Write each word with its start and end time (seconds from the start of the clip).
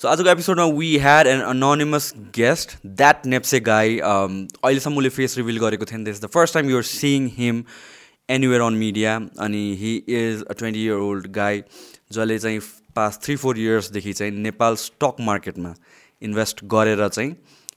So 0.00 0.08
आजको 0.08 0.28
एपिसोडमा 0.30 0.64
we 0.76 0.86
had 0.98 1.26
an 1.26 1.40
anonymous 1.44 2.12
guest 2.34 2.70
that 2.98 3.26
NEPSE 3.26 3.58
guy 3.60 3.98
अहिलेसम्म 3.98 4.96
उसले 4.98 5.08
फेस 5.16 5.36
रिभिल 5.36 5.58
गरेको 5.60 5.84
थिएन. 5.90 6.04
This 6.04 6.22
the 6.22 6.26
first 6.34 6.54
time 6.54 6.70
you're 6.70 6.82
seeing 6.90 7.28
him 7.34 7.62
anywhere 8.30 8.62
on 8.62 8.74
media 8.82 9.16
अनि 9.46 9.60
he 9.80 9.94
is 10.20 10.44
a 10.44 10.52
twenty 10.58 10.84
year 10.84 11.04
old 11.08 11.26
guy 11.32 11.62
जसले 12.12 12.38
चाहिँ 12.38 12.60
past 12.96 13.22
three 13.24 13.36
four 13.42 13.58
इयर्सदेखि 13.58 14.12
चाहिँ 14.12 14.32
नेपाल 14.46 14.76
स्टक 14.84 15.20
मार्केटमा 15.20 15.74
invest 16.22 16.64
गरेर 16.76 17.06
चाहिँ 17.08 17.32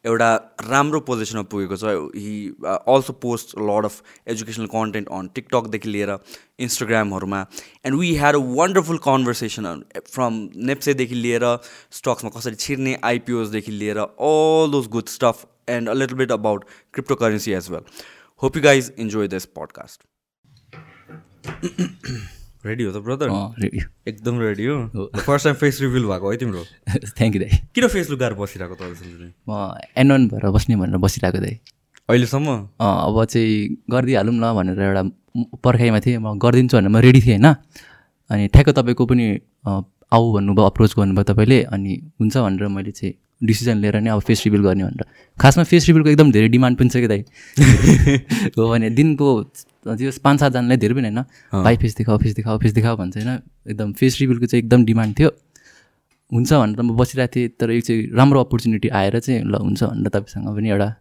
एउटा 0.06 0.58
राम्रो 0.62 1.00
पोजिसनमा 1.00 1.44
पुगेको 1.52 1.76
छ। 1.76 1.84
He 2.16 2.56
also 2.66 3.14
post 3.14 3.56
lot 3.60 3.86
of 3.86 4.02
educational 4.28 4.66
content 4.66 5.08
on 5.08 5.28
टिकटकदेखि 5.36 5.90
लिएर 5.90 6.18
इन्स्टाग्रामहरूमा 6.60 7.46
and 7.86 8.00
we 8.00 8.16
had 8.16 8.36
a 8.36 8.44
wonderful 8.60 8.98
conversation 8.98 9.84
from 10.08 10.50
नेप्सेदेखि 10.56 11.16
लिएर 11.16 11.48
स्टक्समा 11.92 12.32
कसरी 12.38 12.56
छिर्ने 12.56 13.00
आइपिओसदेखि 13.04 13.72
लिएर 13.72 13.98
all 13.98 14.72
those 14.72 14.88
good 14.88 15.08
stuff 15.08 15.46
and 15.70 15.90
a 15.90 15.94
little 15.94 16.16
bit 16.16 16.32
about 16.32 16.66
crypto 16.94 17.16
currency 17.16 17.52
as 17.52 17.70
well 17.72 17.84
hope 18.42 18.58
you 18.58 18.64
guys 18.64 18.94
enjoy 18.98 19.28
this 19.28 19.46
podcast 19.46 20.00
ready 22.66 22.84
हो 22.84 22.92
त 22.92 23.04
brother 23.04 23.30
ready 23.60 23.80
एकदम 24.08 24.40
रेडी 24.40 24.66
हो? 24.66 25.06
फर्स्ट 25.18 25.46
टाइम 25.46 25.56
फेस 25.56 25.82
रिभिल 25.82 26.06
भएको 26.06 26.32
है 26.32 26.38
तिम्रो। 26.38 26.64
थ्याङ्क 27.18 27.36
यू 27.36 27.42
दाइ। 27.42 27.58
किन 27.76 27.88
फेस 27.88 28.10
लुगाएर 28.10 28.34
बसिरहेको 28.34 28.76
तपाईँसँग 28.76 29.32
म 29.50 29.74
एनोन 29.98 30.28
भएर 30.28 30.50
बस्ने 30.50 30.76
भनेर 30.76 30.98
बसिरहेको 30.98 31.40
दाइ। 31.40 31.60
अहिलेसम्म? 32.10 32.56
अब 32.80 33.26
चाहिँ 33.26 33.84
गरिदिइहालौँ 33.92 34.34
न 34.34 34.54
भनेर 34.54 34.80
एउटा 34.82 35.04
पर्खाइमा 35.64 36.00
थिएँ। 36.00 36.18
म 36.18 36.38
गरिदिन्छु 36.40 36.78
भनेर 36.78 36.90
म 36.90 36.98
रेडी 36.98 37.22
थिएँ 37.22 37.38
होइन? 37.38 37.56
अनि 38.30 38.48
ठ्याक्क 38.48 38.70
तपाईँको 38.80 39.06
पनि 39.06 39.26
आऊ 39.66 40.34
भन्नुभयो 40.34 40.66
अप्रोच 40.66 40.94
गर्नुभयो 40.98 41.24
तपाईँले। 41.34 41.60
अनि 41.74 41.92
हुन्छ 42.20 42.38
भनेर 42.38 42.68
मैले 42.68 42.92
चाहिँ 42.92 43.14
डिसिजन 43.46 43.78
लिएर 43.78 44.00
नै 44.00 44.10
अब 44.10 44.20
फेस 44.20 44.44
रिभिल 44.46 44.62
गर्ने 44.62 44.84
भनेर। 44.84 45.06
खासमा 45.40 45.64
फेस 45.64 45.88
रिभिलको 45.88 46.10
एकदम 46.10 46.32
धेरै 46.32 46.48
डिमान्ड 46.48 46.78
पनि 46.78 46.90
छ 46.90 46.98
कि 46.98 47.08
दाइ? 47.08 47.24
हो 48.58 48.70
भने 48.70 48.90
दिनको 48.90 49.44
त्यो 49.44 50.12
पाँच 50.24 50.40
सातजनालाई 50.40 50.78
धेरै 50.78 50.94
पनि 50.94 51.10
होइन। 51.10 51.22
भाइ 51.64 51.78
फेस 51.78 51.96
देखाऊ 51.96 52.18
फेस 52.18 52.34
देखाऊ 52.36 52.58
फेस 52.60 52.74
देखाऊ 52.74 52.98
भन्छ 52.98 53.18
होइन। 53.18 53.40
एकदम 53.70 53.94
फेस 53.94 54.18
रिभिलको 54.22 54.46
चाहिँ 54.46 54.64
एकदम 54.64 54.86
डिमान्ड 54.86 55.20
थियो। 55.20 55.32
हुन्छ 56.34 56.54
भनेर 56.54 56.82
म 56.82 56.96
बसिरहेको 56.98 57.32
थिएँ 57.36 57.50
तर 57.60 57.72
यो 57.72 57.82
चाहिँ 57.82 58.10
राम्रो 58.14 58.40
अपर्च्युनिटी 58.40 58.90
आएर 58.90 59.20
चाहिँ 59.20 59.42
ल 59.44 59.56
हुन्छ 59.56 59.84
भनेर 59.84 60.10
तपाईँसँग 60.10 60.56
पनि 60.56 60.70
एउटा 60.70 60.96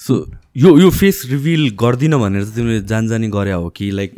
सो 0.00 0.14
यो 0.56 0.78
यो 0.78 0.90
फेस 0.90 1.22
रिभिल 1.26 1.70
गर्दिनँ 1.70 2.20
भनेर 2.20 2.42
चाहिँ 2.42 2.54
तिमीले 2.54 2.80
जान 2.80 3.08
जानी 3.08 3.28
गरे 3.28 3.52
हो 3.52 3.68
कि 3.68 3.90
लाइक 3.90 4.14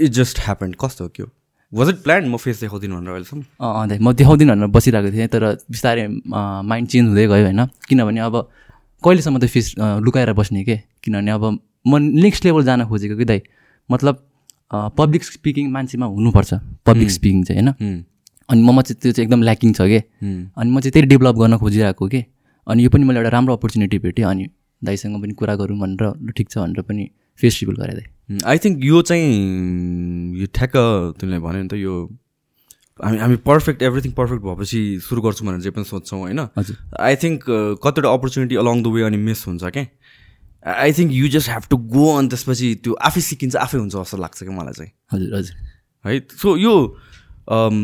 इट 0.00 0.10
जस्ट 0.10 0.38
ह्यापन 0.38 0.72
कस्तो 0.80 1.04
हो 1.04 1.08
त्यो 1.08 1.26
वाज 1.72 1.88
इट 1.88 2.02
प्लान 2.04 2.28
म 2.28 2.36
फेस 2.36 2.60
देखाउँदिनँ 2.60 2.96
भनेर 2.96 3.12
अहिलेसम्म। 3.12 3.42
अँ 3.60 3.72
अँ 3.82 3.98
म 3.98 4.12
देखाउँदिनँ 4.12 4.54
भनेर 4.54 4.68
बसिरहेको 4.76 5.10
थिएँ 5.12 5.28
तर 5.28 5.44
बिस्तारै 5.72 6.06
माइन्ड 6.68 6.88
चेन्ज 6.88 7.08
हुँदै 7.08 7.26
गयो 7.26 7.44
होइन। 7.44 7.64
किनभने 7.88 8.20
अब 8.20 8.34
कहिलेसम्म 9.02 9.38
त 9.38 9.46
फेस 9.48 9.74
लुकाएर 9.78 10.32
बस्ने 10.32 10.62
के? 10.64 10.76
किनभने 11.02 11.30
अब 11.30 11.44
म 11.88 11.98
नेक्स्ट 11.98 12.44
लेभल 12.44 12.64
जान 12.64 12.84
खोजेको 12.86 13.16
कि 13.16 13.24
दाइ? 13.24 13.40
मतलब 13.90 14.14
पब्लिक 14.96 15.24
स्पिकिङ 15.24 15.70
मान्छेमा 15.72 16.06
हुनुपर्छ। 16.06 16.54
पब्लिक 16.86 17.10
स्पिकिङ 17.10 17.42
चाहिँ 17.44 17.62
होइन। 17.62 18.04
अनि 18.48 18.62
ममा 18.62 18.82
चाहिँ 18.82 19.00
त्यो 19.00 19.12
चाहिँ 19.12 19.26
एकदम 19.26 19.42
ल्याकिङ 19.42 19.72
छ 19.72 19.80
कि? 19.88 19.98
अनि 20.54 20.70
म 20.70 20.80
चाहिँ 20.80 20.92
त्यही 20.92 21.06
डेभलप 21.08 21.36
गर्न 21.36 21.56
खोजिरहेको 21.56 22.08
कि? 22.08 22.24
अनि 22.66 22.84
यो 22.84 22.90
पनि 22.90 23.04
मैले 23.04 23.18
एउटा 23.20 23.30
राम्रो 23.32 23.56
अपर्च्युनिटी 23.56 23.98
भेटेँ। 23.98 24.24
अनि 24.24 24.46
दाइसँग 24.82 25.20
पनि 25.22 25.32
कुरा 25.34 25.54
गरौँ 25.56 25.78
भनेर 25.78 26.32
ठिक 26.36 26.50
छ 26.50 26.58
भनेर 26.58 26.82
पनि 26.84 27.08
फेस 27.42 27.58
रिभिल 27.62 27.76
गरेँ 27.82 27.94
दाइ 27.96 28.38
आई 28.46 28.58
थिङ्क 28.64 28.84
यो 28.84 29.02
चाहिँ 29.02 29.30
यो 30.40 30.46
ठ्याक्क 30.54 30.76
तिमीले 31.20 31.38
भन्यो 31.46 31.62
नि 31.62 31.68
त 31.68 31.74
यो 31.78 31.94
हामी 33.00 33.18
हामी 33.18 33.36
पर्फेक्ट 33.46 33.82
एभ्रिथिङ 33.82 34.12
पर्फेक्ट 34.12 34.42
भएपछि 34.42 34.80
सुरु 35.02 35.22
गर्छौँ 35.22 35.46
भनेर 35.48 35.60
जे 35.60 35.70
पनि 35.70 35.84
सोध्छौँ 35.84 36.18
होइन? 36.20 36.40
आई 37.00 37.16
थिङ्क 37.22 37.44
कतिवटा 37.82 38.12
अपर्च्युनिटी 38.12 38.56
अलङ 38.62 38.82
द 38.82 38.86
वे 38.94 39.02
अनि 39.02 39.16
मिस 39.28 39.46
हुन्छ 39.46 39.64
क्या 39.76 39.86
I 40.62 40.92
think 40.92 41.12
you 41.12 41.28
just 41.28 41.50
have 41.50 41.64
to 41.70 41.76
go 41.94 42.04
अनि 42.18 42.28
त्यसपछि 42.28 42.74
त्यो 42.84 42.92
आफै 43.08 43.20
सिकिन्छ 43.28 43.56
आफै 43.56 43.78
हुन्छ 43.78 43.94
जस्तो 43.94 44.16
लाग्छ 44.16 44.38
क्या 44.42 44.54
मलाई 44.54 44.74
चाहिँ। 44.74 44.92
हजुर 45.12 45.34
हजुर। 45.34 45.56
है? 46.04 46.20
सो 46.42 46.56
यो 46.56 46.74
अम, 47.48 47.74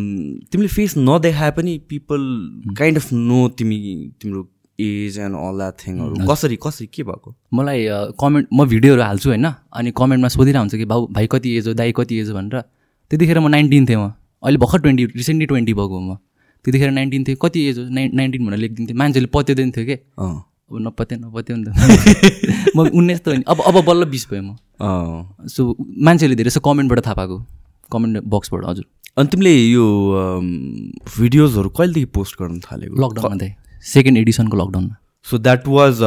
तिमीले 0.52 0.68
फेस 0.68 0.94
नदेखाए 0.98 1.50
पनि 1.50 1.72
पिपल 1.88 2.22
काइन्ड 2.78 2.98
अफ 2.98 3.12
नो 3.12 3.40
तिमी 3.58 3.78
तिम्रो 4.22 4.42
एज 4.78 5.18
एन्ड 5.18 5.36
अल 5.36 5.56
द्याट 5.58 5.74
थिङहरू 5.86 6.26
कसरी 6.28 6.56
कसरी 6.62 6.86
के 6.94 7.02
भएको? 7.02 7.34
मलाई 7.54 7.86
कमेन्ट 8.20 8.48
म 8.52 8.66
भिडियोहरू 8.68 9.02
हाल्छु 9.02 9.28
होइन 9.28 9.46
अनि 9.46 9.90
कमेन्टमा 9.98 10.28
सोधिरहेको 10.28 10.60
हुन्छ 10.60 10.74
कि 10.74 10.84
भाउ 10.84 11.06
भाइ 11.12 11.26
कति 11.32 11.56
एज 11.58 11.68
हो 11.68 11.74
दाइ 11.74 11.92
कति 11.98 12.18
एज 12.20 12.28
हो 12.30 12.34
भनेर। 12.34 12.60
त्यतिखेर 13.10 13.40
म 13.40 13.48
नाइन्टिन 13.48 13.86
थिएँ 13.88 13.98
म। 13.98 14.12
अहिले 14.42 14.58
भर्खर 14.58 14.78
ट्वेन्टी 14.80 15.04
रिसेन्टली 15.16 15.46
ट्वेन्टी 15.46 15.74
भएको 15.74 15.94
हो 15.94 16.00
म। 16.00 16.16
त्यतिखेर 16.64 16.90
नाइन्टिन 16.90 17.24
थिएँ। 17.24 17.36
कति 17.42 17.60
एज 17.68 17.78
हो? 17.78 17.84
नाइन 17.90 18.10
नाइन्टिन 18.14 18.46
भनेर 18.46 18.58
लेखिदिन्थेँ 18.58 18.96
मान्छेले 18.96 19.26
पत्याउँदैन 19.34 19.70
थियो 19.70 19.84
कि? 19.86 19.96
अब 20.68 20.78
नपत्या 20.86 21.18
नपत्या 21.18 21.56
नि 21.56 21.64
त। 21.64 22.76
म 22.76 22.88
उन्नाइस 22.88 23.20
त 23.24 23.28
होइन 23.28 23.42
अब 23.48 23.60
अब 23.66 23.84
बल्ल 23.84 24.04
बिस 24.04 24.26
भयो 24.30 24.42
म। 24.42 24.56
सो 25.48 25.74
मान्छेले 25.80 26.34
धेरै 26.34 26.50
जस्तो 26.50 26.60
कमेन्टबाट 26.60 27.06
थाहा 27.06 27.14
पाएको। 27.14 27.38
कमेन्ट 27.90 28.24
बक्सबाट 28.26 28.64
हजुर। 28.64 28.84
अनि 29.18 29.28
तिमीले 29.28 29.52
यो 29.74 29.84
भिडियोजहरू 31.18 31.68
कहिलेदेखि 31.68 32.10
पोस्ट 32.14 32.42
गर्न 32.42 32.60
थालेको? 32.60 32.94
लकडाउनमा 32.94 33.36
चाहिँ 33.36 33.54
सेकेन्ड 33.82 34.18
एडिसनको 34.18 34.56
लकडाउनमा। 34.56 34.96
सो 35.24 35.38
द्याट 35.38 35.68
वाज 35.68 35.98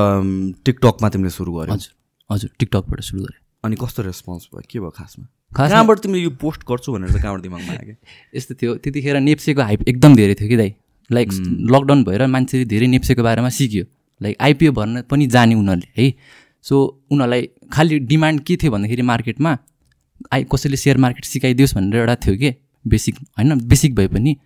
टिकटकमा 0.65 1.09
तिमीले 1.09 1.29
सुरु 1.29 1.51
गर्यो? 1.53 1.73
हजुर 1.73 1.93
हजुर 2.29 2.49
टिकटकबाट 2.59 3.01
सुरु 3.01 3.23
गरेँ। 3.23 3.39
अनि 3.63 3.75
कस्तो 3.75 4.03
रेस्पोन्स 4.03 4.47
भयो? 4.55 4.61
के 4.71 4.79
भयो 4.79 4.89
खासमा? 4.89 5.25
कहाँबाट 5.55 5.99
तिमीले 5.99 6.23
यो 6.23 6.29
पोस्ट 6.41 6.61
गर्छु 6.69 6.93
भनेर 6.93 7.09
चाहिँ 7.09 7.21
कहाँबाट 7.21 7.41
दिमागमा 7.41 7.71
आयो 7.77 7.85
क्या 7.85 7.95
यस्तो 8.35 8.55
थियो। 8.55 8.75
त्यतिखेर 8.75 9.19
नेप्सेको 9.19 9.61
हाइप 9.61 9.87
एकदम 9.89 10.15
धेरै 10.15 10.35
थियो 10.35 10.49
कि 10.49 10.57
दाइ। 10.57 10.73
लाइक 11.11 11.29
लकडाउन 11.71 12.03
भएर 12.03 12.25
मान्छेले 12.27 12.65
धेरै 12.65 12.87
नेप्सेको 12.87 13.23
बारेमा 13.23 13.49
सिक्यो। 13.49 13.85
लाइक 14.21 14.35
आइपिओ 14.41 14.71
भर्न 14.71 15.01
पनि 15.11 15.27
जाने 15.27 15.55
उनीहरूले 15.55 16.01
है। 16.01 16.13
सो 16.63 16.75
उनीहरूलाई 17.11 17.49
खालि 17.73 17.99
डिमान्ड 17.99 18.41
के 18.41 18.55
थियो 18.57 18.71
भन्दाखेरि 18.71 19.01
मार्केटमा 19.01 19.57
आइ 20.33 20.43
कसैले 20.53 20.77
सेयर 20.77 20.97
मार्केट 20.97 21.25
सिकाइदियोस् 21.25 21.75
भनेर 21.75 21.95
एउटा 21.99 22.15
थियो 22.15 22.35
कि? 22.37 22.53
बेसिक 22.85 23.15
होइन? 23.37 23.59
बेसिक 23.67 23.95
भए 23.95 24.07
पनि 24.07 24.37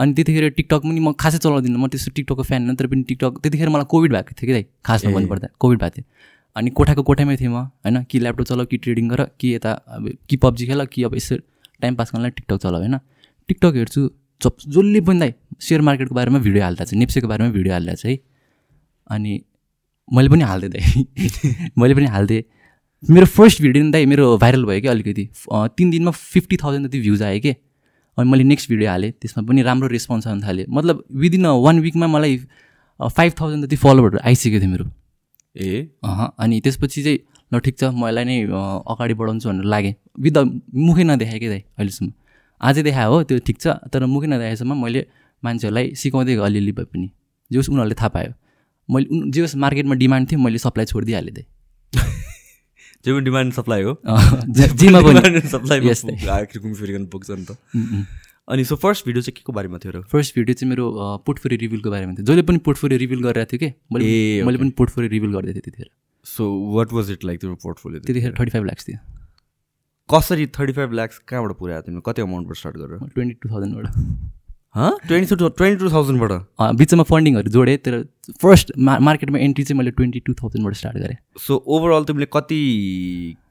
अनि 0.00 0.12
त्यतिखेर 0.16 0.48
टिकटक 0.56 0.80
पनि 0.82 1.00
म 1.00 1.12
खासै 1.12 1.38
चलाउँदिनँ। 1.38 1.78
म 1.78 1.86
त्यस्तो 1.92 2.10
टिकटकको 2.16 2.42
फ्यान 2.42 2.70
नत्र 2.70 2.86
पनि 2.88 3.02
टिकटक 3.08 3.38
त्यतिखेर 3.42 3.68
मलाई 3.68 3.84
कोभिड 3.92 4.12
भएको 4.12 4.32
थियो 4.32 4.46
कि 4.48 4.52
दाइ? 4.52 4.64
खासमा 4.84 5.10
भन्नुपर्दा 5.12 5.48
कोभिड 5.60 5.78
भएको 5.78 5.96
थियो। 5.96 6.04
अनि 6.56 6.70
कोठाको 6.70 7.02
कोठामै 7.02 7.36
थिएँ 7.36 7.50
म 7.50 7.56
होइन? 7.84 8.02
कि 8.10 8.18
ल्यापटप 8.18 8.44
चलाऊ 8.50 8.66
कि 8.66 8.76
ट्रेडिङ 8.76 9.08
गर 9.08 9.24
कि 9.40 9.54
यता 9.54 9.72
अब 9.72 10.08
कि 10.28 10.36
पब्जी 10.36 10.66
खेल 10.66 10.84
कि 10.86 11.02
अब 11.04 11.14
यसो 11.14 11.36
टाइम 11.80 11.94
पास 11.94 12.10
गर्नलाई 12.14 12.30
टिकटक 12.30 12.58
चलाऊ 12.62 12.80
होइन? 12.80 12.98
टिकटक 13.48 13.72
हेर्छु 13.76 14.00
जब 14.40 14.52
जसले 14.66 15.00
पनि 15.00 15.20
दाइ 15.20 15.34
सेयर 15.60 15.80
मार्केटको 15.80 16.14
बारेमा 16.14 16.38
भिडियो 16.38 16.64
हाल्दा 16.64 16.84
चाहिँ 16.84 16.98
नेप्सेको 16.98 17.28
बारेमा 17.28 17.50
भिडियो 17.50 17.72
हाल्दा 17.74 17.94
चाहिँ 17.94 18.18
अनि 19.10 19.40
मैले 20.12 20.28
पनि 20.28 20.44
हाल्थेँ 20.44 20.70
दाइ। 20.70 21.70
मैले 21.78 21.94
पनि 21.94 22.06
हाल्थेँ 22.06 22.42
मेरो 23.10 23.26
फर्स्ट 23.26 23.62
भिडियो 23.62 23.84
नि 23.84 23.90
दाइ 23.90 24.06
मेरो 24.06 24.36
भाइरल 24.38 24.64
भयो 24.64 24.80
कि 24.80 24.88
अलिकति। 24.88 25.28
तिन 25.52 25.90
दिनमा 25.90 26.10
फिफ्टी 26.10 26.56
थाउजन्ड 26.56 26.88
जति 26.88 27.00
भ्युज 27.00 27.22
आयो 27.22 27.40
कि। 27.40 27.54
अनि 28.20 28.30
मैले 28.30 28.44
नेक्स्ट 28.44 28.68
भिडियो 28.70 28.90
हालेँ 28.90 29.10
त्यसमा 29.20 29.42
पनि 29.48 29.62
राम्रो 29.62 29.88
रेस्पोन्स 29.88 30.26
आउनु 30.26 30.42
थाल्यो। 30.46 30.66
मतलब 30.68 31.04
विदिन 31.16 31.46
वान 31.66 31.80
विकमा 31.80 32.06
मलाई 32.06 32.36
फाइभ 33.00 33.32
थाउजन्ड 33.40 33.64
जति 33.66 33.76
फलोवर्डहरू 33.76 34.20
आइसकेको 34.28 34.60
थियो 34.60 34.70
मेरो। 34.70 34.86
ए? 35.56 35.88
अँ 36.04 36.34
अनि 36.38 36.60
त्यसपछि 36.60 37.02
चाहिँ 37.02 37.18
ल 37.52 37.58
ठिक 37.58 37.78
छ 37.78 37.84
म 37.90 38.06
यसलाई 38.06 38.24
नै 38.24 38.36
अगाडि 38.46 39.14
बढाउँछु 39.14 39.48
भनेर 39.48 39.64
लागेँ। 39.64 39.94
विद 40.20 40.38
मुखै 40.86 41.04
नदेखाएँ 41.04 41.40
कि 41.40 41.48
दाइ 41.48 41.62
अहिलेसम्म। 41.78 42.12
आजै 42.60 42.82
देखायो 42.82 43.10
हो 43.10 43.22
त्यो 43.24 43.38
ठिक 43.46 43.56
छ 43.58 43.66
तर 43.90 44.04
मुखै 44.06 44.28
नदेखाएसम्म 44.28 44.76
मैले 44.84 45.00
मान्छेहरूलाई 45.42 45.94
सिकाउँदै 45.96 46.34
गएँ 46.36 46.44
अलिअलि 46.46 46.72
भए 46.72 46.84
पनि। 46.92 47.08
जे 47.50 47.56
होस् 47.56 47.70
उनीहरूले 47.72 47.96
थाहा 48.00 48.08
पायो। 48.14 48.32
मैले 48.88 49.30
जे 49.30 49.40
होस् 49.40 49.56
मार्केटमा 49.56 49.94
डिमान्ड 49.96 50.30
थियो 50.30 50.38
मैले 50.40 50.58
सप्लाई 50.58 50.86
छोडिदिइहालेँ 50.86 51.34
दाइ 51.34 51.44
जे 53.04 53.12
पनि 53.12 53.20
डिमान्ड 53.20 53.54
सप्लाई 53.54 53.82
हो. 53.82 53.94
अँ, 54.06 54.52
जे- 54.52 54.72
जेमा 54.72 55.00
पनि। 55.00 55.40
सप्लाई 55.94 56.46
घुमफिरिकन 56.60 57.06
पुग्छ 57.06 57.30
नि 57.30 57.44
त। 57.44 57.56
अनि 58.48 58.64
सो 58.64 58.76
फर्स्ट 58.76 59.06
भिडियो 59.06 59.22
चाहिँ 59.22 59.34
के 59.34 59.42
को 59.42 59.52
बारेमा 59.52 59.78
थियो 59.78 59.92
र? 59.92 60.02
फर्स्ट 60.02 60.34
भिडियो 60.34 60.54
चाहिँ 60.54 60.70
मेरो 60.70 60.92
पोर्टफोलियो 61.26 61.58
रिभिलको 61.58 61.90
बारेमा 61.90 62.12
थियो। 62.12 62.24
जसले 62.24 62.42
पनि 62.42 62.58
पोर्टफोलियो 62.58 62.98
रिभिल 62.98 63.20
गरिरहेको 63.20 63.56
थियो 63.56 63.70
कि? 63.70 63.94
मैले 63.94 64.04
मैले 64.44 64.58
पनि 64.58 64.70
पोर्टफोलियो 64.70 65.10
रिभिल 65.10 65.30
गर्दै 65.30 65.52
थिएँ 65.52 65.60
त्यतिखेर। 65.60 65.90
So 66.24 66.72
what 66.74 66.92
was 66.92 67.10
it 67.10 67.24
like 67.24 67.40
तिम्रो 67.40 67.56
पोर्टफोलियो 67.56 68.00
त्यतिखेर? 68.00 68.34
थर्टी 68.40 68.50
फाइभ 68.50 68.64
लाक्स 68.64 68.88
थियो। 68.88 68.98
कसरी 70.14 70.46
थर्टी 70.46 70.72
फाइभ 70.72 70.92
ल्याक्स 70.92 71.18
कहाँबाट 71.18 71.58
पुऱ्यायो 71.58 71.82
तिमीले? 71.82 72.12
कति 72.12 72.22
अमाउन्टबाट 72.22 72.56
स्टार्ट 72.56 72.76
गरेर 72.76 73.08
ट्वेन्टी 73.08 73.34
टू 73.34 73.48
थाउजन्डबाट 73.48 73.86
ट्वेन्टी 74.74 75.36
टू 75.36 75.48
ट्वेन्टी 75.48 75.78
टू 75.78 75.90
थाउजन्डबाट। 75.90 76.32
बिचमा 76.78 77.02
फन्डिङहरू 77.02 77.50
जोडेँ 77.50 77.76
तर 77.78 77.94
फर्स्ट 78.42 78.72
मा 78.78 78.98
मार्केटमा 78.98 79.38
एन्ट्री 79.38 79.64
चाहिँ 79.64 79.78
मैले 79.78 79.90
ट्वेन्टी 79.90 80.20
टू 80.26 80.34
थाउजन्डबाट 80.40 80.74
स्टार्ट 80.74 80.96
गरेँ। 80.96 81.16
सो 81.38 81.56
ओभरअल 81.66 82.04
तिमीले 82.04 82.26
कति 82.32 82.60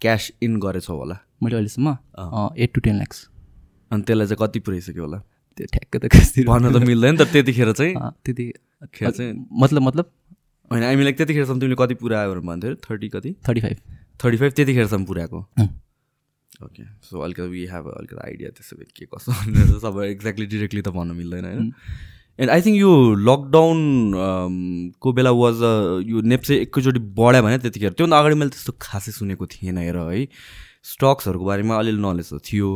क्यास 0.02 0.32
इन 0.42 0.60
गरेछौ 0.60 0.96
होला? 0.98 1.18
मैले 1.44 1.56
अहिलेसम्म 1.56 1.96
एट 2.58 2.74
टु 2.74 2.82
टेन 2.82 2.96
ल्याक्स 2.96 3.28
अनि 3.92 4.02
त्यसलाई 4.04 4.28
चाहिँ 4.28 4.48
कति 4.48 4.60
पुऱ्याइसक्यो 4.60 5.04
होला? 5.04 5.18
त्यो 5.58 5.66
ठ्याक्क 5.74 5.98
त 5.98 6.46
भन्न 6.48 6.72
त 6.72 6.84
मिल्दैन 6.88 7.18
तर 7.18 7.26
त्यतिखेर 7.34 7.72
चाहिँ। 7.72 7.94
अँ, 7.96 8.12
त्यति 8.26 8.52
खेर 8.96 9.12
चाहिँ। 9.12 9.34
मतलब 9.62 9.82
मतलब? 9.82 10.06
होइन 10.72 10.84
हामीलाई 10.84 11.14
त्यतिखेरसम्म 11.20 11.60
तिमीले 11.60 11.76
कति 11.80 11.94
पुऱ्यायो 12.00 12.32
भनेर 12.32 12.46
भन्थ्यौ? 12.48 12.76
थर्टी 12.88 13.08
कति? 13.10 13.36
Thirty 13.48 13.62
five. 13.62 13.78
थर्टी 14.24 14.38
फाइभ 14.38 14.52
त्यतिखेरसम्म 14.56 15.06
पुऱ्याएको। 15.06 15.40
ओके 16.60 16.84
सो 17.02 17.20
अलिकति 17.22 17.48
वी 17.50 17.66
हेभ 17.68 17.88
अलिकति 17.90 18.22
आइडिया 18.24 18.50
त्यसो 18.52 18.78
भए 18.78 18.86
के 18.96 19.06
कसो 19.08 19.32
भनेर 19.34 19.78
सबै 19.80 20.10
एक्ज्याक्टली 20.10 20.46
डिरेक्टली 20.48 20.82
त 20.82 20.90
भन्न 20.92 21.16
मिल्दैन 21.16 21.46
होइन 21.46 21.74
एन्ड 22.40 22.52
आई 22.52 22.62
थिङ्क 22.62 22.78
यो 22.78 22.92
लकडाउन 23.22 23.80
को 25.00 25.14
बेला 25.14 25.32
वाज 25.34 25.62
यो 26.08 26.22
नेप्से 26.26 26.58
एकैचोटि 26.62 27.00
बढ्यो 27.16 27.42
भने 27.44 27.58
त्यतिखेर 27.60 27.92
त्योभन्दा 27.94 28.20
अगाडि 28.20 28.36
मैले 28.40 28.52
त्यस्तो 28.52 28.74
खासै 28.82 29.12
सुनेको 29.14 29.48
थिएन 29.50 29.78
हेर 29.80 29.98
है 30.00 30.26
स्टक्सहरूको 30.86 31.46
बारेमा 31.46 31.78
अलिअलि 31.78 32.02
नलेज 32.02 32.30
त 32.30 32.42
थियो 32.46 32.72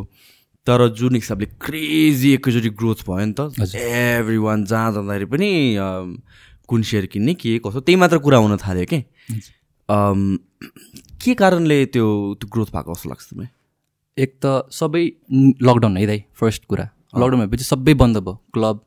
तर 0.67 0.87
जुन 0.95 1.15
हिसाबले 1.15 1.47
क्रेजी 1.59 2.33
एकैचोटि 2.33 2.69
ग्रोथ 2.75 3.03
भयो 3.07 3.25
नि 3.25 3.33
त 3.33 3.75
एभ्री 3.77 4.37
वान 4.39 4.63
जहाँ 4.65 4.91
जाँदाखेरि 4.93 5.25
पनि 5.27 5.49
कुन 6.67 6.83
सेयर 6.83 7.05
किन्ने 7.07 7.33
के 7.35 7.57
कसो 7.61 7.79
त्यही 7.81 7.99
मात्र 7.99 8.17
कुरा 8.19 8.37
हुन 8.39 8.57
थाल्यो 8.59 8.85
कि 8.87 8.99
के 11.19 11.33
कारणले 11.35 11.85
त्यो 11.87 12.07
त्यो 12.35 12.49
ग्रोथ 12.49 12.71
भएको 12.73 12.93
जस्तो 12.93 13.09
लाग्छ 13.09 13.25
तिमीलाई 13.25 13.51
एक 14.17 14.31
त 14.43 14.69
सबै 14.71 15.03
लकडाउन 15.67 15.97
है 15.97 16.05
दाइ 16.07 16.23
फर्स्ट 16.39 16.65
कुरा। 16.65 16.83
लकडाउन 17.15 17.39
भएपछि 17.41 17.65
सबै 17.65 17.93
बन्द 18.01 18.17
भयो। 18.17 18.33
क्लब 18.53 18.81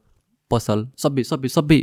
पसल 0.50 0.86
सबै 0.98 1.22
सबै 1.30 1.48
सबै 1.48 1.78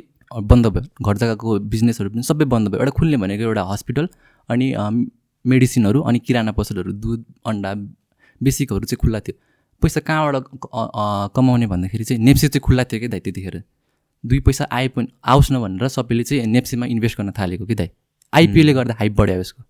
बन्द 0.52 0.68
भयो। 0.68 0.84
घर 1.06 1.18
जग्गाको 1.18 1.60
बिजनेसहरू 1.74 2.10
पनि 2.10 2.24
सबै 2.24 2.46
बन्द 2.54 2.68
भयो। 2.70 2.80
एउटा 2.80 2.94
खुल्ने 3.00 3.18
भनेको 3.24 3.44
एउटा 3.44 3.64
हस्पिटल 3.72 4.08
अनि 4.50 4.68
मेडिसिनहरू 5.46 6.00
अनि 6.08 6.20
किराना 6.28 6.52
पसलहरू 6.60 6.92
दुध 7.04 7.24
अन्डा 7.46 7.74
बेसिकहरू 8.42 8.86
चाहिँ 8.86 9.00
खुल्ला 9.02 9.20
थियो। 9.20 9.36
पैसा 9.82 10.00
कहाँबाट 10.08 10.44
कमाउने 11.36 11.68
भन्दाखेरि 11.68 12.04
चाहिँ 12.04 12.24
नेप्से 12.24 12.48
चाहिँ 12.48 12.64
खुल्ला 12.64 12.84
थियो 12.88 13.00
कि 13.00 13.08
दाइ 13.08 13.20
त्यतिखेर? 13.20 13.64
दुई 14.24 14.40
पैसा 14.40 14.68
आए 14.72 14.88
पनि 14.96 15.08
आओस् 15.26 15.52
न 15.52 15.60
भनेर 15.62 15.88
सबैले 15.92 16.24
चाहिँ 16.24 16.48
नेप्सेमा 16.48 16.86
इन्भेस्ट 16.88 17.18
गर्न 17.20 17.32
थालेको 17.40 17.66
कि 17.66 17.76
दाइ? 17.76 17.90
आइपिएलले 18.34 18.74
गर्दा 18.74 18.94
हाइप 19.00 19.14
बढ्यो 19.20 19.40
यसको। 19.40 19.64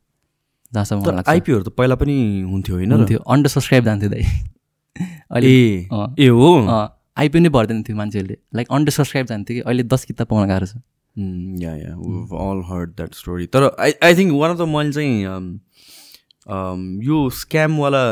जहाँसम्म 0.74 1.02
मलाई 1.02 1.16
लाग्छ। 1.16 1.30
आइपिओहरू 1.30 1.64
त 1.64 1.70
पहिला 1.78 1.96
पनि 1.96 2.16
हुन्थ्यो 2.42 2.76
होइन 2.76 2.92
हुन्थ्यो। 2.92 3.20
अन्डर 3.20 3.50
सब्सक्राइब 3.50 3.86
जान्थ्यो 3.86 4.10
दाइ। 4.10 4.24
अहिले 5.32 5.54
ए 6.20 6.28
हो? 6.28 6.50
आइपिओ 7.18 7.42
नै 7.42 7.50
भर्दैन 7.50 7.84
थियो 7.84 7.98
मान्छेहरूले। 7.98 8.38
लाइक 8.56 8.68
अन्डर 8.72 8.92
सब्सक्राइब 8.92 9.28
जान्थ्यो 9.28 9.56
कि 9.56 9.62
अहिले 9.62 9.84
दस 9.84 10.06
किताब 10.06 10.28
पाउन 10.28 10.48
गाह्रो 10.48 10.66
छ। 10.66 10.76
Yeah 11.62 11.76
yeah 11.76 11.94
all 12.44 12.64
heard 12.66 12.90
that 12.90 13.14
story 13.14 13.46
तर 13.46 13.76
I 13.80 13.92
I 14.04 14.16
think 14.16 14.34
one 14.34 14.52
of 14.52 14.58
the 14.58 14.62
मैले 14.62 14.92
चाहिँ 14.92 15.26
um, 15.26 15.50
um, 16.48 17.04
यो 17.04 17.30
स्क्यामवाला 17.30 18.04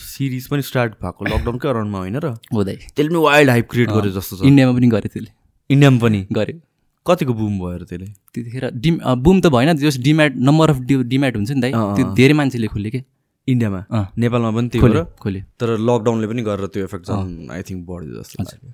सिरिज 0.00 0.46
पनि 0.48 0.62
स्टार्ट 0.62 0.92
भएको 1.02 1.24
लकडाउनकै 1.24 1.68
अराउन्डमा 1.68 1.98
होइन 1.98 2.16
र? 2.16 2.34
हो 2.52 2.64
दाइ। 2.64 2.76
त्यसले 2.76 3.08
पनि 3.08 3.18
वाइल्ड 3.18 3.50
हाइप 3.50 3.70
क्रिएट 3.70 3.88
गर्यो 3.88 4.12
जस्तो 4.12 4.36
छ। 4.36 4.40
इन्डियामा 4.42 4.72
पनि 4.72 4.88
गरेँ 4.88 5.10
त्यसले। 5.12 5.30
इन्डियामा 5.70 5.98
पनि? 5.98 6.26
गऱ्यो 6.32 6.60
कतिको 7.06 7.32
बुम 7.34 7.58
भयो 7.60 7.78
र 7.78 7.84
त्यसले? 7.84 8.06
त्यतिखेर 8.34 8.64
डिम 8.84 8.94
बुम 9.24 9.40
त 9.40 9.46
भएन 9.54 9.76
जस 9.78 9.98
demat 10.06 10.32
number 10.48 10.70
of 10.70 10.78
D 10.88 10.94
demat 11.12 11.36
हुन्छ 11.36 11.50
नि 11.50 11.60
दाइ? 11.60 11.72
त्यो 11.96 12.04
धेरै 12.16 12.34
मान्छेले 12.40 12.68
खोल्यो 12.74 12.90
कि? 12.94 13.00
इन्डियामा। 13.48 13.80
नेपालमा 14.18 14.50
पनि 14.56 14.68
त्यही 14.68 14.80
हो 14.80 14.88
खोल्यो 14.88 15.04
खोल्यो। 15.22 15.42
तर 15.60 15.68
लकडाउनले 15.88 16.26
पनि 16.32 16.42
गरेर 16.48 16.66
त्यो 16.72 16.84
इफेक्ट 16.88 17.04
आई 17.52 17.62
थिङ्क 17.68 17.80
बढ्यो 17.88 18.22
जस्तो 18.22 18.72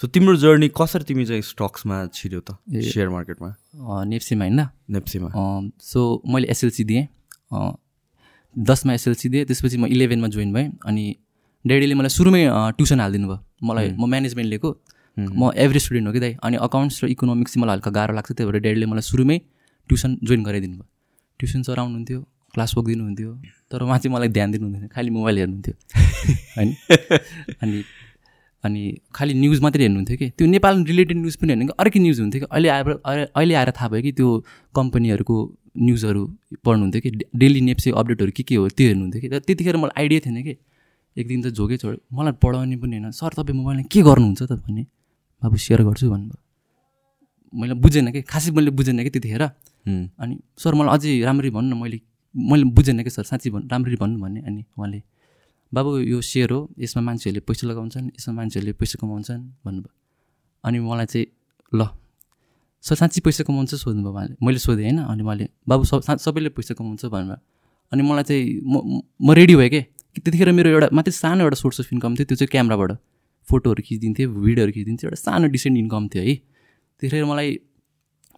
सो 0.00 0.06
तिम्रो 0.14 0.36
जर्नी 0.36 0.68
कसरी 0.78 1.04
तिमी 1.08 1.24
चाहिँ 1.26 1.42
स्टक्समा 1.42 1.96
छिर्यो 2.14 2.40
त? 2.40 2.60
सेयर 2.70 3.08
मार्केटमा 3.08 3.50
नेप्सीमा 4.12 4.44
होइन? 4.44 4.60
नेप्सीमा 4.94 5.28
सो 5.82 6.00
मैले 6.22 6.46
एसएलसी 6.54 6.84
दिएँ। 6.84 7.04
दसमा 8.56 8.92
एसएलसी 8.94 9.28
दिएँ 9.28 9.44
त्यसपछि 9.48 9.76
म 9.76 9.86
इलेभेनमा 9.88 10.28
जोइन 10.28 10.52
भएँ। 10.52 10.66
अनि 10.86 11.04
ड्याडीले 11.64 11.94
मलाई 11.98 12.12
सुरुमै 12.14 12.42
ट्युसन 12.76 13.00
हालिदिनु 13.00 13.26
भयो 13.28 13.38
मलाई 13.64 13.86
म 13.98 14.04
म्यानेजमेन्ट 14.06 14.48
लिएको। 14.54 14.70
म 15.18 15.50
एभरेज 15.56 15.82
स्टुडेन्ट 15.82 16.08
हो 16.08 16.12
कि 16.12 16.20
दाइ? 16.20 16.36
अनि 16.42 16.56
अकाउन्ट्स 16.56 17.04
र 17.04 17.08
इकोनोमिक्स 17.08 17.54
चाहिँ 17.54 17.62
मलाई 17.62 17.74
हल्का 17.74 17.90
गाह्रो 17.90 18.14
लाग्छ 18.14 18.32
त्यही 18.32 18.52
भएर 18.52 18.60
ड्याडीले 18.60 18.86
मलाई 18.86 19.00
सुरुमै 19.00 19.38
ट्युसन 19.88 20.18
जोइन 20.22 20.42
गराइदिनु 20.42 20.74
भयो। 20.74 20.86
ट्युसन 21.38 21.62
सर 21.62 21.78
आउनुहुन्थ्यो 21.78 22.20
क्लास 22.54 22.76
वर्क 22.76 22.86
दिनुहुन्थ्यो 22.86 23.42
तर 23.70 23.82
उहाँ 23.82 23.98
चाहिँ 23.98 24.16
मलाई 24.16 24.28
ध्यान 24.28 24.50
दिनुहुन्थेन 24.50 24.86
खालि 24.86 25.10
मोबाइल 25.10 25.38
हेर्नुहुन्थ्यो। 25.38 25.74
होइन 26.56 26.74
अनि 27.62 27.84
अनि 28.64 28.98
खालि 29.14 29.34
न्युज 29.34 29.60
मात्रै 29.60 29.82
हेर्नुहुन्थ्यो 29.82 30.16
कि। 30.16 30.30
त्यो 30.30 30.46
नेपाल 30.46 30.84
रिलेटेड 30.84 31.16
न्युज 31.16 31.36
पनि 31.36 31.48
हेर्नु 31.48 31.66
कि 31.66 31.72
अर्कै 31.78 32.00
न्युज 32.00 32.20
हुन्थ्यो 32.20 32.40
कि। 32.40 32.46
अहिले 32.52 32.68
आएर 32.68 32.88
अहिले- 32.88 33.56
आएर 33.56 33.70
थाहा 33.70 33.88
भयो 33.88 34.02
कि 34.02 34.12
त्यो 34.12 34.44
कम्पनीहरूको 34.76 35.54
न्युजहरू 35.78 36.36
पढ्नुहुन्थ्यो 36.64 37.00
कि। 37.00 37.10
डेली 37.36 37.60
नेप्से 37.60 37.90
अपडेटहरू 37.90 38.30
के 38.36 38.42
के 38.42 38.54
हो 38.54 38.68
त्यो 38.68 38.86
हेर्नुहुन्थ्यो 38.86 39.20
कि। 39.22 39.28
त्यतिखेर 39.28 39.76
मलाई 39.76 40.02
आइडिया 40.02 40.20
थिएन 40.26 40.42
कि। 40.42 40.56
एक 41.18 41.28
दिन 41.28 41.42
त 41.42 41.46
झोकै 41.46 41.76
छोड 41.76 41.98
मलाई 42.12 42.32
पढाउने 42.32 42.76
पनि 42.76 42.96
होइन। 42.96 43.10
सर 43.10 43.28
तपाईँ 43.28 43.58
मोबाइलमा 43.58 43.82
के 43.82 44.02
गर्नुहुन्छ 44.02 44.42
त 44.42 44.52
भने 44.52 44.86
बाबु 45.46 45.56
सेयर 45.62 45.80
गर्छु 45.86 46.10
भन्नुभयो। 46.10 46.42
मैले 47.54 47.74
बुझेन 47.78 48.10
कि? 48.10 48.20
खासै 48.26 48.50
मैले 48.50 48.70
बुझेन 48.74 48.98
कि 49.06 49.10
त्यतिखेर। 49.14 49.42
अनि 50.18 50.34
सर 50.58 50.74
मलाई 50.74 50.90
अझै 50.98 51.10
राम्ररी 51.22 51.50
भन्नु 51.54 51.70
न 51.70 51.78
मैले 51.78 51.98
मैले 52.34 52.64
बुझेन 52.74 53.02
कि 53.06 53.10
सर? 53.10 53.22
साँच्ची 53.30 53.50
भन्नु 53.54 53.70
राम्ररी 53.70 53.96
भन्नु 54.02 54.18
भने 54.18 54.40
अनि 54.42 54.62
उहाँले 54.74 55.00
बाबु 55.72 55.90
यो 56.10 56.18
सेयर 56.20 56.50
हो 56.50 56.58
यसमा 56.78 57.02
मान्छेहरूले 57.06 57.40
पैसा 57.46 57.64
लगाउँछन् 57.70 58.06
यसमा 58.18 58.32
मान्छेहरूले 58.34 58.72
पैसा 58.74 58.96
कमाउँछन् 58.98 59.42
भन्नुभयो। 59.64 59.94
अनि 60.64 60.78
मलाई 60.82 61.06
चाहिँ 61.06 61.26
ल 61.72 61.82
सर 62.84 62.94
साँच्ची 62.94 63.20
पैसा 63.22 63.42
कमाउँछ 63.46 63.74
सोध्नुभयो 63.74 64.10
उहाँले। 64.12 64.34
मैले 64.42 64.58
सोधेँ 64.58 64.84
होइन? 64.84 64.98
अनि 65.06 65.22
उहाँले 65.22 65.46
बाबु 65.68 65.84
सब 65.86 66.02
सबैले 66.02 66.50
पैसा 66.50 66.74
कमाउँछ 66.74 67.06
भन्नुभयो। 67.06 67.38
अनि 67.92 68.02
मलाई 68.02 68.24
चाहिँ 68.26 68.42
म 68.66 69.02
म 69.22 69.30
रेडी 69.38 69.54
भएँ 69.54 69.70
कि? 69.70 69.80
त्यतिखेर 70.18 70.50
मेरो 70.52 70.70
एउटा 70.70 70.88
मात्रै 70.92 71.12
सानो 71.12 71.42
एउटा 71.46 71.56
सोर्स 71.62 71.80
अफ 71.80 71.92
इन्कम 71.92 72.14
थियो 72.16 72.26
त्यो 72.26 72.36
चाहिँ 72.36 72.50
क्यामराबाट। 72.50 72.90
फोटोहरू 73.48 73.82
खिचिदिन्थेँ 73.86 74.26
भिडियोहरू 74.26 74.72
खिचिदिन्थेँ 74.72 75.06
एउटा 75.08 75.18
सानो 75.20 75.46
डिसेन्ट 75.54 75.78
इन्कम 75.78 76.08
थियो 76.14 76.22
है। 76.22 76.34
त्यतिखेर 77.02 77.24
मलाई 77.24 77.48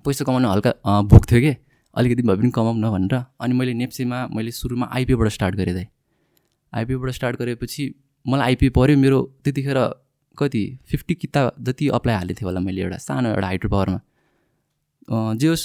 पैसा 0.05 0.25
कमाउन 0.25 0.45
हल्का 0.47 0.73
भोक 1.11 1.25
थियो 1.31 1.41
कि। 1.41 1.55
अलिकति 1.95 2.23
भए 2.23 2.37
पनि 2.37 2.51
कमाउँ 2.55 2.77
न 2.79 2.91
भनेर। 2.91 3.15
अनि 3.41 3.55
मैले 3.55 3.73
नेप्सेमा 3.75 4.19
मैले 4.35 4.51
सुरुमा 4.53 4.87
आइपिओबाट 4.97 5.29
स्टार्ट 5.37 5.55
गरेँ 5.57 5.75
दाइ। 5.75 5.87
आइपिओबाट 6.73 7.11
स्टार्ट 7.11 7.37
गरेपछि 7.39 7.85
मलाई 8.27 8.47
आइपिओ 8.47 8.71
पऱ्यो 8.77 8.97
मेरो 8.99 9.19
त्यतिखेर 9.45 9.79
कति 10.39 10.63
फिफ्टी 10.89 11.15
किता 11.15 11.41
जति 11.67 11.89
अप्लाई 11.97 12.17
हालेको 12.17 12.41
थिएँ 12.41 12.49
होला 12.49 12.61
मैले 12.61 12.81
एउटा 12.83 12.97
सानो 13.03 13.29
एउटा 13.29 13.47
हाइड्रो 13.47 13.71
पावरमा 13.71 15.35
जे 15.35 15.49
होस् 15.49 15.65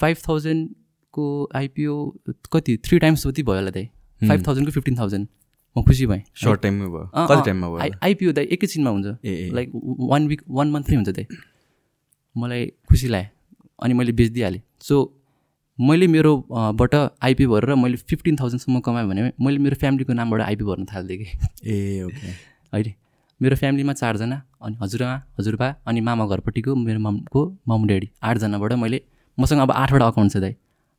फाइभ 0.00 0.16
थाउजन्डको 0.28 1.26
आइपिओ 1.56 1.94
कति 2.52 2.76
थ्री 2.84 2.98
टाइम्स 2.98 3.26
जति 3.26 3.42
भयो 3.42 3.56
होला 3.56 3.70
दाइ। 3.70 3.86
फाइभ 4.20 4.46
थाउजन्डको 4.46 4.72
फिफ्टिन 4.72 4.98
थाउजन्ड 4.98 5.28
म 5.76 5.82
खुसी 5.82 6.06
भएँ। 6.06 6.22
सर्ट 6.42 6.60
टाइममै 6.62 6.86
भयो। 6.94 7.04
कति 7.28 7.42
टाइममा 7.46 7.68
भयो? 7.68 7.78
आइ- 7.84 7.94
आइपिओ 8.04 8.32
दाइ 8.38 8.44
एकैछिनमा 8.56 8.90
हुन्छ। 8.90 9.06
लाइक 9.56 9.70
वान 10.10 10.26
विक 10.28 10.42
वान 10.48 10.70
मन्थमै 10.70 10.96
हुन्छ 10.96 11.08
दाइ 11.18 11.26
मलाई 12.36 12.66
खुसी 12.88 13.08
लाग्यो। 13.08 13.30
अनि 13.84 13.94
मैले 13.94 14.12
बेचिदिइहालेँ 14.12 14.62
सो 14.88 14.96
मैले 15.78 16.06
मेरो 16.06 16.32
अँ, 16.36 16.72
बाट 16.76 16.94
आइपी 16.94 17.46
भरेर 17.46 17.74
मैले 17.74 17.96
फिफ्टिन 17.96 18.36
थाउजन्डसम्म 18.40 18.80
कमाएँ 18.86 19.06
भने 19.08 19.32
मैले 19.40 19.58
मेरो 19.58 19.76
फ्यामिलीको 19.80 20.12
नामबाट 20.12 20.40
आइपी 20.40 20.64
भर्न 20.64 20.84
थालिदिएँ। 20.92 21.18
कि 21.24 21.70
ए 21.72 22.02
ओके। 22.06 22.28
अहिले 22.72 22.94
मेरो 23.40 23.56
फ्यामिलीमा 23.56 23.92
चारजना 23.92 24.36
अनि 24.62 24.76
हजुरआमा 24.82 25.16
हजुरबा 25.38 25.68
अनि 25.88 26.00
मामा 26.08 26.26
घरपट्टिको 26.26 26.74
मेरो 26.76 27.00
ममको 27.00 27.40
मम 27.68 27.86
ड्याडी। 27.86 28.08
आठजनाबाट 28.22 28.72
मैले 28.84 29.00
मसँग 29.38 29.60
अब 29.60 29.70
आठवटा 29.72 30.06
अकाउन्ट 30.12 30.32
छ 30.32 30.36
दाइ 30.44 30.54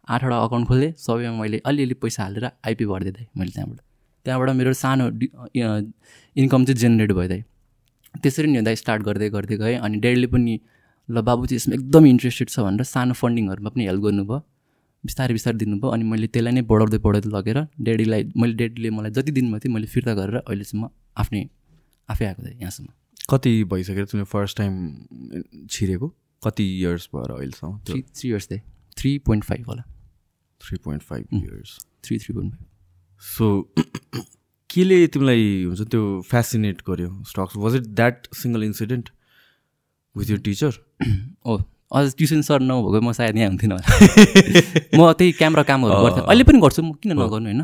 आठवटा 0.09 0.37
अकाउन्ट 0.49 0.67
खोलेँ 0.67 0.91
सबैमा 1.05 1.37
मैले 1.41 1.61
अलिअलि 1.65 1.93
पैसा 2.03 2.23
हालेर 2.23 2.45
आइपी 2.67 2.85
भरिदिएँ 2.85 3.13
दाइ 3.13 3.25
मैले 3.37 3.51
त्यहाँबाट। 3.51 3.79
त्यहाँबाट 4.25 4.49
मेरो 4.59 4.73
सानो 4.83 5.05
इन्कम 6.35 6.65
चाहिँ 6.65 6.79
जेनेरेट 6.83 7.11
भयो 7.17 7.27
दाइ 7.33 7.41
त्यसरी 8.23 8.47
नै 8.51 8.61
दाइ 8.69 8.75
स्टार्ट 8.81 9.01
गर्दै 9.03 9.29
गर्दै 9.35 9.57
गएँ 9.57 9.77
अनि 9.85 9.99
ड्याडीले 9.99 10.27
पनि 10.33 10.53
ल 11.09 11.21
बाबु 11.27 11.45
चाहिँ 11.45 11.59
यसमा 11.59 11.75
एकदम 11.75 12.05
इन्ट्रेस्टेड 12.07 12.49
छ 12.49 12.59
भनेर 12.65 12.83
सानो 12.87 13.13
फन्डिङहरूमा 13.21 13.69
पनि 13.75 13.83
हेल्प 13.87 14.03
गर्नुभयो। 14.07 14.39
बिस्तारै 15.03 15.33
बिस्तारै 15.35 15.57
दिनुभयो 15.59 15.89
अनि 15.95 16.03
मैले 16.11 16.27
त्यसलाई 16.33 16.53
नै 16.55 16.61
बढाउँदै 16.71 16.99
बढाउँदै 17.05 17.29
लगेर 17.35 17.57
ड्याडीलाई 17.87 18.21
मैले 18.39 18.53
ड्याडीले 18.59 18.89
मलाई 18.97 19.11
जति 19.17 19.31
दिनुभएको 19.37 19.63
थियो 19.63 19.73
मैले 19.75 19.87
फिर्ता 19.93 20.13
गरेर 20.19 20.37
अहिलेसम्म 20.47 20.83
आफ्नै 21.21 21.41
आफै 22.09 22.25
आएको 22.25 22.41
थिएँ 22.45 22.57
यहाँसम्म। 22.61 22.87
कति 23.31 23.51
भइसक्यो 23.71 24.05
तिमीले 24.11 24.27
फर्स्ट 24.31 24.57
टाइम 24.57 24.73
छिरेको? 25.69 26.07
कति 26.41 26.63
इयर्स 26.79 27.09
भएर 27.15 27.31
अहिलेसम्म 27.35 27.73
थ्री 27.87 28.01
थ्री 28.15 28.29
इयर्स 28.29 28.47
थिएँ। 28.51 28.61
थ्री 28.97 29.11
पोइन्ट 29.27 29.43
फाइभ 29.43 29.67
होला। 29.67 29.83
Three 30.61 30.77
point 30.85 31.03
five 31.03 31.25
years. 31.33 31.79
Three 32.03 32.17
three 32.19 32.33
point 32.33 32.53
five. 32.53 32.67
So 33.23 33.49
केले 34.69 35.05
तिमीलाई 35.07 35.43
हुन्छ 35.63 35.81
त्यो 35.91 36.01
फेसिनेट 36.29 36.81
गर्यो 36.87 37.09
stocks 37.29 37.55
was 37.57 37.75
it 37.75 37.85
that 37.95 38.27
single 38.35 38.63
incident 38.63 39.09
with 40.15 40.31
your 40.31 40.39
teacher 40.39 40.79
ओ 41.45 41.57
अझ 41.93 42.05
ट्युसन 42.17 42.41
सर 42.41 42.61
नभएको 42.61 43.01
म 43.01 43.11
सायद 43.11 43.37
यहाँ 43.37 43.49
हुन्थेन 43.49 43.71
होला। 43.71 43.85
म 44.97 45.11
त्यही 45.13 45.31
क्यामरा 45.31 45.63
कामहरू 45.63 46.03
गर्थेँ। 46.03 46.23
अहिले 46.25 46.43
पनि 46.43 46.59
गर्छु 46.59 46.81
म 46.81 46.91
किन 46.97 47.13
नगर्नु 47.13 47.49
होइन? 47.49 47.61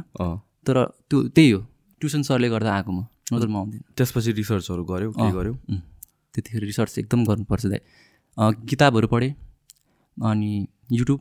तर 0.65 0.77
त्यो 1.09 1.21
त्यही 1.33 1.49
हो। 1.51 1.59
ट्युसन 2.01 2.21
सरले 2.21 2.49
गर्दा 2.49 2.73
आएको 2.73 2.91
म। 2.91 3.05
नत्र 3.33 3.47
म 3.47 3.55
आउँदिनँ। 3.57 3.83
त्यसपछि 3.97 4.31
रिसर्चहरू 4.31 4.83
गऱ्यौ 4.85 5.11
के 5.11 5.31
गऱ्यौ 5.33 5.53
त्यतिखेर 6.33 6.61
रिसर्च 6.61 6.97
एकदम 6.99 7.25
गर्नुपर्छ 7.25 7.65
दाइ। 7.65 7.81
किताबहरू 8.69 9.07
पढेँ 9.07 9.33
अनि 10.17 10.51
युट्युब 10.91 11.19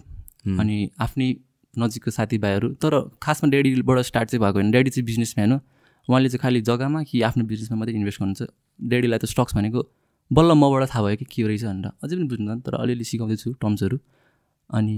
अनि 0.61 0.77
आफ्नै 1.01 1.29
नजिकको 1.79 2.11
साथीभाइहरू। 2.11 2.69
तर 2.83 2.93
खासमा 3.23 3.51
ड्याडीबाट 3.51 3.99
स्टार्ट 4.05 4.29
चाहिँ 4.31 4.41
भएको 4.43 4.59
होइन। 4.59 4.71
ड्याडी 4.71 4.91
चाहिँ 4.91 5.07
बिजनेसम्यान 5.07 5.53
हो। 5.53 5.59
उहाँले 6.09 6.29
चाहिँ 6.29 6.41
खालि 6.43 6.61
जग्गामा 6.61 7.03
कि 7.05 7.23
आफ्नो 7.23 7.45
बिजनेसमा 7.45 7.77
मात्रै 7.79 7.95
इन्भेस्ट 7.95 8.21
गर्नुहुन्छ? 8.21 8.43
ड्याडीलाई 8.81 9.19
त 9.19 9.25
स्टक्स 9.25 9.55
भनेको 9.57 9.81
बल्ल 10.31 10.53
मबाट 10.53 10.89
थाहा 10.91 11.03
भयो 11.05 11.17
कि 11.17 11.25
के 11.25 11.43
रहेछ 11.47 11.65
भनेर 11.65 11.91
अझै 12.05 12.15
पनि 12.17 12.27
बुझ्नु 12.29 12.61
तर 12.65 12.75
अलिअलि 12.75 13.05
सिकाउँदैछु 13.05 13.53
टर्म्सहरू। 13.61 13.99
अनि 14.71 14.97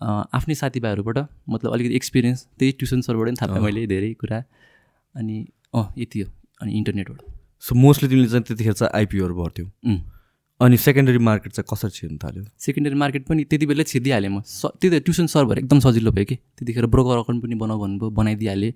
आफ्नै 0.00 0.54
साथीभाइहरूबाट 0.54 1.18
मतलब 1.48 1.72
अलिकति 1.72 1.94
एक्सपिरियन्स 1.96 2.46
त्यही 2.58 2.72
ट्युसन 2.78 3.00
सरबाट 3.00 3.26
पनि 3.26 3.36
थाहा 3.40 3.52
पाएँ 3.52 3.64
मैले 3.64 3.86
धेरै 3.86 4.12
कुरा। 4.20 4.38
अनि 5.14 5.36
अँ 5.74 5.86
यति 5.98 6.20
हो। 6.20 6.28
अनि 6.60 6.72
इन्टरनेटबाट। 6.72 7.20
सो 7.62 7.74
मोस्टली 7.74 8.08
तिमीले 8.08 8.28
चाहिँ 8.28 8.44
त्यतिखेर 8.44 8.72
चाहिँ 8.72 8.92
आइपिओहरू 8.94 9.34
भर्थ्यौ। 9.34 9.66
अनि 10.60 10.76
सेकेन्डरी 10.76 11.18
मार्केट 11.18 11.52
चाहिँ 11.52 11.66
कसरी 11.70 11.90
छिर्नु 11.90 12.18
थाल्यो? 12.22 12.44
सेकेन्डरी 12.58 12.94
मार्केट 12.94 13.26
पनि 13.26 13.44
त्यति 13.44 13.66
बेलै 13.66 13.84
छिरिदिइहालेँ 13.84 14.30
म। 14.30 14.40
स 14.46 14.70
त्यही 14.78 15.00
त 15.00 15.02
ट्युसन 15.02 15.26
सर्भर 15.26 15.58
एकदम 15.58 15.78
सजिलो 15.82 16.10
भयो 16.14 16.24
कि। 16.24 16.36
त्यतिखेर 16.56 16.86
ब्रोकर 16.86 17.16
अकाउन्ट 17.26 17.42
पनि 17.42 17.54
बनाऊ 17.58 17.78
भन्नुभयो 17.82 18.10
बनाइदिइहालेँ। 18.10 18.72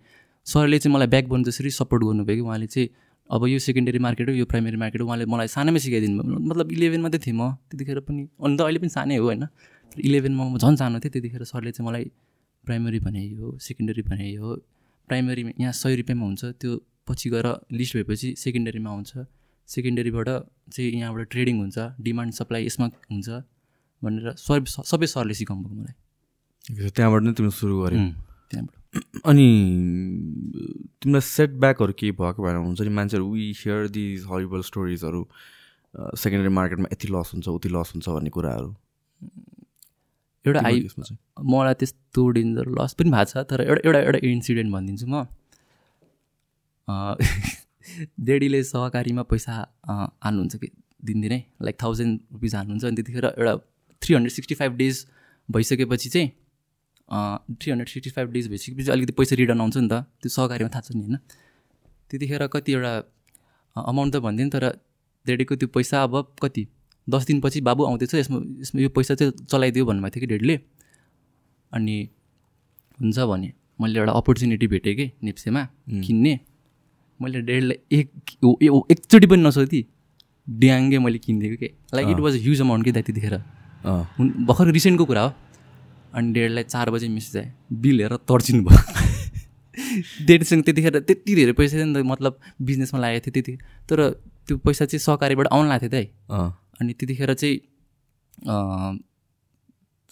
सरले 0.46 0.78
चाहिँ 0.78 0.94
मलाई 0.94 1.06
ब्याक 1.06 1.24
बन 1.30 1.44
जसरी 1.46 1.70
सपोर्ट 1.70 2.02
गर्नुभयो 2.02 2.34
कि 2.34 2.42
उहाँले 2.42 2.66
चाहिँ 2.66 2.88
अब 3.30 3.46
यो 3.46 3.58
सेकेन्डरी 3.62 3.98
मार्केट 3.98 4.28
हो 4.28 4.34
यो 4.34 4.46
प्राइमेरी 4.50 4.76
मार्केट 4.76 5.00
हो 5.00 5.06
उहाँले 5.06 5.24
मलाई 5.30 5.48
सानैमै 5.54 5.78
सिकाइदिनु 5.78 6.22
भयो। 6.22 6.38
मतलब 6.50 6.66
इलेभेन 6.72 7.00
मात्रै 7.00 7.20
थिएँ 7.22 7.36
म। 7.38 7.54
त्यतिखेर 7.70 8.00
पनि 8.02 8.22
अन्त 8.42 8.60
अहिले 8.60 8.78
पनि 8.82 8.90
सानै 8.90 9.16
हो 9.22 9.24
होइन? 9.30 9.46
इलेभेनमा 9.92 10.44
म 10.50 10.58
झन् 10.58 10.76
सानो 10.82 10.98
थिएँ। 10.98 11.12
त्यतिखेर 11.14 11.44
सरले 11.46 11.70
चाहिँ 11.78 11.86
मलाई 11.86 12.04
प्राइमेरी 12.66 13.00
भने 13.06 13.22
यो 13.22 13.54
सेकेन्डरी 13.54 14.02
भने 14.02 14.26
यो 14.34 14.46
प्राइमेरीमा 15.08 15.50
यहाँ 15.62 15.72
सय 15.72 15.94
रुपियाँमा 16.02 16.24
हुन्छ। 16.26 16.42
त्यो 16.58 16.70
पछि 17.06 17.30
गएर 17.30 17.46
लिस्ट 17.70 17.96
भएपछि 17.96 18.34
सेकेन्डरीमा 18.34 18.90
आउँछ। 18.90 19.37
सेकेन्डरीबाट 19.68 20.28
चाहिँ 20.72 20.90
यहाँबाट 21.00 21.28
ट्रेडिङ 21.32 21.56
हुन्छ 21.60 21.78
डिमान्ड 22.06 22.32
सप्लाई 22.40 22.62
यसमा 22.66 22.86
हुन्छ 23.12 23.28
भनेर 24.02 24.26
सबै 24.38 24.58
सबै 24.92 25.06
सरले 25.14 25.34
सिकाउनु 25.40 25.62
भएको 25.68 25.76
मलाई 25.80 25.94
त्यहाँबाट 26.96 27.22
नै 27.22 27.32
तिमीले 27.38 27.54
सुरु 27.60 27.74
उम्, 27.84 28.12
त्यहाँबाट। 28.50 28.74
अनि 29.30 29.48
तिमीलाई 31.00 31.24
सेटब्याकहरू 31.28 31.92
केही 32.00 32.12
भएको 32.20 32.40
भएर 32.42 32.56
हुन्छ 32.56 32.80
नि 32.80 32.92
मान्छेहरू 32.98 33.26
वी 33.32 33.44
हियर 33.60 33.88
दिज 33.96 34.24
हरिबल 34.30 34.62
स्टोरिजहरू 34.70 35.22
सेकेन्डरी 36.22 36.52
मार्केटमा 36.58 36.88
यति 36.92 37.08
लस 37.12 37.28
हुन्छ 37.34 37.46
उति 37.48 37.68
लस 37.68 37.88
हुन्छ 37.94 38.06
भन्ने 38.08 38.30
कुराहरू। 38.30 38.70
एउटा 40.44 40.60
आई 40.68 40.76
मलाई 41.52 41.74
त्यस्तो 41.80 42.22
डेन्जर 42.36 42.66
लस 42.80 42.92
पनि 42.98 43.10
भएको 43.10 43.30
छ 43.30 43.44
तर 43.50 43.58
एउटा 43.68 43.80
एउटा 43.88 44.00
एउटा 44.00 44.20
इन्सिडेन्ट 44.28 44.70
भनिदिन्छु 44.72 45.06
म। 45.06 45.14
डेडीले 48.20 48.62
सहकारीमा 48.64 49.22
पैसा 49.30 49.54
हाल्नुहुन्छ 50.24 50.56
कि? 50.56 50.68
दिनदिनै 51.04 51.40
लाइक 51.62 51.76
थाउजन्ड 51.82 52.20
रुपिज 52.32 52.54
हाल्नुहुन्छ। 52.54 52.84
अनि 52.84 52.96
त्यतिखेर 52.96 53.24
एउटा 53.26 53.54
three 54.02 54.14
hundred 54.14 54.32
sixty 54.32 54.54
five 54.54 54.72
days 54.76 55.06
भइसकेपछि 55.48 56.08
चाहिँ 56.08 56.28
three 57.56 57.70
hundred 57.70 57.88
sixty 57.88 58.10
five 58.16 58.28
days 58.32 58.48
भइसकेपछि 58.48 58.90
अलिकति 58.90 59.12
पैसा 59.18 59.36
रिटर्न 59.36 59.60
आउँछ 59.60 59.76
नि 59.76 59.88
त। 59.88 59.94
त्यो 60.20 60.28
सहकारीमा 60.28 60.70
थाहा 60.74 60.82
छ 60.82 60.92
नि 60.94 61.02
होइन? 61.02 61.16
त्यतिखेर 62.10 62.46
कति 62.52 62.72
एउटा 62.72 62.92
अमाउन्ट 63.76 64.14
त 64.14 64.18
भनिदिएँ 64.18 64.50
तर 64.50 64.64
डेडीको 65.26 65.54
त्यो 65.56 65.68
पैसा 65.70 66.02
अब 66.02 66.14
कति? 66.42 66.66
दस 67.06 67.22
दिनपछि 67.26 67.60
बाबु 67.62 67.84
आउँदैछ 67.84 68.14
यसमा 68.14 68.38
यसमा 68.60 68.78
यो 68.82 68.88
पैसा 68.90 69.14
चाहिँ 69.14 69.32
चलाइदियो 69.46 69.84
भन्नुभएको 69.86 70.14
थियो 70.14 70.20
कि 70.20 70.26
डेडीले? 70.26 70.56
अनि 71.72 71.96
हुन्छ 73.00 73.18
भने 73.30 73.52
मैले 73.80 73.98
एउटा 74.00 74.12
अपर्च्युनिटी 74.12 74.66
भेटेँ 74.66 74.94
कि 74.96 75.06
नेप्सेमा 75.22 75.62
किन्ने। 76.04 76.34
मैले 77.22 77.40
डेडलाई 77.42 77.78
एक 77.98 78.10
एकचोटि 78.92 79.26
पनि 79.26 79.42
नसोधी 79.42 79.84
ड्याङ्गे 80.48 80.98
मैले 80.98 81.18
किनिदिएको 81.18 81.56
कि? 81.56 81.68
Like 81.94 82.08
it 82.08 82.20
was 82.20 82.34
huge 82.42 82.60
amount 82.60 82.84
कि 82.84 82.92
त्यतिखेर 82.92 83.34
अँ। 83.34 84.02
हुन 84.18 84.26
भर्खर 84.48 84.70
रिसेन्टको 84.72 85.04
कुरा 85.04 85.22
हो। 85.22 85.32
अनि 86.14 86.32
डेडलाई 86.32 86.64
चार 86.64 86.90
बजे 86.90 87.08
मेसेज 87.08 87.36
आयो 87.36 87.76
बिल 87.80 88.00
हेरेर 88.00 88.18
तर्सिनु 88.28 88.62
भयो। 88.64 88.80
डेडसँग 90.26 90.62
त्यतिखेर 90.64 90.98
त्यति 90.98 91.34
धेरै 91.34 91.52
पैसा 91.52 91.76
थियो 91.76 91.86
नि 91.86 91.94
त 91.94 92.06
मतलब 92.06 92.38
बिजनेसमा 92.62 93.00
लागेको 93.00 93.30
थियो 93.30 93.42
त्यति। 93.42 93.54
तर 93.88 93.98
त्यो 94.48 94.56
पैसा 94.64 94.84
चाहिँ 94.84 95.00
सहकारीबाट 95.00 95.46
आउनु 95.52 95.68
लागेको 95.68 95.90
थियो 95.92 95.92
दाइ 95.92 96.06
अँ। 96.30 96.48
अनि 96.80 96.92
त्यतिखेर 96.92 97.34
चाहिँ 97.34 97.56
अँ, 98.48 98.98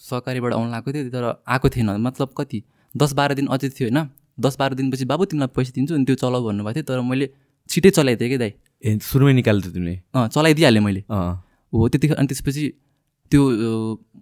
सहकारीबाट 0.01 0.53
आउनु 0.53 0.71
लागेको 0.71 0.93
थियो। 0.93 1.11
तर 1.11 1.25
आएको 1.49 1.69
थिएन। 1.69 1.91
मतलब 2.07 2.29
कति? 2.37 2.63
दस 2.97 3.13
बाह्र 3.13 3.35
दिन 3.35 3.47
अझै 3.47 3.69
थियो 3.69 3.89
होइन। 3.89 4.09
दस 4.39 4.57
बाह्र 4.59 4.75
दिनपछि 4.75 5.05
बाबु 5.05 5.25
तिमीलाई 5.25 5.49
पैसा 5.57 5.73
दिन्छु 5.75 5.95
अनि 5.95 6.05
त्यो 6.05 6.15
चलाऊ 6.15 6.45
भन्नुभएको 6.45 6.75
थियो 6.77 6.85
तर 6.85 7.01
मैले 7.01 7.29
छिटै 7.71 7.91
चलाइदिएँ 7.91 8.31
कि 8.31 8.39
दाइ। 8.39 8.53
ए 8.85 8.99
सुरुमै 8.99 9.33
निकाल्थ्यो 9.33 9.73
तिमीले? 9.73 10.01
अँ 10.15 10.29
चलाइदिइहालेँ 10.29 10.83
मैले। 10.83 11.05
अँ। 11.11 11.43
हो 11.73 11.89
त्यतिखेर 11.89 12.17
अनि 12.17 12.27
त्यसपछि 12.27 12.65
त्यो 13.33 13.43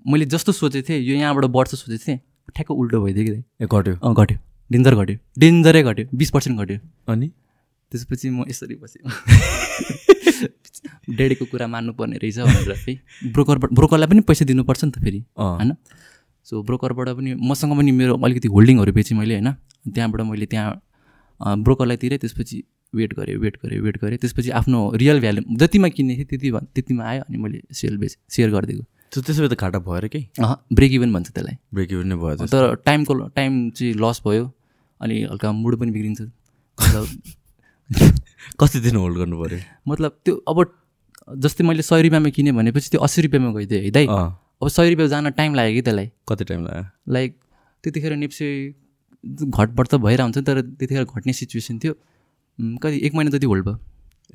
मैले 0.06 0.25
जस्तो 0.25 0.52
सोचेको 0.52 0.88
थिएँ 0.88 1.00
यो 1.00 1.14
यहाँबाट 1.14 1.44
बढ्छ 1.44 1.75
सोचेको 1.75 2.04
थिएँ 2.06 2.18
ठ्याक्क 2.54 2.71
उल्टो 2.71 3.04
भइदियो 3.04 3.25
कि 3.25 3.30
दाइ। 3.30 3.42
ए 3.61 3.66
घट्यो? 3.66 3.94
अँ 4.02 4.14
घट्यो। 4.14 4.38
डेन्जर 4.71 4.94
घट्यो। 4.94 5.16
डेन्जरै 5.38 5.83
घट्यो। 5.83 6.06
बिस 6.14 6.30
पर्सेन्ट 6.30 6.61
घट्यो। 6.61 6.78
अनि? 7.09 7.28
त्यसपछि 7.92 8.30
म 8.30 8.44
यसरी 8.49 8.75
बसेँ। 8.75 9.02
डेडीको 11.11 11.44
कुरा 11.44 11.66
मान्नुपर्ने 11.66 12.16
रहेछ 12.16 12.38
भनेर 12.38 12.73
है 12.88 12.94
ब्रोकरबाट 13.33 13.73
ब्रोकरलाई 13.73 14.09
पनि 14.09 14.21
पैसा 14.21 14.44
दिनुपर्छ 14.44 14.85
नि 14.85 14.90
त 14.90 14.99
फेरि 14.99 15.21
होइन? 15.38 15.73
सो 16.47 16.63
ब्रोकरबाट 16.63 17.09
पनि 17.17 17.35
मसँग 17.41 17.77
पनि 17.77 17.91
मेरो 17.91 18.15
अलिकति 18.17 18.49
होल्डिङहरू 18.49 18.93
बेचेँ 18.93 19.17
मैले 19.19 19.35
होइन? 19.35 19.51
त्यहाँबाट 19.95 20.21
मैले 20.21 20.47
त्यहाँ 20.47 20.71
ब्रोकरलाई 21.65 21.97
तिरेँ 21.97 22.19
त्यसपछि 22.19 22.63
वेट 22.95 23.15
गरेँ 23.15 23.37
वेट 23.37 23.57
गरेँ 23.63 23.79
वेट 23.81 23.97
गरेँ। 24.03 24.19
त्यसपछि 24.19 24.51
आफ्नो 24.61 24.81
रियल 24.95 25.21
भ्यालु 25.21 25.43
जतिमा 25.57 25.89
किन्ने 25.89 26.15
थिएँ 26.17 26.27
त्यति 26.31 26.51
त्यतिमा 26.75 27.05
आयो 27.05 27.23
अनि 27.29 27.39
मैले 27.39 27.61
सेल 27.73 27.97
बेच 27.99 28.17
सेयर 28.31 28.51
गरिदिएको। 28.51 28.85
त्यो 29.13 29.23
त्यसो 29.23 29.43
भए 29.43 29.49
त 29.49 29.59
घाटा 29.59 29.79
भएर 29.79 30.05
अँ 30.45 30.55
ब्रेक 30.73 30.93
इभन 30.93 31.13
भन्छ 31.13 31.29
त्यसलाई। 31.31 31.57
ब्रेक 31.75 31.93
इभन 31.93 32.07
नै 32.07 32.17
भयो 32.17 32.47
तर 32.47 32.75
टाइमको 32.85 33.15
टाइम 33.35 33.71
चाहिँ 33.71 33.95
लस 33.95 34.23
भयो 34.27 34.45
अनि 35.01 35.23
हल्का 35.33 35.53
मुड 35.53 35.77
पनि 35.81 35.91
बिग्रिन्छ। 35.91 36.21
कति 38.61 38.81
दिन 38.81 38.97
होल्ड 38.97 39.17
गर्नु 39.19 39.37
पऱ्यो 39.43 39.59
मतलब 39.89 40.13
त्यो 40.25 40.35
अब 40.49 40.59
जस्तै 41.41 41.65
मैले 41.65 41.83
सय 41.83 42.03
रुपियाँमा 42.03 42.31
किनेँ 42.31 42.53
भनेपछि 42.53 42.91
त्यो 42.91 43.01
अस्सी 43.01 43.23
रुपियाँमा 43.23 43.51
गइदिएँ 43.59 43.83
है 43.85 43.91
दाइ? 43.91 44.07
अब 44.64 44.71
सय 44.71 44.90
रुपियाँ 44.90 45.09
जान 45.09 45.30
टाइम 45.30 45.54
लाग्यो 45.54 45.75
कि 45.75 45.83
त्यसलाई? 45.83 46.11
कति 46.28 46.44
टाइम 46.44 46.64
लाग्यो? 46.64 47.12
लाइक 47.12 47.37
त्यतिखेर 47.85 48.16
नेप्से 48.16 48.75
घटबड 49.26 49.88
त 49.88 49.94
भइरहेको 49.94 50.23
हुन्छ 50.23 50.38
तर 50.38 50.61
त्यतिखेर 50.61 51.04
घट्ने 51.04 51.33
सिचुएसन 51.33 51.78
थियो। 51.78 51.94
कति 52.83 53.00
एक 53.06 53.14
महिना 53.14 53.30
जति 53.30 53.47
होल्ड 53.47 53.64
भयो। 53.64 53.78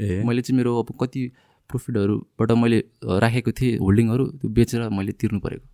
ए। 0.01 0.23
मैले 0.23 0.41
चाहिँ 0.41 0.57
मेरो 0.57 0.79
अब 0.79 0.93
कति 1.01 1.31
प्रफिटहरूबाट 1.69 2.51
मैले 2.51 2.83
राखेको 3.19 3.51
थिएँ 3.51 3.77
होल्डिङहरू 3.77 4.25
त्यो 4.25 4.49
बेचेर 4.49 4.89
मैले 4.89 5.11
तिर्नु 5.11 5.39
परेको। 5.39 5.67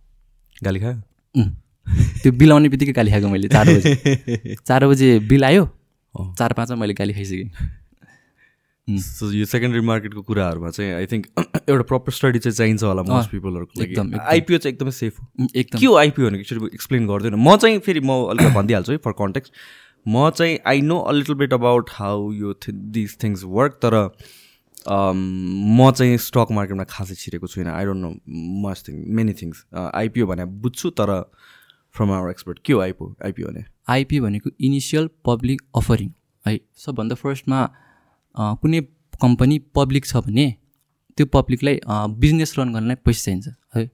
गाली 0.64 0.80
खायो? 0.80 1.44
त्यो 2.22 2.32
बिल 2.32 2.52
आउने 2.52 2.68
बित्तिकै 2.68 2.92
गाली 2.92 3.10
खाएको 3.10 3.28
मैले 3.28 3.48
चार 3.48 3.66
बजे। 3.68 4.56
चार 4.66 4.86
बजे 4.86 5.18
बिल 5.18 5.44
आयो। 5.44 5.68
चार 6.38 6.52
पाँचमा 6.52 6.76
मैले 6.76 6.94
गाली 6.94 7.12
खाइसकेँ। 7.12 7.50
सो 8.88 9.30
यो 9.32 9.44
सेकेन्डरी 9.46 9.80
मार्केटको 9.80 10.22
कुराहरूमा 10.22 10.70
चाहिँ 10.70 10.92
आई 10.94 11.06
थिङ्क 11.06 11.26
एउटा 11.68 11.82
प्रपर 11.82 12.12
स्टडी 12.12 12.38
चाहिँ 12.38 12.54
चाहिन्छ 12.56 12.82
होला 12.82 13.02
मोस्ट 13.02 13.30
पिपलहरूको 13.30 13.82
एकदम, 13.82 14.06
एकदम। 14.06 14.20
आइपिओ 14.30 14.58
चाहिँ 14.58 14.72
एकदमै 14.74 14.90
सेफ 14.90 15.18
हो। 15.20 15.26
उम्, 15.40 15.48
एकदम। 15.54 15.78
के 15.78 15.86
हो 15.86 15.94
आइपिओ 15.96 16.26
भनेको 16.26 16.40
एकचोटि 16.40 16.74
एक्सप्लेन 16.74 17.06
गर्दैन 17.06 17.34
म 17.34 17.56
चाहिँ 17.56 17.78
फेरि 17.78 18.00
म 18.00 18.18
अलिक 18.30 18.52
भनिदिइहाल्छु 18.54 18.92
है 18.92 18.98
फर 18.98 19.12
कन्टेक्स्ट 19.18 19.52
म 20.06 20.30
चाहिँ 20.30 20.58
I 20.66 20.80
know 20.80 20.98
a 20.98 21.12
little 21.12 21.34
bit 21.34 21.52
about 21.52 21.90
how 21.92 22.30
यो 22.32 22.54
दिस 22.70 23.16
थिङ्स 23.22 23.42
वर्क 23.44 23.78
तर 23.82 23.96
um, 24.86 25.18
म 25.78 25.90
चाहिँ 25.90 26.16
स्टक 26.18 26.52
मार्केटमा 26.52 26.84
खासै 26.84 27.14
छिरेको 27.14 27.46
छुइनँ। 27.46 27.70
I 27.70 27.84
don't 27.84 28.02
know 28.02 28.10
much 28.68 28.84
thing 28.88 29.02
many 29.16 29.32
things 29.32 29.64
IPO 29.74 30.26
भने 30.26 30.44
बुझ्छु 30.62 30.90
तर 31.00 31.12
फ्रम 31.94 32.10
आवर 32.12 32.30
एक्सपर्ट 32.30 32.58
के 32.64 32.72
हो 32.72 32.80
आइपिओ 32.80 33.14
आइपिओ 33.24 33.46
भने? 33.48 33.64
आइपी 33.88 34.20
भनेको 34.20 34.50
इनिसियल 34.60 35.10
पब्लिक 35.26 35.62
अफरिङ 35.76 36.10
है 36.46 36.58
सबभन्दा 36.84 37.14
फर्स्टमा 37.14 37.60
कुनै 38.36 38.80
कम्पनी 39.20 39.58
पब्लिक 39.74 40.06
छ 40.06 40.16
भने 40.26 40.46
त्यो 41.18 41.26
पब्लिकलाई 41.34 41.80
बिजनेस 42.22 42.54
रन 42.58 42.72
गर्नलाई 42.72 42.96
पैसा 43.04 43.22
चाहिन्छ 43.24 43.48
है। 43.76 43.84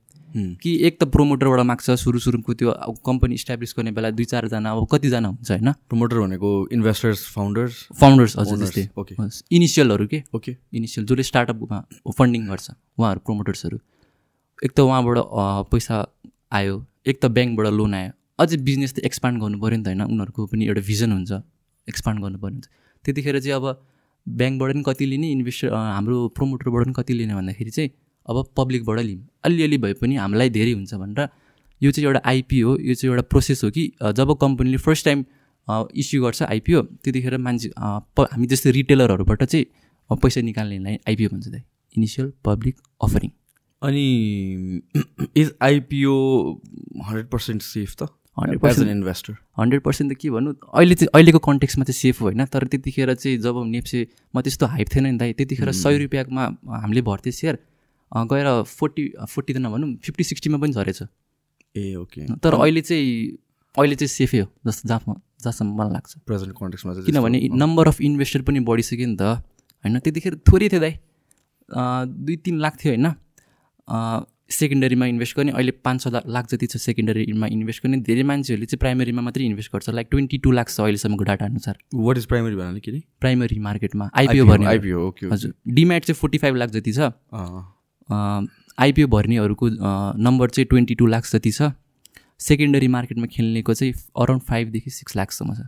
कि 0.62 0.70
एक 0.86 0.94
त 1.00 1.04
प्रोमोटरबाट 1.14 1.60
माग्छ 1.68 1.90
सुरु 2.02 2.18
सुरुको 2.18 2.54
त्यो 2.60 2.70
अब 2.70 2.94
कम्पनी 3.06 3.34
इस्टाब्लिस 3.34 3.74
गर्ने 3.78 3.90
बेला 3.92 4.10
दुई 4.16 4.24
चारजना 4.24 4.70
अब 4.72 4.86
कतिजना 4.92 5.28
हुन्छ 5.28 5.50
होइन? 5.50 5.72
प्रमोटर 5.88 6.18
भनेको 6.18 6.50
इन्भेस्टर्स 6.72 7.24
फाउन्डर्स 7.34 7.74
फाउन्डर्स 8.00 8.36
हजुर 8.38 8.58
त्यस्तै 8.58 8.84
okay. 9.00 9.16
इनिसियलहरू 9.52 10.06
के? 10.06 10.22
ओके 10.34 10.56
इनिसियल 10.74 11.06
जसले 11.06 11.22
स्टार्टअपमा 11.30 11.78
फन्डिङ 12.18 12.48
गर्छ 12.48 12.70
उहाँहरू 12.70 13.20
प्रोमोटर्सहरू 13.28 13.78
एक 14.64 14.72
त 14.72 14.80
उहाँबाट 14.80 15.18
पैसा 15.70 15.96
आयो 16.58 16.74
एक 17.06 17.16
त 17.20 17.24
ब्याङ्कबाट 17.36 17.66
लोन 17.78 17.94
आयो। 17.94 18.10
अझै 18.40 18.56
बिजनेस 18.66 18.92
त 18.94 18.98
एक्सपान्ड 19.04 19.36
गर्नु 19.42 19.58
पऱ्यो 19.60 19.76
नि 19.78 19.84
त 19.84 19.88
होइन? 19.92 20.02
उनीहरूको 20.12 20.46
पनि 20.50 20.62
एउटा 20.66 20.82
भिजन 20.90 21.12
हुन्छ 21.12 21.32
एक्सपान्ड 21.88 22.18
गर्नु 22.24 22.38
पर्ने 22.42 22.56
हुन्छ 22.56 22.68
त्यतिखेर 23.04 23.40
चाहिँ 23.40 23.56
अब 23.60 23.66
ब्याङ्कबाट 24.26 24.72
पनि 24.72 24.82
कति 24.86 25.06
लिने 25.06 25.30
इन्भेस्टर 25.32 25.72
हाम्रो 25.74 26.16
प्रोमोटरबाट 26.36 26.84
पनि 26.84 26.92
कति 26.96 27.12
लिने 27.14 27.34
भन्दाखेरि 27.34 27.70
चाहिँ 27.70 27.90
अब 28.28 28.44
पब्लिकबाट 28.56 28.98
लिउँ 29.00 29.22
अलिअलि 29.44 29.78
भए 29.84 29.92
पनि 30.02 30.16
हामीलाई 30.16 30.50
धेरै 30.56 30.72
हुन्छ 30.72 30.94
भनेर 30.94 31.28
यो 31.80 31.90
चाहिँ 31.90 32.06
एउटा 32.06 32.20
आइपी 32.30 32.60
हो 32.60 32.76
यो 32.80 32.94
चाहिँ 32.94 33.12
एउटा 33.12 33.22
प्रोसेस 33.30 33.64
हो 33.64 33.70
कि 33.76 33.84
जब 34.18 34.34
कम्पनीले 34.40 34.76
फर्स्ट 34.86 35.04
टाइम 35.04 35.24
इस्यु 36.02 36.22
गर्छ 36.22 36.42
आइपिओ 36.42 36.82
त्यतिखेर 37.04 37.36
मान्छे 37.46 37.68
हामी 37.78 38.46
जस्तै 38.52 38.70
रिटेलरहरूबाट 38.78 39.44
चाहिँ 39.44 39.66
पैसा 40.22 40.40
निकाल्नेलाई 40.40 40.98
आइपिओ 41.08 41.28
भन्छ 41.28 41.48
दाइ 41.48 41.62
इनिसियल 41.96 42.32
पब्लिक 42.44 42.76
अफरिङ 43.02 43.30
अनि 43.82 44.06
is 45.36 45.52
IPO 45.62 46.14
hundred 47.06 47.26
percent 47.30 47.62
safe 47.62 47.94
त? 48.02 48.08
100% 48.36 48.66
as 48.66 48.80
an 48.80 48.88
investor 48.88 49.34
hundred 49.58 49.80
percent 49.82 50.12
त 50.12 50.16
के 50.16 50.30
भन्नु? 50.30 50.52
अहिले 50.72 50.94
चाहिँ 50.94 51.08
अहिलेको 51.14 51.38
कन्टेक्समा 51.38 51.84
चाहिँ 51.84 51.98
सेफ 52.00 52.20
हो 52.20 52.26
होइन? 52.26 52.44
तर 52.46 52.66
त्यतिखेर 52.66 53.14
चाहिँ 53.14 53.38
जब 53.38 53.62
नेप्सेमा 53.68 54.40
त्यस्तो 54.40 54.66
हाइप 54.66 54.88
थिएन 54.94 55.06
नि 55.06 55.18
दाइ 55.18 55.32
त्यतिखेर 55.36 55.72
सय 55.72 55.98
रुपियाँमा 55.98 56.44
हामीले 56.80 57.02
भर्थ्यो 57.02 57.32
सेयर 57.32 57.58
गएर 58.12 58.48
फोर्टी 58.68 59.02
फोर्टी 59.28 59.52
त 59.52 59.56
नभनौँ 59.60 59.96
फिफ्टी 60.00 60.24
सिक्सटीमा 60.24 60.58
पनि 60.58 60.72
झरेछ। 60.72 61.02
ए 61.76 61.94
ओके। 61.96 62.26
तर 62.40 62.54
अहिले 62.54 62.80
चाहिँ 62.80 63.36
अहिले 63.76 63.96
चाहिँ 63.96 64.08
सेफै 64.08 64.38
हो 64.38 64.46
जस्तो 64.66 64.88
जहाँ 64.88 65.20
जहाँसम्म 65.42 65.72
मलाई 65.76 65.92
लाग्छ। 65.92 66.10
प्रेजेन्ट 66.26 66.52
कन्टेक्समा 66.56 66.92
चाहिँ 66.92 67.06
किनभने 67.06 67.38
नम्बर 67.56 67.88
अफ 67.88 68.00
इन्भेस्टर 68.00 68.42
पनि 68.48 68.60
बढिसक्यो 68.64 69.06
नि 69.08 69.16
त। 69.16 69.22
होइन 69.84 69.98
त्यतिखेर 69.98 70.34
थोरै 70.48 70.68
थियो 70.68 70.80
दाइ। 70.80 70.94
दुई 72.24 72.36
तिन 72.44 72.56
लाख 72.60 72.76
थियो 72.80 72.92
होइन। 72.92 73.06
सेकेन्डरीमा 74.52 75.06
इन्भेस्ट 75.06 75.36
गर्ने 75.36 75.52
अहिले 75.52 75.72
पाँच 75.86 76.02
छ 76.02 76.22
लाख 76.28 76.48
जति 76.50 76.66
छ 76.66 76.76
सेकेन्डरीमा 76.82 77.46
इन्भेस्ट 77.56 77.82
गर्ने 77.84 77.98
धेरै 78.08 78.22
मान्छेहरूले 78.30 78.66
चाहिँ 78.66 78.78
प्राइमेरीमा 78.80 79.22
मात्रै 79.22 79.44
इन्भेस्ट 79.46 79.72
गर्छ 79.72 79.90
लाइक 79.90 80.08
ट्वेन्टी 80.10 80.38
टू 80.38 80.50
लाख 80.52 80.68
छ 80.70 80.80
अहिलेसम्मको 80.80 81.24
डाटा 81.24 81.44
अनुसार। 81.46 81.78
वाट 81.94 82.18
इज 82.18 82.26
प्राइमेरी 82.32 82.56
भन्नाले 82.56 82.80
के 82.80 82.98
प्राइमरी 83.20 83.58
मार्केटमा 83.68 84.10
आइपिओ 84.14 84.46
भर्ने। 84.46 84.66
आइपिओ 84.66 85.06
ओके 85.08 85.26
हजुर 85.32 85.54
डिम्याट 85.74 86.04
चाहिँ 86.04 86.18
फोर्टी 86.20 86.38
फाइभ 86.38 86.56
लाख 86.56 86.70
जति 86.70 86.92
छ। 86.92 87.12
आइपिओ 88.78 89.06
भर्नेहरूको 89.08 89.68
नम्बर 90.22 90.50
चाहिँ 90.50 90.66
ट्वेन्टी 90.68 90.94
टू 90.94 91.06
लाख 91.06 91.30
जति 91.32 91.50
छ। 91.52 91.72
सेकेन्डरी 92.40 92.88
मार्केटमा 92.88 93.26
खेल्नेको 93.32 93.74
चाहिँ 93.74 93.92
अराउन्ड 94.18 94.42
फाइभदेखि 94.44 94.90
सिक्स 94.90 95.16
लाखसम्म 95.16 95.54
छ। 95.54 95.66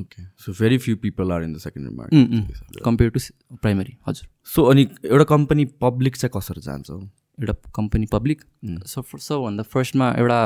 Okay 0.00 0.22
so 0.38 0.52
very 0.54 0.78
few 0.78 0.96
people 0.96 1.32
are 1.32 1.42
in 1.42 1.52
the 1.52 1.58
secondary 1.58 1.94
market 1.96 2.82
compare 2.84 3.10
to 3.10 3.20
primary 3.56 3.96
हजुर। 4.08 4.28
सो 4.46 4.62
अनि 4.64 4.86
एउटा 5.04 5.24
कम्पनी 5.30 5.64
पब्लिक 5.82 6.16
चाहिँ 6.16 6.30
कसरी 6.36 6.60
जान्छ? 6.62 6.90
एउटा 7.40 7.52
कम्पनी 7.74 8.06
पब्लिक 8.12 8.42
सब 8.86 9.04
सबभन्दा 9.18 9.62
फर्स्टमा 9.62 10.10
एउटा 10.18 10.40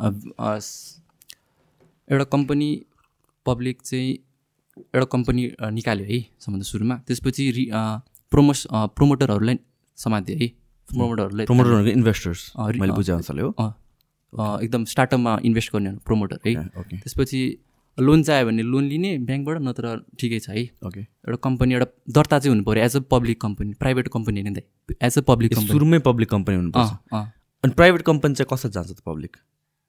अ, 0.00 0.10
स- 0.58 1.02
एउटा 2.10 2.24
कम्पनी 2.34 2.68
पब्लिक 3.46 3.82
चाहिँ 3.82 4.10
एउटा 4.78 5.04
कम्पनी 5.12 5.46
अ, 5.48 5.70
निकाल्यो 5.70 6.06
है 6.06 6.20
सबभन्दा 6.40 6.64
सुरुमा। 6.64 6.96
त्यसपछि 7.06 7.50
रि 7.58 7.64
प्रोमोस 8.32 8.66
प्रोमोटरहरूलाई 8.72 9.58
समात्यो 9.96 10.36
है। 10.42 10.46
प्रोमोटरहरूलाई 10.90 11.46
प्रमोटर 11.46 11.70
भनेको 11.74 11.90
इन्भेस्टर्स 11.98 12.52
मैले 12.80 12.92
अँ, 12.92 12.96
बुझे 12.96 13.12
अनुसारले 13.12 13.42
हो 13.42 13.54
एकदम 14.62 14.84
स्टार्टअपमा 14.84 15.38
इन्भेस्ट 15.44 15.72
गर्ने 15.72 15.90
प्रोमोटर 16.06 16.38
है। 16.46 16.54
त्यसपछि 17.02 17.40
लोन 17.98 18.22
चाहियो 18.22 18.46
भने 18.46 18.62
लोन 18.62 18.84
लिने 18.88 19.10
ब्याङ्कबाट 19.28 19.58
नत्र 19.62 19.96
ठिकै 20.20 20.38
छ 20.40 20.48
है। 20.50 20.64
ओके 20.86 21.00
एउटा 21.00 21.36
कम्पनी 21.44 21.74
एउटा 21.74 21.86
दर्ता 22.18 22.38
चाहिँ 22.38 22.54
हुनु 22.54 22.64
पऱ्यो 22.64 22.84
as 22.84 22.96
a 22.96 23.00
public 23.10 23.40
company 23.40 23.72
private 23.80 24.08
company 24.14 24.40
होइन 24.40 24.54
दाइ 24.54 24.96
एज 25.08 25.18
अ 25.18 25.22
पब्लिक 25.30 25.54
कम्पनी 25.54 25.72
सुरुमै 25.72 25.98
पब्लिक 26.08 26.28
कम्पनी 26.30 26.56
हुनुपर्छ। 26.56 26.90
अनि 27.64 27.72
प्राइभेट 27.80 28.02
कम्पनी 28.02 28.34
चाहिँ 28.34 28.48
कसरी 28.52 28.70
जान्छ 28.72 28.90
त 28.90 29.00
पब्लिक 29.06 29.36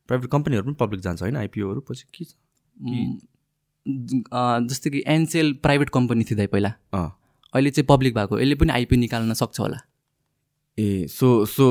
प्राइभेट 0.10 0.30
कम्पनीहरू 0.32 0.64
पनि 0.66 0.76
पब्लिक 0.80 1.02
जान्छ 1.02 1.22
होइन? 1.22 1.38
आइपिओहरू 1.38 1.80
पछि 1.90 2.06
के 2.14 2.26
छ? 2.26 2.36
जस्तो 4.70 4.90
कि 4.90 5.04
एनसेल 5.08 5.54
प्राइभेट 5.64 5.90
कम्पनी 5.90 6.24
थियो 6.24 6.38
दाइ 6.38 6.48
पहिला। 6.48 6.74
अँ। 6.94 7.10
अहिले 7.54 7.70
चाहिँ 7.72 7.88
पब्लिक 7.90 8.14
भएको। 8.16 8.40
यसले 8.40 8.56
पनि 8.56 8.72
आइपिओ 8.74 9.00
निकाल्न 9.00 9.34
सक्छ 9.40 9.60
होला। 9.60 9.80
ए 10.78 11.08
सो 11.08 11.46
सो 11.46 11.66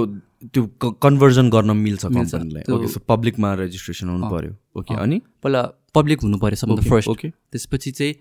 त्यो 0.54 0.66
कन्भर्जन 1.02 1.50
गर्न 1.50 1.76
मिल्छ। 1.76 2.04
कम्पनीलाई 2.06 2.72
ओके 2.72 2.88
सो 2.88 3.00
पब्लिकमा 3.08 3.54
रेजिस्ट्रेसन 3.60 4.08
हुनु 4.08 4.30
पऱ्यो। 4.30 4.52
ओके 4.80 4.94
अनि? 4.94 5.20
पहिला 5.42 5.62
पब्लिक 5.94 6.20
हुनु 6.22 6.38
पऱ्यो 6.38 6.56
सबभन्दा 6.56 6.88
फर्स्ट 6.90 7.08
ओके 7.08 7.28
त्यसपछि 7.30 7.90
चाहिँ 7.92 8.14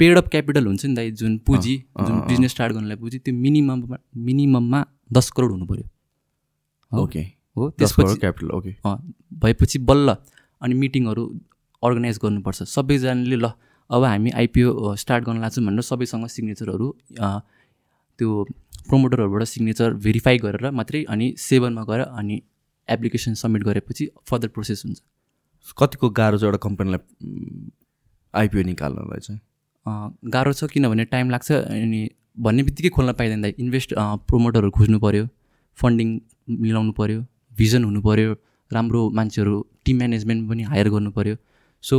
पेड 0.00 0.18
अफ 0.18 0.28
क्यापिटल 0.30 0.66
हुन्छ 0.66 0.86
नि 0.86 0.94
दाइ 0.94 1.10
जुन 1.20 1.36
पुँजी 1.46 1.76
जुन 2.00 2.20
बिजनेस 2.28 2.50
स्टार्ट 2.50 2.72
गर्नलाई 2.72 2.96
पुँजी 2.96 3.18
त्यो 3.18 3.34
मिनिमममा 3.36 3.96
मिनिमममा 4.26 4.84
दस 5.12 5.30
करोड 5.36 5.50
हुनु 5.52 5.66
पऱ्यो। 5.66 5.86
ओके 6.92 7.22
हो 7.56 7.70
त्यसपछि 7.78 8.16
क्यापिटल 8.20 8.50
ओके 8.58 8.74
भएपछि 9.44 9.78
बल्ल 9.90 10.16
अनि 10.62 10.74
मिटिङहरू 10.74 11.24
अर्गनाइज 11.82 12.18
गर्नुपर्छ। 12.22 12.62
सबैजनाले 12.68 13.36
ल 13.36 13.52
अब 13.90 14.04
हामी 14.04 14.30
आइपिओ 14.38 14.94
स्टार्ट 14.96 15.24
गर्न 15.24 15.40
लाग्छौँ 15.40 15.64
भनेर 15.66 15.82
सबैसँग 15.82 16.26
सिग्नेचरहरू 16.28 16.88
त्यो 17.18 18.44
प्रोमोटरहरूबाट 18.88 19.42
सिग्नेचर 19.44 19.92
भेरिफाई 20.06 20.38
गरेर 20.38 20.70
मात्रै 20.70 21.04
अनि 21.08 21.26
सेभनमा 21.38 21.82
गएर 21.90 22.00
अनि 22.00 22.42
एप्लिकेसन 22.88 23.34
सब्मिट 23.34 23.62
गरेपछि 23.64 24.08
फर्दर 24.28 24.48
प्रोसेस 24.48 24.82
हुन्छ। 24.84 24.98
कतिको 25.78 26.10
गाह्रो 26.20 26.38
छ 26.38 26.44
एउटा 26.44 26.58
कम्पनीलाई 26.66 27.00
आइपिओ 28.34 28.62
निकाल्नलाई 28.70 29.20
चाहिँ? 29.26 29.40
गाह्रो 30.34 30.52
छ 30.52 30.70
किनभने 30.72 31.04
टाइम 31.14 31.30
लाग्छ 31.30 31.50
अनि 31.52 32.00
भन्ने 32.46 32.62
बित्तिकै 32.62 32.88
खोल्न 32.96 33.12
पाइँदैन 33.20 33.44
इन्भेस्ट 33.58 33.94
प्रोमोटरहरू 34.28 34.70
खोज्नु 34.78 34.98
पऱ्यो 35.00 35.24
फन्डिङ 35.78 36.08
मिलाउनु 36.64 36.92
पऱ्यो 36.98 37.20
भिजन 37.58 37.84
हुनु 37.84 38.00
पऱ्यो 38.02 38.34
राम्रो 38.70 39.00
मान्छेहरू 39.18 39.54
टिम 39.84 39.96
म्यानेजमेन्ट 39.98 40.48
पनि 40.50 40.62
हायर 40.72 40.88
गर्नु 40.94 41.10
पऱ्यो 41.18 41.36
सो 41.84 41.96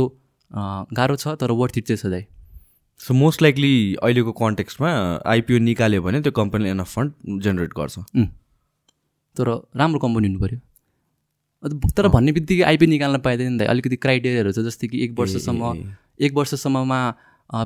गाह्रो 0.98 1.16
छ 1.16 1.34
तर 1.40 1.50
वर्थ 1.60 1.78
इट 1.78 1.86
चाहिँ 1.86 2.00
छ 2.02 2.06
दाइ। 2.14 2.24
सो 3.00 3.14
मोस्ट 3.14 3.42
लाइकली 3.42 3.72
अहिलेको 4.02 4.32
कन्टेक्स्टमा 4.40 4.90
आइपिओ 5.32 5.58
निकाल्यो 5.66 6.02
भने 6.02 6.20
त्यो 6.20 6.32
कम्पनीले 6.38 6.70
एनफ 6.70 6.94
फन्ड 6.94 7.40
जेनेरेट 7.42 7.72
गर्छ. 7.78 7.98
तर 9.36 9.46
राम्रो 9.76 9.98
कम्पनी 10.00 10.28
हुनु 10.28 10.40
पऱ्यो 10.40 10.58
तर 11.62 12.08
भन्ने 12.08 12.32
बित्तिकै 12.32 12.62
आइपी 12.64 12.86
निकाल्न 12.86 13.18
पाइँदैन 13.20 13.56
दाइ। 13.58 13.66
अलिकति 13.68 13.96
क्राइटेरियाहरू 13.96 14.52
छ 14.52 14.64
जस्तै 14.64 14.88
कि 14.88 15.04
एक 15.04 15.12
वर्षसम्म 15.18 15.62
एक 16.20 16.32
वर्षसम्ममा 16.34 17.00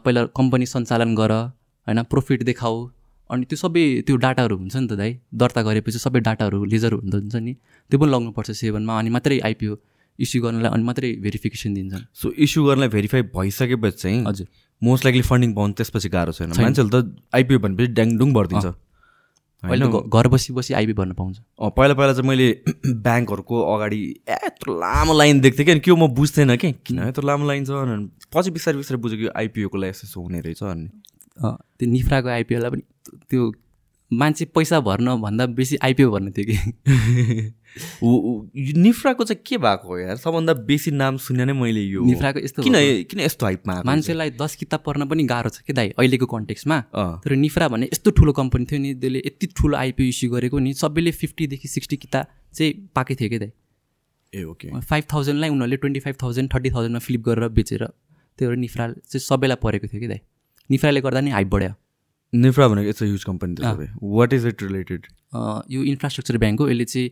पहिला 0.05 0.25
कम्पनी 0.35 0.67
सञ्चालन 0.67 1.15
गर 1.15 1.33
होइन 1.33 2.03
प्रफिट 2.11 2.43
देखाऊ। 2.51 2.77
अनि 3.31 3.45
त्यो 3.49 3.57
सबै 3.57 3.85
त्यो 4.07 4.17
डाटाहरू 4.21 4.57
हुन्छ 4.57 4.77
नि 4.77 4.87
त 4.87 4.93
दाइ। 4.99 5.11
दर्ता 5.41 5.63
गरेपछि 5.63 5.99
सबै 5.99 6.21
डाटाहरू 6.27 6.65
लेजर 6.73 6.93
हुन्छ 6.95 7.35
नि। 7.37 7.55
त्यो 7.91 7.99
पनि 7.99 8.11
लगाउनुपर्छ 8.11 8.51
सेभनमा 8.61 8.99
अनि 8.99 9.11
मात्रै 9.17 9.39
आइपिओ 9.49 9.77
इस्यु 10.19 10.43
गर्नलाई 10.43 10.71
अनि 10.75 10.85
मात्रै 10.85 11.11
भेरिफिकेसन 11.23 11.75
दिन्छन्। 11.75 12.05
सो 12.15 12.31
इस्यु 12.35 12.65
गर्नलाई 12.65 12.89
भेरिफाई 12.89 13.23
भइसकेपछि 13.35 13.99
चाहिँ 14.03 14.19
हजुर। 14.27 14.47
मोस्ट 14.83 15.05
लाइकली 15.05 15.23
फन्डिङ 15.31 15.51
पाउनु 15.55 15.73
त्यसपछि 15.79 16.09
गाह्रो 16.09 16.33
छैन। 16.39 16.51
मान्छेहरूले 16.59 17.01
त 17.03 17.07
आइपिओ 17.35 17.59
भनेपछि 17.65 17.93
ड्याङडुङ 17.99 18.29
भरिदिन्छ। 18.35 18.67
अहिले 19.71 19.87
त 19.93 20.03
घर 20.09 20.29
बसी 20.29 20.53
बसी 20.53 20.75
आइपी 20.75 20.93
भर्न 21.01 21.13
पाउँछ। 21.21 21.37
अँ, 21.39 21.71
पहिला 21.77 21.95
पहिला 21.95 22.13
चाहिँ 22.13 22.29
मैले 22.29 22.49
ब्याङ्कहरूको 23.07 23.63
अगाडि 23.75 24.01
यत्रो 24.31 24.75
लामो 24.81 25.13
लाइन 25.19 25.41
देख्थेँ 25.41 25.65
कि 25.67 25.73
अनि 25.73 25.81
के 25.81 25.93
म 25.93 26.07
बुझ्थेन 26.15 26.57
कि 26.57 26.73
किन 26.87 26.99
यत्रो 27.09 27.27
लामो 27.27 27.47
लाइन 27.49 27.65
छ 27.65 27.71
अनि 27.85 28.09
पछि 28.35 28.51
बिस्तारै 28.57 28.77
बिस्तारै 28.79 29.01
बुझेँ 29.03 29.19
कि 29.19 29.29
आइपिओको 29.37 29.77
लागि 29.79 29.91
यस्तो 29.91 30.21
हुने 30.21 30.41
रहेछ 30.47 30.63
अनि 30.63 30.89
त्यो 31.43 31.91
निफ्राको 31.91 32.29
आइपिओलाई 32.39 32.71
पनि 32.71 32.83
त्यो 33.31 33.43
मान्छे 34.19 34.45
पैसा 34.55 34.81
भर्न 34.81 35.15
भन्दा 35.21 35.47
बेसी 35.59 35.77
आइपिओ 35.83 36.11
भर्ने 36.11 36.31
थियो 36.31 36.47
कि? 36.49 37.53
निफ्राको 38.79 39.25
चाहिँ 39.25 39.43
के 39.47 39.59
भएको 39.59 39.89
हो 39.89 39.99
यार? 39.99 40.17
सबभन्दा 40.17 40.55
बेसी 40.69 40.91
नाम 40.91 41.17
सुने 41.17 41.45
नै 41.45 41.53
मैले 41.53 41.81
यो। 41.81 42.05
निफ्राको 42.05 42.41
यस्तो 42.41 42.63
किन। 42.63 42.75
किन 43.11 43.21
यस्तो 43.21 43.47
हाइपमा 43.47 43.83
मान्छेलाई 43.87 44.31
दस 44.31 44.57
किताब 44.57 44.83
पढ्न 44.87 45.09
पनि 45.09 45.25
गाह्रो 45.25 45.51
छ 45.51 45.61
कि 45.67 45.73
दाइ 45.73 45.89
अहिलेको 45.99 46.27
कन्टेक्समा 46.27 46.81
तर 47.25 47.35
निफ्रा 47.35 47.69
भन्ने 47.69 47.87
यस्तो 47.93 48.11
ठुलो 48.11 48.33
कम्पनी 48.33 48.65
थियो 48.65 48.81
नि 48.81 48.95
त्यसले 48.95 49.23
यति 49.27 49.47
ठुलो 49.57 49.77
आइपिओ 49.77 50.07
इस्यु 50.07 50.31
गरेको 50.31 50.59
नि 50.59 50.75
सबैले 50.75 51.11
फिफ्टीदेखि 51.13 51.69
सिक्सटी 51.69 51.97
किताब 51.97 52.27
चाहिँ 52.55 52.73
पाएकै 52.95 53.15
थियो 53.15 53.31
कि 53.31 53.39
दाइ। 53.39 53.51
ए 54.35 54.45
ओके। 54.45 54.81
फाइभ 54.81 55.05
थाउजन्डलाई 55.13 55.51
उनीहरूले 55.51 55.77
ट्वेन्टी 55.77 56.01
फाइभ 56.01 56.17
थाउजन्ड 56.23 56.55
थर्टी 56.55 56.71
थाउजन्डमा 56.71 56.99
फ्लिप 56.99 57.21
गरेर 57.21 57.49
बेचेर 57.49 57.85
त्यो 58.39 58.55
निफ्रा 58.65 58.87
चाहिँ 58.89 59.21
सबैलाई 59.21 59.59
परेको 59.63 59.87
थियो 59.87 60.01
कि 60.01 60.09
दाइ। 60.09 60.21
निफ्राले 60.71 61.01
गर्दा 61.01 61.21
नि 61.21 61.31
हाइप 61.31 61.47
बढ्यो। 61.47 61.73
निफ्रा 62.33 62.69
भनेको 62.69 62.89
it's 62.89 63.03
a. 63.03 63.07
Huge 63.07 63.25
company 63.25 63.55
what 64.17 64.33
is 64.33 64.47
it 64.47 64.63
related 64.63 65.07
यो 65.71 65.83
इन्फ्रास्ट्रक्चर 65.93 66.39
ब्याङ्क 66.39 66.61
हो 66.61 66.69
यसले 66.69 66.85
चाहिँ 66.85 67.11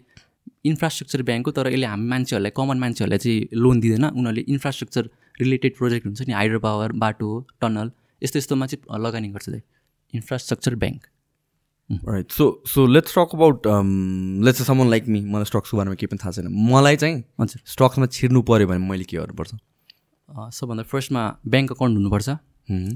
इन्फ्रास्ट्रक्चर 0.67 1.23
ब्याङ्क 1.29 1.47
हो 1.47 1.53
तर 1.53 1.69
यसले 1.73 1.87
हामी 1.87 2.07
मान्छेहरूलाई 2.09 2.53
कमन 2.57 2.79
मान्छेहरूलाई 2.79 3.19
चाहिँ 3.19 3.49
लोन 3.55 3.81
दिँदैन। 3.81 4.05
उनीहरूले 4.05 4.45
इन्फ्रास्ट्रक्चर 4.55 5.11
रिलेटेड 5.41 5.77
प्रोजेक्ट 5.77 6.07
हुन्छ 6.07 6.29
नि 6.29 6.33
हाइड्रो 6.33 6.59
पावर 6.61 6.93
बाटो 7.05 7.29
टनल 7.61 7.91
यस्तो 8.23 8.39
यस्तोमा 8.39 8.67
चाहिँ 8.67 9.01
लगानी 9.05 9.29
गर्छ 9.35 9.49
दाइ 9.49 9.63
infrastructure 10.15 10.75
bank 10.85 11.07
right 11.91 12.31
so 12.33 12.45
so 12.67 12.87
let's 12.87 13.15
talk 13.15 13.35
about 13.35 13.67
let's 14.47 14.63
summon 14.67 14.91
like 14.91 15.09
me 15.09 15.21
मलाई 15.33 15.45
स्टक्सको 15.45 15.77
बारेमा 15.77 15.95
केही 15.95 16.11
पनि 16.13 16.19
थाहा 16.23 16.33
छैन। 16.33 16.49
मलाई 16.71 16.97
चाहिँ 16.97 17.17
हजुर। 17.41 17.61
स्टक्समा 17.67 18.07
छिर्नु 18.17 18.43
पऱ्यो 18.49 18.67
भने 18.69 18.87
मैले 18.89 19.05
के 19.05 19.17
गर्नुपर्छ? 19.17 19.53
सबभन्दा 20.59 20.83
फर्स्टमा 20.93 21.23
ब्याङ्क 21.47 21.73
अकाउन्ट 21.73 21.95
हुनुपर्छ। 21.99 22.29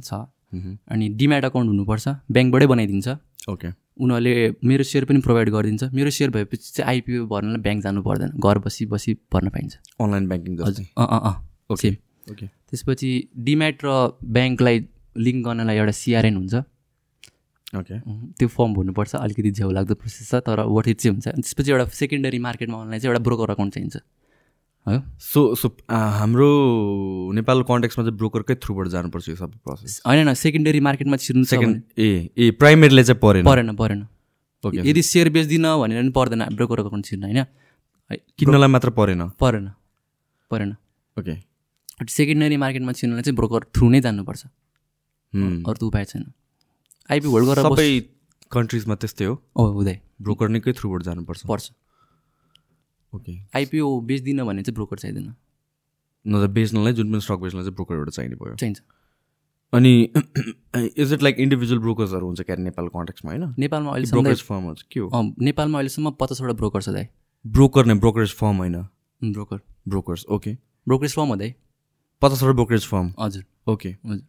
छ। 0.07 0.26
अनि 0.52 1.09
डिम्याट 1.20 1.44
अकाउन्ट 1.44 1.68
हुनुपर्छ 1.70 2.09
ब्याङ्कबाटै 2.30 2.66
बनाइदिन्छ। 2.66 3.09
ओके 3.48 3.68
उनीहरूले 3.96 4.32
मेरो 4.68 4.85
सेयर 4.85 5.04
पनि 5.09 5.20
प्रोभाइड 5.26 5.48
गरिदिन्छ। 5.50 5.85
मेरो 5.96 6.11
सेयर 6.11 6.30
भएपछि 6.30 6.72
चाहिँ 6.76 6.88
आइपिओ 6.90 7.26
भर्नलाई 7.32 7.61
ब्याङ्क 7.66 7.82
जानु 7.82 8.02
पर्दैन। 8.02 8.30
घर 8.37 8.59
बसी 8.64 8.87
बसी 8.92 9.14
भर्न 9.32 9.48
पाइन्छ। 9.54 9.72
अनलाइन 10.00 10.24
ब्याङ्किङ 10.28 10.56
जस्तै। 10.56 10.85
अँ 10.96 11.06
अँ 11.06 11.20
अँ। 11.28 11.35
ओके 11.72 11.90
ओके 12.30 12.46
त्यसपछि 12.46 13.11
डिम्याट 13.46 13.76
र 13.85 13.88
ब्याङ्कलाई 14.37 14.76
लिङ्क 15.16 15.44
गर्नलाई 15.46 15.76
एउटा 15.76 15.94
सिआरएन 16.02 16.37
हुन्छ। 16.37 16.54
ओके 17.80 17.96
त्यो 18.38 18.48
फर्म 18.48 18.74
भर्नुपर्छ। 18.74 19.12
अलिकति 19.16 19.50
झ्याउ 19.50 19.70
लाग्दो 19.78 19.94
प्रोसेस 19.94 20.28
छ 20.30 20.35
तर 20.46 20.61
वर्थ 20.76 20.88
इट 20.88 20.98
चाहिँ 21.00 21.12
हुन्छ। 21.14 21.26
त्यसपछि 21.28 21.70
एउटा 21.72 21.85
सेकेन्डरी 22.02 22.38
मार्केटमा 22.46 22.76
अनलाइन 22.82 23.00
चाहिँ 23.00 23.11
एउटा 23.12 23.22
ब्रोकर 23.24 23.50
अकाउन्ट 23.56 23.74
चाहिन्छ। 23.74 23.96
सो 24.87 25.40
सो 25.55 25.68
हाम्रो 25.90 26.49
नेपाल 27.35 27.62
कन्टेक्समा 27.68 28.05
चाहिँ 28.05 28.16
ब्रोकरकै 28.18 28.55
थ्रुबाट 28.62 28.87
जानुपर्छ 28.88 29.29
यो 29.29 29.37
सबै 29.37 29.59
प्रोसेस 29.64 29.92
होइन 30.07 30.29
न 30.29 30.35
सेकेन्डरी 30.38 30.81
मार्केटमा 30.87 31.16
छिर्नु 31.18 31.44
सेकेन्ड 31.44 31.83
ए 31.99 32.31
ए 32.38 32.51
प्राइमेरीले 32.61 33.05
चाहिँ 33.05 33.20
परेन। 33.22 33.44
परेन 33.44 33.75
परेन। 33.77 34.01
ओके 34.64 34.88
यदि 34.88 35.03
सेयर 35.03 35.29
बेच्दिनँ 35.35 35.72
भनेर 35.81 36.03
पनि 36.03 36.12
पर्दैन 36.18 36.42
ब्रोकर 36.55 36.79
अकाउन्ट 36.81 37.05
छिर्न 37.07 37.22
होइन? 37.25 37.40
किन्नलाई 38.38 38.70
मात्र 38.70 38.90
परेन। 38.94 39.22
परेन 39.42 39.66
परेन। 40.51 40.70
ओके 41.16 41.35
सेकेन्डरी 42.07 42.57
मार्केटमा 42.62 42.92
छिर्नलाई 42.92 43.22
चाहिँ 43.27 43.37
ब्रोकर 43.37 43.62
थ्रु 43.75 43.87
नै 43.90 44.01
जानुपर्छ। 44.07 44.42
अरू 45.66 45.77
त 45.77 45.83
उपाय 45.83 46.05
छैन। 46.05 46.31
आइपी 47.11 47.27
होल्ड 47.27 47.46
गरेर 47.51 47.64
सबै 47.66 47.90
कन्ट्रिजमा 48.53 48.94
त्यस्तै 49.03 49.25
हो 49.27 49.35
हुँदै। 49.59 49.96
ब्रोकर 50.22 50.49
निकै 50.55 50.72
थ्रुबाट 50.79 51.03
जानुपर्छ। 51.03 51.40
पर्छ। 51.51 51.64
ओके 53.12 53.38
आइपिओ 53.57 54.01
बेच्दिनँ 54.03 54.47
भने 54.47 54.62
चाहिँ 54.62 54.75
ब्रोकर 54.75 54.99
चाहिँदैन। 54.99 55.35
न 56.25 56.47
त 56.47 56.51
बेच्नलाई 56.51 56.92
जुन 56.92 57.12
पनि 57.12 57.21
स्टक 57.21 57.38
बेच्नलाई 57.38 57.64
चाहिँ 57.64 57.75
ब्रोकरबाट 57.75 58.11
चाहिने 58.11 58.37
भयो। 58.37 58.55
चाहिन्छ। 58.55 58.81
अनि 59.73 59.92
इज 60.97 61.12
इट 61.12 61.23
लाइक 61.23 61.37
इन्डिभिजुअल 61.38 61.81
ब्रोकर्सहरू 61.81 62.27
हुन्छ 62.27 62.40
क्या 62.42 62.57
नेपाल 62.57 62.88
कन्ट्याक्समा 62.88 63.31
होइन? 63.31 63.55
नेपालमा 63.59 63.92
ब्रोकरेज 63.92 64.42
फर्महरू 64.42 64.75
चाहिँ 64.75 64.88
के 64.92 65.01
हो? 65.01 65.23
नेपालमा 65.40 65.79
अहिलेसम्म 65.79 66.11
पचासवटा 66.21 66.53
ब्रोकर 66.53 66.83
छ 66.83 66.88
दाइ। 66.90 67.07
ब्रोकर 67.45 67.87
नै 67.87 67.95
ब्रोकरेज 67.95 68.35
फर्म 68.35 68.57
होइन? 68.57 68.77
Broker. 69.21 69.59
Brokers 69.88 70.25
okay 70.27 70.53
brokerage 70.87 71.14
firm 71.14 71.29
हो 71.29 71.37
दाइ। 71.37 71.55
पचासवटा 72.23 72.53
ब्रोकरेज 72.53 72.87
फर्म? 72.87 73.12
हजुर। 73.19 73.45
ओके 73.66 73.88
हजुर। 73.88 74.27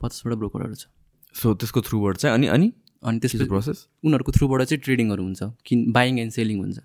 पचासवटा 0.00 0.36
ब्रोकरहरू 0.36 0.74
छ। 0.74 0.86
सो 1.34 1.54
त्यसको 1.54 1.80
थ्रुबाट 1.82 2.16
चाहिँ 2.16 2.34
अनि 2.34 2.46
अनि? 2.46 2.72
अनि 3.02 3.18
त्यसपछि 3.18 3.44
प्रोसेस 3.44 3.86
उनीहरूको 4.04 4.32
थ्रुबाट 4.32 4.62
चाहिँ 4.62 4.80
ट्रेडिङहरू 4.82 5.22
हुन्छ 5.22 5.42
किन 5.64 5.92
बाइङ 5.92 6.18
एन्ड 6.18 6.32
सेलिङ 6.32 6.58
हुन्छ। 6.60 6.78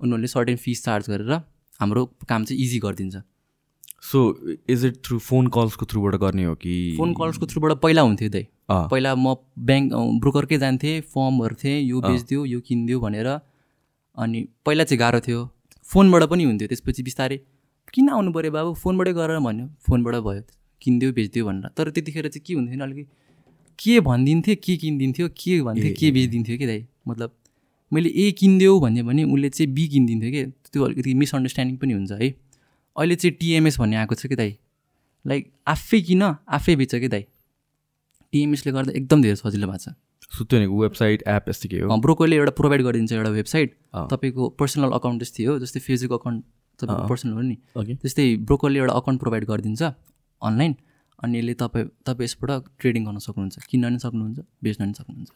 उनीहरूले 0.00 0.26
सर्टेन 0.26 0.56
फिस 0.56 0.84
चार्ज 0.84 1.10
गरेर 1.10 1.32
हाम्रो 1.80 2.04
काम 2.28 2.44
चाहिँ 2.44 2.62
इजी 2.62 2.78
गरिदिन्छ। 2.78 3.22
So 4.02 4.18
is 4.70 4.84
it 4.84 4.96
through 5.04 5.18
phone 5.18 5.46
कल्सको 5.46 5.86
थ्रुबाट 5.86 6.14
गर्ने 6.14 6.44
हो 6.44 6.54
कि? 6.54 6.94
फोन 6.98 7.14
कल्सको 7.14 7.46
थ्रुबाट 7.46 7.72
पहिला 7.82 8.02
हुन्थ्यो 8.02 8.28
दाइ। 8.28 8.46
अँ, 8.70 8.88
पहिला 8.88 9.14
म 9.14 9.34
ब्याङ्क 9.58 9.92
ब्रोकरकै 10.20 10.58
जान्थेँ 10.58 11.00
फर्म 11.00 11.38
भर्थेँ 11.38 11.80
यो 11.82 12.00
बेचिदियो 12.00 12.44
यो 12.44 12.60
किनिदियो 12.60 13.00
भनेर 13.00 13.28
अनि 13.28 14.46
पहिला 14.66 14.84
चाहिँ 14.84 14.98
गाह्रो 14.98 15.20
थियो। 15.20 15.40
फोनबाट 15.86 16.22
पनि 16.30 16.44
हुन्थ्यो 16.44 16.68
त्यसपछि 16.68 17.02
बिस्तारै 17.02 17.38
किन 17.94 18.08
आउनु 18.08 18.32
पऱ्यो 18.32 18.50
बाबु? 18.52 18.74
फोनबाटै 18.74 19.12
गरेर 19.12 19.38
भन्यो। 19.40 19.66
फोनबाट 19.86 20.14
भयो। 20.26 20.42
किनिदियो 20.82 21.12
बेचिदियो 21.12 21.46
भनेर। 21.46 21.70
तर 21.76 21.90
त्यतिखेर 21.90 22.28
चाहिँ 22.28 22.44
के 22.46 22.54
हुन्थ्यो 22.54 22.84
अलिकति 22.84 23.06
के 23.78 24.00
भनिदिन्थ्यो? 24.00 24.54
के 24.64 24.76
किनिदिन्थ्यो? 24.76 25.28
के 25.28 25.62
भन्थ्यो? 25.62 25.94
के 25.98 26.10
बेचिदिन्थ्यो 26.10 26.56
कि 26.58 26.66
दाइ? 26.66 26.86
मतलब 27.08 27.30
मैले 27.92 28.08
ए 28.10 28.30
किनिदेऊ 28.38 28.80
भन्यो 28.80 29.04
भने 29.04 29.24
उसले 29.24 29.48
चाहिँ 29.48 29.72
बी 29.74 29.86
किनिदिन्थ्यो 29.88 30.30
कि? 30.30 30.42
त्यो 30.72 30.84
अलिकति 30.84 31.14
मिसअन्डरस्ट्यान्डिङ 31.14 31.76
पनि 31.78 31.92
हुन्छ 31.92 32.12
है। 32.12 32.28
अहिले 32.96 33.14
चाहिँ 33.16 33.34
टिएमएस 33.40 33.78
भन्ने 33.80 33.96
आएको 33.96 34.14
छ 34.14 34.26
कि 34.26 34.36
दाइ? 34.36 34.50
लाइक 35.24 35.42
आफै 35.68 36.00
किन? 36.00 36.22
आफै 36.48 36.76
बेच 36.76 36.94
कि 36.94 37.08
दाइ? 37.08 37.24
टिएमएसले 38.32 38.72
गर्दा 38.72 38.92
एकदम 38.92 39.22
धेरै 39.22 39.36
सजिलो 39.36 39.66
भएको 39.66 39.78
छ। 39.78 39.94
सो 40.28 40.44
त्यो 40.44 40.58
भनेको 40.58 40.80
वेबसाइट 40.80 41.22
एप 41.26 41.48
यस्तो 41.48 41.68
के 41.68 41.76
हो? 41.80 41.96
ब्रोकरले 41.96 42.36
एउटा 42.36 42.52
प्रोभाइड 42.60 42.82
गरिदिन्छ 42.82 43.12
एउटा 43.12 43.30
वेबसाइट। 43.30 43.68
तपाईँको 44.12 44.48
पर्सनल 44.60 44.90
अकाउन्ट 45.00 45.22
जस्तै 45.22 45.44
हो 45.44 45.58
जस्तै 45.58 45.80
फेसबुक 45.80 46.12
अकाउन्ट 46.20 46.44
तपाईँको 46.78 47.08
पर्सनल 47.08 47.32
हो 47.32 47.42
नि। 47.48 47.56
त्यस्तै 48.04 48.26
ब्रोकरले 48.44 48.78
एउटा 48.78 48.94
अकाउन्ट 49.00 49.20
प्रोभाइड 49.20 49.44
गरिदिन्छ 49.48 49.82
अनलाइन 50.42 50.74
अनि 51.18 51.38
यसले 51.38 51.54
तपाईँ 51.64 51.86
तपाईँ 52.04 52.28
यसबाट 52.28 52.50
ट्रेडिङ 52.78 53.02
गर्न 53.08 53.18
सक्नुहुन्छ 53.24 53.56
किन्न 53.64 53.84
पनि 53.88 53.98
सक्नुहुन्छ 54.04 54.38
बेच्न 54.62 54.80
पनि 54.84 54.94
सक्नुहुन्छ। 55.00 55.30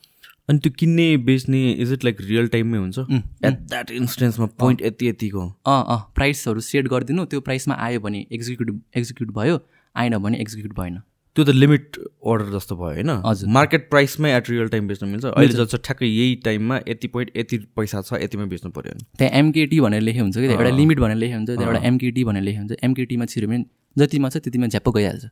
अनि 0.48 0.58
त्यो 0.58 0.72
किन्ने 0.78 1.06
बेच्ने 1.26 1.60
इज 1.72 1.92
इट 1.92 2.04
लाइक 2.04 2.20
रियल 2.20 2.48
टाइममै 2.48 2.78
हुन्छ? 2.78 2.98
एट 3.44 3.60
द्याट 3.68 3.90
इन्स्टेन्समा 3.92 4.46
पोइन्ट 4.58 4.82
यति 4.82 5.08
यतिको 5.08 5.46
अँ। 5.66 5.84
अँ 5.84 6.00
प्राइसहरू 6.14 6.60
सेट 6.60 6.88
गरिदिनु 6.88 7.24
त्यो 7.24 7.40
प्राइसमा 7.40 7.74
आयो 7.78 8.00
भने 8.00 8.26
एक्जिक्युट 8.32 8.80
एक्जिक्युट 8.96 9.30
भयो 9.34 9.60
आएन 9.94 10.18
भने 10.18 10.38
एक्जिक्युट 10.40 10.78
भएन। 10.78 10.98
त्यो 11.36 11.44
त 11.44 11.48
लिमिट 11.48 11.96
अर्डर 11.96 12.50
जस्तो 12.52 12.76
भयो 12.76 12.86
होइन? 12.86 13.10
हजुर। 13.26 13.48
मार्केट 13.48 13.88
प्राइसमै 13.90 14.32
एट 14.36 14.50
रियल 14.50 14.68
टाइम 14.68 14.88
बेच्न 14.88 15.06
मिल्छ। 15.08 15.24
अहिले 15.24 15.54
जस्तो 15.54 15.78
ठ्याक्कै 15.78 16.06
यही 16.06 16.34
टाइममा 16.44 16.80
यति 16.88 17.08
पोइन्ट 17.08 17.36
यति 17.36 17.58
पैसा 17.76 18.02
छ 18.02 18.20
यतिमै 18.22 18.46
बेच्नु 18.46 18.70
पऱ्यो 18.70 18.92
त्यहाँ 19.18 19.38
एमकेटी 19.38 19.80
भनेर 19.80 20.02
लेखे 20.02 20.20
हुन्छ 20.20 20.36
कि? 20.36 20.46
एउटा 20.46 20.70
लिमिट 20.76 21.00
भनेर 21.00 21.16
लेखे 21.16 21.34
हुन्छ 21.34 21.48
त्यहाँ 21.50 21.72
एउटा 21.72 21.86
एमकेटी 21.88 22.24
भनेर 22.24 22.42
लेखे 22.42 22.58
हुन्छ। 22.58 22.72
एमकेटीमा 22.82 23.24
छिर्यो 23.32 23.48
भने 23.48 23.64
जतिमा 23.96 24.28
छ 24.28 24.36
त्यतिमा 24.44 24.66
झ्याप्प 24.66 24.88
गइहाल्छ। 24.96 25.24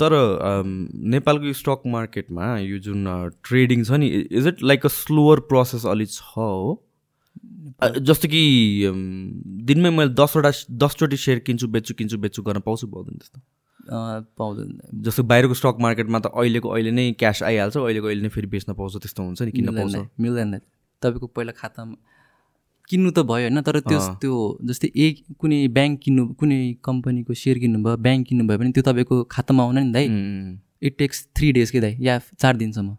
तर 0.00 0.12
नेपालको 1.14 1.44
यो 1.46 1.52
स्टक 1.60 1.82
मार्केटमा 1.94 2.46
यो 2.58 2.78
जुन 2.86 3.06
ट्रेडिङ 3.44 3.84
छ 3.84 3.98
नि 4.02 4.08
is 4.40 4.46
it 4.46 4.62
like 4.62 4.86
a 4.86 4.88
slower 4.96 5.40
process 5.52 5.86
अलि 5.86 6.06
छ 6.06 6.22
हो? 6.34 6.84
जस्तो 7.82 8.28
कि 8.28 8.42
दिनमै 9.68 9.90
मैले 9.90 10.14
दसवटा 10.14 10.50
दसचोटि 10.84 11.16
सेयर 11.16 11.38
किन्छु 11.46 11.68
बेच्छु 11.68 11.94
किन्छु 11.94 12.18
बेच्छु 12.18 12.42
गर्न 12.42 12.60
पाउँछु 12.66 12.86
पाउँदैन 12.86 13.16
त्यस्तो? 13.18 13.40
पाउँदैन। 14.38 15.02
जस्तो 15.04 15.22
बाहिरको 15.22 15.54
स्टक 15.54 15.76
मार्केटमा 15.80 16.18
त 16.18 16.26
अहिलेको 16.34 16.68
अहिले 16.68 16.90
नै 16.90 17.12
क्यास 17.18 17.42
आइहाल्छ 17.42 17.76
अहिलेको 17.76 18.06
अहिले 18.06 18.22
नै 18.22 18.28
फेरि 18.36 18.48
बेच्न 18.54 18.74
पाउँछ 18.74 18.96
त्यस्तो 18.96 19.22
हुन्छ 19.22 19.42
नि 19.42 19.50
किन्न 19.52 19.76
पाउँछ। 19.76 19.94
मिल्दैन। 20.20 20.58
तपाईँको 21.02 21.26
पहिला 21.26 21.52
खातामा 21.56 21.94
किन्नु 22.90 23.10
त 23.10 23.24
भयो 23.30 23.48
होइन 23.48 23.60
तर 23.68 23.80
त्यो 23.88 23.98
त्यो 24.22 24.34
जस्तै 24.68 24.88
ए 24.94 25.06
कुनै 25.40 25.58
ब्याङ्क 25.76 26.00
किन्नु 26.04 26.22
कुनै 26.40 26.60
कम्पनीको 26.88 27.34
सेयर 27.40 27.58
किन्नुभयो 27.64 27.96
ब्याङ्क 28.06 28.26
किन्नुभयो 28.28 28.58
भने 28.58 28.70
त्यो 28.76 28.82
तपाईँको 28.88 29.16
खातामा 29.34 29.62
आउन 29.64 29.78
नि 29.78 29.92
दाइ। 29.92 30.06
इट 30.86 30.98
टेक्स 30.98 31.26
थ्री 31.36 31.52
डेज 31.52 31.70
के 31.70 31.80
दाइ? 31.80 31.96
या 32.00 32.20
चार 32.38 32.56
दिनसम्म। 32.56 32.96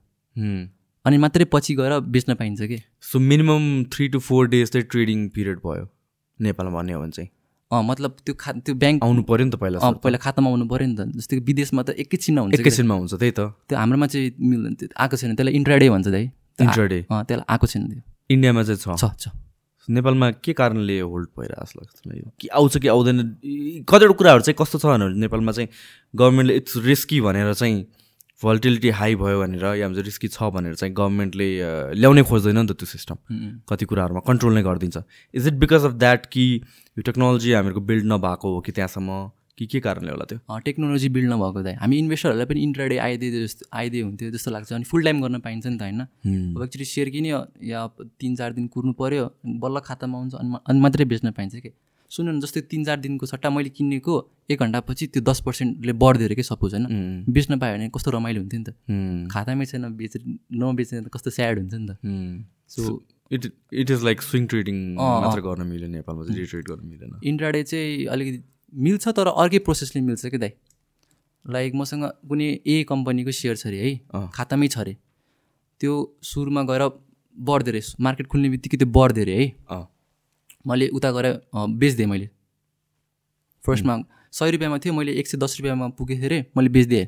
अनि 1.05 1.17
मात्रै 1.17 1.45
पछि 1.53 1.75
गएर 1.75 1.99
बेच्न 2.15 2.33
पाइन्छ 2.35 2.61
कि? 2.61 2.77
So 3.01 3.19
minimum 3.19 3.65
three 3.93 4.07
to 4.13 4.19
four 4.19 4.47
days 4.53 4.69
चाहिँ 4.69 4.87
ट्रेडिङ 4.91 5.27
पिरियड 5.35 5.57
भयो 5.65 5.89
नेपालमा 6.39 6.77
भन्ने 6.77 6.93
हो 6.93 7.01
भने 7.01 7.11
चाहिँ। 7.11 7.29
अँ 7.71 7.83
मतलब 7.85 8.17
त्यो 8.25 8.33
खा 8.39 8.51
त्यो 8.51 8.75
ब्याङ्क 8.75 9.03
आउनु 9.03 9.23
पऱ्यो 9.23 9.45
नि 9.45 9.51
त 9.51 9.55
पहिला 9.63 9.91
पहिला 10.05 10.17
खातामा 10.17 10.49
आउनु 10.49 10.65
पऱ्यो 10.69 10.87
नि 10.87 10.95
त। 10.95 11.01
जस्तै 11.17 11.37
कि 11.39 11.43
विदेशमा 11.49 11.81
त 11.83 11.89
एकैछिनमा 12.03 12.41
हुन्छ 12.41 12.59
एकैछिनमा 12.59 12.95
हुन्छ 12.95 13.13
त्यही 13.13 13.31
त। 13.31 13.39
त्यो 13.69 13.77
हाम्रोमा 13.77 14.07
चाहिँ 14.07 14.31
मिल्दैन 14.37 14.73
आएको 14.93 15.15
छैन 15.17 15.35
त्यसलाई 15.35 15.53
इन्ट्राडे 15.55 15.89
भन्छ 15.89 16.07
दाइ। 16.07 16.25
Intraday। 16.59 17.01
अँ 17.09 17.23
त्यसलाई 17.25 17.45
आएको 17.49 17.67
छैन 17.67 17.83
त्यो। 17.89 18.01
इन्डियामा 18.29 18.63
चाहिँ 18.63 18.97
छ 18.97 19.13
छ। 19.21 19.25
नेपालमा 19.87 20.29
के 20.43 20.53
कारणले 20.53 20.99
होल्ड 20.99 21.27
भइरहेको 21.39 21.63
जस्तो 21.65 21.79
लाग्छ 21.79 22.01
मलाई 22.07 22.19
यो? 22.19 22.31
कि 22.39 22.47
आउँछ 22.47 22.77
कि 22.77 22.87
आउँदैन? 22.87 23.17
कतिवटा 23.89 24.13
कुराहरू 24.19 24.41
चाहिँ 24.41 24.55
कस्तो 24.59 24.77
छ 24.79 24.85
भने 24.85 25.07
नेपालमा 25.19 25.51
चाहिँ 25.51 25.69
गभर्मेन्टले 26.15 26.55
इट्स 26.55 26.77
रिस्की 26.85 27.21
भनेर 27.21 27.53
चाहिँ 27.53 27.85
भोल्टिलिटी 28.43 28.89
हाई 28.89 29.15
भयो 29.15 29.39
भनेर 29.39 29.65
या 29.75 29.87
भन्छ 29.87 30.05
रिस्की 30.05 30.27
छ 30.27 30.43
भनेर 30.53 30.75
चाहिँ 30.75 30.93
गभर्मेन्टले 30.93 31.49
ल्याउनै 31.95 32.23
खोज्दैन 32.23 32.57
नि 32.59 32.67
त 32.67 32.75
त्यो 32.75 32.87
सिस्टम। 32.87 33.17
कति 33.69 33.85
कुराहरूमा 33.85 34.21
कन्ट्रोल 34.27 34.53
नै 34.53 34.63
गरिदिन्छ। 34.63 34.97
Is 35.33 35.47
it 35.47 35.53
because 35.59 35.85
of 35.85 35.93
that 35.99 36.25
कि 36.25 36.45
यो 36.97 37.01
टेक्नोलोजी 37.01 37.51
हामीहरूको 37.53 37.81
बिल्ड 37.81 38.05
नभएको 38.05 38.53
हो 38.55 38.61
कि 38.61 38.71
त्यहाँसम्म? 38.71 39.31
कि 39.59 39.65
के 39.67 39.79
कारणले 39.83 40.11
होला 40.11 40.25
त्यो? 40.25 40.39
टेक्नोलोजी 40.65 41.09
बिल्ड 41.11 41.29
नभएको 41.31 41.61
दाइ। 41.63 41.73
हामी 41.83 41.97
इन्भेस्टरहरूलाई 41.99 42.47
पनि 42.47 42.59
इन्ट्राडे 42.63 42.97
आइदिए 43.05 43.43
जस्तो 43.43 43.65
आइदिए 43.75 44.01
हुन्थ्यो 44.01 44.31
जस्तो 44.31 44.51
लाग्छ 44.51 44.71
अनि 44.73 44.87
फुल 44.87 45.03
टाइम 45.03 45.21
गर्न 45.21 45.39
पाइन्छ 45.43 45.65
नि 45.67 45.77
त 45.77 45.81
होइन? 45.83 46.01
अब 46.55 46.63
एक्चुली 46.63 46.85
सेयर 46.87 47.09
किन्यो 47.11 47.43
या 47.67 47.85
तिन 48.19 48.35
चार 48.39 48.53
दिन 48.55 48.67
कुर्नु 48.71 48.93
पऱ्यो 48.95 49.29
बल्ल 49.59 49.79
खातामा 49.85 50.17
आउँछ 50.17 50.33
अनि 50.39 50.49
अनि 50.63 50.79
मात्रै 50.79 51.05
बेच्न 51.11 51.31
पाइन्छ 51.35 51.55
कि? 51.59 51.71
सुन्नु 52.11 52.31
न 52.31 52.39
जस्तै 52.41 52.61
तिन 52.65 52.83
चार 52.85 52.97
दिनको 52.99 53.25
सट्टा 53.29 53.49
मैले 53.53 53.69
किनेको 53.69 54.13
एक 54.49 54.59
घन्टापछि 54.65 55.07
त्यो 55.13 55.21
दस 55.21 55.39
पर्सेन्टले 55.45 55.93
बढ्दियो 55.93 56.27
अरे 56.27 56.35
कि 56.35 56.43
सपोज 56.43 56.73
होइन? 56.73 56.85
बेच्न 57.29 57.59
पायो 57.59 57.75
भने 57.75 57.89
कस्तो 57.93 58.11
रमाइलो 58.17 58.41
हुन्थ्यो 58.41 58.59
नि 58.59 58.65
त. 58.65 58.73
खातामै 59.29 59.65
छैन 59.69 59.85
बेच 59.93 60.17
नबेच्ने 60.49 61.01
त 61.05 61.07
कस्तो 61.13 61.29
स्याड 61.37 61.59
हुन्छ 61.59 61.73
नि 61.73 61.85
त। 61.85 61.93
So 62.65 62.81
it 63.29 63.45
it 63.45 63.91
is 63.93 64.03
like 64.03 64.21
swing 64.25 64.47
trading 64.49 64.77
मात्र 64.97 65.41
गर्न 65.45 65.67
मिल्यो 65.69 65.89
नेपालमा 65.89 66.25
चाहिँ 66.25 66.45
ट्रेड 66.49 66.65
गर्न 66.71 66.87
मिलेन। 66.89 67.19
इन्ट्राडे 67.29 67.61
चाहिँ 67.63 68.05
अलिकति 68.09 68.39
मिल्छ 68.73 69.07
तर 69.09 69.27
अर्कै 69.27 69.59
प्रोसेसले 69.59 70.01
मिल्छ 70.01 70.25
कि 70.25 70.37
दाइ? 70.37 70.51
लाइक 71.45 71.75
मसँग 71.75 72.03
कुनै 72.29 72.47
ए 72.65 72.83
कम्पनीको 72.89 73.31
सेयर 73.31 73.55
छ 73.55 73.67
अरे 73.67 73.77
है 73.83 74.27
खातामै 74.33 74.67
छ 74.67 74.77
अरे। 74.79 74.95
त्यो 75.81 75.93
सुरुमा 76.23 76.63
गएर 76.63 76.83
बढ्दो 77.37 77.71
रहेछ। 77.71 77.95
मार्केट 77.99 78.27
खुल्ने 78.27 78.49
बित्तिकै 78.49 78.77
त्यो 78.77 78.87
बढ्दो 78.97 79.21
अरे 79.21 79.35
है। 79.37 79.45
मैले 80.67 80.87
उता 80.97 81.11
गएर 81.11 81.27
बेचिदिएँ 81.55 82.07
मैले। 82.09 82.29
फर्स्टमा 83.63 83.95
सय 84.33 84.51
रुपियाँमा 84.51 84.77
थियो 84.83 84.93
मैले 84.93 85.11
एक 85.19 85.27
सय 85.27 85.37
दस 85.37 85.57
रुपियाँमा 85.59 85.87
पुगेको 85.97 86.19
थिएँ 86.19 86.29
अरे 86.29 86.45
मैले 86.57 86.69
बेचिदिएँ 86.69 87.07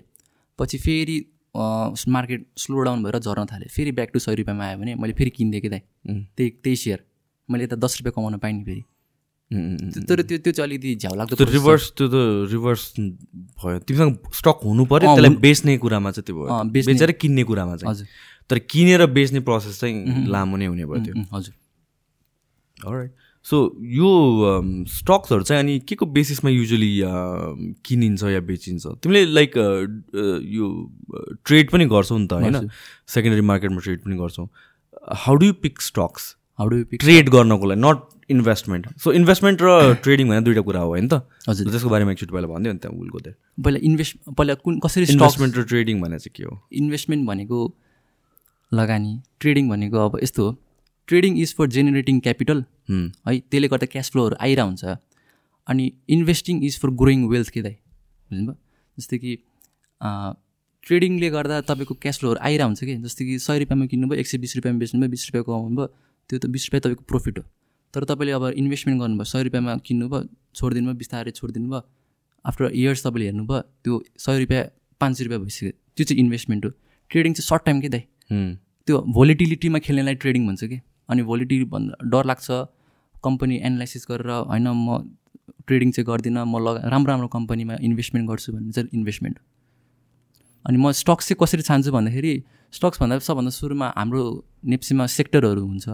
पछि 0.60 0.78
फेरि 0.78 1.18
मार्केट 2.16 2.46
स्लो 2.58 2.82
डाउन 2.82 3.04
भएर 3.04 3.20
झर्न 3.20 3.46
थालेँ। 3.46 3.68
फेरि 3.70 3.92
ब्याक 3.92 4.10
टु 4.14 4.20
सय 4.20 4.36
रुपियाँमा 4.36 4.66
आयो 4.66 4.78
भने 4.80 4.96
मैले 4.96 5.14
फेरि 5.14 5.30
किनिदिएँ 5.30 5.62
कि 5.62 5.70
दाइ? 5.70 5.82
त्यही 6.08 6.50
त्यही 6.64 6.76
सेयर। 6.76 7.04
मैले 7.50 7.64
यता 7.64 7.76
दस 7.76 8.00
रुपियाँ 8.00 8.14
कमाउन 8.16 8.38
पाएँ 8.40 8.54
नि 8.54 8.64
फेरि। 8.64 8.84
तर 9.52 10.22
त्यो 10.24 10.38
त्यो 10.48 10.52
चाहिँ 10.56 10.68
अलिकति 10.68 10.96
झ्याउ 10.96 11.16
लाग्दो 11.20 11.36
त्यो। 11.36 11.46
रिभर्स 11.52 11.84
त्यो 11.98 12.08
त 12.08 12.16
रिभर्स 12.52 12.84
भयो। 13.60 13.80
तिमीसँग 13.84 14.32
स्टक 14.40 14.58
हुनु 14.64 14.84
पर्यो 14.88 15.10
अँ, 15.10 15.16
त्यसलाई 15.16 15.36
बेच्ने 15.44 15.78
कुरामा 15.84 16.12
चाहिँ 16.12 16.26
त्यो 16.26 16.36
भयो। 16.40 16.48
बेचेर 16.72 17.12
किन्ने 17.20 17.44
कुरामा 17.44 17.76
चाहिँ। 17.76 17.92
हजुर। 17.92 18.08
तर 18.50 18.58
किनेर 18.72 19.06
बेच्ने 19.12 19.40
प्रोसेस 19.44 19.80
चाहिँ 19.80 20.28
लामो 20.32 20.56
नै 20.58 20.66
हुने 20.72 20.86
भयो 20.88 21.04
त्यो। 21.04 21.14
हजुर। 21.36 21.54
राइट 22.88 23.12
सो 23.46 23.58
यो 23.82 24.10
स्टक्सहरू 24.88 25.44
चाहिँ 25.44 25.62
अनि 25.64 25.80
के 25.90 25.96
को 25.98 26.06
बेसिसमा 26.06 26.50
युजली 26.50 26.92
किनिन्छ 27.86 28.24
या 28.24 28.40
बेचिन्छ? 28.40 28.88
तिमीले 29.02 29.26
लाइक 29.34 29.52
यो 29.58 30.66
ट्रेड 31.46 31.72
पनि 31.72 31.86
गर्छौ 31.90 32.18
नि 32.18 32.28
त 32.28 32.34
होइन? 32.34 32.70
सेकेन्डरी 33.10 33.42
मार्केटमा 33.42 33.80
ट्रेड 33.82 34.00
पनि 34.06 34.16
गर्छौ। 34.18 34.46
How 35.26 35.36
do 35.36 35.46
you 35.46 35.54
pick 35.58 35.82
stocks 35.82 36.36
how 36.60 36.68
do 36.70 36.84
pick 36.86 37.00
trade 37.02 37.30
गर्नको 37.34 37.66
लागि 37.66 37.82
नट 37.82 37.98
इन्भेस्टमेन्ट 38.34 38.88
सो 39.04 39.14
इन्भेस्टमेन्ट 39.20 39.58
र 39.62 39.94
ट्रेडिङ 40.04 40.26
भनेर 40.30 40.44
दुइटा 40.48 40.62
कुरा 40.68 40.80
हो 40.82 40.90
होइन 40.90 41.08
त? 41.08 41.22
हजुर। 41.50 41.72
त्यसको 41.72 41.90
बारेमा 41.90 42.12
एकचोटि 42.12 42.34
पहिला 42.34 42.48
भनिदियो 42.54 42.74
नि 42.74 42.80
त्यहाँ 42.80 42.98
उल्को 42.98 43.20
पहिला 43.20 43.80
इन्भेस्ट 43.90 44.14
पहिला 44.38 44.54
कुन 44.66 44.80
कसरी 44.86 45.06
इन्भेस्टमेन्ट 45.14 45.54
र 45.58 45.64
ट्रेडिङ 45.72 46.02
भने 46.02 46.18
चाहिँ 46.20 46.34
के 46.36 46.44
हो? 46.44 46.54
इन्भेस्टमेन्ट 46.82 47.28
भनेको 47.28 47.60
लगानी 48.72 49.14
ट्रेडिङ 49.40 49.70
भनेको 49.70 49.98
अब 50.06 50.20
यस्तो 50.24 50.42
हो। 50.48 50.52
Trading 51.08 51.38
is 51.42 51.56
for 51.56 51.68
generating 51.76 52.20
capital 52.26 52.64
हुँ, 52.90 53.06
त्यसले 53.28 53.68
गर्दा 53.68 53.88
क्यास 53.92 54.12
फ्लोहरू 54.12 54.36
हुन्छ 54.66 54.84
अनि 55.68 55.86
investing 56.10 56.64
is 56.66 56.80
for 56.82 56.90
growing 57.02 57.28
wealth 57.30 57.50
के 57.50 57.62
दाइ? 57.62 57.76
बुझ्नुभयो? 58.30 58.56
जस्तै 58.98 59.18
कि 59.18 59.32
ट्रेडिङले 60.84 61.30
गर्दा 61.30 61.56
तपाईँको 61.70 61.96
क्यास 62.02 62.20
फ्लोहरू 62.20 62.64
हुन्छ 62.64 62.80
कि? 62.84 62.96
जस्तै 63.06 63.26
कि 63.26 63.40
सय 63.40 63.60
रुपियाँमा 63.60 63.86
किन्नुभयो 63.92 64.20
एक 64.20 64.28
सय 64.28 64.38
बिस 64.38 64.56
रुपियाँमा 64.58 64.80
बेच्नुभयो 64.80 65.10
बिस 65.10 65.24
रुपियाँ 65.28 65.44
कमाउनु 65.46 65.76
भयो 65.76 65.88
त्यो 66.30 66.38
त 66.40 66.46
बिस 66.48 66.64
रुपियाँ 66.68 66.82
तपाईँको 66.82 67.04
प्रफिट 67.12 67.36
हो। 67.40 67.44
तर 67.94 68.04
तपाईँले 68.10 68.32
अब 68.32 68.46
इन्भेस्टमेन्ट 68.62 69.02
गर्नुभयो 69.02 69.28
सय 69.32 69.44
रुपियाँमा 69.44 69.76
किन्नुभयो 69.88 70.20
छोडिदिनु 70.56 70.88
भयो 70.88 70.98
बिस्तारै 71.02 71.32
छोडिदिनु 71.40 71.68
भयो 71.72 71.82
आफ्टर 72.46 72.66
इयर्स 72.82 73.06
तपाईँले 73.06 73.26
हेर्नुभयो 73.30 73.60
त्यो 73.84 73.94
सय 74.26 74.40
रुपियाँ 74.40 74.64
पाँच 75.02 75.18
सय 75.18 75.24
रुपियाँ 75.24 75.42
भइसक्यो। 75.44 75.72
त्यो 75.96 76.04
चाहिँ 76.06 76.20
इन्भेस्टमेन्ट 76.24 76.66
हो। 76.66 76.72
ट्रेडिङ 77.12 77.34
चाहिँ 77.34 77.48
सर्ट 77.50 77.64
टाइम 77.66 77.82
के 77.82 77.90
दाइ। 77.90 78.04
त्यो 78.88 78.96
भोलिटिलिटीमा 79.18 79.80
खेल्नेलाई 79.86 80.16
ट्रेडिङ 80.24 80.48
भन्छ 80.48 80.64
कि? 80.64 80.78
अनि 81.10 81.22
भोलिटिलिटी 81.30 81.70
भन्दा 81.70 82.10
डर 82.10 82.26
लाग्छ। 82.32 82.48
कम्पनी 83.24 83.56
एनालाइसिस 83.68 84.06
गरेर 84.10 84.30
होइन 84.50 84.68
म 84.68 85.12
ट्रेडिङ 85.68 85.92
चाहिँ 85.92 86.06
गर्दिनँ 86.08 86.46
म 86.46 86.58
लगा 86.66 86.90
राम्रो 86.90 87.12
राम्रो 87.12 87.28
कम्पनीमा 87.28 87.76
इन्भेस्टमेन्ट 87.82 88.30
गर्छु 88.30 88.54
भन्ने 88.54 88.72
चाहिँ 88.72 88.90
इन्भेस्टमेन्ट 88.94 89.36
हो। 89.38 89.44
अनि 90.66 90.78
म 90.78 90.92
स्टक्स 91.02 91.28
चाहिँ 91.28 91.38
कसरी 91.44 91.62
छान्छु 91.62 91.92
भन्दाखेरि 91.92 92.34
स्टक्स 92.74 93.02
भन्दा 93.02 93.20
सबभन्दा 93.20 93.52
सुरुमा 93.52 93.88
हाम्रो 93.98 94.24
नेप्सीमा 94.72 95.06
सेक्टरहरू 95.18 95.62
हुन्छ। 95.66 95.86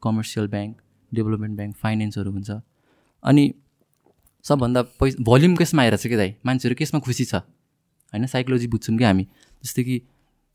कमर्सियल 0.00 0.46
ब्याङ्क 0.54 0.74
डेभलपमेन्ट 1.14 1.56
ब्याङ्क 1.56 1.76
फाइनेन्सहरू 1.76 2.30
हुन्छ। 2.30 2.50
अनि 3.22 3.44
सबभन्दा 4.44 4.82
पैसा 5.00 5.22
भोल्युम 5.22 5.56
केसमा 5.56 5.82
आएर 5.82 5.96
चाहिँ 5.96 6.10
के 6.10 6.16
दाइ? 6.16 6.34
मान्छेहरू 6.46 6.74
केसमा 6.74 7.00
खुसी 7.00 7.24
छ। 7.24 7.34
होइन? 7.34 8.26
साइकोलोजी 8.26 8.66
बुझ्छौँ 8.66 8.96
कि 8.98 9.04
हामी। 9.04 9.26
जस्तै 9.64 9.84
कि 9.84 9.96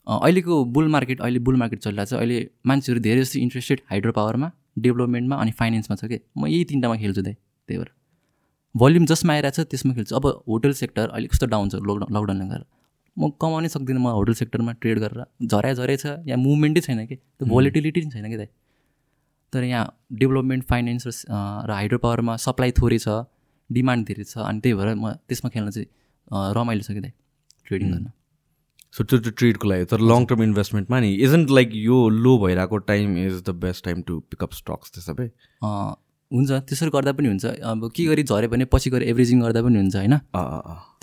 अहिलेको 0.07 0.65
बुल 0.65 0.87
मार्केट 0.87 1.21
अहिले 1.21 1.39
बुल 1.39 1.55
मार्केट 1.55 1.79
चलिरहेको 1.79 2.09
छ। 2.09 2.19
अहिले 2.19 2.37
मान्छेहरू 2.65 2.99
धेरै 3.01 3.21
जस्तो 3.21 3.39
इन्ट्रेस्टेड 3.39 3.79
हाइड्रो 3.89 4.11
पावरमा 4.11 4.51
डेभलपमेन्टमा 4.79 5.35
अनि 5.35 5.51
फाइनेन्समा 5.51 5.95
छ 5.95 6.05
कि? 6.05 6.19
म 6.37 6.47
यही 6.47 6.63
तिनवटामा 6.65 6.95
खेल्छु 6.97 7.21
दाइ 7.21 7.33
त्यही 7.33 7.77
भएर। 7.79 7.91
भोल्युम 8.75 9.05
जसमा 9.05 9.33
आइरहेको 9.33 9.63
छ 9.63 9.67
त्यसमा 9.67 9.93
खेल्छु। 9.93 10.15
अब 10.15 10.25
होटल 10.47 10.73
सेक्टर 10.73 11.09
अहिले 11.09 11.27
कस्तो 11.27 11.45
डाउन 11.51 11.69
छ 11.69 11.75
लकडाउन 11.75 12.09
लकडाउनले 12.15 12.45
गर्दा? 12.47 12.67
म 13.17 13.29
कमाउनै 13.35 13.67
सक्दिनँ 13.67 13.99
म 13.99 14.07
होटल 14.15 14.33
सेक्टरमा 14.39 14.71
ट्रेड 14.79 14.99
गरेर। 14.99 15.21
झराइ 15.45 15.73
झरै 15.75 15.97
छ। 15.97 16.05
यहाँ 16.25 16.39
मुभमेन्टै 16.39 16.81
छैन 16.81 17.05
कि? 17.05 17.15
त्यो 17.15 17.45
भोलिटिलिटी 17.45 18.01
छैन 18.07 18.25
कि 18.31 18.37
दाइ? 18.39 18.49
तर 19.53 19.63
यहाँ 19.63 19.85
डेभलपमेन्ट 20.19 20.63
फाइनेन्स 20.69 21.25
र 21.29 21.71
हाइड्रो 21.71 21.97
पावरमा 22.05 22.35
सप्लाई 22.45 22.71
थोरै 22.79 22.99
छ 23.05 23.21
डिमान्ड 23.69 24.07
धेरै 24.07 24.23
छ 24.23 24.37
अनि 24.47 24.59
त्यही 24.59 24.75
भएर 24.79 24.95
म 24.95 25.11
त्यसमा 25.27 25.49
खेल्न 25.49 25.69
चाहिँ 25.77 25.87
रमाइलो 26.57 26.83
छ 26.83 26.91
कि 26.91 27.01
दाइ 27.01 27.13
ट्रेडिङ 27.67 27.91
गर्न। 27.91 28.11
सो 28.93 29.03
त्यो 29.03 29.17
त्यो 29.25 29.31
ट्रेडको 29.39 29.67
लागि 29.69 29.85
तर 29.91 29.99
लङ 30.11 30.25
टर्म 30.29 30.43
इन्भेस्टमेन्टमा 30.43 30.99
नि 30.99 31.11
इजन्ट 31.27 31.49
लाइक 31.57 31.69
यो 31.73 31.97
लो 32.23 32.37
भइरहेको 32.45 32.77
time 32.87 33.17
is 33.17 33.41
the 33.41 33.55
best 33.65 33.85
time 33.85 34.01
to 34.07 34.19
pick up 34.31 34.51
stocks 34.53 34.91
त्यो 34.91 35.01
सबै? 35.03 35.27
अँ, 35.63 35.95
हुन्छ 36.31 36.51
त्यसरी 36.63 36.89
गर्दा 36.95 37.11
पनि 37.11 37.27
हुन्छ। 37.27 37.45
अब 37.59 37.91
के 37.91 38.03
गरी 38.07 38.23
झऱ्यो 38.23 38.49
भने 38.49 38.65
पछि 38.71 38.89
गएर 38.89 39.03
एभरेजिङ 39.11 39.37
गर्दा 39.43 39.61
पनि 39.61 39.77
हुन्छ 39.83 39.95
होइन। 39.99 40.15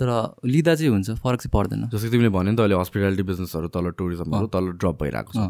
तर 0.00 0.08
लिँदा 0.44 0.74
चाहिँ 0.74 0.90
हुन्छ 0.90 1.08
फरक 1.20 1.40
चाहिँ 1.44 1.52
पर्दैन। 1.52 1.82
जस्तो 1.92 2.06
कि 2.08 2.12
तिमीले 2.16 2.32
भन्यो 2.32 2.50
नि 2.52 2.56
त 2.56 2.60
अहिले 2.64 2.76
हस्पिटालिटी 2.80 3.22
बिजनेसहरू 3.28 3.68
तल 3.68 3.90
टुरिज्महरू 3.98 4.46
तल 4.48 4.64
ड्रप 4.80 4.96
भइरहेको 5.02 5.32
छ। 5.36 5.40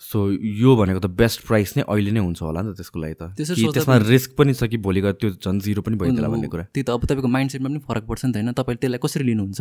सो 0.00 0.18
यो 0.34 0.70
भनेको 0.76 1.00
त 1.00 1.08
बेस्ट 1.14 1.46
प्राइस 1.46 1.76
नै 1.76 1.82
अहिले 1.86 2.10
नै 2.10 2.20
हुन्छ 2.26 2.42
होला 2.42 2.60
नि 2.62 2.72
त 2.72 2.82
त्यसको 2.82 2.98
लागि 2.98 3.14
त। 3.14 3.22
त्यसरी 3.38 3.70
त्यसमा 3.70 3.96
रिस्क 4.10 4.30
पनि 4.34 4.52
छ 4.56 4.66
कि 4.66 4.76
भोलि 4.82 5.00
गएर 5.04 5.14
त्यो 5.20 5.30
झन् 5.38 5.60
जिरो 5.60 5.82
पनि 5.86 5.96
भइदिएला 6.00 6.28
भन्ने 6.28 6.48
कुरा? 6.50 6.64
त्यही 6.74 6.84
त 6.84 6.90
अब 6.90 7.04
तपाईँको 7.06 7.30
माइन्ड 7.30 7.50
सेटमा 7.54 7.68
पनि 7.70 7.80
फरक 7.86 8.04
पर्छ 8.10 8.22
नि 8.26 8.32
त 8.32 8.36
होइन? 8.40 8.50
तपाईँले 8.56 8.80
त्यसलाई 8.82 9.00
कसरी 9.04 9.24
लिनुहुन्छ? 9.30 9.60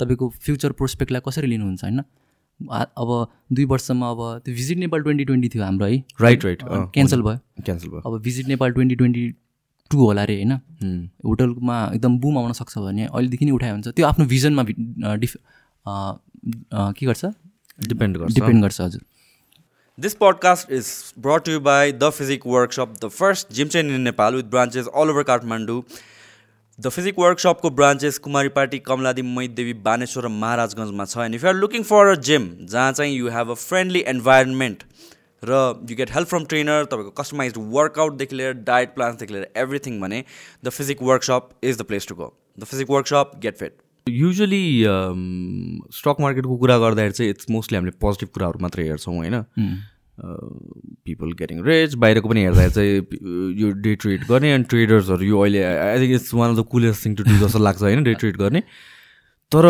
तपाईँको 0.00 0.26
फ्युचर 0.40 0.70
प्रोस्पेक्टलाई 0.80 1.22
कसरी 1.26 1.48
लिनुहुन्छ 1.50 1.82
होइन? 1.84 2.00
अब 2.68 3.26
दुई 3.52 3.64
वर्षमा 3.64 4.10
अब 4.10 4.20
त्यो 4.44 4.54
भिजिट 4.54 4.78
नेपाल 4.78 5.02
ट्वेन्टी 5.02 5.24
ट्वेन्टी 5.24 5.48
थियो 5.54 5.64
हाम्रो 5.64 5.86
है। 5.86 6.02
राइट 6.20 6.44
राइट 6.44 6.62
क्यान्सल 6.64 7.22
भयो। 7.22 7.62
क्यान्सल 7.64 7.88
भयो। 7.88 8.00
अब 8.10 8.20
visit 8.22 8.48
Nepal 8.48 8.72
twenty 8.72 8.96
twenty 8.96 9.28
two 9.90 10.04
होला 10.04 10.22
अरे 10.22 10.34
होइन। 10.34 10.52
होटलमा 11.26 11.84
एकदम 11.94 12.18
बुम 12.20 12.38
आउन 12.38 12.52
सक्छ 12.52 12.78
भने 12.78 13.06
अहिलेदेखि 13.06 13.44
नै 13.44 13.52
उठायो 13.52 13.80
चाहिँ 13.80 13.92
त्यो 13.96 14.06
आफ्नो 14.06 14.26
भिजनमा 14.26 14.62
डिफ 15.14 15.36
के 16.72 17.06
गर्छ? 17.06 17.24
डिपेन्ड 17.88 18.16
गर्छ। 18.16 18.34
डिपेन्ड 18.34 18.62
गर्छ 18.62 18.80
हजुर। 18.80 19.02
This 19.98 20.14
podcast 20.20 20.70
is 20.76 20.86
brought 21.24 21.42
to 21.46 21.54
you 21.54 21.60
by 21.64 21.90
The 22.02 22.08
Physic 22.18 22.44
Workshop, 22.50 22.92
the 23.00 23.08
first 23.16 23.50
gym 23.56 23.72
chain 23.72 23.90
in 23.96 24.06
Nepal 24.08 24.36
with 24.38 24.46
branches 24.54 24.86
all 24.86 25.10
over 25.14 25.24
Kathmandu. 26.80 26.86
The 26.86 26.90
Physic 26.90 27.16
Workshop 27.16 27.60
को 27.60 27.70
branches 27.70 28.18
कुमारीपाटी 28.18 28.78
कमलादी 28.78 29.22
मैदेवी 29.22 29.72
बानेश्वर 29.82 30.24
र 30.24 30.28
महाराजगञ्जमा 30.28 31.04
छ. 31.04 31.18
And 31.18 31.34
if 31.34 31.44
you're 31.44 31.54
looking 31.54 31.82
for 31.82 32.06
a 32.06 32.14
gym 32.14 32.48
जहाँ 32.62 32.92
चाहिँ 32.92 33.16
you 33.16 33.28
have 33.28 33.50
a 33.50 33.54
friendly 33.54 34.00
environment 34.00 34.82
र 35.44 35.52
you 35.90 35.96
get 35.96 36.10
help 36.14 36.28
from 36.28 36.44
trainer 36.44 36.84
तपाईँको 36.84 37.10
customize 37.20 37.52
वर्कआउटदेखि 37.56 38.36
लिएर 38.36 38.52
डायट 38.52 38.94
प्लान्सदेखि 38.94 39.34
लिएर 39.34 39.46
एभ्रिथिङ 39.56 40.00
भने 40.00 40.24
the 40.64 40.68
physique 40.68 41.02
workshop 41.02 41.48
is 41.64 41.78
the 41.78 41.82
place 41.92 42.06
to 42.08 42.14
go 42.14 42.32
the 42.58 42.64
physique 42.64 42.90
workshop 42.90 43.32
get 43.42 43.56
fit 43.58 43.76
usually 44.06 44.84
stock 45.94 46.16
मार्केटको 46.20 46.56
कुरा 46.56 46.78
गर्दाखेरि 46.78 47.12
चाहिँ 47.12 47.30
इट्स 47.30 47.50
मोस्टली 47.50 47.76
हामीले 47.76 47.96
पोजिटिभ 48.00 48.28
कुराहरू 48.34 48.58
मात्रै 48.62 48.84
हेर्छौँ 48.88 49.16
होइन? 49.16 49.44
पिपल 50.20 51.32
गेटिङ 51.38 51.62
रिच 51.64 51.94
बाहिरको 51.96 52.28
पनि 52.28 52.40
हेर्दाखेरि 52.44 52.72
चाहिँ 52.74 53.54
यो 53.60 53.70
डे 53.84 53.94
ट्रेड 53.96 54.24
गर्ने 54.28 54.52
अनि 54.52 54.64
ट्रेडर्सहरू 54.70 55.24
यो 55.24 55.40
अहिले 55.40 55.64
I 55.64 55.98
think 56.00 56.14
it's 56.14 56.34
one 56.34 56.50
of 56.50 56.56
the 56.56 56.64
coolest 56.70 57.04
thing 57.06 57.14
to 57.14 57.22
do 57.24 57.36
जस्तो 57.44 57.58
लाग्छ 57.58 57.82
होइन 57.82 58.02
डे 58.04 58.14
ट्रेड 58.14 58.36
गर्ने। 58.36 58.60
तर 59.52 59.66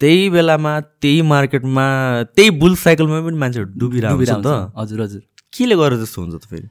त्यही 0.00 0.28
बेलामा 0.30 0.78
त्यही 0.80 1.22
मार्केटमा 1.32 1.86
त्यही 2.36 2.50
बुल 2.60 2.74
साइकलमा 2.84 3.20
पनि 3.26 3.36
मान्छेहरू 3.38 3.68
डुबिरहेको 3.78 4.42
त। 4.42 4.72
हजुर 4.76 5.00
हजुर। 5.02 5.22
केले 5.52 5.76
गरेर 5.76 5.98
जस्तो 6.04 6.22
हुन्छ 6.22 6.34
त 6.34 6.44
फेरि? 6.52 6.68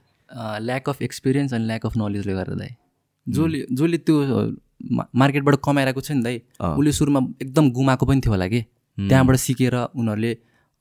ल्याक 0.64 0.90
अफ 0.90 1.02
एक्सपिरियन्स 1.02 1.54
अनि 1.54 1.66
ल्याक 1.66 1.86
अफ 1.86 1.98
नलेजले 1.98 2.34
गर्दा 2.34 2.56
दाइ। 2.56 2.72
जसले 3.28 3.60
जसले 3.72 3.98
त्यो 4.08 4.18
मार्केटबाट 5.22 5.56
कमाइरहेको 5.68 6.02
छ 6.02 6.12
नि 6.12 6.24
दाइ 6.24 6.42
उसले 6.62 6.92
सुरुमा 7.00 7.20
एकदम 7.42 7.70
गुमाएको 7.78 8.06
पनि 8.06 8.22
थियो 8.26 8.34
होला 8.34 8.48
कि। 8.48 8.62
त्यहाँबाट 8.98 9.36
सिकेर 9.38 9.76
उनीहरूले 9.76 10.32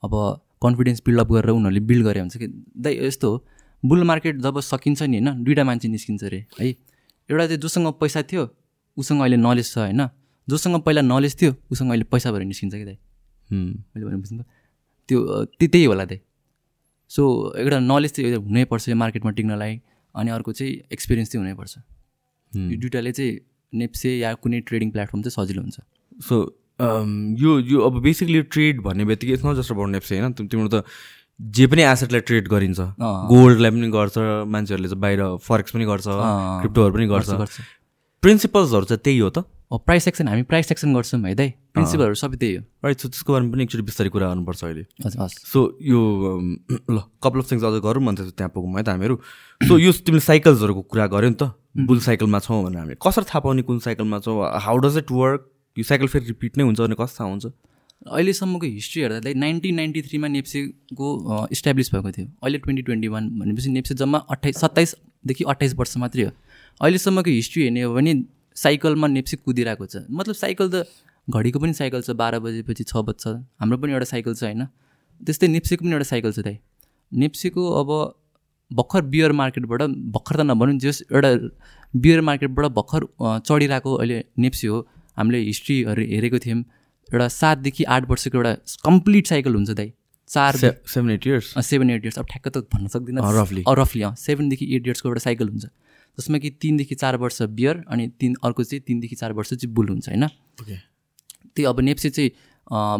अब 0.03 0.13
कन्फिडेन्स 0.61 1.01
बिल्डअप 1.05 1.31
गरेर 1.31 1.49
उनीहरूले 1.51 1.79
बिल्ड 1.87 2.03
गरे 2.05 2.19
हुन्छ 2.19 2.37
कि? 2.37 2.47
दाइ 2.77 2.93
यस्तो 3.05 3.31
हो। 3.31 3.45
बुल 3.83 4.03
मार्केट 4.03 4.37
जब 4.41 4.59
सकिन्छ 4.61 5.01
नि 5.03 5.17
होइन 5.17 5.43
दुइटा 5.43 5.63
मान्छे 5.63 5.87
निस्किन्छ 5.87 6.23
अरे 6.23 6.45
है। 6.59 6.67
एउटा 6.67 7.45
चाहिँ 7.45 7.59
जोसँग 7.61 7.93
पैसा 8.01 8.21
थियो 8.23 8.47
उसँग 8.97 9.19
अहिले 9.21 9.37
नलेज 9.37 9.71
छ 9.73 9.77
होइन। 9.77 10.07
जोसँग 10.47 10.81
पहिला 10.81 11.01
नलेज 11.01 11.41
थियो 11.41 11.55
उसँग 11.71 11.89
अहिले 11.89 12.03
पैसा 12.11 12.31
भएर 12.31 12.43
निस्किन्छ 12.43 12.73
कि 12.75 12.85
दाइ। 12.85 12.97
मैले 13.49 14.05
भने 14.05 14.17
बुझ्नु 14.17 14.43
त्यो 15.09 15.45
त्यही 15.59 15.83
होला 15.85 16.05
दाइ 16.05 16.19
सो 17.11 17.23
एउटा 17.57 17.79
नलेज 17.81 18.11
चाहिँ 18.11 18.35
हुनैपर्छ 18.35 18.89
यो 18.89 18.95
मार्केटमा 18.95 19.31
टिक्नलाई 19.31 19.79
अनि 20.15 20.31
अर्को 20.31 20.51
चाहिँ 20.51 20.73
एक्सपिरियन्स 20.91 21.31
चाहिँ 21.31 21.43
हुनैपर्छ। 21.43 21.77
यो 22.51 22.77
दुइटाले 22.81 23.11
चाहिँ 23.11 23.39
नेप्से 23.73 24.17
या 24.17 24.33
कुनै 24.33 24.59
ट्रेडिङ 24.67 24.91
प्लेटफर्म 24.91 25.21
चाहिँ 25.21 25.35
सजिलो 25.37 25.61
हुन्छ। 25.61 25.77
सो 26.27 26.35
यो 26.79 27.59
यो 27.59 27.79
अब 27.81 28.01
बेसिकली 28.01 28.41
ट्रेड 28.53 28.81
भन्ने 28.81 29.05
बित्तिकै 29.05 29.33
it's 29.33 29.45
not 29.45 29.55
just 29.55 29.71
about 29.71 29.89
NEPSE 29.89 30.19
होइन 30.19 30.33
तिम- 30.33 30.49
तिम्रो 30.51 30.67
त 30.69 30.83
जे 31.39 31.67
पनि 31.67 31.81
एसेटलाई 31.83 32.21
ट्रेड 32.21 32.47
गरिन्छ 32.47 32.79
गोल्डलाई 33.29 33.71
पनि 33.71 33.89
गर्छ 33.89 34.17
मान्छेहरूले 34.47 34.89
चाहिँ 34.89 35.01
बाहिर 35.01 35.21
फरेक्स 35.41 35.71
पनि 35.71 35.85
गर्छ 35.85 36.07
क्रिप्टोहरू 36.07 36.93
पनि 36.93 37.07
गर्छ। 37.07 37.29
प्रिन्सिपल्सहरू 38.23 38.85
चाहिँ 38.85 39.01
त्यही 39.03 39.19
हो 39.19 39.29
त? 39.29 39.43
प्राइस 39.85 40.03
सेक्सन 40.03 40.27
हामी 40.27 40.43
प्राइस 40.43 40.67
सेक्सन 40.67 40.93
गर्छौँ 40.93 41.19
है 41.21 41.33
दाइ 41.35 41.49
प्रिन्सिपलहरू 41.73 42.13
सबै 42.15 42.37
त्यही 42.37 42.55
हो। 42.55 42.61
राइट 42.85 42.99
सो 42.99 43.07
त्यसको 43.09 43.33
बारेमा 43.33 43.51
पनि 43.51 43.63
एकचोटि 43.63 43.83
बिस्तारै 43.83 44.09
कुरा 44.09 44.27
गर्नुपर्छ 44.27 44.63
अहिले। 44.63 44.83
हस्। 45.05 45.35
सो 45.45 45.59
यो 45.81 45.99
ल 46.95 46.97
कपाल 47.21 47.39
अफ 47.41 47.51
थिङ्स 47.51 47.63
अझ 47.63 47.73
गरौँ 47.83 48.07
अन्त 48.07 48.21
त्यहाँ 48.33 48.49
पुगौँ 48.49 48.73
है 48.77 48.83
त 48.83 48.89
हामीहरू। 48.89 49.15
सो 49.61 49.77
यो 49.77 49.91
तिमीले 49.91 50.23
साइकल्सहरूको 50.23 50.81
कुरा 50.87 51.05
गऱ्यौ 51.07 51.29
नि 51.29 51.35
त। 51.35 51.51
बुल 51.77 51.99
साइकलमा 51.99 52.39
छौँ 52.39 52.63
भनेर 52.63 52.79
हामीले। 52.79 52.97
कसरी 52.97 53.25
थाहा 53.27 53.39
पाउने 53.39 53.61
कुन 53.61 53.79
साइकलमा 53.79 54.19
छौँ? 54.19 54.35
हाउ 54.57 54.77
डज 54.77 54.97
इट 54.97 55.11
वर्क 55.11 55.41
यो 55.77 55.83
साइकल 55.83 56.07
फेरि 56.07 56.25
रिपिट 56.25 56.57
नै 56.57 56.63
हुन्छ 56.63 56.79
भने 56.79 56.95
कस्तो 56.99 57.17
थाहा 57.19 57.29
हुन्छ? 57.29 57.45
अहिलेसम्मको 58.07 58.65
हिस्ट्री 58.67 59.01
हेर्दा 59.01 59.19
दाइ 59.19 59.33
नाइन्टिन 59.33 59.75
नाइन्टी 59.75 60.01
थ्रीमा 60.01 60.27
नेप्सेको 60.27 61.07
इस्टाब्लिस 61.51 61.93
भएको 61.93 62.11
थियो। 62.11 62.27
अहिले 62.43 62.57
ट्वेन्टी 62.65 62.81
ट्वेन्टी 62.87 63.07
वान 63.13 63.29
भनेपछि 63.39 63.69
नेप्से 63.69 63.95
जम्मा 64.01 64.17
अट्ठाइस 64.29 64.57
सत्ताइसदेखि 64.57 65.43
अट्ठाइस 65.43 65.73
वर्ष 65.75 65.97
मात्रै 65.97 66.23
हो। 66.23 66.31
अहिलेसम्मको 66.81 67.29
हिस्ट्री 67.29 67.63
हेर्ने 67.63 67.81
हो 67.81 67.93
भने 67.93 68.13
साइकलमा 68.57 69.07
नेप्से 69.07 69.37
कुदिरहेको 69.37 69.85
छ। 69.85 70.05
मतलब 70.09 70.35
साइकल 70.35 70.69
त 70.73 70.85
घडीको 71.27 71.59
पनि 71.59 71.73
साइकल 71.73 72.01
छ 72.01 72.09
बाह्र 72.17 72.39
बजेपछि 72.39 72.83
छ 72.83 73.01
बज्छ। 73.05 73.27
हाम्रो 73.59 73.77
पनि 73.77 73.91
एउटा 73.93 74.07
साइकल 74.13 74.33
छ 74.33 74.43
होइन? 74.43 74.65
त्यस्तै 75.21 75.47
नेप्सेको 75.47 75.81
पनि 75.85 75.93
एउटा 75.93 76.07
साइकल 76.13 76.31
छ 76.31 76.39
दाइ। 76.45 76.57
नेप्सेको 77.11 77.63
अब 77.81 77.89
भर्खर 78.71 79.01
बियर 79.11 79.31
मार्केटबाट 79.31 79.81
भर्खर 80.15 80.35
त 80.37 80.41
नभनौँ 80.47 80.77
जस 80.79 81.03
एउटा 81.11 81.31
बियर 81.93 82.21
मार्केटबाट 82.29 82.65
भर्खर 82.77 83.01
चढिरहेको 83.41 83.91
अहिले 83.95 84.17
नेप्से 84.37 84.67
हो। 84.67 84.79
हामीले 85.17 85.39
हिस्ट्रीहरू 85.43 86.03
हेरेको 86.11 86.39
थियौँ। 86.39 86.59
एउटा 87.09 87.27
सातदेखि 87.33 87.83
आठ 87.85 88.09
वर्षको 88.09 88.37
एउटा 88.37 88.53
कम्प्लिट 88.85 89.27
साइकल 89.27 89.55
हुन्छ 89.55 89.71
दाइ। 89.71 89.91
चार 90.29 90.55
seven 90.57 91.11
eight 91.11 91.27
years 91.27 91.53
seven 91.65 91.89
eight 91.89 92.03
years 92.03 92.17
अब 92.19 92.25
ठ्याक्क 92.31 92.47
त 92.47 92.67
भन्न 92.73 92.87
सक्दिनँ। 92.87 93.21
roughly. 93.33 93.63
रफली 93.79 94.01
अँ 94.01 94.15
सेभेनदेखि 94.17 94.65
एट 94.75 94.87
इयर्सको 94.87 95.09
एउटा 95.09 95.23
साइकल 95.23 95.49
हुन्छ। 95.49 95.65
जसमा 96.17 96.37
कि 96.37 96.49
तिनदेखि 96.61 96.95
चार 96.95 97.17
वर्ष 97.17 97.41
बियर 97.55 97.83
अनि 97.87 98.07
तिन 98.19 98.35
अर्को 98.43 98.63
चाहिँ 98.63 98.81
तिनदेखि 98.87 99.15
चार 99.15 99.33
वर्ष 99.33 99.53
चाहिँ 99.53 99.73
बुल 99.73 99.89
हुन्छ 99.89 100.09
होइन? 100.09 100.23
ओके 100.61 100.75
त्यही 101.55 101.65
अब 101.65 101.79
नेप्से 101.79 102.09
चाहिँ 102.09 102.29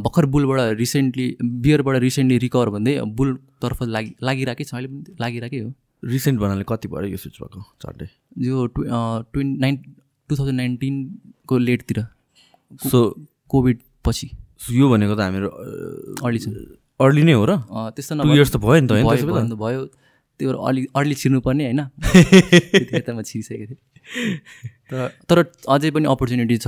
भर्खर 0.02 0.26
बुलबाट 0.32 0.78
रिसेन्टली 0.78 1.28
बियरबाट 1.44 1.96
रिसेन्टली 2.02 2.38
रिकभर 2.40 2.70
भन्दै 2.70 2.94
बुलतर्फ 3.18 3.84
लागि 3.84 4.16
लागिरहेकै 4.24 4.64
छ। 4.64 4.74
अहिले 4.74 4.88
पनि 4.88 5.16
लागिरहेकै 5.20 5.60
हो। 5.60 5.74
रिसेन्ट 6.06 6.40
भन्नाले 6.40 6.64
कति 6.70 6.88
भयो 6.88 7.08
यो 7.12 7.18
स्विच 7.18 7.38
भएको 7.42 7.62
चार्टै 7.84 8.08
यो 8.46 8.66
ट्वे 8.72 8.86
ट्वेन्टी 9.34 9.60
नाइन 9.60 9.76
टु 10.30 10.36
थाउजन्ड 10.36 10.58
नाइन्टिनको 10.58 11.58
लेटतिर 11.58 12.04
सो 12.92 13.00
कोभिड 13.50 13.80
पछि 14.06 14.30
सो 14.60 14.74
यो 14.74 14.90
भनेको 14.90 15.16
त 15.16 15.20
हामीहरू 15.20 15.50
अर्ली 16.24 16.40
छ। 16.40 16.48
अर्ली 17.00 17.24
नै 17.24 17.34
हो 17.34 17.46
र? 17.46 17.58
त्यस्तो 17.96 18.16
नभए 18.16 18.36
इयर्स 18.36 18.52
त 18.52 18.58
भयो 18.58 18.80
नि 18.82 18.88
त 18.88 18.92
होइन 18.92 19.56
भयो 19.56 19.86
त्यो 20.40 20.48
भएर 20.50 20.58
अलि 20.70 20.82
अर्ली 20.96 21.16
छिर्नुपर्ने 21.16 21.64
होइन। 21.64 21.82
त्यतिखेर 22.04 23.02
त 23.02 23.10
म 23.10 23.22
छिरिसकेको 23.22 23.66
थिएँ। 23.70 23.80
तर 24.90 25.08
तर 25.30 25.38
अझै 25.70 25.92
पनि 25.92 26.06
अपर्च्युनिटी 26.10 26.58
छ। 26.58 26.68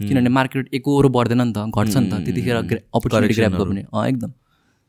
किनभने 0.00 0.30
मार्केट 0.36 0.74
एकहोरो 0.74 1.08
बढ्दैन 1.16 1.42
नि 1.42 1.52
त 1.52 1.58
घट्छ 1.68 1.96
नि 1.96 2.08
त। 2.10 2.14
त्यतिखेर 2.24 2.56
अपर्च्युनिटी 2.94 3.34
ग्राप 3.34 3.52
गर्ने। 3.60 3.82
एकदम। 4.08 4.30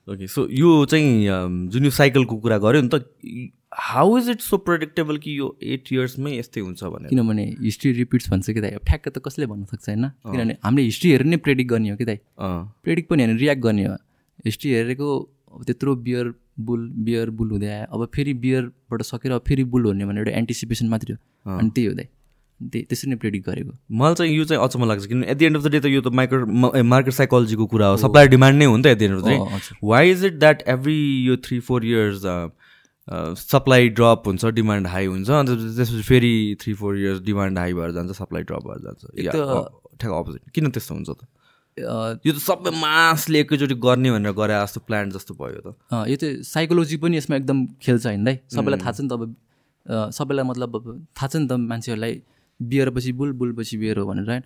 ओके 0.07 0.27
सो 0.27 0.47
यो 0.51 0.85
चाहिँ 0.85 1.27
अम, 1.27 1.67
जुन 1.69 1.83
यो 1.85 1.89
साइकलको 1.91 2.37
कुरा 2.37 2.57
गऱ्यो 2.57 2.81
नि 2.81 2.89
त 2.93 3.51
how 3.79 4.17
is 4.17 4.29
it 4.29 4.41
so 4.41 4.57
predictable 4.57 5.17
कि 5.17 5.37
यो 5.39 5.47
एट 5.63 5.91
इयर्समै 5.93 6.31
यस्तै 6.37 6.61
हुन्छ 6.61 6.83
भनेर? 6.83 7.09
किनभने 7.09 7.43
हिस्ट्री 7.61 7.91
रिपिट्स 7.93 8.29
भन्छ 8.29 8.49
कि 8.49 8.61
दाइ। 8.61 8.71
अब 8.71 8.81
ठ्याक्क 8.87 9.07
त 9.09 9.21
कसले 9.25 9.45
भन्न 9.47 9.65
सक्छ 9.65 9.89
होइन? 9.89 10.07
किनभने 10.25 10.57
हामीले 10.63 10.85
हिस्ट्री 10.85 11.11
हेरेर 11.11 11.27
नै 11.27 11.37
प्रेडिक्ट 11.37 11.69
गर्ने 11.71 11.89
हो 11.89 11.97
कि 11.97 12.05
दाइ। 12.05 12.19
प्रेडिक्ट 12.39 13.09
पनि 13.09 13.23
होइन 13.23 13.37
रियाक्ट 13.37 13.61
गर्ने 13.61 13.85
हो। 13.85 13.95
हिस्ट्री 14.45 14.71
हेरेको 14.73 15.17
अब 15.53 15.63
त्यत्रो 15.63 15.95
बियर 16.07 16.33
बुल 16.59 16.89
बियर 17.05 17.29
बुल 17.29 17.51
हुँदै 17.51 17.67
आयो। 17.67 17.85
अब 17.93 18.09
फेरि 18.15 18.33
बियरबाट 18.43 19.01
सकेर 19.01 19.37
फेरि 19.47 19.63
बुल 19.63 19.85
हुने 19.85 20.05
भनेर 20.05 20.27
एउटा 20.27 20.37
एन्टिसिपेसन 20.37 20.87
मात्रै 20.89 21.15
हो। 21.15 21.57
अनि 21.57 21.69
त्यही 21.69 21.87
हो 21.87 21.93
दाइ। 21.93 22.07
त्यही 22.71 22.83
त्यसरी 22.89 23.09
नै 23.11 23.15
प्रेडिक्ट 23.23 23.45
गरेको। 23.49 23.71
मलाई 24.01 24.15
चाहिँ 24.15 24.35
यो 24.37 24.43
चाहिँ 24.45 24.63
अचम्म 24.63 24.85
लाग्छ 24.89 25.05
किनभने 25.05 25.27
at 25.31 25.37
the 25.37 25.41
end 25.43 25.57
of 25.57 25.63
the 25.63 25.71
day 25.71 25.79
त 25.79 25.85
यो 25.91 26.01
त 26.01 26.13
माइक्रो 26.21 26.83
मार्केट 26.93 27.13
साइकोलोजीको 27.13 27.65
कुरा 27.73 27.87
हो। 27.87 27.97
सप्लाई 27.97 28.27
डिमान्ड 28.35 28.59
नै 28.59 28.65
हो 28.65 28.77
नि 28.77 28.83
त 28.83 28.87
at 28.87 28.99
the 28.99 29.01
end 29.01 29.15
of 29.17 29.23
the 29.23 29.27
uh, 29.27 29.31
day 29.31 29.55
हजुर। 29.55 29.77
Why 29.83 30.11
is 30.11 30.25
it 30.25 30.39
that 30.39 30.61
every 30.75 30.97
यो 31.27 31.37
three 31.47 31.59
four 31.69 31.85
years 31.85 32.21
supply 33.41 33.89
drop 33.97 34.23
हुन्छ 34.27 34.45
डिमान्ड 34.61 34.87
हाई 34.87 35.05
हुन्छ 35.05 35.29
अन्त 35.29 35.49
त्यसपछि 35.49 36.01
फेरि 36.07 36.33
three 36.61 36.73
four 36.81 36.97
years 36.97 37.21
demand 37.27 37.57
high 37.57 37.73
भएर 37.73 37.91
जान्छ 37.91 38.11
सप्लाई 38.17 38.43
ड्रप 38.43 38.63
भएर 38.67 38.79
जान्छ। 38.85 39.05
अ, 39.05 39.61
ठ्याक्क 39.99 40.15
अपोजिट 40.15 40.41
किन 40.55 40.69
त्यस्तो 40.71 40.95
हुन्छ 40.95 41.09
त? 41.09 41.21
यो 41.77 42.31
त 42.33 42.37
सबै 42.43 42.71
मासले 42.77 43.39
एकैचोटि 43.39 43.75
गर्ने 43.83 44.11
भनेर 44.11 44.31
गरे 44.37 44.53
जस्तो 44.53 44.79
प्लान 44.87 45.11
जस्तो 45.11 45.33
भयो 45.33 45.59
त। 45.65 46.07
यो 46.09 46.15
चाहिँ 46.15 46.43
साइकोलोजी 46.45 46.97
पनि 47.03 47.17
यसमा 47.17 47.35
एकदम 47.41 47.65
खेल्छ 47.81 48.05
होइन 48.05 48.23
दाइ। 48.23 48.37
सबैलाई 48.55 48.79
थाहा 48.83 48.91
छ 48.91 49.01
नि 49.01 49.09
त 49.09 49.13
अब 49.17 49.23
सबैलाई 50.13 50.45
मतलब 50.45 50.71
थाहा 51.17 51.27
छ 51.27 51.35
नि 51.41 51.47
त 51.47 51.57
मान्छेहरूलाई 51.71 52.13
बियर 52.61 52.89
पछि 52.89 53.11
बुल 53.13 53.31
बुल 53.33 53.53
पछि 53.53 53.77
बियर 53.77 53.97
हो 53.97 54.05
भनेर 54.07 54.29
होइन 54.29 54.43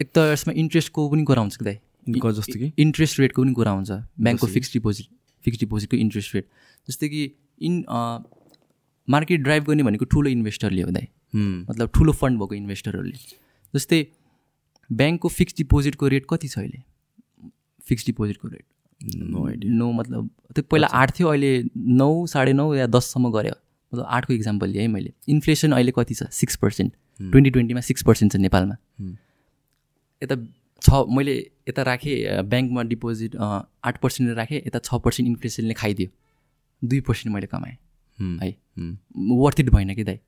एक 0.00 0.08
त 0.14 0.18
यसमा 0.32 0.54
इन्ट्रेस्टको 0.56 1.08
पनि 1.08 1.24
कुरा 1.24 1.42
हुन्छ 1.42 1.56
कि 1.56 1.64
दाइ? 1.64 1.78
जस्तो 2.08 2.58
कि? 2.58 2.72
इन्ट्रेस्ट 2.78 3.20
रेटको 3.20 3.42
पनि 3.42 3.52
कुरा 3.52 3.70
हुन्छ। 3.70 3.90
ब्याङ्कको 4.20 4.46
फिक्स 4.46 4.72
डिपोजिट 4.72 5.06
फिक्स 5.44 5.58
डिपोजिटको 5.58 5.96
इन्ट्रेस्ट 5.96 6.34
रेट 6.34 6.46
जस्तै 6.88 7.08
कि 7.08 7.22
इन 7.62 7.84
मार्केट 9.08 9.40
ड्राइभ 9.42 9.64
गर्ने 9.64 9.82
भनेको 9.82 10.04
ठुलो 10.04 10.30
इन्भेस्टरले 10.30 10.82
हो 10.82 10.90
दाइ। 10.90 11.06
मतलब 11.34 11.90
ठुलो 11.94 12.12
फन्ड 12.12 12.38
भएको 12.38 12.54
इन्भेस्टरहरूले 12.54 13.18
जस्तै 13.74 14.06
ब्याङ्कको 14.90 15.28
फिक्स 15.30 15.54
डिपोजिटको 15.56 16.08
रेट 16.08 16.26
कति 16.30 16.48
छ 16.48 16.58
अहिले? 16.58 16.82
फिक्स 17.86 18.06
डिपोजिटको 18.06 18.48
रेट 18.48 18.64
No 19.00 19.50
नो 19.58 19.90
मतलब 19.92 20.28
त्यो 20.54 20.62
पहिला 20.70 20.86
आठ 20.94 21.18
थियो 21.18 21.28
अहिले 21.28 21.52
नौ 21.76 22.26
साढे 22.26 22.52
नौ 22.52 22.74
या 22.74 22.86
दससम्म 22.86 23.30
गऱ्यो। 23.32 23.54
मतलब 23.92 24.04
आठको 24.08 24.32
इक्जाम्पल 24.32 24.68
लिएँ 24.68 24.82
है 24.82 24.88
मैले। 24.88 25.12
इन्फ्लेसन 25.28 25.72
अहिले 25.72 25.92
कति 25.96 26.14
छ? 26.14 26.22
सिक्स 26.32 26.56
पर्सेन्ट 26.56 26.92
ट्वेन्टी 27.20 27.50
ट्वेन्टीमा 27.50 27.80
सिक्स 27.80 28.02
पर्सेन्ट 28.02 28.32
छ 28.32 28.36
नेपालमा। 28.36 28.76
यता 30.22 30.36
छ 30.82 31.04
मैले 31.16 31.34
यता 31.68 31.82
राखेँ 31.82 32.42
ब्याङ्कमा 32.50 32.82
डिपोजिट 32.90 33.36
आठ 33.36 33.98
पर्सेन्ट 34.02 34.36
राखेँ 34.36 34.60
यता 34.66 34.78
छ 34.80 35.00
पर्सेन्ट 35.04 35.28
इन्फ्लेसनले 35.28 35.74
खाइदियो 35.74 36.08
दुई 36.82 37.00
पर्सेन्ट 37.08 37.34
मैले 37.34 37.46
कमाएँ। 37.46 37.76
हुँ। 38.18 39.38
वर्थ 39.38 39.60
इट 39.60 39.70
भएन 39.70 39.94
कि 39.94 40.04
दाइ। 40.04 40.18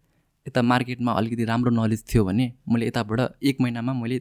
यता 0.47 0.63
मार्केटमा 0.63 1.13
अलिकति 1.13 1.45
राम्रो 1.45 1.71
नलेज 1.71 2.05
थियो 2.05 2.25
भने 2.25 2.53
मैले 2.69 2.87
यताबाट 2.87 3.21
एक 3.43 3.61
महिनामा 3.61 3.93
मैले 3.95 4.21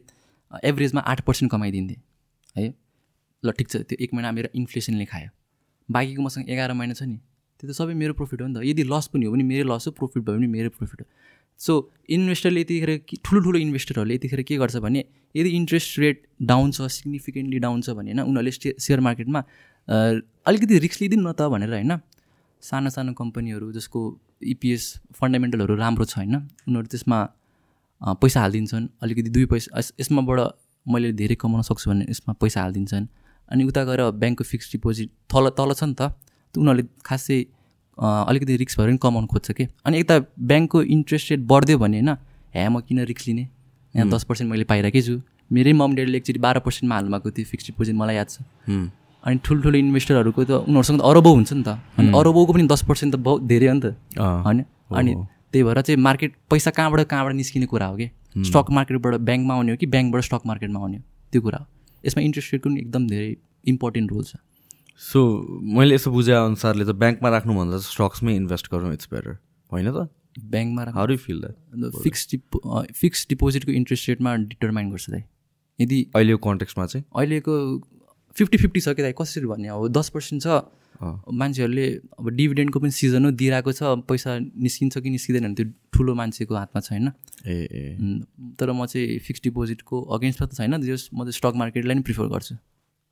एभरेजमा 0.64 1.02
आठ 1.04 1.22
पर्सेन्ट 1.28 1.52
कमाइदिन्थेँ। 1.52 2.00
है। 2.56 2.74
ल 3.44 3.52
ठिक 3.52 3.68
छ 3.70 3.76
त्यो 3.84 3.98
एक 4.00 4.14
महिना 4.14 4.32
मेरो 4.32 4.50
इन्फ्लेसनले 4.56 5.06
खायो 5.06 5.30
बाँकीको 5.90 6.22
मसँग 6.24 6.50
एघार 6.50 6.74
महिना 6.74 6.94
छ 6.94 7.04
नि 7.04 7.18
त्यो 7.60 7.70
त 7.70 7.76
सबै 7.76 7.94
मेरो 7.94 8.14
प्रफिट 8.14 8.42
हो 8.42 8.48
नि 8.48 8.54
त। 8.56 8.64
यदि 8.64 8.84
लस 8.88 9.08
पनि 9.14 9.26
हो 9.26 9.32
भने 9.34 9.44
मेरो 9.44 9.68
लस 9.68 9.88
हो 9.88 9.92
प्रफिट 9.94 10.24
भयो 10.24 10.38
भने 10.38 10.48
मेरो 10.48 10.70
प्रफिट 10.80 11.02
हो। 11.02 11.06
सो 11.60 11.92
इन्भेस्टरले 12.10 12.62
यतिखेर 12.62 12.92
ठुलो 13.26 13.42
ठुलो 13.42 13.60
इन्भेस्टरहरूले 13.60 14.16
यतिखेर 14.16 14.42
के 14.42 14.58
गर्छ 14.58 14.76
भने 14.86 15.04
यदि 15.36 15.50
इन्ट्रेस्ट 15.50 16.00
रेट 16.00 16.28
डाउन 16.42 16.72
छ 16.72 16.88
सिग्निफिकेन्टली 16.98 17.60
डाउन 17.60 17.82
छ 17.82 17.90
भने 17.90 18.12
होइन 18.12 18.22
उनीहरूले 18.22 18.52
सेयर 18.80 19.00
मार्केटमा 19.00 19.44
अलिकति 20.46 20.80
रिस्क 20.80 21.02
लिइदिउँ 21.02 21.24
न 21.24 21.32
त 21.32 21.50
भनेर 21.54 21.74
होइन 21.74 22.00
सानो 22.64 22.90
सानो 22.90 23.14
कम्पनीहरू 23.14 23.72
जसको 23.72 24.00
इपिएस 24.44 24.84
फन्डामेन्टलहरू 25.20 25.76
राम्रो 25.76 26.06
छ 26.06 26.18
होइन 26.18 26.36
उनीहरू 26.36 26.88
त्यसमा 26.88 27.20
पैसा 28.22 28.40
हालिदिन्छन्। 28.42 28.88
अलिकति 29.04 29.30
दुई 29.30 29.46
पैसा 29.52 29.80
यस- 29.80 29.94
यसमाबाट 30.00 30.40
मैले 30.86 31.12
धेरै 31.20 31.36
कमाउन 31.40 31.62
सक्छु 31.64 31.90
भने 31.90 32.06
यसमा 32.10 32.34
पैसा 32.42 32.62
हालिदिन्छन्। 32.62 33.06
अनि 33.52 33.64
उता 33.64 33.84
गएर 33.84 34.02
ब्याङ्कको 34.22 34.44
फिक्स 34.44 34.72
डिपोजिट 34.72 35.10
तल 35.32 35.50
तल 35.58 35.74
छ 35.74 35.84
नि 35.84 35.96
त 36.00 36.02
उनीहरूले 36.56 36.84
खासै 37.08 37.40
अलिकति 37.98 38.56
रिक्स 38.58 38.80
भएर 38.80 38.88
पनि 38.88 38.98
कमाउनु 38.98 39.28
खोज्छ 39.28 39.52
कि? 39.52 39.68
अनि 39.86 40.00
यता 40.00 40.20
ब्याङ्कको 40.40 40.82
इन्ट्रेस्ट 40.82 41.32
रेट 41.32 41.40
बढ्यो 41.46 41.78
भने 41.78 41.98
होइन 42.00 42.10
ह्या 42.56 42.70
म 42.70 42.80
किन 42.82 43.00
रिक्स 43.06 43.28
लिने? 43.28 43.48
यहाँ 43.96 44.10
दस 44.10 44.24
पर्सेन्ट 44.24 44.52
मैले 44.52 44.64
पाइरहेकै 44.64 45.02
छु। 45.02 45.22
मेरै 45.52 45.74
मम 45.74 45.94
ड्याडीले 45.96 46.18
एकचोटि 46.18 46.40
बाह्र 46.40 46.60
पर्सेन्टमा 46.66 46.96
हाल्नुभएको 46.96 47.32
थियो 47.32 47.46
फिक्स 47.46 47.66
डिपोजिट 47.68 47.96
मलाई 47.96 48.16
याद 48.16 48.30
छ। 48.30 48.42
अनि 49.24 49.40
ठुल्ठुलो 49.46 49.78
इन्भेस्टरहरूको 49.78 50.44
त 50.44 50.52
उनीहरूसँग 50.66 51.00
त 51.00 51.04
अरबौँ 51.06 51.34
हुन्छ 51.34 51.54
नि 51.54 51.64
त। 51.64 51.78
अनि 51.98 52.10
अरबौँको 52.12 52.54
पनि 52.54 52.68
दस 52.68 52.84
पर्सेन्ट 52.90 53.16
त 53.16 53.18
बहुत 53.22 53.42
धेरै 53.46 53.68
हो 53.68 53.74
नि 53.74 53.82
त। 53.82 53.96
होइन? 54.18 54.66
अनि 54.90 55.14
त्यही 55.54 55.64
भएर 55.64 55.82
चाहिँ 55.82 56.00
मार्केट 56.02 56.32
पैसा 56.50 56.72
कहाँबाट 56.72 57.08
कहाँबाट 57.08 57.34
निस्किने 57.36 57.66
कुरा 57.70 57.88
हो 57.88 57.96
कि? 57.98 58.10
स्टक 58.50 58.72
मार्केटबाट 58.72 59.14
ब्याङ्कमा 59.22 59.54
आउने 59.54 59.72
हो 59.72 59.78
कि 59.78 59.86
ब्याङ्कबाट 59.86 60.22
स्टक 60.24 60.42
मार्केटमा 60.46 60.80
आउने 60.80 60.98
हो? 60.98 61.04
त्यो 61.32 61.42
कुरा 61.42 61.58
हो। 61.58 61.66
यसमा 62.04 62.24
इन्ट्रेस्ट 62.24 62.54
रेटको 62.54 62.70
पनि 62.70 62.80
एकदम 62.80 63.08
धेरै 63.08 63.30
इम्पोर्टेन्ट 63.68 64.12
रोल 64.12 64.24
छ। 64.24 64.36
सो 65.02 65.22
मैले 65.78 65.96
यसो 65.96 66.12
बुझे 66.12 66.32
अनुसारले 66.34 66.86
त 66.86 66.96
ब्याङ्कमा 67.02 67.30
राख्नुभन्दा 67.30 67.78
स्टक्समै 67.86 68.36
इन्भेस्ट 68.36 68.70
गरौँ 68.72 68.94
इट्स 68.94 69.08
बेटर 69.14 69.38
होइन 69.70 69.88
त? 69.92 70.10
ब्याङ्कमा 70.54 70.84
राख्नु 70.84 71.18
feel 71.18 71.40
that 71.42 72.02
fix 72.04 72.28
depot 72.32 72.84
fix 73.02 73.28
डिपोजिटको 73.30 73.72
इन्ट्रेस्ट 73.72 74.10
रेटमा 74.10 74.36
डिटरमाइन 74.54 74.90
गर्छ 74.92 75.10
दाइ। 75.10 75.24
यदि 75.80 76.00
अहिलेको 76.16 76.40
कन्टेक्समा 76.50 76.86
चाहिँ? 76.86 77.06
अहिलेको 77.16 77.54
फिफ्टी 78.36 78.58
फिफ्टी 78.58 78.80
छ 78.82 78.88
कि 78.98 79.02
दाइ 79.02 79.14
कसरी 79.18 79.46
भन्ने 79.46 79.68
अब 79.70 79.88
दस 79.94 80.10
पर्सेन्ट 80.10 80.42
छ। 80.44 80.48
मान्छेहरूले 81.04 81.86
अब 82.20 82.30
डिभिडेन्डको 82.30 82.80
पनि 82.80 82.92
सिजन 82.98 83.26
हो 83.26 83.32
दिइरहेको 83.38 83.72
छ। 83.74 83.82
पैसा 84.10 84.38
निस्किन्छ 84.40 84.98
कि 84.98 85.10
निस्किँदैन 85.10 85.44
भने 85.44 85.56
त्यो 85.58 85.66
ठुलो 85.94 86.14
मान्छेको 86.16 86.54
हातमा 86.56 86.82
छैन 86.82 87.12
ए 87.46 87.58
ए। 87.70 87.82
तर 88.58 88.72
म 88.72 88.86
चाहिँ 88.86 89.20
फिक्स 89.26 89.42
डिपोजिटको 89.44 89.96
अगेन्स्टमा 90.18 90.48
त 90.48 90.54
छैन 90.58 90.82
जस 90.82 91.10
म 91.14 91.26
चाहिँ 91.28 91.38
स्टक 91.38 91.54
मार्केटलाई 91.62 91.96
नै 91.98 92.06
प्रिफर 92.08 92.28
गर्छु। 92.34 92.56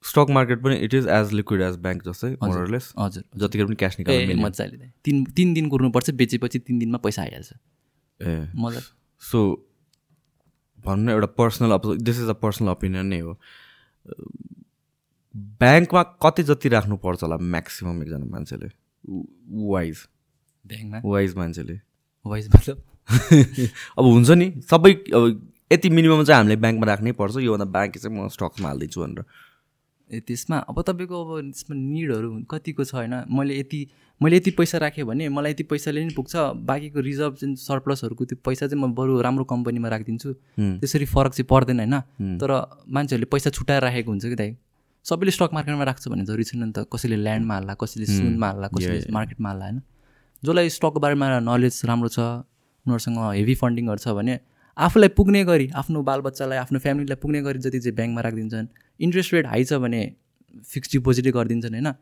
स्टक 0.04 0.30
मार्केट 0.30 0.62
पनि 0.62 0.76
it 0.76 0.94
is 0.94 1.08
as 1.08 1.34
liquid 1.34 1.62
as 1.62 1.76
bank 1.78 2.04
जस्तै 2.04 2.30
मोरलेस 2.44 2.94
हजुर 3.00 3.24
जतिखेर 3.38 3.66
पनि 3.66 3.76
क्यास 3.76 4.00
निकाल्नु 4.00 4.42
मजाले 4.42 4.92
तिन 5.06 5.26
तिन 5.26 5.54
दिन 5.54 5.70
कुर्नुपर्छ 5.70 6.10
बेचेपछि 6.22 6.60
तिन 6.60 6.80
दिनमा 6.80 6.98
पैसा 6.98 7.22
आइहाल्छ। 7.22 7.54
ए। 8.22 8.48
मजा। 8.56 8.82
सो 9.22 9.68
भनौँ 10.86 11.06
न 11.06 11.10
एउटा 11.10 11.28
personal 11.38 11.78
this 11.98 12.20
is 12.20 12.30
a 12.30 12.34
personal 12.34 12.70
opinion 12.70 13.06
नै 13.06 13.20
हो। 13.20 13.38
ब्याङ्कमा 15.36 16.04
कति 16.04 16.44
जति 16.44 16.70
राख्नुपर्छ 16.70 17.24
होला 17.24 17.38
म्याक्सिमम् 17.38 18.02
एकजना 18.04 18.26
मान्छेले? 18.26 18.70
वाइज 19.70 20.08
ब्याङ्कमा 20.66 21.02
वाइज 21.06 21.36
मान्छेले। 21.36 21.80
वाइज 22.26 22.50
मतलब? 22.56 22.84
अब 24.00 24.06
हुन्छ 24.06 24.30
नि 24.32 24.52
सबै 24.72 24.94
अब 24.94 25.50
यति 25.74 25.90
मिनिमम 25.90 26.24
चाहिँ 26.24 26.38
हामीले 26.38 26.56
ब्याङ्कमा 26.56 26.88
राख्नै 26.88 27.12
पर्छ। 27.12 27.38
योभन्दा 27.38 27.66
बाँकी 27.66 28.00
चाहिँ 28.00 28.18
म 28.18 28.28
स्टक्समा 28.28 28.68
हालिदिन्छु 28.70 29.02
भनेर। 29.02 29.26
त्यसमा 30.20 30.58
अब 30.70 30.82
तपाईँको 30.82 31.16
अब 31.16 31.30
त्यसमा 31.42 31.76
निडहरू 31.76 32.30
कतिको 32.52 32.84
छ 32.84 32.94
होइन? 32.96 33.14
मैले 33.32 33.60
यति 33.60 33.80
मैले 34.22 34.38
यति 34.38 34.52
पैसा 34.52 34.78
राखेँ 34.78 35.06
भने 35.06 35.30
मलाई 35.30 35.52
यति 35.52 35.64
पैसाले 35.64 36.04
नि 36.06 36.14
पुग्छ। 36.14 36.36
बाँकीको 36.68 37.00
रिजर्भ 37.00 37.34
चाहिँ 37.36 37.56
सर्प्लसहरूको 37.56 38.26
त्यो 38.26 38.38
पैसा 38.46 38.68
चाहिँ 38.68 38.84
म 38.84 38.92
बरु 38.94 39.22
राम्रो 39.22 39.44
कम्पनीमा 39.48 39.88
राखिदिन्छु। 39.90 40.30
त्यसरी 40.84 41.06
फरक 41.06 41.32
चाहिँ 41.34 41.48
पर्दैन 41.48 41.80
होइन। 41.80 42.38
तर 42.38 42.52
मान्छेहरूले 42.92 43.30
पैसा 43.32 43.50
छुट्याएर 43.50 43.82
राखेको 43.82 44.12
हुन्छ 44.12 44.26
कि 44.26 44.36
दाइ? 44.36 44.56
सबैले 45.06 45.32
स्टक 45.32 45.50
मार्केटमा 45.54 45.84
राख्छ 45.84 46.08
भन्ने 46.08 46.26
जरुरी 46.26 46.44
छैन 46.44 46.64
नि 46.64 46.72
त। 46.76 46.86
कसैले 46.92 47.16
ल्यान्डमा 47.16 47.54
हाल्ला 47.54 47.74
कसैले 47.74 48.06
सुनमा 48.06 48.48
हाल्ला 48.48 48.68
कसैले 48.68 49.12
मार्केटमा 49.12 49.50
हाल्ला 49.50 49.66
होइन। 49.66 49.82
जसलाई 50.44 50.70
स्टकको 50.70 51.00
बारेमा 51.00 51.40
नलेज 51.40 51.82
राम्रो 51.86 52.10
छ 52.10 52.20
उनीहरूसँग 52.86 53.18
हेभी 53.38 53.56
फन्डिङहरू 53.56 54.02
छ 54.02 54.08
भने 54.14 54.36
आफूलाई 54.78 55.10
पुग्ने 55.18 55.44
गरी 55.46 55.68
आफ्नो 55.76 56.02
बालबच्चालाई 56.04 56.58
आफ्नो 56.58 56.80
फ्यामिलीलाई 56.80 57.16
पुग्ने 57.22 57.42
गरी 57.42 57.60
जति 57.60 57.80
चाहिँ 57.80 57.96
ब्याङ्कमा 57.96 58.22
राखिदिन्छन् 58.22 58.68
इन्ट्रेस्ट 59.00 59.34
रेट 59.34 59.48
हाई 59.48 59.64
छ 59.64 59.74
भने 59.84 60.02
फिक्स 60.74 60.92
डिपोजिटै 60.92 61.32
गरिदिन्छन् 61.32 61.74
होइन? 61.74 61.94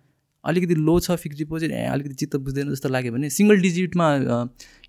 अलिकति 0.43 0.75
लो 0.75 0.99
छ 0.99 1.15
फिक्स 1.23 1.37
डिपोजिट 1.37 1.71
अलिकति 1.71 2.13
चित्त 2.21 2.35
बुझ्दैन 2.45 2.69
जस्तो 2.71 2.89
लाग्यो 2.89 3.11
भने 3.13 3.29
सिङ्गल 3.37 3.57
डिजिटमा 3.61 4.07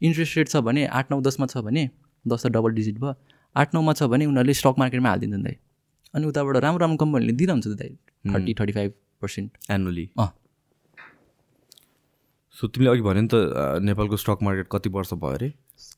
इन्ट्रेस्ट 0.03 0.37
रेट 0.39 0.49
छ 0.49 0.57
भने 0.69 0.87
आठ 0.99 1.11
नौ 1.11 1.21
दसमा 1.29 1.47
छ 1.47 1.65
भने 1.69 1.89
दस 2.25 2.47
त 2.47 2.53
डबल 2.57 2.73
डिजिट 2.75 2.99
भयो 2.99 3.15
आठ 3.57 3.75
नौमा 3.75 3.93
छ 3.93 4.11
भने 4.13 4.27
उनीहरूले 4.27 4.55
स्टक 4.55 4.75
मार्केटमा 4.79 5.09
हालिदिन्छन् 5.09 5.45
दाइ। 5.45 5.57
अनि 6.15 6.27
उताबाट 6.27 6.57
राम्रो 6.67 6.81
राम्रो 6.85 6.97
कम्पनीले 7.05 7.33
दिइरहन्छ 7.41 7.67
त 7.67 7.75
दाइ 7.81 7.91
thirty 8.35 8.55
thirty 8.61 8.73
five 8.73 8.93
percent 9.23 9.71
annually 9.71 10.07
uh. 10.19 10.29
So 12.57 12.69
तिमीले 12.69 12.91
अघि 12.91 13.03
भन्यो 13.09 13.23
नि 13.23 13.29
त 13.33 13.83
नेपालको 13.89 14.17
स्टक 14.23 14.39
मार्केट 14.43 14.67
कति 14.73 14.89
वर्ष 14.95 15.13
भयो 15.15 15.35
अरे? 15.35 15.49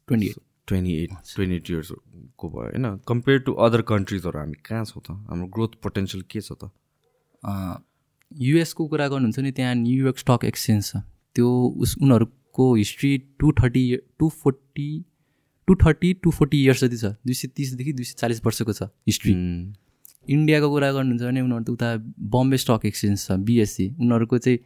Twenty 0.08 0.26
eight 0.26 0.36
twenty 0.68 0.92
eight 1.02 1.10
twenty 1.34 1.56
eight 1.56 1.70
इयर्सको 1.70 2.48
भयो. 2.48 2.62
होइन 2.62 2.96
कम्पेयर 3.08 3.38
टु 3.46 3.52
अदर 3.66 3.82
कन्ट्रिजहरू 3.88 4.38
हामी 4.38 4.58
कहाँ 4.64 4.84
छौँ 4.84 5.02
त? 5.02 5.10
हाम्रो 5.28 5.46
ग्रोथ 5.54 5.72
पोटेन्सियल 5.82 6.22
के 6.30 6.40
छ 6.40 6.52
त? 6.52 6.70
युएसको 8.32 8.86
कुरा 8.88 9.08
गर्नुहुन्छ 9.08 9.38
नि 9.38 9.50
त्यहाँ 9.52 9.74
न्युयोर्क 9.74 10.18
स्टक 10.18 10.44
एक्सचेन्ज 10.44 10.84
छ। 10.86 10.96
त्यो 11.36 11.48
उस 11.82 11.96
उनीहरूको 12.02 12.74
history 12.74 13.16
to 13.40 13.52
thirty 13.60 13.84
to 14.18 14.28
forty 14.28 14.90
to 15.68 15.74
thirty 15.82 16.12
to 16.22 16.30
forty 16.30 16.62
years 16.64 16.84
जति 16.84 16.96
छ 16.96 17.04
दुई 17.26 17.34
सय 17.34 17.48
तिसदेखि 17.56 17.92
दुई 17.92 18.04
सय 18.04 18.14
चालिस 18.20 18.44
वर्षको 18.44 18.72
छ 18.72 18.88
हिस्ट्री 19.06 19.32
इन्डियाको 20.34 20.68
कुरा 20.70 20.90
गर्नुहुन्छ 20.92 21.22
भने 21.22 21.40
उनीहरू 21.40 21.64
त 21.64 21.70
उता 21.70 21.88
बम्बे 22.32 22.56
स्टक 22.64 22.84
एक्सचेन्ज 22.86 23.26
छ 23.26 23.36
बिएससी 23.48 23.86
उनीहरूको 23.98 24.38
चाहिँ 24.38 24.58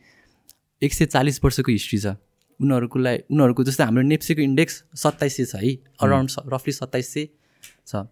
एक 0.83 0.93
सय 0.95 1.07
चालिस 1.07 1.45
वर्षको 1.45 1.73
हिस्ट्री 1.73 1.99
छ। 1.99 2.17
उनीहरूको 2.61 2.99
लागि 2.99 3.23
उनीहरूको 3.31 3.65
जस्तै 3.65 3.85
हाम्रो 3.85 4.03
नेप्सेको 4.03 4.43
इन्डेक्स 4.43 4.75
सत्ताइस 4.97 5.37
सय 5.37 5.45
छ 5.45 5.63
है 5.63 5.73
अराउन्ड 6.03 6.31
रफली 6.53 6.73
सत्ताइस 6.73 7.13
सय 7.15 7.29
छ। 7.87 8.05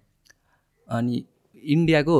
अनि 0.89 1.25
इन्डियाको 1.77 2.17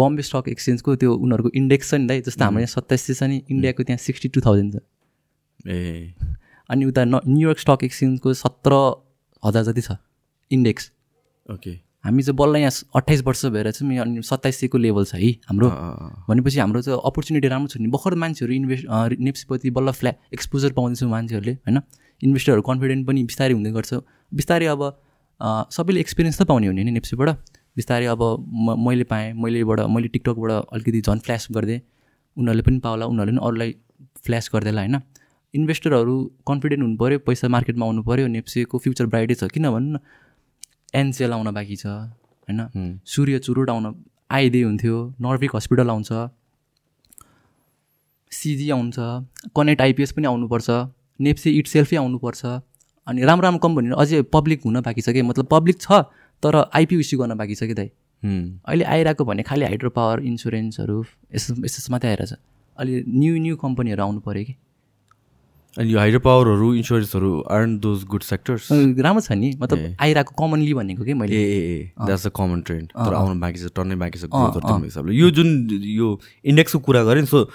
बम्बे 0.00 0.22
स्टक 0.22 0.48
एक्सचेन्जको 0.48 0.94
त्यो 0.96 1.14
उनीहरूको 1.16 1.50
इन्डेक्स 1.54 1.90
छ 1.90 1.94
नि 1.94 2.06
दाइ 2.06 2.20
जस्तो 2.28 2.44
हाम्रो 2.44 2.60
यहाँ 2.60 2.72
सत्ताइस 2.74 3.06
सय 3.06 3.14
छ 3.14 3.22
नि 3.24 3.42
इन्डियाको 3.50 3.82
त्यहाँ 3.82 3.98
सिक्सटी 3.98 4.28
टू 4.28 4.40
थाउजन्ड 4.46 4.70
छ। 4.74 4.80
ए। 5.66 6.14
अनि 6.70 6.84
उता 6.84 7.04
न 7.04 7.20
न्युयोर्क 7.26 7.58
स्टक 7.58 7.84
एक्सचेन्जको 7.84 8.34
सत्र 8.34 8.72
हजार 9.42 9.62
जति 9.64 9.80
छ 9.80 9.96
इन्डेक्स। 10.50 10.90
ओके। 11.46 11.72
हामी 12.04 12.22
चाहिँ 12.22 12.36
बल्ल 12.36 12.56
यहाँ 12.56 12.72
अट्ठाइस 12.96 13.22
वर्ष 13.26 13.44
भएर 13.54 13.70
चाहिँ 13.70 13.98
अनि 13.98 14.22
सत्ताइस 14.22 14.60
सयको 14.60 14.78
लेभल 14.78 15.04
छ 15.04 15.14
है 15.14 15.30
हाम्रो। 15.48 15.68
भनेपछि 16.28 16.58
हाम्रो 16.58 16.82
चाहिँ 16.82 17.00
अपर्च्युनिटी 17.04 17.48
राम्रो 17.48 17.68
छ 17.68 17.76
नि। 17.78 17.88
भर्खर 17.90 18.14
मान्छेहरू 18.14 18.54
इन्भेस्ट 18.54 18.86
नेप्सीप्रति 19.18 19.70
बल्ल 19.70 19.90
फ्ल्या 19.98 20.12
एक्सपोजर 20.34 20.72
पाउँदैछ 20.78 21.02
मान्छेहरूले 21.10 21.52
होइन? 21.66 21.78
इन्भेस्टरहरू 22.22 22.62
कन्फिडेन्ट 22.62 23.06
पनि 23.06 23.22
बिस्तारै 23.24 23.54
हुँदै 23.54 23.70
गर्छ। 23.72 23.94
बिस्तारै 24.32 24.66
अब 24.66 24.82
सबैले 25.74 26.00
एक्सपिरियन्स 26.00 26.38
त 26.38 26.42
पाउने 26.46 26.66
हो 26.66 26.72
नि 26.72 26.90
नेप्सीबाट। 26.98 27.28
बिस्तारै 27.76 28.06
अब 28.14 28.22
म 28.46 28.74
मैले 28.78 29.04
पाएँ 29.10 29.32
मैलेबाट 29.34 29.80
मैले 29.90 30.08
टिकटकबाट 30.14 30.50
अलिकति 30.74 31.00
झन् 31.02 31.20
फ्ल्यास 31.26 31.46
गरिदिएँ 31.50 31.80
उनीहरूले 32.36 32.62
पनि 32.62 32.78
पाउला 32.78 33.04
उनीहरूले 33.06 33.38
पनि 33.38 33.46
अरूलाई 33.46 33.70
फ्ल्यास 34.26 34.50
गरिदिएला 34.54 34.80
होइन? 34.82 34.96
इन्भेस्टरहरू 35.54 36.14
कन्फिडेन्ट 36.46 36.82
हुनु 36.82 36.96
पऱ्यो 36.98 37.18
पैसा 37.26 37.48
मार्केटमा 37.48 37.84
आउनु 37.86 38.02
पऱ्यो 38.02 38.26
नेप्सीको 38.34 38.78
फ्युचर 38.78 39.06
ब्राइटै 39.12 39.34
छ। 39.34 39.50
किन 39.54 39.70
भन्नु 39.70 39.90
न? 39.94 39.98
एनसेल 40.94 41.32
आउन 41.32 41.50
बाँकी 41.54 41.76
छ 41.76 41.86
होइन? 41.86 43.00
सूर्य 43.06 43.38
चुरोट 43.38 43.70
आउन 43.70 43.94
आइदिए 44.30 44.64
हुन्थ्यो 44.64 44.96
नर्भिक 45.20 45.56
हस्पिटल 45.56 45.90
आउँछ 45.90 46.12
सिजी 48.32 48.70
आउँछ 48.70 48.96
कनेक्ट 49.56 49.82
आइपिएस 49.82 50.12
पनि 50.12 50.26
आउनुपर्छ 50.26 50.70
नेप्सी 51.20 51.50
इट 51.58 51.66
सेल्फै 51.66 51.96
आउनुपर्छ 51.96 52.44
अनि 52.44 53.24
राम्रो 53.24 53.44
राम्रो 53.44 53.58
कम्पनीहरू 53.58 53.96
अझै 53.96 54.22
पब्लिक 54.32 54.62
हुन 54.64 54.80
बाँकी 54.80 55.00
छ 55.00 55.10
कि? 55.10 55.22
मतलब 55.22 55.46
पब्लिक 55.50 55.80
छ 55.80 56.04
तर 56.42 56.56
आइपिओ 56.74 56.98
इस्यु 57.00 57.18
गर्न 57.20 57.36
बाँकी 57.36 57.54
छ 57.54 57.64
कि 57.64 57.74
दाइ? 57.74 57.90
अहिले 58.22 58.84
आइरहेको 58.84 59.24
भने 59.24 59.42
खालि 59.42 59.64
हाइड्रो 59.64 59.90
पावर 59.90 60.20
इन्सुरेन्सहरू 60.22 61.04
यस्तो 61.34 61.54
यस्तो 61.64 61.92
मात्रै 61.92 62.10
आइरहेछ। 62.10 62.32
अहिले 62.78 63.02
न्यू 63.08 63.36
न्यू 63.38 63.56
कम्पनीहरू 63.56 64.02
आउनु 64.02 64.20
पऱ्यो 64.20 64.44
कि? 64.44 64.54
अनि 65.78 65.92
यो 65.92 65.98
हाइड्रो 65.98 66.20
पावरहरू 66.20 66.72
इन्सुरेन्सहरू 66.74 67.30
आर्न 67.54 67.78
दोज 67.78 68.04
गुड 68.10 68.22
सेक्टर्स 68.22 68.68
राम्रो 68.72 69.20
छ 69.22 69.32
नि। 69.32 69.54
मतलब 69.60 69.96
आइरहेको 70.00 70.34
कमनली 70.34 70.74
भनेको 70.74 71.04
कि 71.04 71.14
मैले? 71.14 71.30
Uh 71.30 71.44
uh 71.54 71.92
that's 72.02 72.26
a. 72.26 72.30
Common 72.34 72.60
trend 72.66 72.86
तर 72.98 73.14
आउनु 73.14 73.40
बाँकी 73.40 73.58
छ 73.62 73.70
टन्नै 73.78 73.96
बाँकी 74.02 74.18
छ 74.18 74.26
हिसाबले 74.26 75.14
यो 75.14 75.30
जुन 75.38 75.48
यो 75.70 76.08
इन्डेक्सको 76.44 76.78
कुरा 76.82 77.02
गरेँ 77.06 77.22
नि 77.22 77.30
सो 77.30 77.46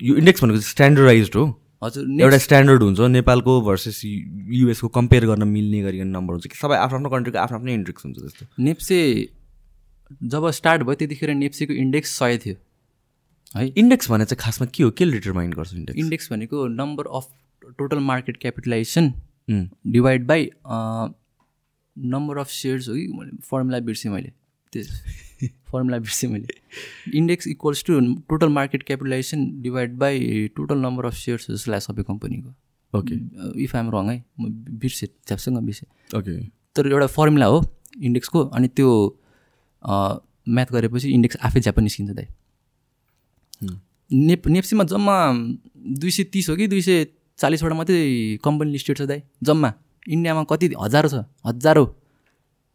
यो 0.00 0.16
इन्डेक्स 0.16 0.44
भनेको 0.44 0.60
स्ट्यान्डर्डाइज 0.70 1.30
हो। 1.36 1.44
हजुर 1.84 2.22
एउटा 2.22 2.38
स्ट्यान्डर्ड 2.38 2.82
हुन्छ 2.82 3.00
नेपालको 3.12 3.60
भर्सेस 3.60 4.00
युएसको 4.04 4.88
कम्पेयर 4.88 5.26
गर्न 5.26 5.48
मिल्ने 5.48 5.82
गरिकन 5.82 6.08
नम्बर 6.16 6.32
हुन्छ 6.34 6.46
कि 6.46 6.56
सबै 6.56 6.76
आफ्नो 6.78 6.96
आफ्नो 6.98 7.10
कन्ट्रीको 7.10 7.38
आफ्नो 7.38 7.58
आफ्नो 7.58 7.72
इन्डेक्स 7.72 8.04
हुन्छ 8.04 8.18
जस्तो 8.18 8.46
नेप्से 8.64 8.98
जब 10.32 10.50
स्टार्ट 10.58 10.82
भयो 10.82 10.94
त्यतिखेर 10.94 11.30
नेप्सेको 11.34 11.72
इन्डेक्स 11.74 12.18
सय 12.18 12.38
थियो। 12.44 12.56
है? 13.56 13.66
इन्डेक्स 13.76 14.10
भने 14.10 14.24
चाहिँ 14.24 14.38
खासमा 14.40 14.66
के 14.74 14.82
हो? 14.82 14.90
के 14.90 15.04
डिटरमाइन 15.10 15.50
गर्छ 15.52 15.74
इन्डेक्स 15.74 15.98
इन्डेक्स 15.98 16.32
भनेको 16.32 16.66
number 16.80 17.04
of 17.18 17.28
total 17.78 17.98
market 18.02 18.36
capitalization 18.40 19.12
divide 19.48 20.26
by 20.26 20.50
number 21.96 22.38
of 22.38 22.48
shares 22.50 22.88
हो 22.88 22.94
कि 22.94 23.36
फर्मुला 23.50 23.78
बिर्सेँ 23.88 24.12
मैले। 24.12 24.32
त्यो 24.72 24.82
फर्मुला 25.72 25.98
बिर्सेँ 26.06 26.30
मैले। 26.30 27.18
Index 27.18 27.46
equals 27.48 27.84
to 27.84 28.00
total 28.28 28.48
market 28.48 28.82
capitalization 28.82 29.46
divide 29.62 29.96
by 29.98 30.48
total 30.56 30.78
number 30.78 31.06
of 31.06 31.14
shares 31.14 31.50
जस्तो 31.50 31.70
लाग्छ 31.72 31.84
सबै 31.86 32.02
कम्पनीको 32.02 32.54
ओके 32.92 33.14
इफ 33.64 33.74
आइम 33.76 33.90
रङ 33.90 34.08
है 34.10 34.24
म 34.40 34.48
बिर्सेँ 34.80 35.08
च्यापसँग 35.26 35.58
बिर्सेँ। 35.66 35.88
ओके 36.18 36.38
तर 36.76 36.86
एउटा 36.92 37.06
फर्मुला 37.16 37.46
हो 37.46 37.64
इन्डेक्सको 38.02 38.44
अनि 38.58 38.68
त्यो 38.68 38.90
म्याथ 40.48 40.72
गरेपछि 40.72 41.10
इन्डेक्स 41.10 41.36
आफै 41.42 41.60
ज्याप 41.60 41.78
निस्किन्छ 41.80 42.12
दाइ। 42.12 42.26
नेप 44.10 44.46
नेप्सीमा 44.48 44.84
जम्मा 44.84 45.16
दुई 46.00 46.10
सय 46.10 46.24
तिस 46.32 46.48
हो 46.50 46.56
कि 46.56 46.66
दुई 46.66 46.82
सय 46.82 47.04
चालिसवटा 47.38 47.74
मात्रै 47.74 47.98
कम्पनी 48.44 48.70
लिस्टेड 48.72 48.96
छ 48.98 49.02
दाइ 49.10 49.20
जम्मा 49.42 49.70
इन्डियामा 50.06 50.42
कति 50.50 50.66
हजारो 50.78 51.08
छ? 51.08 51.24
हजारो। 51.46 51.84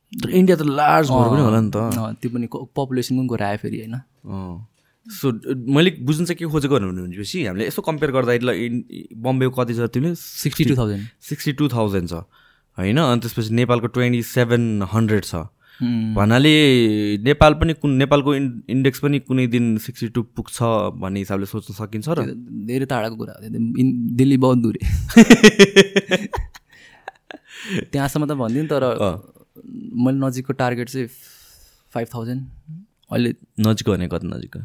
इन्डिया 0.10 0.56
त 0.58 0.62
लार्ज 0.66 1.08
भएर 1.14 1.28
पनि 1.30 1.42
होला 1.46 1.60
नि 1.62 1.70
त। 1.70 1.78
त्यो 2.20 2.30
पनि 2.34 2.48
पपुलेसन 2.50 3.14
पनि 3.18 3.28
गएर 3.30 3.44
आयो 3.46 3.58
फेरि 3.62 3.78
होइन? 3.80 3.96
सो 5.08 5.26
मैले 5.74 5.90
बुझ्नु 6.02 6.26
चाहिँ 6.26 6.38
के 6.38 6.46
खोजेको 6.50 6.76
भनेपछि 6.76 7.46
हामीले 7.46 7.66
यसो 7.70 7.82
कम्पेयर 7.82 8.12
गर्दाखेरि 8.12 8.46
ल 8.46 8.52
इन 8.66 8.74
बम्बेको 9.16 9.54
कति 9.58 9.74
छ 9.78 9.88
तिमीले? 9.94 10.16
Sixty 10.18 10.64
two 10.70 10.76
thousand. 10.76 11.04
Sixty 11.30 11.52
two 11.62 11.66
thousand 11.70 12.08
छ। 12.10 12.14
होइन? 12.78 12.98
अनि 12.98 13.20
त्यसपछि 13.22 13.54
नेपालको 13.54 13.88
ट्वेन्टी 13.96 14.22
सेभेन 14.26 14.64
हन्ड्रेड 14.94 15.24
छ। 15.24 15.36
भन्नाले 15.84 17.18
नेपाल 17.18 17.54
पनि 17.54 17.74
कुन 17.74 17.92
नेपालको 17.92 18.36
इन् 18.36 18.62
इन्डेक्स 18.70 19.00
पनि 19.00 19.20
कुनै 19.20 19.48
दिन 19.48 19.78
सिक्सटी 19.78 20.08
टू 20.08 20.24
पुग्छ 20.24 20.62
भन्ने 21.00 21.20
हिसाबले 21.20 21.46
सोच्न 21.46 21.74
सकिन्छ 21.74 22.10
र? 22.10 22.24
धेरै 22.68 22.86
टाढाको 22.86 23.16
कुरा 23.16 23.34
हो। 23.34 23.40
दिल्ली 24.16 24.38
बहुत 24.38 24.58
दुरे। 24.58 24.80
त्यहाँसम्म 27.92 28.26
त 28.26 28.32
भनिदिउँ 28.32 28.68
तर 28.68 28.84
मैले 29.96 30.18
नजिकको 30.18 30.54
टार्गेट 30.54 30.90
चाहिँ 30.90 31.08
फाइभ 31.92 32.08
थाउजन्ड। 32.16 32.42
अहिले 33.12 33.34
नजिक 33.62 33.90
भने 33.90 34.08
कति 34.08 34.28
नजिक? 34.28 34.56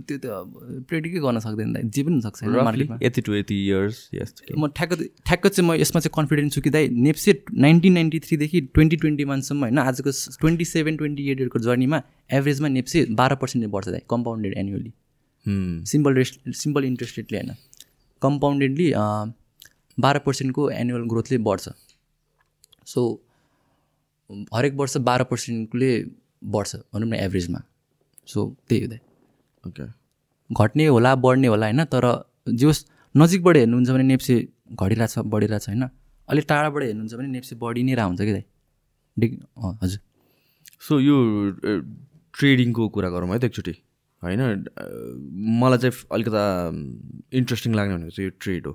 त्यो 0.00 0.16
त 0.18 0.26
अब 0.26 0.84
प्रेडिकै 0.88 1.20
गर्न 1.20 1.38
सक्दैन 1.44 1.72
दाइ 1.72 1.82
जे 1.94 2.02
पनि 2.02 2.20
मार्केटमा 2.58 2.98
यति 3.02 3.20
टु 3.20 3.34
यति 3.34 3.56
इयर्स 3.64 3.96
यस 4.14 4.34
म 4.58 4.66
ठ्याक्क 4.76 4.92
ठ्याक्क 5.26 5.46
चाहिँ 5.46 5.68
म 5.68 5.74
यसमा 5.74 6.00
चाहिँ 6.00 6.14
कन्फिडेन्ट 6.16 6.52
छु 6.52 6.60
कि 6.60 6.70
दाइ 6.70 6.88
नेप्से 7.06 7.32
नाइन्टिन 7.66 7.92
नाइन्टी 7.92 8.18
थ्रीदेखि 8.26 8.60
ट्वेन्टी 8.74 8.96
ट्वेन्टी 8.96 9.24
वानसम्म 9.32 9.60
होइन 9.60 9.78
आजको 9.78 10.10
ट्वेन्टी 10.40 10.64
सेभेन 10.64 10.96
ट्वेन्टी 10.96 11.28
एटको 11.30 11.58
जर्नीमा 11.66 12.02
एभरेजमा 12.32 12.68
नेप्से 12.78 13.04
बाह्र 13.20 13.34
पर्सेन्टले 13.42 13.70
बढ्छ 13.72 13.88
दाइ 13.88 14.02
compounded 14.10 14.56
annually 14.58 14.92
simple 15.92 16.14
rest 16.14 16.40
simple 16.56 16.84
interest 16.84 17.18
रेटले 17.18 17.38
होइन। 17.38 17.54
कम्पाउन्डेडली 18.22 18.90
बाह्र 19.98 20.18
पर्सेन्टको 20.26 20.70
एनुअल 20.72 21.02
ग्रोथले 21.08 21.38
बढ्छ। 21.44 21.68
सो 22.86 23.00
हरेक 24.54 24.74
वर्ष 24.76 24.96
बाह्र 25.08 25.24
पर्सेन्टले 25.30 25.90
बढ्छ 26.44 26.76
भनौँ 26.94 27.08
न 27.08 27.14
एभरेजमा 27.14 27.60
सो 28.28 28.44
त्यही 28.68 28.82
हो 28.82 28.88
दाइ 28.88 29.00
ओके 29.64 29.84
घट्ने 30.50 30.86
होला 30.86 31.14
बढ्ने 31.16 31.48
होला 31.48 31.66
होइन 31.66 31.84
तर 31.84 32.06
जे 32.48 32.66
होस् 32.66 32.84
नजिकबाट 33.14 33.56
हेर्नुहुन्छ 33.56 33.90
भने 33.90 34.02
नेप्से 34.04 34.34
घटिरहेछ 34.72 35.18
बढिरहेछ 35.18 35.68
होइन। 35.68 35.88
अलिक 36.28 36.44
टाढाबाट 36.48 36.82
हेर्नुहुन्छ 36.82 37.14
भने 37.14 37.28
नेप्से 37.28 37.56
बढी 37.56 37.82
नै 37.82 37.94
रह 37.94 38.04
हुन्छ 38.04 38.20
कि 38.20 38.32
दाइ 38.32 38.44
डिग 39.16 39.32
अँ, 39.56 39.78
हजुर। 39.82 40.00
सो 40.80 41.00
यो 41.00 41.16
ट्रेडिङको 42.34 42.88
कुरा 42.88 43.08
गरौँ 43.10 43.28
है 43.28 43.38
त 43.38 43.44
एकचोटि। 43.44 43.74
होइन 44.22 44.40
मलाई 45.60 45.78
चाहिँ 45.78 46.06
अलिकता 46.12 46.42
इन्ट्रेस्टिङ 47.38 47.74
लाग्ने 47.74 47.94
भनेको 47.94 48.10
चाहिँ 48.10 48.28
यो 48.28 48.36
ट्रेड 48.40 48.66
हो। 48.66 48.72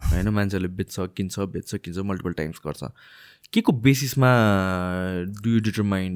होइन 0.00 0.28
मान्छेहरूले 0.28 0.72
बेच्छ 0.76 0.94
किन्छ 1.16 1.38
बेच्छ 1.54 1.74
किन्छ 1.76 1.98
मल्टिपल 1.98 2.32
टाइम्स 2.32 2.60
गर्छ। 2.66 2.82
के 3.52 3.60
को 3.60 3.72
बेसिसमा 3.72 4.30
डु 5.42 5.50
यु 5.50 5.60
डिटरमाइन 5.60 6.12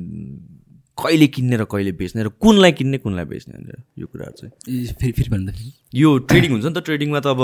कहिले 1.03 1.27
किन्ने 1.37 1.57
र 1.57 1.65
कहिले 1.73 1.93
बेच्ने 2.01 2.23
र 2.25 2.29
कुनलाई 2.41 2.73
किन्ने 2.79 2.99
कुनलाई 3.05 3.25
बेच्ने 3.33 3.55
भनेर 3.59 3.83
यो 3.99 4.07
कुराहरू 4.07 4.37
चाहिँ। 4.41 4.53
ए, 4.69 4.93
फेरि 5.01 5.13
फेरि 5.13 5.73
यो 6.01 6.17
ट्रेडिङ 6.31 6.51
हुन्छ 6.53 6.65
नि 6.67 6.73
त 6.73 6.85
ट्रेडिङमा 6.85 7.21
त 7.21 7.27
अब 7.27 7.43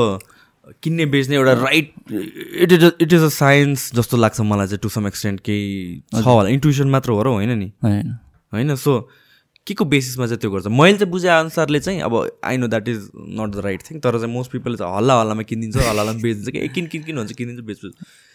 किन्ने 0.82 1.04
बेच्ने 1.06 1.36
एउटा 1.36 1.52
right 1.52 1.92
it 2.62 2.72
is 2.72 2.84
it 2.84 3.12
is 3.12 3.22
a 3.22 3.28
science 3.34 3.90
जस्तो 3.94 4.16
लाग्छ 4.16 4.40
मलाई 4.40 4.66
चाहिँ 4.66 4.82
टु 4.82 4.88
सम 4.88 5.06
एक्सटेन्ट 5.06 5.40
केही 5.40 6.02
छ 6.14 6.26
होला। 6.26 6.48
इन्टुसन 6.50 6.88
मात्र 6.90 7.10
हो 7.10 7.22
र 7.22 7.28
होइन 7.36 7.58
नि? 7.58 7.72
होइन। 7.84 8.18
होइन 8.52 8.74
सो 8.74 8.98
के 9.66 9.74
को 9.74 9.84
बेसिसमा 9.84 10.26
चाहिँ 10.26 10.40
त्यो 10.40 10.50
गर्छ? 10.50 10.66
मैले 10.70 10.98
चाहिँ 10.98 11.10
बुझे 11.10 11.28
अनुसारले 11.28 11.80
चाहिँ 11.80 12.00
अब 12.02 12.14
I 12.44 12.56
know 12.56 12.66
that 12.68 12.88
is 12.88 13.10
not 13.38 13.50
the 13.54 13.62
right 13.64 13.82
thing 13.90 14.00
तर 14.00 14.18
चाहिँ 14.18 14.32
मोस्ट 14.32 14.52
पिपलले 14.52 14.76
चाहिँ 14.76 14.96
हल्ला 14.96 15.14
हल्लामा 15.20 15.42
किनिदिन्छ 15.42 15.76
हल्ला 15.76 16.02
हल्लामा 16.02 16.20
बेचिदिन्छ 16.22 16.50
कि 16.50 16.68
किन 16.74 16.86
किन 16.86 17.02
किन 17.02 17.18
हुन्छ? 17.18 17.32
किनिदिन्छ 17.32 17.66
बेच्छु। 17.66 17.88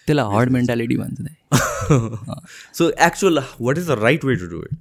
त्यसलाई 0.07 0.35
हर्ड 0.35 0.49
मेन्टालिटी 0.51 0.97
भन्छ 0.97 1.17
so 2.77 2.89
actual 3.07 3.43
what 3.61 3.77
is 3.77 3.87
the 3.87 3.99
right 4.01 4.25
way 4.25 4.35
to 4.35 4.47
do 4.47 4.63
it 4.63 4.71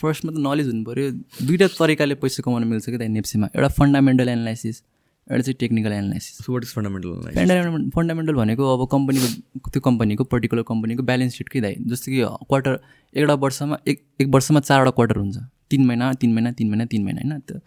फर्स्टमा 0.00 0.30
त 0.32 0.38
नलेज 0.46 0.66
हुनु 0.66 0.84
पऱ्यो। 0.84 1.10
दुइटा 1.46 1.66
तरिकाले 1.78 2.14
पैसा 2.22 2.42
कमाउन 2.44 2.64
मिल्छ 2.68 2.86
कि 2.90 2.98
दाइ 2.98 3.08
नेप्सीमा 3.16 3.46
एउटा 3.54 3.68
फन्डामेन्टल 3.78 4.28
एनालाइसिस 4.28 4.82
एउटा 5.26 5.42
चाहिँ 5.42 5.56
technical 5.60 5.92
analysis 5.92 6.48
what 6.50 6.62
is 6.64 6.72
fundamental 6.74 7.08
fundamental 7.36 7.90
fundamental 7.96 8.34
भनेको 8.34 8.62
अब 8.74 8.88
कम्पनीको 8.92 9.70
त्यो 9.70 9.80
कम्पनीको 9.88 10.24
पर्टिकुलर 10.34 10.62
कम्पनीको 10.68 11.02
ब्यालेन्स 11.10 11.36
सिटकै 11.38 11.60
दाइ? 11.60 11.74
जस्तो 11.86 12.12
कि 12.12 12.20
क्वार्टर 12.48 12.78
एउटा 13.14 13.34
वर्षमा 13.46 13.78
एक 13.88 14.04
एक 14.20 14.28
वर्षमा 14.34 14.60
चारवटा 14.60 14.90
क्वार्टर 14.98 15.16
हुन्छ। 15.16 15.36
तिन 15.70 15.86
महिना 15.86 16.12
तिन 16.20 16.32
महिना 16.34 16.50
तिन 16.52 16.68
महिना 16.70 16.84
तिन 16.92 17.04
महिना 17.04 17.20
होइन? 17.22 17.40
त्यो 17.40 17.60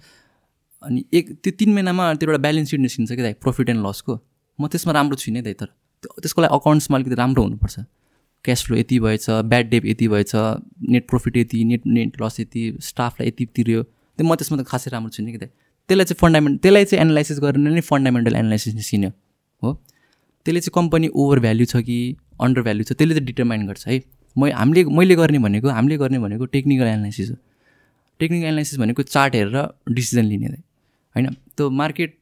अनि 0.84 1.04
एक 1.14 1.26
त्यो 1.44 1.52
तिन 1.60 1.74
महिनामा 1.74 2.14
त्यो 2.14 2.30
एउटा 2.30 2.42
ब्यालेन्स 2.42 2.70
सिट 2.72 2.80
निस्किन्छ 2.80 3.12
कि 3.12 3.22
दाइ? 3.22 3.34
प्रफिट 3.44 3.70
एन्ड 3.70 3.86
लसको 3.88 4.20
म 4.60 4.68
त्यसमा 4.68 4.94
राम्रो 4.94 5.16
छुइनँ 5.18 5.44
दाइ 5.44 5.54
तर। 5.54 5.66
त्यो 6.04 6.22
त्यसको 6.22 6.42
लागि 6.42 6.54
अकाउन्ट्समा 6.56 6.98
अलिकति 6.98 7.16
राम्रो 7.16 7.44
हुनुपर्छ। 7.44 7.80
क्यास 8.46 8.64
फ्लो 8.66 8.78
यति 8.78 9.00
भएछ 9.00 9.30
ब्याड 9.30 9.70
डेप 9.70 9.86
यति 9.86 10.08
भएछ 10.08 10.32
नेट 10.90 11.08
प्रफिट 11.10 11.38
यति 11.38 11.64
नेट 11.64 11.88
नेट 11.88 12.22
लस 12.22 12.40
यति 12.40 12.62
स्टाफलाई 12.82 13.28
यति 13.28 13.46
तिर्यो। 13.56 13.84
त्यो 13.84 14.28
म 14.28 14.36
त्यसमा 14.36 14.58
त 14.58 14.66
खासै 14.68 14.92
राम्रो 14.92 15.10
छुइनँ 15.10 15.32
कि 15.32 15.38
त। 15.38 15.50
त्यसलाई 15.90 16.06
चाहिँ 16.06 16.20
फन्डामेन्ट 16.22 16.62
त्यसलाई 16.62 16.86
चाहिँ 16.86 17.02
एनालाइसिस 17.02 17.40
गरेर 17.40 17.58
नै 17.58 17.82
फन्डामेन्टल 17.82 18.36
एनालाइसिस 18.36 18.74
निस्किने 18.76 19.08
हो? 19.64 19.74
त्यसले 20.46 20.60
चाहिँ 20.60 20.74
कम्पनी 20.76 21.08
ओभर 21.16 21.40
भ्याल्यु 21.40 21.66
छ 21.66 21.84
कि 21.88 21.98
अन्डर 22.42 22.62
भ्याल्यु 22.62 22.84
छ 22.84 22.92
त्यसले 22.94 23.14
चाहिँ 23.16 23.26
डिटर्माइन 23.26 23.68
गर्छ 23.68 23.88
है? 23.88 24.02
मै 24.36 24.52
हामीले 24.52 24.84
मैले 24.98 25.16
गर्ने 25.16 25.40
भनेको 25.40 25.68
हामीले 25.70 25.98
गर्ने 25.98 26.20
भनेको 26.20 26.46
टेक्निकल 26.56 26.88
एनालाइसिस 26.88 27.30
हो। 27.30 27.36
टेक्निकल 28.20 28.46
एनालाइसिस 28.46 28.80
भनेको 28.80 29.04
चार्ट 29.04 29.36
हेरेर 29.36 29.58
डिसिजन 29.92 30.26
लिने 30.26 30.48
होइन? 30.48 31.28
त्यो 31.58 31.70
मार्केट 31.70 32.16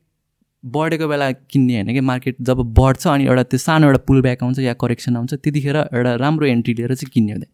बढेको 0.66 1.08
बेला 1.08 1.32
किन्ने 1.32 1.74
होइन 1.76 1.94
कि 1.94 2.00
मार्केट 2.02 2.36
जब 2.42 2.62
बढ्छ 2.74 3.08
अनि 3.08 3.26
एउटा 3.26 3.44
त्यो 3.44 3.60
सानो 3.60 3.88
एउटा 3.88 4.00
पुल 4.08 4.22
ब्याक 4.22 4.44
आउँछ 4.44 4.60
या 4.60 4.74
करेक्सन 4.82 5.16
आउँछ 5.16 5.34
त्यतिखेर 5.34 5.78
एउटा 5.78 6.16
राम्रो 6.16 6.46
एन्ट्री 6.48 6.74
लिएर 6.74 6.94
चाहिँ 6.96 7.12
किन्ने 7.14 7.32
हुँदैन। 7.32 7.52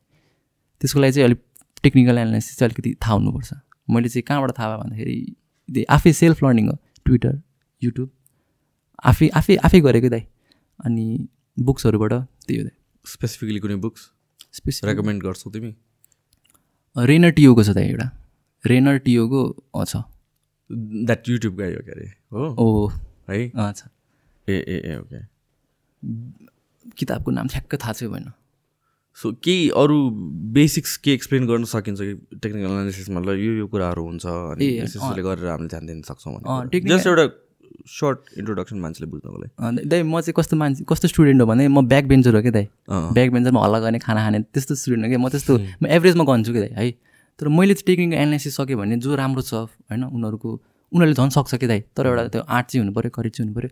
त्यसको 0.82 1.00
लागि 1.00 1.14
चाहिँ 1.14 1.26
अलिक 1.26 1.42
टेक्निकल 1.84 2.18
एनालाइसिस 2.18 2.58
चाहिँ 2.58 2.70
अलिकति 2.70 2.96
थाहा 3.04 3.14
हुनुपर्छ। 3.14 3.54
मैले 3.90 4.10
चाहिँ 4.10 4.24
कहाँबाट 4.28 4.52
थाहा 4.60 4.68
भयो 4.70 4.84
भन्दाखेरि 4.84 5.86
आफै 5.90 6.14
सेल्फ 6.14 6.44
लर्निङ 6.44 6.68
हो 6.70 6.78
ट्विटर 7.06 7.42
युट्युब 7.82 8.10
आफै 9.04 9.28
आफै 9.36 9.56
आफै 9.66 9.80
गरेको 9.82 10.10
दाइ। 10.10 10.24
अनि 10.80 11.06
बुक्सहरूबाट 11.58 12.14
त्यही 12.14 12.58
हो 12.60 12.64
दाइ। 12.64 12.76
स्पेसिफिकली 13.06 13.60
कुनै 13.60 13.76
बुक्स? 13.84 14.02
स्पेसिफिक 14.54 14.90
रेकमेन्ड 14.90 15.24
गर्छौ 15.24 15.50
तिमी? 15.52 15.72
रेनर 16.96 17.32
टियोको 17.32 17.64
छ 17.64 17.70
दाइ 17.72 17.86
एउटा। 17.90 18.08
रेनर 18.64 18.98
टियोको 19.06 19.42
छ। 19.86 20.04
द्याट 20.72 21.30
युट्युब 21.30 21.56
गाई 21.58 21.74
हो 21.74 21.82
के 21.86 21.92
अरे 21.92 22.08
हो 22.32 22.92
है? 23.30 23.40
अँ 23.50 23.72
छ 23.74 23.84
ए 24.48 24.58
ए 24.58 24.78
ए 24.86 24.96
ओके 24.98 25.20
किताबको 26.98 27.32
नाम 27.32 27.48
ठ्याक्क 27.48 27.76
थाहा 27.76 27.94
छैन 27.94 28.10
भएन। 28.12 28.32
सो 29.18 29.32
केही 29.44 29.70
अरू 29.78 29.98
बेसिक्स 30.56 30.98
के 30.98 31.14
एक्सप्लेन 31.14 31.48
गर्न 31.48 31.64
सकिन्छ 31.68 32.00
कि 32.02 32.38
टेक्निकल 32.38 32.70
एनालिसिसमा 32.70 33.20
ल 33.22 33.38
यो 33.40 33.54
यो 33.54 33.68
कुराहरू 33.68 34.04
हुन्छ 34.06 34.26
अनि 34.26 34.68
यसले 34.80 35.24
गरेर 35.24 35.48
हामीले 35.48 35.70
ध्यान 35.70 35.86
दिन 35.88 36.02
सक्छौँ 36.10 36.70
जस्ट 36.74 37.08
एउटा 37.08 37.26
सर्ट 37.88 38.20
इन्ट्रोडक्सन 38.38 38.78
मान्छेले 38.80 39.10
बुझ्नको 39.12 39.38
लागि। 39.42 39.86
दाइ 39.90 40.04
म 40.04 40.20
चाहिँ 40.22 40.34
कस्तो 40.38 40.56
मान्छे 40.58 40.84
कस्तो 40.90 41.08
स्टुडेन्ट 41.08 41.42
हो 41.42 41.48
भने 41.48 41.68
म 41.68 41.82
ब्याक 41.88 42.06
बेन्चर 42.08 42.36
हो 42.36 42.42
क्या 42.42 42.52
दाइ। 42.52 42.68
ब्याक 42.90 43.32
बेन्चरमा 43.32 43.64
हल्ला 43.64 43.80
गर्ने 43.80 44.00
खाना 44.00 44.22
खाने 44.26 44.40
त्यस्तो 44.54 44.76
स्टुडेन्ट 44.76 45.06
हो 45.06 45.10
क्या 45.10 45.20
म 45.20 45.30
त्यस्तो 45.30 45.58
म 45.82 45.86
एभरेजमा 45.88 46.24
गन्छु 46.24 46.54
कि 46.54 46.60
दाइ 46.60 46.72
है? 46.78 46.92
तर 47.42 47.48
मैले 47.50 47.74
चाहिँ 47.74 47.86
टेक्निकल 47.88 48.18
एनालाइसिस 48.22 48.56
सकेँ 48.56 48.76
भने 48.78 48.98
जो 49.02 49.16
राम्रो 49.16 49.42
छ 49.42 49.54
होइन 49.54 50.04
उनीहरूको 50.04 50.50
उनीहरूले 50.92 51.16
झन् 51.18 51.30
सक्छ 51.30 51.56
कि 51.56 51.68
दाइ? 51.68 51.80
तर 51.98 52.06
एउटा 52.08 52.28
त्यो 52.28 52.42
आर्ट 52.42 52.68
चाहिँ 52.68 52.94
पऱ्यो 52.94 53.10
करेज 53.10 53.32
चाहिँ 53.34 53.48
हुनु 53.48 53.56
पऱ्यो। 53.60 53.70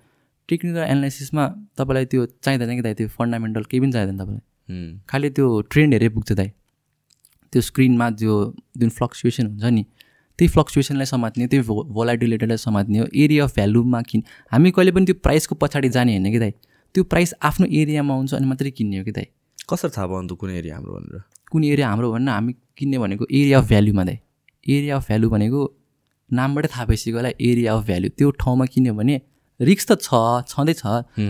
टेक्निकल 0.50 0.80
एनालाइसिसमा 0.80 1.44
तपाईँलाई 1.78 2.06
त्यो 2.06 2.26
चाहिँदैन 2.26 2.76
कि 2.76 2.82
दाइ? 2.82 2.94
त्यो 2.94 3.08
फन्डामेन्टल 3.08 3.64
केही 3.70 3.82
पनि 3.82 3.92
चाहिँदैन 3.92 4.18
तपाईँलाई। 4.18 5.00
खालि 5.10 5.30
त्यो 5.30 5.62
ट्रेन्ड 5.70 5.94
हेरे 5.94 6.10
पुग्छ 6.10 6.32
दाइ। 6.32 6.50
त्यो 7.54 7.62
स्क्रिनमा 7.62 8.10
जो 8.22 8.34
जुन 8.78 8.90
फ्लक्चुएसन 8.90 9.46
हुन्छ 9.46 9.64
नि 9.64 9.84
त्यही 10.40 10.48
फ्लक्चुएसनलाई 10.48 11.06
समात्ने 11.06 11.48
त्यही 11.48 11.64
भो 11.68 11.84
भोलाटिलिटीलाई 11.94 12.58
समात्ने 12.58 13.00
हो 13.00 13.06
एरिया 13.14 13.44
अफ 13.44 13.56
भ्यालुमा 13.56 14.02
किन 14.10 14.24
हामी 14.52 14.72
कहिले 14.72 14.92
पनि 14.92 15.06
त्यो 15.06 15.16
प्राइसको 15.24 15.56
पछाडि 15.56 15.90
जाने 15.90 16.18
होइन 16.18 16.32
कि 16.32 16.40
दाइ? 16.40 16.52
त्यो 16.96 17.04
प्राइस 17.04 17.34
आफ्नो 17.42 17.68
एरियामा 17.70 18.14
हुन्छ 18.16 18.34
अनि 18.34 18.48
मात्रै 18.48 18.72
किन्ने 18.72 18.98
हो 18.98 19.04
कि 19.04 19.12
दाइ? 19.12 19.26
कसरी 19.70 19.92
थाहा 19.98 20.08
भयो 20.08 20.18
अन्त 20.18 20.32
कुन 20.40 20.50
एरिया 20.50 20.76
हाम्रो 20.76 20.94
भनेर? 20.94 21.22
कुन 21.52 21.64
एरिया 21.64 21.90
हाम्रो 21.90 22.12
भन्न 22.14 22.30
हामी 22.30 22.54
किन्ने 22.78 22.98
भनेको 23.00 23.26
एरिया 23.32 23.58
अफ 23.60 23.68
भ्याल्युमा 23.68 24.04
दाइ 24.10 24.18
एरिया 24.76 24.96
अफ 24.96 25.08
भ्यालु 25.08 25.30
भनेको 25.30 25.60
नामबाटै 26.32 26.68
थाहा 26.76 26.86
भइसक्यो 26.86 27.16
होला 27.16 27.30
एरिया 27.50 27.74
अफ 27.74 27.86
भ्याल्यु 27.86 28.10
त्यो 28.18 28.32
ठाउँमा 28.42 28.66
किन्यो 28.74 28.94
भने 28.94 29.22
रिक्स 29.60 29.86
त 29.92 30.02
छ 30.02 30.10
छँदैछ 30.52 30.82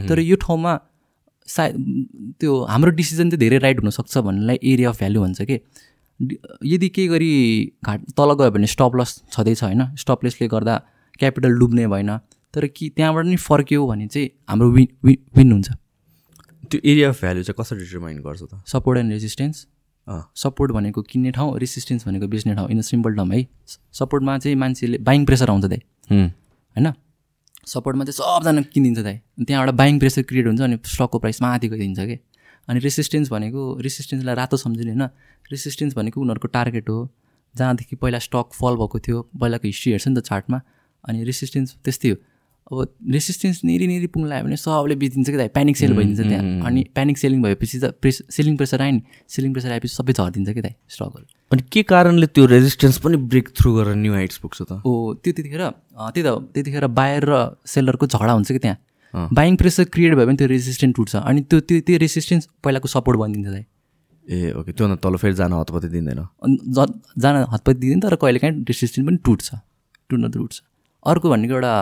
तर 0.09 0.19
यो 0.19 0.35
ठाउँमा 0.45 0.73
सायद 1.47 1.75
त्यो 2.39 2.51
हाम्रो 2.71 2.91
डिसिजन 2.97 3.29
चाहिँ 3.29 3.39
धेरै 3.39 3.57
राइट 3.65 3.79
हुनसक्छ 3.81 4.17
भन्नेलाई 4.17 4.59
एरिया 4.73 4.89
अफ 4.89 4.97
भ्यालु 4.99 5.21
भन्छ 5.21 5.41
कि? 5.41 5.57
यदि 6.65 6.87
केही 6.95 7.07
गरी 7.07 7.31
घाट 7.85 7.99
तल 8.17 8.33
गयो 8.39 8.51
भने 8.51 8.67
स्टप 8.67 8.95
लस 8.99 9.11
छँदैछ 9.33 9.63
होइन? 9.63 9.81
स्टप 9.97 10.25
लसले 10.25 10.47
गर्दा 10.47 10.75
क्यापिटल 11.19 11.53
डुब्ने 11.59 11.87
भएन 11.87 12.11
तर 12.53 12.67
कि 12.67 12.89
त्यहाँबाट 12.95 13.25
नि 13.25 13.35
फर्क्यो 13.47 13.87
भने 13.87 14.07
चाहिँ 14.07 14.29
हाम्रो 14.49 14.69
विन 14.71 14.87
विन 15.05 15.17
विन 15.37 15.51
हुन्छ। 15.51 15.69
त्यो 16.71 16.79
एरिया 16.91 17.09
अफ 17.09 17.21
भ्याल्यु 17.21 17.43
चाहिँ 17.43 17.57
कसरी 17.59 17.79
डिटर्माइन 17.79 18.17
गर्छ 18.21 18.41
त? 18.43 18.61
सपोर्ट 18.67 18.99
एन्ड 18.99 19.11
रेजिस्टेन्स 19.11 19.65
सपोर्ट 20.09 20.71
भनेको 20.71 21.01
किन्ने 21.01 21.31
ठाउँ 21.31 21.57
रेसिस्टेन्स 21.59 22.07
भनेको 22.07 22.27
बेच्ने 22.27 22.55
ठाउँ 22.55 22.69
इन 22.69 22.81
सिम्पल 22.81 23.15
टर्म 23.15 23.31
है। 23.31 23.45
सपोर्टमा 23.93 24.37
चाहिँ 24.37 24.55
मान्छेले 24.57 24.97
बाइङ 24.97 25.25
प्रेसर 25.25 25.49
आउँछ 25.49 25.65
दाइ। 25.65 25.81
होइन? 26.11 26.93
सपोर्टमा 27.67 28.03
चाहिँ 28.05 28.17
सबजना 28.17 28.61
किनिदिन्छ 28.73 28.99
दाइ। 28.99 29.19
त्यहाँबाट 29.45 29.75
बाइङ 29.75 29.99
प्रेसर 29.99 30.21
क्रिएट 30.21 30.47
हुन्छ 30.47 30.61
अनि 30.61 30.77
स्टकको 30.85 31.19
प्राइस 31.19 31.41
माथि 31.41 31.67
गइदिन्छ 31.69 31.99
कि? 31.99 32.17
अनि 32.67 32.79
रेसिस्टेन्स 32.79 33.29
भनेको 33.31 33.61
रेसिस्टेन्सलाई 33.81 34.35
रातो 34.35 34.57
सम्झिने 34.57 34.91
होइन? 34.91 35.09
रेसिस्टेन्स 35.51 35.95
भनेको 35.95 36.21
उनीहरूको 36.21 36.47
टार्गेट 36.47 36.89
हो। 36.89 37.09
जहाँदेखि 37.55 37.95
पहिला 37.95 38.19
स्टक 38.19 38.53
फल 38.53 38.75
भएको 38.77 38.99
थियो 38.99 39.21
पहिलाको 39.39 39.67
हिस्ट्री 39.67 39.91
हेर्छ 39.91 40.07
नि 40.07 40.15
त 40.15 40.25
चार्टमा 40.25 40.61
अनि 41.03 41.23
रेसिस्टेन्स 41.23 41.75
त्यस्तै 41.85 42.09
हो। 42.09 42.15
अब 42.71 42.77
रेसिस्टेन्स 43.11 43.63
नेरी 43.65 43.85
नेरी 43.87 44.07
पुग्न 44.13 44.27
लाग्यो 44.29 44.45
भने 44.45 44.57
सबले 44.57 44.95
बेचिदिन्छ 45.01 45.29
कि 45.29 45.37
दाइ 45.37 45.47
प्यानिक 45.57 45.77
सेल 45.77 45.93
भइदिन्छ 45.97 46.21
त्यहाँ। 46.21 46.43
अनि 46.67 46.83
प्यानिक 46.93 47.17
सेलिङ 47.17 47.41
भएपछि 47.43 47.79
त 47.79 47.85
प्रेस 47.97 48.21
सेलिङ 48.29 48.57
प्रेसर 48.57 48.81
आयो 48.81 48.91
नि। 48.93 49.01
सेलिङ 49.27 49.53
प्रेसर 49.53 49.71
आएपछि 49.73 49.93
सबै 49.95 50.13
झरिदिन्छ 50.13 50.49
कि 50.53 50.61
दाइ 50.61 50.73
स्टकहरू 50.85 51.25
अनि 51.51 51.61
के 51.73 51.81
कारणले 51.89 52.27
त्यो 52.29 52.45
रेजिस्टेन्स 52.45 52.97
पनि 53.01 53.17
ब्रेक 53.25 53.47
थ्रु 53.57 53.73
गरेर 53.73 53.95
न्यू 53.97 54.13
हाइट्स 54.13 54.37
पुग्छ 54.37 54.61
त? 54.61 54.71
ओ 54.85 55.17
त्यो 55.17 55.31
त्यतिखेर 55.33 55.63
त्यही 55.65 56.21
त 56.21 56.29
त्यतिखेर 56.53 56.85
बायर 56.93 57.23
र 57.25 57.33
सेलरको 57.65 58.05
झगडा 58.05 58.33
हुन्छ 58.37 58.51
कि। 58.51 58.59
त्यहाँ। 58.59 58.77
बाइङ 59.33 59.55
प्रेसर 59.57 59.83
क्रिएट 59.89 60.13
भयो 60.13 60.25
भने 60.29 60.37
त्यो 60.37 60.47
रेसिस्टेन्ट 60.53 60.95
टुट्छ। 60.95 61.15
अनि 61.25 61.41
त्यो 61.49 61.59
त्यो 61.65 61.81
त्यो 61.89 61.97
रेसिस्टेन्स 62.05 62.43
पहिलाको 62.61 62.87
सपोर्ट 62.87 63.17
बनिदिन्छ 63.19 63.49
दाइ 63.49 63.65
ए 64.29 64.53
ओके 64.61 64.71
त्योभन्दा 64.77 65.01
तल 65.01 65.15
फेरि 65.17 65.33
जान 65.41 65.53
हतपत्ती 65.57 65.89
दिँदैन। 65.89 66.21
जान 67.17 67.35
हतपति 67.49 67.79
दिँदैन 67.81 67.99
तर 68.05 68.15
कहिले 68.21 68.39
काहीँ 68.39 68.61
रेसिस्टेन्ट 68.69 69.09
पनि 69.09 69.17
टुट्छ। 69.25 69.47
टुट्न 70.09 70.29
त 70.29 70.33
टुट्छ। 70.37 70.61
अर्को 71.09 71.29
भनेको 71.29 71.53
एउटा 71.57 71.73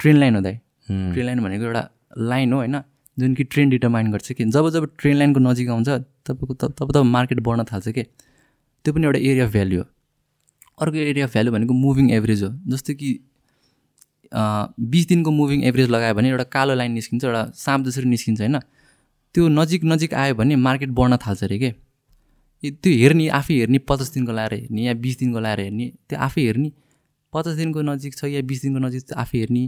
ट्रेन 0.00 0.16
लाइन 0.16 0.34
हो। 0.36 0.40
दाइ 0.40 0.54
ट्रेन 0.88 1.26
लाइन 1.26 1.40
भनेको 1.44 1.64
एउटा 1.64 1.88
लाइन 2.18 2.52
हो 2.52 2.58
होइन? 2.58 2.80
जुन 3.16 3.34
कि 3.34 3.44
ट्रेन 3.44 3.70
डिटर्माइन 3.70 4.10
गर्छ 4.12 4.32
कि। 4.32 4.44
जब 4.46 4.68
जब 4.70 4.90
ट्रेन 4.98 5.16
लाइनको 5.16 5.40
नजिक 5.40 5.68
आउँछ 5.68 5.88
तपाईँको 5.88 6.54
तब 6.54 6.74
तब 6.78 6.92
तब 6.94 7.04
मार्केट 7.04 7.40
बढ्न 7.40 7.64
थाल्छ 7.72 7.88
कि? 7.88 8.02
त्यो 8.84 8.94
पनि 8.94 9.06
एउटा 9.06 9.18
एरिया 9.18 9.46
अफ 9.46 9.52
भ्याल्यु 9.52 9.80
हो। 9.80 9.86
अर्को 10.78 10.96
एरिया 10.96 11.26
अफ 11.26 11.32
भ्याल्यु 11.32 11.52
भनेको 11.52 11.74
मुभिङ 11.74 12.10
एभरेज 12.12 12.42
हो। 12.42 12.50
जस्तो 12.68 12.94
कि 12.94 13.18
बिस 14.32 15.06
दिनको 15.08 15.30
मुभिङ 15.30 15.62
एभरेज 15.64 15.88
लगायो 15.90 16.14
भने 16.14 16.28
एउटा 16.28 16.44
कालो 16.54 16.74
लाइन 16.74 16.92
निस्किन्छ 16.92 17.24
एउटा 17.24 17.44
साँप 17.56 17.84
जसरी 17.86 18.08
निस्किन्छ 18.08 18.40
होइन? 18.40 18.58
त्यो 19.34 19.48
नजिक 19.48 19.84
नजिक 19.84 20.14
आयो 20.14 20.34
भने 20.34 20.56
मार्केट 20.56 20.90
बढ्न 20.98 21.16
थाल्छ 21.26 21.44
अरे 21.44 21.58
के? 21.58 21.70
त्यो 22.62 22.92
हेर्ने 22.92 23.28
आफै 23.38 23.54
हेर्ने 23.54 23.78
पचास 23.88 24.12
दिनको 24.14 24.32
लाएर 24.32 24.54
हेर्ने 24.54 24.82
या 24.82 24.94
बिस 25.02 25.18
दिनको 25.18 25.40
लाएर 25.40 25.60
हेर्ने 25.60 25.86
त्यो 26.08 26.18
आफै 26.18 26.42
हेर्ने 26.42 26.70
पचास 27.32 27.54
दिनको 27.56 27.82
नजिक 27.82 28.16
छ 28.16 28.24
या 28.26 28.40
बिस 28.42 28.62
दिनको 28.62 28.78
नजिक 28.86 29.12
आफै 29.16 29.38
हेर्ने 29.38 29.64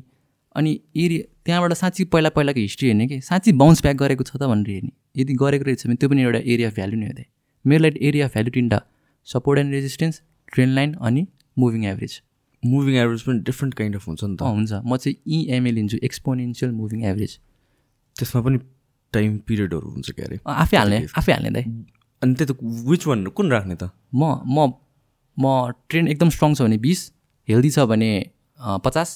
अनि 0.55 0.72
एरिया 0.96 1.22
त्यहाँबाट 1.44 1.72
साँच्ची 1.72 2.05
पहिला 2.12 2.28
पहिलाको 2.36 2.61
हिस्ट्री 2.61 2.88
हेर्ने 2.88 3.07
कि 3.07 3.20
साँच्ची 3.20 3.53
बााउन्स 3.61 3.82
ब्याक 3.82 3.96
गरेको 3.96 4.24
छ 4.24 4.36
त 4.36 4.42
भनेर 4.51 4.70
हेर्ने। 4.70 4.92
यदि 5.20 5.34
गरेको 5.42 5.64
रहेछ 5.64 5.86
भने 5.86 5.96
त्यो 6.01 6.09
पनि 6.11 6.22
एउटा 6.22 6.40
एरिया 6.44 6.68
अफ 6.68 6.74
भ्याल्यु 6.74 6.98
नै 7.01 7.07
हो 7.07 7.24
मेरो 7.64 7.82
लागि 7.82 7.98
एरिया 8.09 8.24
अफ 8.26 8.32
भ्याल्यु 8.32 8.53
तिनवटा। 8.55 8.80
Support 9.28 9.59
and 9.61 9.72
resistance 9.74 10.20
trend 10.53 10.68
line 10.74 10.94
अनि 11.07 11.26
मुभिङ 11.57 11.84
एभरेज 11.92 12.20
मुभिङ 12.62 12.94
एभरेज 12.96 13.22
पनि 13.22 13.38
डिफ्रेन्ट 13.48 13.74
काइन्ड 13.74 13.96
अफ 13.96 14.09
हुन्छ 14.09 14.24
नि 14.24 14.36
त। 14.36 14.42
हुन्छ। 14.42 14.72
म 14.84 14.96
चाहिँ 14.96 15.16
इएमए 15.26 15.70
लिन्छु। 15.70 15.96
एक्सपोनेन्सियल 16.03 16.70
मुभिङ 16.72 17.05
एभरेज 17.05 17.38
त्यसमा 18.16 18.40
पनि 18.42 18.59
टाइम 19.12 19.38
पिरियडहरू 19.46 19.88
हुन्छ 19.90 20.11
क्या 20.11 20.26
अरे? 20.26 20.38
आफै 20.46 20.76
हाल्ने। 20.76 20.98
आफै 21.16 21.32
हाल्ने 21.32 21.51
दाइ 21.51 21.64
अनि 22.22 22.34
त्यही 22.34 22.53
त 22.53 22.59
विच 22.90 23.07
वान 23.07 23.26
कुन 23.26 23.51
राख्ने 23.51 23.74
त? 23.74 23.90
म 24.14 24.22
म 24.44 24.72
म 25.38 25.72
ट्रेन 25.88 26.09
एकदम 26.09 26.28
स्ट्रङ 26.36 26.55
छ 26.55 26.62
भने 26.62 26.78
बिस 26.78 27.01
हेल्दी 27.48 27.70
छ 27.70 27.78
भने 27.90 28.11
पचास। 28.84 29.11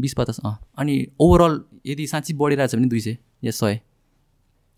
बिस 0.00 0.14
पचास 0.14 0.40
अँ। 0.44 0.56
अनि 0.78 0.94
ओभरअल 1.20 1.60
यदि 1.86 2.06
साँच्ची 2.06 2.34
बढिरहेछ 2.34 2.74
भने 2.74 2.88
दुई 2.88 3.00
सय 3.00 3.16
या 3.44 3.50
सय। 3.52 3.80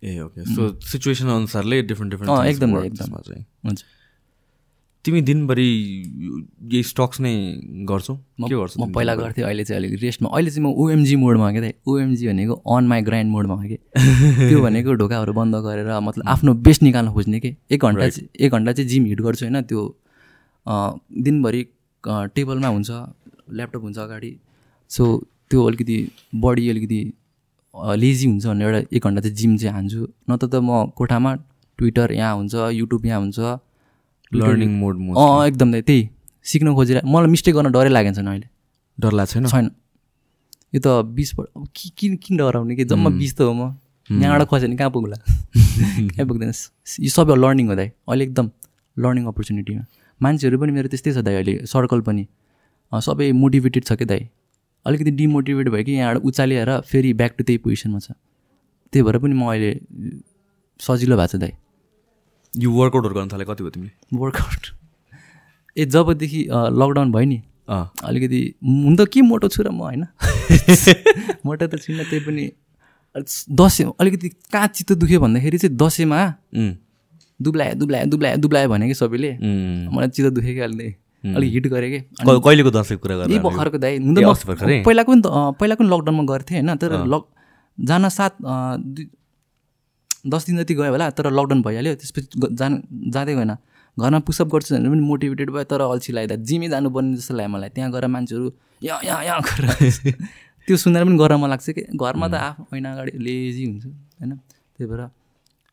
ए 0.02 0.18
ओके 0.20 0.44
सो 0.54 0.68
सिचुएसन 0.82 1.28
अनुसारले 1.30 1.82
डिफ्रेन्ट 1.82 2.12
डिफ्रेन्ट 2.12 2.32
अँ, 2.32 2.46
एकदम 2.46 2.78
एकदम। 2.78 3.14
हुन्छ। 3.68 3.84
तिमी 5.04 5.20
दिनभरि 5.22 5.64
यही 6.72 6.82
स्टक्स 6.84 7.20
नै 7.20 7.32
गर्छौ? 7.88 8.14
म 8.40 8.48
के 8.48 8.54
गर्छौ 8.54 8.80
म 8.80 8.92
पहिला? 8.92 9.14
गर्थेँ 9.16 9.44
अहिले 9.44 9.64
चाहिँ 9.64 9.78
अलिक 9.80 10.00
रेस्टमा 10.02 10.28
अहिले 10.28 10.50
चाहिँ 10.50 10.64
म 10.64 10.72
ओएमजी 10.76 11.16
मोडमा 11.16 11.50
क्या 11.52 11.70
ओएमजी 11.88 12.28
भनेको 12.28 12.54
अन 12.76 12.86
माई 12.86 13.02
ग्राइन्ड 13.02 13.32
मोडमा 13.32 13.54
हो 13.54 13.68
कि 13.68 13.76
त्यो 14.48 14.60
भनेको 14.62 14.94
ढोकाहरू 15.00 15.32
बन्द 15.32 15.56
गरेर 15.64 15.88
मतलब 16.00 16.28
आफ्नो 16.28 16.54
बेस्ट 16.68 16.82
निकाल्न 16.82 17.12
खोज्ने 17.12 17.40
कि। 17.40 17.54
एक 17.70 17.80
घन्टा 17.80 18.08
चाहिँ 18.08 18.28
एक 18.40 18.52
घन्टा 18.52 18.72
चाहिँ 18.72 18.88
जिम 18.88 19.04
हिट 19.06 19.20
गर्छु 19.20 19.44
होइन 19.46 19.60
त्यो 19.62 19.80
दिनभरि 21.24 21.62
टेबलमा 22.36 22.68
हुन्छ 22.68 22.90
ल्यापटप 23.56 23.82
हुन्छ 23.82 23.98
अगाडि। 23.98 24.32
सो 24.96 25.04
त्यो 25.50 25.64
अलिकति 25.66 25.96
बडी 26.34 26.68
अलिकति 26.70 27.00
लेजी 28.02 28.26
हुन्छ 28.26 28.46
भनेर 28.46 28.74
एउटा 28.74 28.96
एक 28.96 29.04
घन्टा 29.04 29.20
चाहिँ 29.20 29.36
जिम 29.36 29.56
चाहिँ 29.56 29.74
हान्छु। 29.74 30.08
नत्र 30.30 30.46
त 30.46 30.54
म 30.54 30.86
कोठामा 30.96 31.34
ट्विटर 31.78 32.12
यहाँ 32.12 32.34
हुन्छ 32.36 32.54
युट्युब 32.54 33.06
यहाँ 33.06 33.20
हुन्छ। 33.20 33.38
लर्निङ 34.34 34.70
मोड 34.80 34.94
अँ 35.18 35.46
एकदम 35.48 35.80
त्यही। 35.80 36.08
सिक्न 36.44 36.74
खोजिरहेको 36.74 37.08
मलाई 37.08 37.30
मिस्टेक 37.30 37.54
गर्न 37.54 37.72
डरै 37.72 37.88
लागेको 37.88 38.14
छैन 38.14 38.26
अहिले। 38.26 38.48
डर 39.00 39.12
लाग्छ 39.12 39.32
छैन 39.34 39.46
छैन। 39.46 39.70
यो 40.74 40.80
त 40.80 40.86
बिसबाट 41.06 41.46
कि- 41.76 41.92
किन 41.98 42.16
किन 42.16 42.36
डराउने 42.36 42.76
कि? 42.76 42.84
जम्मा 42.84 43.10
बिस 43.10 43.36
त 43.36 43.40
हो 43.40 43.52
म। 43.52 43.76
यहाँबाट 44.12 44.48
खस्यो 44.48 44.68
भने 44.68 44.76
कहाँ 44.76 44.90
पुग्ला? 44.90 45.16
कहाँ 46.10 46.26
पुग्दैन? 46.26 46.52
यो 47.00 47.10
सबै 47.10 47.34
लर्निङ 47.36 47.66
हो 47.68 47.74
दाइ। 47.74 47.88
अहिले 48.08 48.24
एकदम 48.24 48.50
लर्निङ 48.98 49.24
अपर्च्युनिटीमा 49.26 49.84
मान्छेहरू 50.22 50.58
पनि 50.58 50.72
मेरो 50.72 50.88
त्यस्तै 50.88 51.12
छ 51.12 51.18
दाइ 51.18 51.34
अहिले। 51.34 51.54
सर्कल 51.66 52.00
पनि। 52.00 52.26
सबै 52.92 53.32
मोटिभेटेड 53.32 53.84
छ 53.84 53.92
क्या 53.92 54.06
दाइ? 54.06 54.28
अलिकति 54.86 55.10
डिमोटिभेट 55.10 55.68
भयो 55.68 55.84
कि 55.84 55.92
यहाँबाट 55.92 56.22
उचालिएर 56.24 56.70
फेरि 56.90 57.12
ब्याक 57.14 57.32
टु 57.38 57.44
त्यही 57.44 57.58
पोजिसनमा 57.58 57.98
छ। 57.98 58.10
त्यही 58.92 59.02
भएर 59.04 59.18
पनि 59.18 59.34
म 59.34 59.48
अहिले 59.48 59.70
सजिलो 60.80 61.16
भएको 61.16 61.26
छ 61.26 61.40
दाइ। 61.40 61.52
यो 62.54 62.70
वर्कआउटहरू 62.70 63.14
गर्न 63.14 63.28
थाले 63.32 63.44
कति 63.44 63.62
भयो 63.62 63.70
तिमीले? 63.70 63.92
वर्कआउट 64.18 64.62
ए 65.76 65.84
जबदेखि 65.86 66.40
लकडाउन 66.50 67.12
भयो 67.12 67.26
नि 67.28 67.38
अँ। 67.68 67.84
अलिकति 68.04 68.40
हुन 68.64 68.96
त 68.96 69.08
के 69.12 69.20
मोटो 69.22 69.48
छु 69.48 69.62
र 69.62 69.70
म 69.70 69.80
होइन? 69.84 70.06
मोटो 71.46 71.66
त 71.66 71.78
छुइनँ 71.78 72.04
त्यही 72.10 72.24
पनि 72.26 72.44
दसैँ 73.50 73.86
अलिकति 74.00 74.28
कहाँ 74.50 74.66
चित्त 74.74 74.92
दुख्यो 74.98 75.20
भन्दाखेरि 75.20 75.58
चाहिँ 75.58 75.76
दसैँमा 75.76 76.20
दुब्लायो 77.40 77.74
दुब्लायो 77.74 78.06
दुब्लायो 78.06 78.36
दुब्लायो 78.36 78.68
भने 78.68 78.86
कि 78.88 78.94
सबैले। 78.94 79.30
मलाई 79.92 80.08
चित्त 80.08 80.30
दुख्यो 80.34 80.54
कि 80.54 80.60
अहिले 80.60 80.88
अलिक 81.24 81.52
हिट 81.52 81.66
गरेँ 81.66 81.90
कि? 81.92 82.00
कहिलेको 82.24 82.70
दसैँको 82.70 83.02
कुरा 83.02 83.16
गरेर 83.16 83.40
भर्खरको 83.40 83.78
दाइ? 83.78 83.98
पहिलाको 84.84 85.12
पनि 85.12 85.22
पहिलाको 85.60 85.84
पनि 85.84 85.90
लकडाउनमा 85.90 86.22
गर्थेँ 86.32 86.56
होइन 86.60 86.76
तर 86.76 86.92
लक 87.06 87.24
जान 87.80 88.08
दुई- 88.94 89.08
दस 90.26 90.46
दिन 90.46 90.56
जति 90.58 90.74
गयो 90.74 90.90
होला 90.90 91.10
तर 91.10 91.30
लकडाउन 91.30 91.62
भइहाल्यो। 91.62 91.94
त्यसपछि 91.94 92.54
जान 92.56 92.82
जाँदै 93.08 93.34
गएन। 93.34 93.56
घरमा 94.00 94.18
पुसअप 94.18 94.48
गर्छु 94.48 94.74
भनेर 94.74 94.90
पनि 94.90 95.00
मोटिभेटेड 95.00 95.50
भयो 95.50 95.64
तर 95.64 95.80
अल्छी 95.80 96.12
लाग्दा 96.12 96.34
जिमै 96.36 96.68
जानुपर्ने 96.68 97.16
जस्तो 97.16 97.34
लाग्यो 97.34 97.52
मलाई। 97.56 97.68
त्यहाँ 97.68 97.90
गएर 97.92 98.06
मान्छेहरू 98.06 98.52
यहाँ 98.82 99.00
यहाँ 99.04 99.24
यहाँ 99.24 99.40
गरेर। 99.40 100.12
त्यो 100.66 100.76
सुनेर 100.76 101.04
पनि 101.04 101.16
गरमा 101.18 101.46
लाग्छ 101.46 101.70
कि? 101.70 101.82
घरमा 101.96 102.28
त 102.28 102.34
आफ्नो 102.34 102.76
ऐना 102.76 102.92
अगाडि 102.92 103.12
लेजी 103.18 103.64
हुन्छ 103.64 103.84
होइन? 103.86 104.36
त्यही 104.76 104.86
भएर 104.86 105.08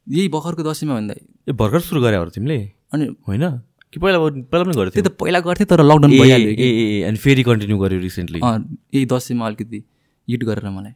यही 0.07 0.27
भर्खरको 0.27 0.63
दसैँमा 0.63 0.95
भन्दा। 0.95 1.13
ए 1.49 1.51
भर्खर 1.51 1.79
सुरु 1.79 2.01
गरे 2.01 2.17
तिमीले? 2.29 2.71
अनि 2.93 3.15
होइन? 3.27 3.61
कि 3.93 3.99
पहिला 3.99 4.17
पहिला 4.19 4.63
पनि 4.63 4.75
गरेको 4.77 4.93
त्यो 4.95 5.03
त 5.03 5.11
पहिला 5.21 5.39
गर्थेँ 5.47 5.67
तर 5.67 5.81
लकडाउन 5.83 6.11
भइहाल्यो 6.11 6.51
ए 6.51 6.67
ए, 6.67 7.01
अनि 7.07 7.17
फेरि 7.17 7.43
कन्टिन्यू 7.49 7.77
गर्यो 7.79 7.99
रिसेन्टली 7.99 8.39
यही 8.43 9.05
दसैँमा 9.07 9.45
अलिकति 9.47 9.79
हिट 10.27 10.43
गरेर 10.43 10.69
मलाई। 10.69 10.93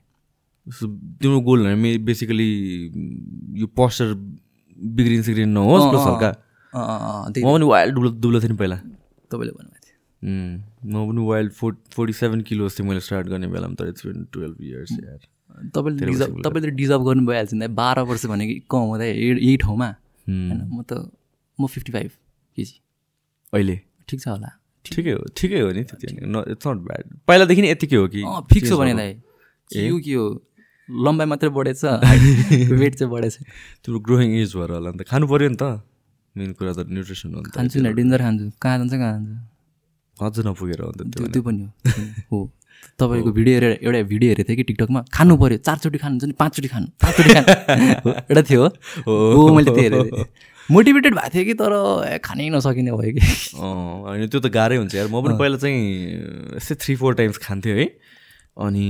तिम्रो 1.22 1.40
गोल 1.42 1.60
भने 1.66 1.98
बेसिकली 2.06 2.50
यो 3.62 3.68
पोस्चर 3.76 4.14
बिग्रिन 4.78 5.22
सिग्रिन 5.24 5.50
नहोस् 5.50 5.90
प्लस 5.90 6.06
हल्का। 6.08 6.32
म 6.74 7.32
पनि 7.34 7.66
वाइल्ड 7.66 7.94
दुब्लो 7.96 8.10
दुब्लो 8.12 8.40
थिएँ 8.42 8.52
नि 8.52 8.58
पहिला। 8.58 8.78
तपाईँले 9.32 9.52
भन्नुभएको 9.58 9.80
थियो। 9.88 9.98
म 10.92 11.08
पनि 11.10 11.22
wild 11.28 11.52
four 11.60 11.72
forty 11.96 12.14
seven 12.14 12.42
kilos 12.50 12.78
थियो 12.78 12.88
मैले 12.88 13.00
स्टार्ट 13.08 13.28
गर्ने 13.28 13.48
बेलामा 13.48 13.76
तर 13.80 13.88
इट्स 13.90 14.06
बिन 14.06 14.28
टुवेल्भ 14.34 14.58
इयर्स 14.62 14.92
यार। 14.92 15.20
तपाईँले 15.76 16.06
डिजर्भ 16.06 16.42
तपाईँले 16.46 16.72
डिजर्भ 16.78 17.02
गर्नु 17.08 17.26
भइहाल्छ 17.28 17.54
नि? 17.54 17.68
बाह्र 17.68 18.00
वर्ष 18.12 18.26
भनेको 18.26 18.54
कम 18.68 18.84
हुँदा 18.92 19.06
यही 19.06 19.58
ठाउँमा 19.64 19.88
होइन 20.28 20.60
म 20.68 20.84
त 20.84 20.92
म 21.60 21.68
फिफ्टी 21.68 21.92
फाइभ 21.92 22.12
केजी 22.56 22.76
अहिले? 23.54 23.76
ठिक 24.10 24.22
छ 24.22 24.28
होला? 24.28 24.50
ठिकै 24.86 25.12
हो 25.12 25.24
ठिकै 25.38 25.60
हो 25.62 25.72
नि 25.72 25.82
इट्स 25.82 26.68
नट 26.68 26.80
ब्याड 26.88 27.04
पहिलादेखि 27.28 27.62
नै 27.62 27.70
यतिकै 27.72 27.96
हो 27.96 28.08
कि? 28.08 28.24
फिक्स 28.54 28.72
हो 28.72 28.78
भने 28.78 28.94
दाइ 28.94 29.14
के 29.70 29.88
हो 29.90 30.00
के 30.00 30.14
हो? 30.14 30.26
लम्बाइ 30.90 31.28
मात्रै 31.28 31.50
बढेछ। 31.50 31.84
वेट 32.82 32.96
चाहिँ 32.96 33.12
बढेछ। 33.12 33.36
तिम्रो 33.86 34.00
ग्रोइङ 34.00 34.30
एज 34.42 34.56
भएर 34.56 34.72
होला 34.76 34.90
अन्त 34.90 35.04
खानु 35.08 35.28
पऱ्यो 35.28 35.50
नि 35.50 35.58
त। 35.62 35.64
मेन 36.36 36.52
कुरा 36.60 36.72
त 36.74 36.80
न्युट्रिसन 36.92 37.34
हो 37.34 37.40
नि 37.42 37.50
त। 37.50 37.56
खान्छु 37.56 37.78
नि 37.82 37.94
डिन्जर 37.94 38.20
खान्छु। 38.22 38.46
कहाँ 38.60 38.78
जान्छ 38.80 38.94
कहाँ 38.94 39.14
जान्छ? 39.16 39.40
अझ 40.18 40.46
नपुगेर 40.48 40.82
हो 40.82 40.92
नि 40.92 41.04
त 41.08 41.16
त्यो 41.16 41.28
त्यो 41.34 41.42
पनि 41.44 41.64
हो। 41.64 41.72
हो। 42.32 42.40
तपाईँको 43.00 43.32
भिडियो 43.32 43.54
हेरेर 43.56 43.74
एउटा 43.84 44.02
भिडियो 44.12 44.30
हेरेको 44.32 44.48
थिएँ 44.50 44.58
कि 44.58 44.64
टिकटकमा। 44.70 45.02
खानु 45.14 45.38
पऱ्यो 45.38 45.58
चारचोटि 45.68 45.98
खानुहुन्छ 46.04 46.26
नि 46.26 46.36
पाँचचोटि 46.42 46.70
खानु। 46.74 46.88
पाँचचोटि 47.04 47.30
खानु। 47.36 48.10
एउटा 48.30 48.42
थियो। 48.50 48.64
हो 49.08 49.48
मैले 49.56 49.72
त्यो 49.72 49.84
हेरेको 49.86 50.18
थिएँ। 50.18 50.28
मोटिभेटेड 50.72 51.14
भएको 51.16 51.30
थियो 51.34 51.44
कि 51.46 51.54
तर 51.62 51.72
खानै 52.26 52.50
नसकिने 52.56 52.92
भयो 52.92 53.12
कि। 53.16 53.22
होइन 53.58 54.28
त्यो 54.28 54.40
त 54.40 54.48
गाह्रै 54.54 54.78
हुन्छ 54.78 54.96
यार। 54.96 55.08
म 55.08 55.22
पनि 55.22 55.36
पहिला 55.40 55.58
चाहिँ 55.58 55.80
यस्तै 56.58 56.76
थ्री 56.80 56.96
फोर 57.02 57.16
टाइम्स 57.20 57.38
खान्थेँ 57.44 57.76
है। 57.80 57.88
अनि 58.58 58.88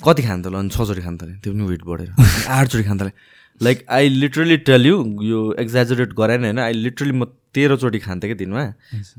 कति 0.00 0.22
खान 0.22 0.42
थाल्यो 0.42 0.58
अनि 0.58 0.70
छचोटि 0.70 1.02
खान 1.02 1.16
थालेँ 1.18 1.36
त्यो 1.42 1.52
पनि 1.52 1.64
वेट 1.68 1.82
बढेर। 1.84 2.10
आठचोटि 2.48 2.84
खान 2.84 2.98
थालेँ 3.00 3.14
like 3.60 3.84
I 3.90 4.08
literally 4.08 4.56
tell 4.66 4.86
you 4.86 4.96
यो 5.22 5.40
एक्जाजुरेट 5.60 6.12
गराएन 6.18 6.44
होइन? 6.44 6.58
आई 6.58 6.72
लिटरली 6.72 7.12
म 7.12 7.24
तेह्रचोटि 7.54 7.98
खान्थेँ 8.00 8.30
कि 8.30 8.34
दिनमा। 8.34 8.64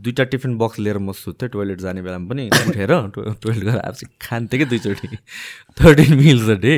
दुइटा 0.03 0.23
टिफिन 0.33 0.57
बक्स 0.57 0.79
लिएर 0.79 0.97
म 0.97 1.11
सुत्थेँ 1.13 1.49
टोइलेट 1.49 1.79
जाने 1.79 2.01
बेलामा 2.01 2.27
पनि। 2.29 2.49
उठेर 2.49 2.91
टोइलेट 3.13 3.63
गएर 3.63 3.77
आएपछि 3.77 4.05
खान्थेँ 4.21 4.59
कि 4.59 4.65
दुईचोटि 4.65 5.07
थर्टिन 5.77 6.17
मिल्स 6.17 6.49
अ 6.49 6.57
डे 6.59 6.75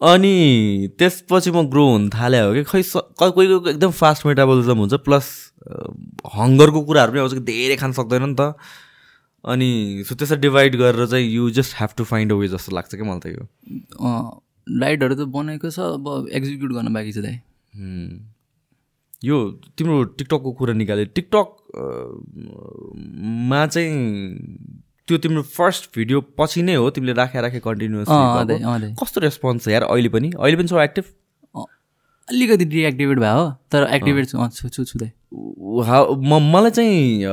अनि 0.00 0.88
त्यसपछि 0.98 1.50
म 1.50 1.62
ग्रो 1.70 1.84
हुन 1.90 2.08
थाले 2.10 2.40
हो 2.40 2.52
कि 2.54 2.62
खै 2.64 2.82
क- 2.82 3.10
कोही 3.18 3.32
कोहीको 3.32 3.68
एकदम 3.68 3.90
फास्ट 3.90 4.26
मेटाबोलिजम 4.26 4.78
हुन्छ 4.78 4.94
प्लस 5.06 5.26
हङ्गरको 6.34 6.80
कुराहरू 6.86 7.12
पनि 7.12 7.20
आउँछ 7.20 7.34
कि 7.34 7.40
धेरै 7.50 7.76
खान 7.76 7.92
सक्दैन 7.92 8.22
नि 8.28 8.34
त। 8.38 8.54
अनि 9.44 10.04
सो 10.06 10.14
त्यसरी 10.14 10.40
डिभाइड 10.40 10.76
गरेर 10.76 11.06
चाहिँ 11.06 11.26
you 11.26 11.50
just 11.58 11.76
have 11.78 11.90
to 11.98 12.04
find 12.04 12.32
a 12.32 12.36
way 12.36 12.48
जस्तो 12.48 12.74
लाग्छ 12.76 12.94
क्या 12.94 13.04
मलाई 13.10 13.20
त 13.26 13.26
यो। 13.34 13.42
डाइटहरू 14.80 15.14
त 15.14 15.28
बनाएको 15.34 15.70
छ 15.70 15.78
अब 15.98 16.28
एक्जिक्युट 16.32 16.72
गर्न 16.72 16.94
बाँकी 16.94 17.12
छ 17.12 17.18
दाइ। 17.26 17.36
यो 19.24 19.36
तिम्रो 19.78 20.02
टिकटकको 20.14 20.52
कुरा 20.52 20.74
निकाल्यो 20.74 21.06
टिकटक 21.14 21.48
मा 23.50 23.66
चाहिँ 23.66 23.98
त्यो 25.08 25.18
तिम्रो 25.18 25.42
फर्स्ट 25.42 25.90
भिडियो 25.96 26.20
पछि 26.38 26.62
नै 26.62 26.74
हो 26.74 26.90
तिमीले 26.90 27.12
राखे 27.12 27.40
राखे 27.40 27.60
कन्टिन्युस। 27.60 28.06
कस्तो 29.02 29.20
रेस्पोन्स 29.20 29.64
छ 29.64 29.68
यार 29.68 29.82
अहिले 29.82 30.08
पनि? 30.08 30.32
अहिले 30.40 30.56
पनि 30.56 30.68
छौ 30.68 30.80
एक्टिभ 30.80 31.04
अलिकति 32.28 32.64
डिएक्टिभेट 32.64 33.18
भयो 33.18 33.34
हो 33.34 33.50
तर 33.72 33.88
एक्टिभेट 33.90 34.26
छु 34.26 34.84
छु 34.84 34.98
म 36.14 36.38
मलाई 36.52 36.70
चाहिँ 36.70 37.24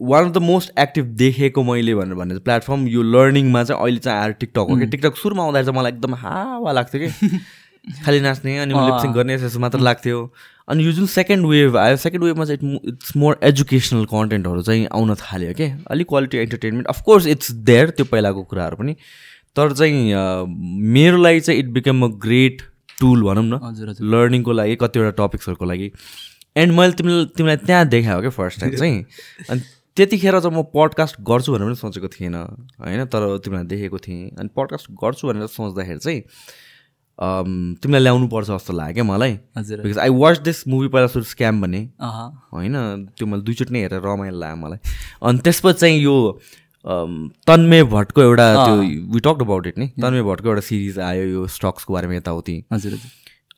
one 0.00 0.24
of 0.24 0.32
the 0.32 0.38
most 0.38 0.72
active 0.78 1.04
देखेको 1.04 1.62
मैले 1.62 1.94
भनेर 1.94 2.26
चाहिँ 2.28 2.40
प्लेटफर्म 2.40 2.86
यो 2.88 3.02
लर्निङमा 3.02 3.64
चाहिँ 3.64 3.82
अहिले 3.82 3.98
चाहिँ 3.98 4.20
आएर 4.20 4.32
टिकटक 4.32 4.58
हो। 4.58 4.76
कि 4.76 4.86
टिकटक 4.86 5.16
सुरुमा 5.16 5.42
आउँदा 5.42 5.62
चाहिँ 5.62 5.78
मलाई 5.78 5.92
एकदम 5.92 6.14
हावा 6.14 6.72
लाग्थ्यो 6.72 7.00
कि। 7.00 7.38
खालि 8.04 8.20
नाच्ने 8.20 8.58
अनि 8.58 8.74
लिप्सिङ 8.74 9.12
गर्ने 9.12 9.34
यस्तो 9.34 9.58
मात्र 9.58 9.78
लाग्थ्यो। 9.78 10.32
अनि 10.68 10.84
यो 10.84 10.92
जुन 10.92 11.06
सेकेन्ड 11.06 11.46
वेभ 11.46 11.76
आयो 11.76 11.96
सेकेन्ड 11.96 12.24
वेभमा 12.24 12.44
चाहिँ 12.44 12.80
इट्स 12.88 13.16
मोर 13.16 13.38
एजुकेसनल 13.42 14.04
कन्टेन्टहरू 14.04 14.62
चाहिँ 14.62 14.86
आउन 14.92 15.14
थाल्यो 15.14 15.54
क्या 15.54 15.78
अलिक 15.90 16.06
quality 16.08 16.38
entertainment 16.38 16.86
of course 16.86 17.26
it's 17.26 17.50
there 17.50 17.90
त्यो 17.90 18.06
पहिलाको 18.06 18.42
कुराहरू 18.42 18.76
पनि। 18.76 18.96
तर 19.56 19.72
चाहिँ 19.72 20.14
मेरो 20.96 21.16
लागि 21.16 21.40
चाहिँ 21.40 21.60
it 21.60 21.66
become 21.66 22.02
a 22.02 22.08
great 22.08 22.62
tool 23.00 23.22
भनौँ 23.22 23.44
न। 23.44 23.60
हजुर 23.64 23.88
हजुर। 23.88 24.06
लर्निङको 24.06 24.52
लागि 24.52 24.76
कतिवटा 24.76 25.26
टपिक्सहरूको 25.26 25.64
लागि। 25.64 25.92
एन्ड 26.56 26.72
मैले 26.72 26.92
तिमीलाई 26.92 27.24
तिमीलाई 27.24 27.56
त्यहाँ 27.56 27.88
देखाएँ 27.88 28.14
हो 28.14 28.20
क्या 28.20 28.30
फर्स्ट 28.30 28.60
टाइम 28.60 28.76
चाहिँ? 28.76 29.04
अनि 29.50 29.60
त्यतिखेर 29.96 30.40
चाहिँ 30.40 30.58
म 30.58 30.62
पडकास्ट 30.62 31.16
गर्छु 31.20 31.52
भनेर 31.52 31.66
पनि 31.66 31.74
सोचेको 31.74 32.08
थिएन 32.08 32.34
होइन? 32.34 33.04
तर 33.04 33.38
तिमीलाई 33.38 33.64
देखेको 33.64 33.98
थिएँ। 33.98 34.30
अनि 34.38 34.48
पडकास्ट 34.56 34.90
गर्छु 34.92 35.28
भनेर 35.28 35.46
सोच्दाखेरि 35.46 35.98
चाहिँ 35.98 36.22
तिमीलाई 37.18 38.02
ल्याउनुपर्छ 38.02 38.46
जस्तो 38.48 38.72
लाग्यो 38.72 38.94
क्या 38.94 39.04
मलाई। 39.04 39.32
हजुर। 39.58 39.80
Because 39.82 39.98
I 39.98 40.08
watch 40.22 40.38
this 40.46 40.66
movie 40.68 40.88
पहिला 40.88 41.06
सुरु 41.14 41.24
स्क्याम 41.24 41.60
भन्ने। 41.62 41.80
अँ 42.00 42.30
होइन 42.54 42.74
त्यो 43.18 43.26
मैले 43.26 43.42
दुईचोटि 43.42 43.72
नै 43.72 43.80
हेरेर 43.82 44.02
रमाइलो 44.06 44.38
लाग्यो 44.38 44.56
मलाई। 44.56 44.78
अनि 45.22 45.38
त्यसपछि 45.44 45.78
चाहिँ 45.78 46.00
यो 46.02 46.16
तन्मय 47.48 47.82
भट्टको 47.84 48.22
एउटा 48.22 48.46
त्यो 48.64 48.74
वी 49.14 49.20
टक 49.20 49.42
अबाउट 49.42 49.66
इट 49.66 49.78
नि? 49.78 49.86
तन्मय 49.98 50.22
भट्टको 50.22 50.48
एउटा 50.48 50.60
सिरिज 50.68 50.98
आयो 50.98 51.24
यो 51.24 51.46
स्टक्सको 51.58 51.94
बारेमा 51.94 52.14
यताउति। 52.14 52.56
हजुर 52.72 52.98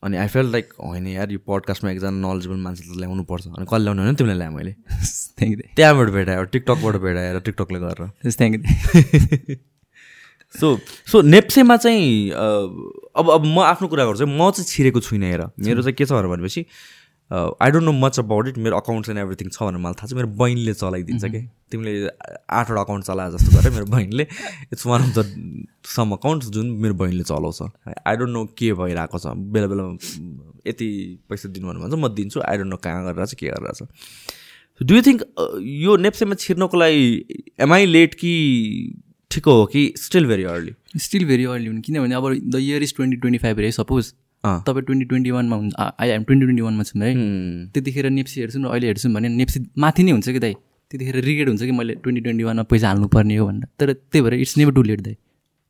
अनि 0.05 0.17
आई 0.17 0.29
फेल 0.33 0.47
लाइक 0.53 0.73
होइन 0.81 1.07
यार 1.07 1.33
यो 1.33 1.39
पडकास्टमा 1.47 1.91
एकजना 1.91 2.11
नलेजेबल 2.11 2.57
मान्छे 2.57 2.83
त 2.85 2.97
ल्याउनु 2.97 3.23
पर्छ 3.29 3.47
अनि 3.47 3.67
कसले 3.69 3.85
ल्याउनु 3.85 4.03
भने 4.03 4.15
तिमीलाई 4.17 4.39
ल्याएँ 4.39 4.55
मैले। 4.55 4.73
थ्याङ्क 5.39 5.53
यू 5.53 5.57
त्यहाँबाट 5.77 6.09
भेटायो 6.17 6.45
टिकटकबाट 6.57 6.97
भेटाएर 7.05 7.39
टिकटकले 7.45 7.79
गरेर। 7.81 8.09
थ्याङ्क 8.25 8.55
यू 8.57 9.57
सो 10.55 10.79
सो 11.07 11.23
नेप्सेमा 11.23 11.77
चाहिँ 11.77 12.31
अब 12.31 13.31
अब 13.31 13.45
म 13.47 13.59
आफ्नो 13.63 13.89
कुरा 13.89 14.05
गर्छु 14.05 14.27
म 14.27 14.51
चाहिँ 14.51 14.67
छिरेको 14.67 15.01
छुइनँ 15.01 15.27
हेर। 15.31 15.43
मेरो 15.63 15.83
चाहिँ 15.83 15.95
के 15.95 16.05
छ 16.05 16.13
भनेपछि 16.13 16.65
I 17.31 17.71
don't 17.71 17.85
know 17.85 17.93
much 17.93 18.19
about 18.19 18.49
it 18.49 18.57
मेरो 18.59 18.77
अकाउन्ट्स 18.77 19.09
एन्ड 19.11 19.19
एभ्रिथिङ 19.21 19.49
छ 19.49 19.63
भनेर 19.63 19.79
मलाई 19.79 19.95
थाहा 19.95 20.07
छ। 20.07 20.13
मेरो 20.19 20.29
बहिनीले 20.35 20.75
चलाइदिन्छ 20.75 21.25
कि? 21.25 21.41
तिमीले 21.71 21.93
आठवटा 22.51 22.81
अकाउन्ट 22.81 23.05
चलाए 23.07 23.31
जस्तो 23.31 23.51
गरेर 23.57 23.73
मेरो 23.73 23.87
बहिनीले 23.87 24.27
it's 24.75 24.87
one 24.87 25.03
of 25.03 25.19
the 25.19 25.21
some 25.87 26.11
accounts 26.19 26.49
जुन 26.51 26.67
मेरो 26.83 26.95
बहिनीले 27.03 27.25
चलाउँछ। 27.31 27.63
आई 28.07 28.17
डोन्ट 28.17 28.33
नो 28.35 28.45
के 28.59 28.73
भइरहेको 28.83 29.19
छ। 29.19 29.27
बेला 29.55 29.67
बेलामा 29.71 29.95
यति 30.67 30.89
पैसा 31.31 31.49
दिनु 31.55 31.67
भनेर 31.69 31.83
भन्छ 31.87 31.95
म 31.95 32.09
दिन्छु। 32.19 32.41
आई 32.43 32.57
डोन्ट 32.59 32.71
नो 32.71 32.77
कहाँ 32.83 33.05
गरिरहेको 33.07 33.31
छ 33.31 33.35
के 33.39 33.47
गरिरहेको 33.47 33.87
छ। 33.87 33.89
डु 34.81 34.95
यु 34.95 35.03
थिङ्क 35.07 35.23
यो 35.63 35.97
नेप्सेमा 36.03 36.35
छिर्नको 36.35 36.77
लागि 36.83 37.07
एमआई 37.63 37.87
लेट 37.87 38.15
कि 38.19 38.35
ठिक 39.31 39.45
हो 39.47 39.65
कि 39.73 39.83
still 39.97 40.27
very 40.27 40.45
early 40.53 40.73
still 40.99 41.25
very 41.27 41.45
early 41.47 41.67
हुन्। 41.67 41.81
किनभने 41.83 42.15
अब 42.15 42.25
the 42.51 42.57
year 42.57 42.83
is 42.83 42.95
twenty 42.97 43.17
twenty 43.17 43.39
five 43.39 43.59
रे 43.59 43.71
सपोज। 43.73 44.13
तपाईँ 44.45 44.85
ट्वेन्टी 44.85 45.07
ट्वेन्टी 45.07 45.31
वानमा 45.31 45.57
हुन्छ 45.57 45.75
आई 45.79 46.09
एम 46.09 46.23
ट्वेन्टी 46.25 46.47
ट्वेन्टी 46.47 46.63
वानमा 46.63 46.83
छौँ 46.83 47.03
है। 47.03 47.15
त्यतिखेर 47.75 48.11
नेप्सी 48.11 48.41
हेर्छौँ 48.41 48.63
र 48.63 48.67
अहिले 48.67 48.87
हेर्छौँ 48.87 49.13
भने 49.15 49.29
नेप्सी 49.29 49.61
माथि 49.79 50.03
नै 50.03 50.13
हुन्छ 50.13 50.29
कि 50.29 50.39
दाइ? 50.39 50.55
त्यतिखेर 50.91 51.17
रिग्रेट 51.25 51.49
हुन्छ 51.49 51.63
कि 51.63 51.71
मैले 51.71 51.95
ट्वेन्टी 52.03 52.21
ट्वेन्टी 52.21 52.45
वानमा 52.45 52.63
पैसा 52.67 52.89
हाल्नुपर्ने 52.89 53.37
हो 53.37 53.47
भनेर। 53.47 53.67
तर 53.79 53.93
त्यही 53.93 54.23
भएर 54.25 54.35
इट्स 54.35 54.57
नेभर 54.59 54.73
टु 54.75 54.83
लेट 54.83 55.01
दाइ। 55.01 55.17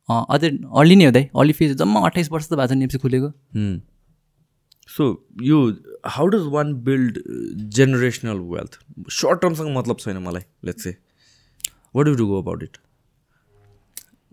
अझै 0.08 0.48
अर्ली 0.48 0.96
नै 0.96 1.04
हो 1.04 1.12
दाइ। 1.12 1.28
अर्ली 1.36 1.52
फेज 1.52 1.76
जम्मा 1.78 2.00
अट्ठाइस 2.06 2.30
वर्ष 2.32 2.48
त 2.48 2.52
भएको 2.56 2.74
छ 2.74 2.78
नेप्सी 2.80 2.98
खुलेको। 2.98 3.28
सो 4.88 5.04
यो 5.44 5.58
how 6.08 6.26
does 6.32 6.46
one 6.52 6.72
build 6.86 7.18
generational 7.76 8.38
wealth 8.54 8.78
short 9.20 9.42
टर्मसँग 9.42 9.76
मतलब 9.76 9.96
छैन 10.00 10.18
मलाई 10.24 10.42
let's 10.64 10.82
say 10.82 10.96
what 11.96 12.06
do 12.06 12.26
go 12.26 12.40
about 12.42 12.62
it 12.62 12.76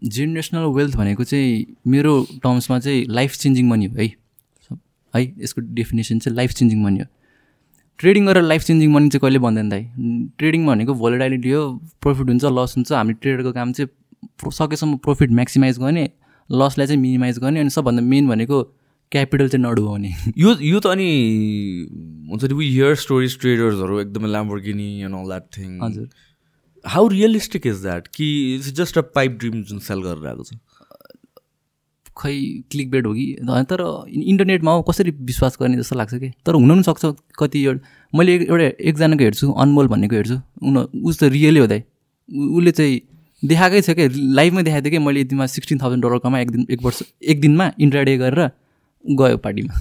generational 0.03 0.65
wealth 0.77 0.95
भनेको 0.97 1.23
चाहिँ 1.23 1.65
मेरो 1.87 2.13
टर्म्समा 2.43 2.79
चाहिँ 2.79 3.05
लाइफ 3.09 3.35
चेन्जिङ 3.35 3.69
मनी 3.69 3.85
हो 3.85 3.95
है। 3.95 4.07
है 5.13 5.23
यसको 5.43 5.61
डेफिनेसन 5.75 6.19
चाहिँ 6.19 6.35
लाइफ 6.37 6.51
चेन्जिङ 6.53 6.83
मनी 6.83 6.99
हो। 6.99 7.05
ट्रेडिङ 7.99 8.25
गरेर 8.25 8.43
लाइफ 8.43 8.63
चेन्जिङ 8.63 8.91
मनी 8.93 9.09
चाहिँ 9.09 9.21
कहिले 9.21 9.39
भन्दैन 9.39 9.69
दाइ। 9.69 9.83
ट्रेडिङ 10.37 10.65
भनेको 10.67 10.93
भोलिडाइलिटी 10.93 11.51
हो 11.51 11.61
प्रफिट 12.01 12.27
हुन्छ 12.29 12.45
लस 12.45 12.73
हुन्छ 12.77 12.91
हामी 12.91 13.13
ट्रेडरको 13.13 13.51
काम 13.51 13.71
चाहिँ 13.73 14.51
सकेसम्म 14.53 14.97
प्रफिट 15.05 15.31
म्याक्सिमाइज 15.31 15.79
गर्ने 15.79 16.09
लसलाई 16.49 16.87
चाहिँ 16.87 17.01
मिनिमाइज 17.01 17.39
गर्ने 17.39 17.59
अनि 17.59 17.69
सबभन्दा 17.69 18.01
मेन 18.01 18.27
भनेको 18.27 18.61
क्यापिटल 19.11 19.49
चाहिँ 19.49 19.63
नडुबाउने 19.65 20.13
यो 20.37 20.55
यो 20.61 20.79
त 20.79 20.87
अनि 20.87 21.09
हुन्छ 22.29 22.43
नि 22.43 22.53
वी 22.53 22.69
हियर 22.69 22.95
स्टोरिज 23.03 23.39
ट्रेडर्सहरू 23.39 23.99
एकदमै 23.99 24.29
Lamborghini 24.29 24.89
and 25.01 25.15
all 25.15 25.25
that 25.25 25.43
thing 25.57 25.69
हजुर। 25.83 26.07
हाउ 26.85 27.07
रियलिस्टिक 27.07 27.67
इज 27.67 27.75
द्याट 27.75 28.07
कि 28.07 28.55
it's 28.55 28.71
just 28.71 28.97
a 28.97 29.01
pipe 29.01 29.31
dream 29.31 29.63
जुन 29.63 29.79
सेल 29.79 29.97
गरेर 29.97 30.27
आएको 30.27 30.43
छ? 30.43 30.49
खै 32.17 32.63
क्लिक 32.71 32.91
बेड 32.91 33.07
हो 33.07 33.13
कि? 33.13 33.37
तर 33.43 34.05
इन्टरनेटमा 34.09 34.71
हो 34.71 34.81
कसरी 34.81 35.11
विश्वास 35.11 35.57
गर्ने 35.61 35.77
जस्तो 35.77 35.95
लाग्छ 35.95 36.13
कि? 36.13 36.31
तर 36.45 36.53
हुन 36.53 36.69
पनि 36.69 36.83
सक्छ 36.83 37.21
कति 37.39 37.79
मैले 38.15 38.35
एक- 38.35 38.49
एउटा 38.49 38.63
एकजनाको 38.63 39.23
हेर्छु 39.23 39.51
अनमोल 39.51 39.87
भन्नेको 39.87 40.15
हेर्छु। 40.15 40.35
उन 40.63 40.77
उस 40.77 41.19
त 41.19 41.23
रियलै 41.23 41.59
हो 41.59 41.67
दाइ। 41.67 41.83
उसले 42.37 42.71
चाहिँ 42.71 43.01
देखाएकै 43.45 43.81
छ 43.81 43.89
क्या 43.89 44.09
लाइभमै 44.15 44.63
देखाएको 44.63 44.89
थियो 44.89 44.99
कि? 44.99 45.05
मैले 45.05 45.21
यतिमा 45.21 45.45
सिक्सटिन 45.45 45.79
थाउजन्ड 45.81 46.05
डलर 46.05 46.17
कमा 46.17 46.39
एक 46.39 46.51
दिन 46.51 46.67
एक 46.71 46.83
वर्ष 46.83 47.03
एक 47.23 47.41
दिनमा 47.41 47.71
इन्ट्राडे 47.79 48.17
गरेर 48.17 48.49
गयो 49.09 49.37
पार्टीमा। 49.37 49.73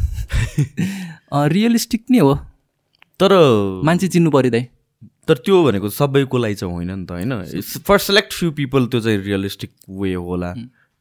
रियलिस्टिक 1.48 2.04
नै 2.10 2.18
हो। 2.18 2.34
तर 3.22 3.28
मान्छे 3.84 4.08
चिन्नु 4.08 4.30
पऱ्यो 4.30 4.50
दाइ। 4.50 4.66
तर 5.28 5.36
त्यो 5.44 5.62
भनेको 5.64 5.88
सबैको 5.90 6.38
लागि 6.38 6.54
चाहिँ 6.54 6.74
होइन 6.74 6.90
नि 6.90 7.06
त 7.06 7.10
होइन? 7.10 7.32
फर 7.86 7.98
सेलेक्ट 7.98 8.32
फ्यु 8.32 8.50
पिपल 8.58 8.86
त्यो 8.86 9.00
चाहिँ 9.00 9.18
रियलिस्टिक 9.22 9.70
वे 9.90 10.14
होला 10.14 10.52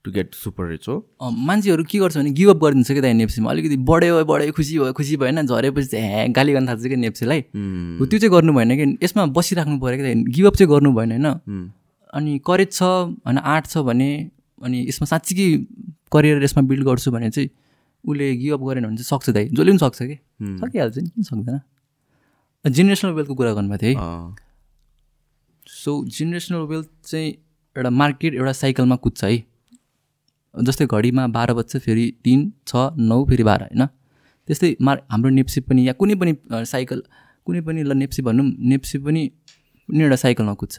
टु 0.06 0.12
गेट 0.12 0.34
सुपर 0.34 0.70
रिच 0.70 0.88
हो। 0.88 0.96
मान्छेहरू 1.22 1.84
के 1.84 2.00
गर्छ 2.00 2.18
भने 2.18 2.32
गिभअप 2.32 2.58
गरिदिन्छ 2.64 2.92
क्या 2.92 3.02
त 3.02 3.06
नेप्सीमा 3.16 3.50
अलिकति 3.52 3.78
बढ्यो 3.90 4.24
बढ्यो 4.26 4.52
खुसी 4.54 4.78
भयो 4.80 4.94
खुसी 4.94 5.18
भएन 5.18 5.46
झरेपछि 5.46 5.88
चाहिँ 5.88 6.10
ह्या 6.10 6.26
गाली 6.34 6.54
गर्न 6.54 6.68
थाल्छ 6.68 6.86
क्या 6.86 6.98
नेप्सीलाई 6.98 7.40
हो 8.00 8.06
त्यो 8.06 8.20
चाहिँ 8.20 8.32
गर्नु 8.32 8.54
भएन 8.54 8.72
कि? 8.78 8.86
यसमा 9.04 9.26
बसिराख्नु 9.34 9.78
पऱ्यो 9.82 9.98
क्या 9.98 10.14
गिभअप 10.30 10.56
चाहिँ 10.56 10.70
गर्नु 10.70 10.94
भएन 10.94 11.12
होइन? 11.12 11.72
अनि 12.14 12.40
करेज 12.46 12.72
छ 12.72 12.82
होइन 12.82 13.38
आर्ट 13.38 13.66
छ 13.68 13.78
भने 13.90 14.10
अनि 14.62 14.86
यसमा 14.90 15.06
साँच्चीकै 15.06 15.48
करियर 16.14 16.44
यसमा 16.44 16.62
बिल्ड 16.70 16.86
गर्छु 16.86 17.12
भने 17.12 17.30
चाहिँ 17.30 17.50
उसले 18.04 18.26
गिभअप 18.38 18.62
गरेन 18.62 18.86
भने 18.86 18.98
चाहिँ 18.98 19.10
सक्छ 19.10 19.30
दाइ। 19.30 19.46
जसले 19.50 19.72
पनि 19.72 19.82
सक्छ 19.82 20.00
कि? 20.02 20.18
सकिहाल्छ 20.62 20.98
नि 20.98 21.10
किन 21.10 21.24
सक्दैन? 21.24 21.60
जेनेरेसनल 22.66 23.12
वेल्थको 23.14 23.36
कुरा 23.36 23.54
गर्नुभएको 23.54 23.82
थियो 23.82 24.00
है। 24.00 24.36
सो 25.68 25.92
जेनेरेसनल 26.08 26.62
वेल्थ 26.68 26.90
चाहिँ 27.06 27.30
एउटा 27.76 27.90
मार्केट 27.92 28.34
एउटा 28.34 28.52
साइकलमा 28.54 28.96
कुद्छ 29.04 29.24
है। 29.24 29.38
जस्तै 30.56 30.86
घडीमा 30.88 31.28
बाह्र 31.28 31.54
बज्छ 31.54 31.78
फेरि 31.78 32.06
तिन 32.24 32.52
छ 32.68 32.76
नौ 33.00 33.24
फेरि 33.30 33.44
बाह्र 33.44 33.62
होइन? 33.64 33.86
त्यस्तै 34.48 34.76
मार 34.82 35.02
हाम्रो 35.12 35.30
नेप्सी 35.30 35.62
पनि 35.62 35.88
या 35.88 35.94
कुनै 35.94 36.16
पनि 36.16 36.34
साइकल 36.66 37.04
कुनै 37.48 37.62
पनि 37.62 37.84
ल 37.84 37.94
नेप्सी 37.94 38.22
भनौँ 38.22 38.46
नेप्सी 38.72 38.98
पनि 39.06 39.22
कुनै 39.90 40.04
एउटा 40.04 40.16
साइकलमा 40.16 40.54
कुद्छ। 40.54 40.76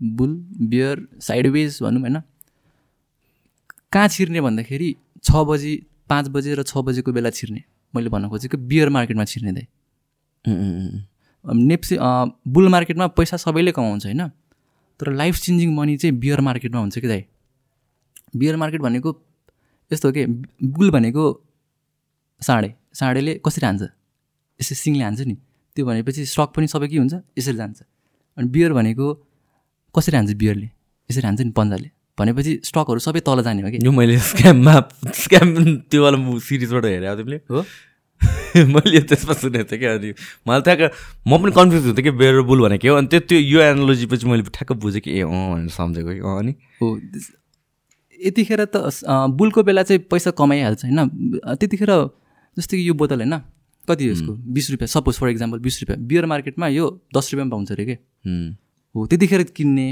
बुल 0.00 0.32
बियर 0.70 1.06
साइडवेज 1.20 1.78
भनौँ 1.82 2.00
होइन? 2.00 2.20
कहाँ 3.92 4.08
छिर्ने 4.08 4.40
भन्दाखेरि 4.40 4.88
छ 5.24 5.44
बजी 5.48 5.72
पाँच 6.08 6.28
बजे 6.28 6.54
र 6.54 6.62
छ 6.62 6.76
बजेको 6.86 7.12
बेला 7.12 7.30
छिर्ने। 7.30 7.62
मैले 7.94 8.08
भन्न 8.10 8.28
खोजेको 8.28 8.58
बियर 8.70 8.88
मार्केटमा 8.90 9.24
छिर्ने 9.24 9.52
दाइ। 9.52 9.66
नेप्सी 11.44 11.96
बुल 12.48 12.68
मार्केटमा 12.68 13.06
पैसा 13.18 13.36
सबैले 13.36 13.72
कमाउँछ 13.72 14.04
होइन? 14.06 14.28
तर 15.00 15.12
लाइफ 15.12 15.36
चेन्जिङ 15.36 15.74
मनी 15.74 15.96
चाहिँ 15.96 16.16
बियर 16.18 16.40
मार्केटमा 16.40 16.80
हुन्छ 16.80 16.98
कि 16.98 17.08
दाइ? 17.08 17.24
बियर 18.36 18.56
मार्केट 18.56 18.80
भनेको 18.80 19.10
यस्तो 19.90 20.08
हो 20.08 20.12
कि? 20.12 20.26
बुल 20.64 20.90
भनेको 20.90 21.24
साँडे। 22.42 22.74
साँडेले 22.94 23.40
कसरी 23.44 23.66
हान्छ? 23.66 23.82
यसरी 24.60 24.76
सिङले 24.76 25.04
हान्छ 25.04 25.20
नि। 25.20 25.36
त्यो 25.76 25.86
भनेपछि 25.86 26.24
स्टक 26.26 26.48
पनि 26.56 26.66
सबै 26.66 26.88
के 26.88 26.98
हुन्छ? 26.98 27.14
यसरी 27.38 27.56
जान्छ। 27.56 27.82
अनि 28.38 28.48
बियर 28.48 28.72
भनेको 28.72 29.06
कसरी 29.94 30.16
हान्छ 30.16 30.32
बियरले? 30.34 30.68
यसरी 31.10 31.26
हान्छ 31.26 31.40
नि 31.40 31.50
पन्जाले 31.50 31.90
भनेपछि 32.18 32.52
स्टकहरू 32.64 32.98
सबै 32.98 33.20
तल 33.20 33.42
जाने 33.42 33.62
हो 33.62 33.70
कि? 33.70 33.78
यो 33.82 33.92
मैले 33.92 34.18
स्क्याममा 34.18 34.74
स्क्याम 35.14 35.48
त्यो 35.90 36.02
वाला 36.02 36.18
सिरिजबाट 36.38 36.84
हेरेको 36.84 37.16
तिमीले। 37.18 37.38
हो। 37.50 37.64
मैले 38.74 39.00
त्यसमा 39.10 39.34
सुनेको 39.34 39.64
थिएँ 39.70 39.78
क्या 39.80 39.92
अनि 39.94 40.10
मलाई 40.46 40.62
ठ्याक्क 40.62 40.82
म 41.26 41.38
पनि 41.42 41.52
कन्फ्युज 41.52 41.84
हुन्थेँ 41.86 42.04
कि 42.04 42.10
बेर 42.10 42.40
बुल 42.42 42.60
भनेको 42.62 42.82
के 42.82 42.88
हो? 42.88 42.96
अनि 42.96 43.06
त्यो 43.06 43.20
त्यो 43.20 43.38
यो 43.38 43.60
एनालोजी 43.60 44.06
पछि 44.06 44.26
मैले 44.26 44.42
ठ्याक्क 44.54 44.72
बुझेँ 44.78 45.00
कि 45.00 45.10
ए 45.10 45.22
अँ 45.22 45.30
भनेर 45.30 45.68
सम्झेको 45.74 46.12
कि 46.14 46.20
अँ 46.20 46.38
अनि? 46.38 46.52
यतिखेर 48.18 48.64
त 48.64 48.76
बुलको 49.34 49.62
बेला 49.62 49.82
चाहिँ 49.82 50.00
पैसा 50.10 50.30
कमाइहाल्छ 50.38 50.84
होइन? 50.84 51.00
त्यतिखेर 51.60 51.90
जस्तै 52.56 52.76
कि 52.76 52.88
यो 52.88 52.94
बोतल 52.94 53.20
होइन? 53.20 53.34
कति 53.88 54.08
यसको? 54.10 54.32
बिस 54.54 54.70
रुपियाँ। 54.70 54.88
सपोज 54.88 55.14
फर 55.18 55.28
इक्जाम्पल 55.28 55.58
बिस 55.58 55.82
रुपियाँ। 55.82 55.98
बियर 56.08 56.26
मार्केटमा 56.26 56.68
यो 56.68 56.84
दस 57.16 57.34
रुपियाँमा 57.34 57.50
पाउँछ 57.50 57.72
अरे 57.72 57.84
के? 57.84 57.96
हुँ। 58.24 59.06
त्यतिखेर 59.10 59.42
किन्ने 59.56 59.88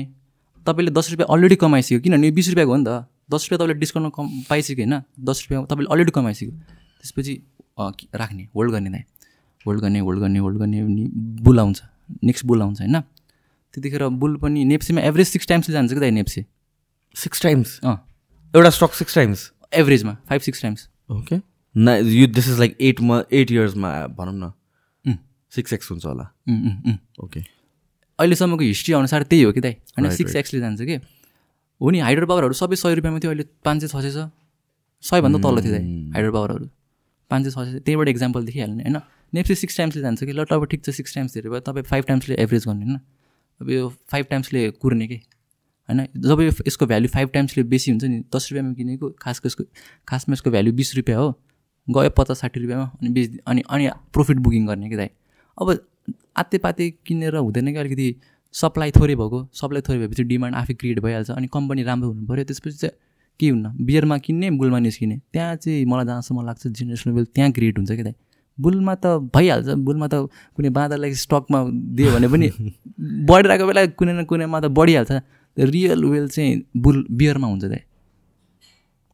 तपाईँले 0.66 0.90
दस 0.94 1.10
रुपियाँ 1.10 1.28
अलरेडी 1.34 1.56
कमाइसक्यो। 1.58 2.00
किनभने 2.00 2.26
यो 2.26 2.32
बिस 2.32 2.48
रुपियाँको 2.48 2.72
हो 2.72 2.78
नि 2.78 2.84
त। 2.86 3.04
दस 3.34 3.48
रुपियाँ 3.50 3.58
तपाईँले 3.58 3.80
डिस्काउन्टमा 3.80 4.12
कम 4.16 4.26
पाइसक्यो 4.48 4.76
होइन? 4.78 4.94
दस 5.20 5.38
रुपियाँ 5.44 5.66
तपाईँले 5.66 5.92
अलरेडी 5.92 6.12
कमाइसक्यो। 6.14 6.50
त्यसपछि 7.02 7.34
राख्ने 7.78 8.48
होल्ड 8.56 8.72
गर्ने 8.72 8.90
दाइ 8.90 9.02
होल्ड 9.66 9.80
गर्ने 9.80 9.98
होल्ड 9.98 10.20
गर्ने 10.20 10.38
होल्ड 10.38 10.58
गर्ने 10.58 10.80
अनि 10.80 11.08
बुल 11.42 11.60
आउँछ। 11.60 11.82
नेक्स्ट 12.24 12.46
बुल 12.46 12.62
आउँछ 12.62 12.80
होइन? 12.80 13.00
त्यतिखेर 13.74 14.06
बुल 14.08 14.36
पनि 14.36 14.64
नेप्सीमा 14.64 15.00
एभरेज 15.02 15.28
सिक्स 15.28 15.46
टाइम्सले 15.48 15.72
जान्छ 15.72 15.92
कि 15.92 16.00
दाइ 16.00 16.10
नेप्सी? 16.10 16.44
सिक्स 17.16 17.42
टाइम्स 17.42 17.78
अँ। 17.84 17.96
एउटा 18.54 18.70
स्टक 18.70 18.92
सिक्स 18.94 19.14
टाइम्स 19.14 19.50
एभरेजमा 19.74 20.16
फाइभ 20.28 20.40
सिक्स 20.40 20.62
टाइम्स 20.62 20.88
ओके 21.10 21.36
न 21.74 21.88
यो 22.04 22.26
दिस 22.28 22.48
इज 22.48 22.58
लाइक 22.58 22.76
एटमा 22.80 23.22
एट 23.32 23.50
इयर्समा 23.50 23.90
भनौँ 24.18 24.34
न. 24.34 24.52
सिक्स 25.52 25.72
एक्स 25.72 25.90
हुन्छ 25.90 26.04
होला. 26.06 26.24
ओके 27.24 27.40
अहिलेसम्मको 27.40 28.62
हिस्ट्री 28.62 28.94
अनुसार 28.94 29.22
त्यही 29.22 29.42
हो 29.42 29.52
कि 29.52 29.60
दाइ? 29.60 29.72
होइन 29.98 30.10
सिक्स 30.16 30.36
एक्सले 30.36 30.60
जान्छ 30.60 30.80
कि? 30.82 30.96
हो 31.80 31.90
नि 31.90 31.98
हाइड्रो 32.00 32.26
पावरहरू 32.26 32.54
सबै 32.54 32.76
सय 32.76 32.94
रुपियाँमा 32.94 33.18
थियो 33.18 33.30
अहिले 33.30 33.44
पाँच 33.64 33.84
सय 33.84 33.88
छ 33.88 34.02
सय 34.02 34.10
छ 34.12 34.28
सयभन्दा 35.02 35.38
तल 35.40 35.60
थियो 35.62 35.72
दाइ 35.72 35.84
हाइड्रो 36.12 36.32
पावरहरू 36.32 36.66
पाँच 37.32 37.44
सय 37.44 37.50
छ 37.50 37.66
सय 37.66 37.80
त्यहीबाट 37.80 38.08
इक्जाम्पल 38.08 38.44
देखिहाल्ने 38.44 38.82
होइन? 38.84 39.00
नेप्सी 39.32 39.54
सिक्स 39.56 39.76
टाइम्सले 39.76 40.02
जान्छ 40.02 40.24
कि? 40.24 40.32
ल 40.32 40.44
अब 40.44 40.64
ठिक 40.66 40.84
छ 40.84 40.90
सिक्स 40.92 41.14
टाइम्स 41.14 41.34
धेरै 41.34 41.50
भयो। 41.50 41.60
तपाईँ 41.60 41.84
फाइभ 41.84 42.04
टाइम्सले 42.04 42.36
एभरेज 42.38 42.66
गर्ने 42.66 42.84
होइन? 42.84 43.00
अब 43.60 43.70
यो 43.70 43.88
फाइभ 44.10 44.26
टाइम्सले 44.30 44.70
कुर्ने 44.82 45.06
कि? 45.06 45.20
होइन? 45.88 46.06
जब 46.16 46.40
यो 46.40 46.50
यसको 46.66 46.86
भ्याल्यु 46.86 47.08
फाइभ 47.08 47.28
टाइम्सले 47.34 47.62
बेसी 47.64 47.90
हुन्छ 47.90 48.04
नि 48.04 48.18
दस 48.34 48.48
रुपियाँमा 48.50 48.72
किनेको 48.74 49.10
खासको 49.22 49.46
यसको 49.46 49.64
खासमा 50.08 50.32
यसको 50.32 50.50
भ्याल्यु 50.50 50.72
बिस 50.72 50.94
रुपियाँ 50.96 51.20
हो। 51.20 51.30
गयो 51.88 52.10
पचास 52.10 52.40
साठी 52.40 52.60
रुपियाँमा 52.60 52.84
अनि 53.00 53.08
बेच 53.10 53.38
अनि 53.46 53.62
अनि 53.68 53.88
प्रफिट 54.14 54.36
बुकिङ 54.38 54.66
गर्ने 54.66 54.88
कि 54.90 54.96
दाइ? 54.96 55.10
अब 55.58 55.78
आत्ते 56.36 56.58
पाते 56.58 56.90
किनेर 57.06 57.36
हुँदैन 57.36 57.72
कि 57.72 57.78
अलिकति 57.78 58.08
सप्लाई 58.54 58.90
थोरै 58.90 59.14
भएको 59.14 59.38
सप्लाई 59.52 59.82
थोरै 59.88 59.98
भएपछि 59.98 60.24
डिमान्ड 60.24 60.56
आफै 60.56 60.74
क्रिएट 60.74 61.00
भइहाल्छ 61.00 61.30
अनि 61.30 61.46
कम्पनी 61.52 61.82
राम्रो 61.82 62.08
हुनु 62.08 62.26
पऱ्यो। 62.26 62.44
त्यसपछि 62.44 62.76
चाहिँ 62.76 62.94
के 63.40 63.48
हुन्न? 63.48 63.72
बियरमा 63.86 64.18
किन्ने 64.18 64.50
बुलमा 64.60 64.78
निस्किने। 64.78 65.16
त्यहाँ 65.32 65.56
चाहिँ 65.56 65.84
मलाई 65.84 66.06
जहाँसम्म 66.06 66.46
लाग्छ 66.46 66.66
जेनेरेसनल 66.66 67.14
वेल्थ 67.14 67.30
त्यहाँ 67.34 67.50
क्रिएट 67.52 67.78
हुन्छ 67.78 67.92
कि 67.92 68.02
दाइ 68.02 68.14
बुलमा 68.58 68.94
त 68.94 69.06
भइहाल्छ। 69.34 69.68
बुलमा 69.86 70.06
त 70.08 70.28
कुनै 70.56 70.70
बाँदरलाई 70.70 71.14
स्टकमा 71.26 71.64
दियो 71.96 72.10
भने 72.14 72.28
पनि 72.28 72.48
बढिरहेको 73.30 73.66
बेला 73.66 73.86
कुनै 74.00 74.12
न 74.12 74.24
कुनैमा 74.24 74.60
त 74.60 74.64
बढिहाल्छ। 74.80 75.12
रियल 75.56 76.04
वेल 76.04 76.28
चाहिँ 76.28 76.62
बुल 76.76 77.06
बियरमा 77.10 77.48
हुन्छ 77.48 77.64
दाइ 77.64 77.80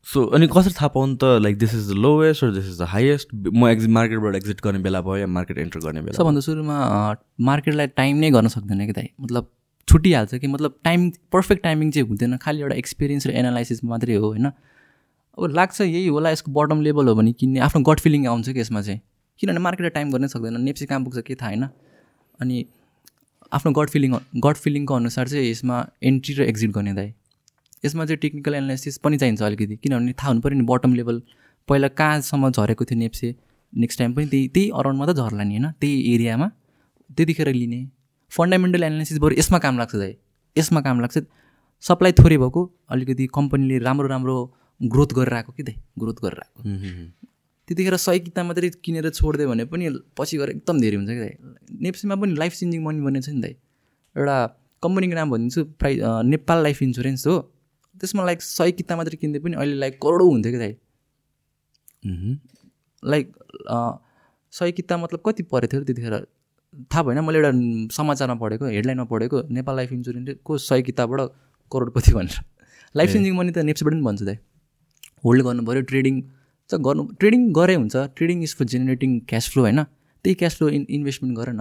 सो 0.06 0.24
अनि 0.36 0.46
कसरी 0.48 0.72
थाहा 0.72 0.88
पाउनु 0.88 1.16
त 1.20 1.42
like 1.42 1.58
this 1.58 1.74
is 1.74 1.88
the 1.90 1.94
lowest 1.98 2.44
this 2.54 2.66
is 2.68 2.78
the 2.78 2.86
highest 2.88 3.34
म 3.34 3.66
एक्जिट 3.68 3.90
मार्केटबाट 3.90 4.34
एक्जिट 4.36 4.60
गर्ने 4.64 4.78
बेला 4.86 5.00
भयो 5.00 5.16
या 5.16 5.26
मार्केट 5.26 5.58
एन्टर 5.58 5.80
गर्ने 5.86 6.00
बेला 6.02 6.16
सबभन्दा 6.16 6.40
सुरुमा 6.40 6.78
मार्केटलाई 7.48 7.86
टाइम 7.98 8.16
नै 8.16 8.30
गर्न 8.30 8.48
सक्दैन 8.54 8.86
कि 8.86 8.92
दाइ 8.92 9.08
मतलब 9.20 9.50
छुट्टिहाल्छ 9.88 10.34
कि 10.34 10.46
मतलब 10.46 10.78
टाइम 10.84 11.10
पर्फेक्ट 11.32 11.62
टाइमिङ 11.62 11.90
चाहिँ 11.90 12.08
हुँदैन। 12.08 12.36
खालि 12.36 12.60
एउटा 12.60 12.76
एक्सपिरियन्स 12.76 13.26
र 13.26 13.30
एनालाइसिस 13.30 13.84
मात्रै 13.84 14.14
हो 14.14 14.26
होइन? 14.26 14.46
अब 14.46 15.52
लाग्छ 15.54 15.80
यही 15.80 16.06
होला 16.06 16.30
यसको 16.30 16.52
बटम 16.52 16.80
लेभल 16.80 17.08
हो 17.08 17.14
भने 17.14 17.32
किन्ने 17.32 17.60
आफ्नो 17.60 17.82
गट 17.82 18.00
फिलिङ 18.00 18.26
आउँछ 18.26 18.48
कि 18.50 18.60
यसमा 18.60 18.82
चाहिँ। 18.82 19.00
किनभने 19.40 19.60
मार्केटलाई 19.60 19.90
टाइम 19.90 20.10
गर्नै 20.12 20.28
सक्दैन 20.28 20.60
नेप्सी 20.60 20.86
कहाँ 20.86 21.04
पुग्छ 21.04 21.18
के 21.18 21.34
थाहा 21.34 21.48
होइन? 21.48 21.64
अनि 22.40 22.66
आफ्नो 23.52 23.72
गट 23.72 23.88
फिलिङ 23.88 24.14
गट 24.36 24.56
फिलिङको 24.56 24.94
अनुसार 24.94 25.28
चाहिँ 25.28 25.50
यसमा 25.50 25.76
एन्ट्री 26.02 26.34
र 26.34 26.42
एक्जिट 26.42 26.70
गर्ने 26.70 26.92
दाइ। 26.92 27.12
यसमा 27.84 28.04
चाहिँ 28.04 28.18
टेक्निकल 28.18 28.54
एनालाइसिस 28.54 28.98
पनि 28.98 29.18
चाहिन्छ 29.18 29.42
अलिकति 29.42 29.76
किनभने 29.76 30.12
थाहा 30.12 30.28
हुनु 30.28 30.40
पऱ्यो 30.40 30.58
नि 30.58 30.64
बटम 30.64 30.94
लेभल 30.94 31.22
पहिला 31.68 31.88
कहाँसम्म 31.88 32.50
झरेको 32.50 32.84
थियो 32.84 32.98
नेप्से? 32.98 33.34
नेक्स्ट 33.72 33.98
टाइम 33.98 34.14
पनि 34.14 34.26
त्यही 34.26 34.48
त्यही 34.48 34.70
अराउन्डमा 34.70 35.06
त 35.06 35.16
झर्ला 35.16 35.44
नि 35.44 35.56
होइन? 35.56 35.70
त्यही 35.80 36.14
एरियामा 36.14 36.50
त्यतिखेर 37.10 37.48
लिने। 37.52 37.80
फन्डामेन्टल 38.32 38.82
एनालाइसिस 38.84 39.18
बरु 39.18 39.34
यसमा 39.38 39.58
काम 39.58 39.78
लाग्छ 39.78 39.94
दाइ। 39.96 40.12
यसमा 40.56 40.80
काम 40.86 41.00
लाग्छ। 41.00 41.18
सप्लाई 41.84 42.12
थोरै 42.18 42.36
भएको 42.38 42.62
अलिकति 42.90 43.26
कम्पनीले 43.34 43.78
राम्रो 43.78 44.08
राम्रो 44.08 44.36
ग्रोथ 44.80 45.10
गरेर 45.18 45.34
आएको 45.34 45.52
कि 45.52 45.62
त 45.62 45.70
ग्रोथ 45.98 46.18
गरेर 46.24 46.40
आएको 46.42 46.60
त्यतिखेर 47.68 47.96
सय 47.96 48.18
किताब 48.26 48.46
मात्रै 48.46 48.68
किनेर 48.84 49.08
छोडिदियो 49.10 49.48
भने 49.48 49.64
पनि 49.72 49.84
पछि 50.18 50.36
गएर 50.38 50.50
एकदम 50.50 50.80
धेरै 50.80 50.96
हुन्छ 50.96 51.10
कि 51.10 51.20
दाइ। 51.20 51.34
नेप्सीमा 51.84 52.14
पनि 52.16 52.32
लाइफ 52.40 52.52
चेन्जिङ 52.58 52.80
मनी 52.84 53.00
बनेको 53.06 53.24
छ 53.26 53.28
नि 53.30 53.40
दाइ। 53.44 53.54
एउटा 54.16 54.36
कम्पनीको 54.82 55.14
नाम 55.14 55.28
भनिदिन्छु 55.30 55.64
प्राइ 55.80 55.92
नेपाल 56.32 56.58
लाइफ 56.62 56.82
इन्सुरेन्स 56.82 57.26
हो। 57.26 57.34
त्यसमा 58.00 58.24
लाइक 58.24 58.42
सय 58.42 58.72
किताब 58.78 58.96
मात्रै 58.98 59.16
किन्दै 59.22 59.38
पनि 59.44 59.54
अहिले 59.60 59.76
लाइक 59.84 59.94
करोडौँ 60.02 60.28
हुन्थ्यो 60.30 60.52
कि 60.52 60.58
दाइ। 60.58 60.72
लाइक 63.02 63.26
सय 64.52 64.72
किताब 64.72 64.98
मतलब 65.04 65.20
कति 65.26 65.42
परेको 65.52 65.72
थियो 65.72 65.84
त्यतिखेर? 65.84 66.14
थाहा 66.74 67.02
भएन 67.02 67.18
मैले 67.24 67.38
एउटा 67.38 67.50
समाचारमा 67.96 68.34
पढेको 68.42 68.64
हेडलाइनमा 68.66 69.04
पढेको 69.12 69.42
नेपाल 69.50 69.76
लाइफ 69.76 69.92
इन्सुरेन्सको 69.92 70.58
सय 70.58 70.82
किताबबाट 70.82 71.20
करोडपति 71.72 72.12
भनेर। 72.12 72.38
लाइफ 72.94 73.12
चेन्जिङ 73.12 73.34
मनी 73.36 73.50
त 73.52 73.58
नेप्सबाट 73.68 73.92
पनि 73.92 74.02
भन्छ 74.02 74.22
दाइ 74.22 74.36
होल्ड 75.24 75.42
गर्नु 75.44 75.62
पऱ्यो 75.64 75.82
ट्रेडिङ 75.90 76.14
चाहिँ 76.70 76.84
गर्नु 76.84 77.02
ट्रेडिङ 77.20 77.52
गरे 77.52 77.74
हुन्छ। 77.74 77.96
Trading 78.16 78.42
is 78.42 78.54
for 78.56 78.64
generating 78.72 79.18
cash 79.28 79.50
flow 79.52 79.62
होइन? 79.62 79.82
त्यही 80.24 80.34
क्यास 80.34 80.56
फ्लो 80.56 80.68
इन 80.68 80.86
इन्भेस्टमेन्ट 80.88 81.38
गर 81.38 81.52
न 81.52 81.60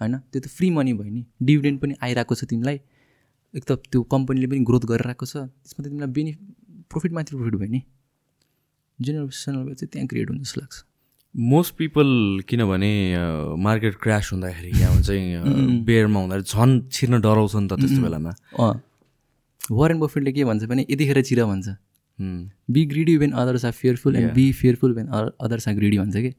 होइन? 0.00 0.18
त्यो 0.32 0.40
त 0.40 0.46
फ्री 0.48 0.70
मनी 0.70 0.92
भयो 0.92 1.12
नि। 1.12 1.22
डिभिडेन्ड 1.42 1.80
पनि 1.80 1.94
आइरहेको 2.02 2.34
छ 2.34 2.44
तिमीलाई। 2.50 2.80
एक 3.54 3.64
त 3.64 3.72
त्यो 3.92 4.02
कम्पनीले 4.08 4.46
पनि 4.46 4.60
ग्रोथ 4.68 4.84
गरिरहेको 4.90 5.26
छ। 5.26 5.34
त्यसमा 5.62 5.80
त 5.84 5.86
तिमीलाई 5.88 6.10
बेनि 6.16 6.32
प्रफिट 6.90 7.12
माथि 7.12 7.36
प्रफिट 7.36 7.54
भयो 7.60 7.70
नि। 7.70 7.80
जेनेरेसनल 8.98 9.74
चाहिँ 9.74 9.90
त्यहाँ 9.92 10.06
क्रिएट 10.08 10.28
हुन्छ 10.30 10.42
जस्तो 10.42 10.60
लाग्छ। 10.60 10.76
मोस्ट 11.34 11.74
पिपल 11.78 12.08
किनभने 12.48 12.92
मार्केट 13.62 13.94
क्रास 14.02 14.30
हुँदाखेरि 14.32 14.70
यहाँ 14.80 14.92
हुन्छ 14.94 15.10
बेयरमा 15.86 16.20
हुँदाखेरि 16.26 16.42
झन् 16.42 16.80
छिर्न 16.90 17.20
डराउँछ 17.20 17.54
नि 17.54 17.68
त 17.68 17.72
त्यस्तो 17.80 18.02
बेलामा। 18.02 18.32
वरेन 19.70 19.98
बफेटले 20.00 20.32
के 20.32 20.44
भन्छ 20.44 20.64
भने 20.64 20.82
यतिखेर 20.90 21.22
चिर 21.22 21.44
भन्छ। 21.44 21.68
Be 22.70 22.84
greedy 22.86 23.16
when 23.16 23.30
others 23.30 23.64
are 23.64 23.72
fearful 23.72 24.16
and 24.16 24.32
be 24.34 24.50
fearful 24.52 24.92
when 24.94 25.06
others 25.06 25.68
are 25.68 25.74
greedy 25.74 25.98
भन्छ 25.98 26.16
कि? 26.16 26.32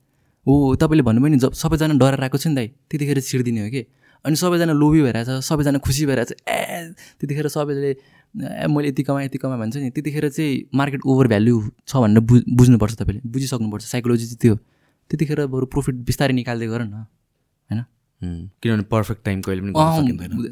हो 0.46 0.76
तपाईँले 0.76 1.04
भन्नुभयो 1.04 1.32
नि 1.32 1.38
जब 1.40 1.54
सबैजना 1.54 1.96
डराएर 1.96 2.24
आएको 2.24 2.38
छ 2.38 2.48
नि 2.48 2.56
दाइ 2.56 2.68
त्यतिखेर 2.92 3.20
छिर्दिने 3.22 3.62
हो 3.64 3.70
कि? 3.72 3.86
अनि 4.26 4.36
सबैजना 4.36 4.74
लोभी 4.74 5.02
भइरहेछ 5.02 5.30
सबैजना 5.48 5.78
खुसी 5.80 6.06
भइरहेछ 6.06 6.32
ए 6.50 6.94
त्यतिखेर 7.20 7.48
सबैले 7.48 7.92
ए 8.36 8.68
मैले 8.68 8.88
यति 8.90 9.04
कमाएँ 9.04 9.26
यति 9.26 9.38
कमाएँ 9.38 9.60
भन्छ 9.60 9.76
नि 9.78 9.90
त्यतिखेर 9.90 10.30
चाहिँ 10.30 10.70
मार्केट 10.76 11.02
ओभर 11.08 11.28
भ्याल्यु 11.28 11.64
छ 11.88 11.96
भनेर 11.96 12.20
बुझ 12.20 12.42
बुझ्नुपर्छ 12.60 12.94
तपाईँले 13.00 13.22
बुझिसक्नुपर्छ 13.26 13.84
साइकोलोजी 13.86 14.26
चाहिँ 14.26 14.40
त्यो 14.42 14.56
त्यतिखेर 15.12 15.46
बरु 15.52 15.66
प्रफिट 15.68 15.96
बिस्तारै 16.08 16.34
निकाल्दै 16.34 16.68
गर 16.72 16.82
न 16.88 16.94
होइन? 16.96 17.84
किनभने 18.62 18.84
पर्फेक्ट 18.88 19.22
टाइम 19.26 19.42
कहिले 19.44 19.62
पनि 19.62 19.74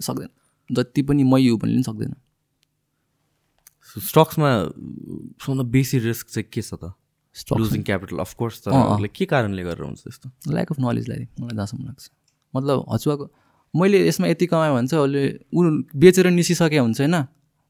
सकिँदैन। 0.06 0.30
जति 0.70 1.02
पनि 1.08 1.24
मै 1.24 1.42
हो 1.48 1.58
भन्ने 1.58 1.80
पनि 1.80 1.84
सक्दैन। 1.90 2.14
स्टक्समा 3.96 4.50
सबभन्दा 5.42 5.64
बेसी 5.74 6.00
रिस्क 6.00 6.26
चाहिँ 6.30 6.50
के 6.54 6.62
छ 6.62 6.74
त? 6.76 6.94
Losing 7.58 7.82
capital 7.88 8.18
of course. 8.20 8.68
उसले 8.68 9.08
के 9.08 9.26
कारणले 9.32 9.64
गरेर 9.64 9.84
हुन्छ 9.86 10.00
त्यस्तो? 10.04 10.28
ल्याक 10.52 10.72
अफ 10.72 10.80
नलेजलाई 10.80 11.26
मलाई 11.40 11.56
जहाँसम्म 11.56 11.82
लाग्छ। 11.88 12.06
मतलब 12.54 12.78
हचुवाको 12.92 13.26
मैले 13.74 13.98
यसमा 14.08 14.28
यति 14.28 14.46
कमाएँ 14.52 14.74
भन्छ 14.74 14.94
उसले 14.94 15.24
ऊ 15.54 15.60
बेचेर 15.96 16.28
निसिसके 16.36 16.78
हुन्छ 16.78 17.00
होइन? 17.02 17.16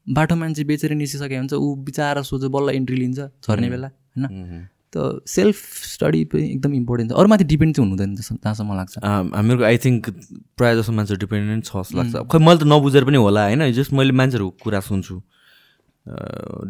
बाटो 0.06 0.34
मान्छे 0.36 0.64
बेचेर 0.64 0.92
निसिसके 0.96 1.36
हुन्छ 1.36 1.52
ऊ 1.54 1.74
बिचारा 1.86 2.22
सोझो 2.24 2.48
बल्ल 2.48 2.68
इन्ट्री 2.76 2.96
लिन्छ 2.96 3.18
झर्ने 3.46 3.68
बेला 3.70 3.88
होइन? 3.88 4.68
त 4.92 5.22
सेल्फ 5.26 5.56
स्टडी 5.86 6.24
पनि 6.30 6.42
एकदम 6.50 6.74
इम्पोर्टेन्ट 6.74 7.12
छ। 7.12 7.14
अरूमाथि 7.14 7.44
डिपेन्ड 7.52 7.74
चाहिँ 7.76 7.84
हुनु 7.86 7.94
हुँदैन 7.94 8.14
जस्तो 8.16 8.34
जहाँसम्म 8.42 8.70
लाग्छ। 8.76 8.94
हामीहरूको 9.00 9.64
आई 9.64 9.78
थिङ्क 9.86 10.02
प्रायः 10.58 10.74
जस्तो 10.80 10.92
मान्छे 10.92 11.16
डिपेन्डेन्ट 11.24 11.64
छ 11.64 11.72
जस्तो 11.78 11.98
लाग्छ। 11.98 12.14
खै 12.26 12.38
मैले 12.38 12.58
त 12.58 12.64
नबुझेर 12.66 13.04
पनि 13.06 13.18
होला 13.22 13.42
होइन? 13.46 13.70
जस्ट 13.70 13.92
मैले 13.94 14.12
मान्छेहरूको 14.18 14.58
कुरा 14.64 14.80
सुन्छु। 14.90 15.16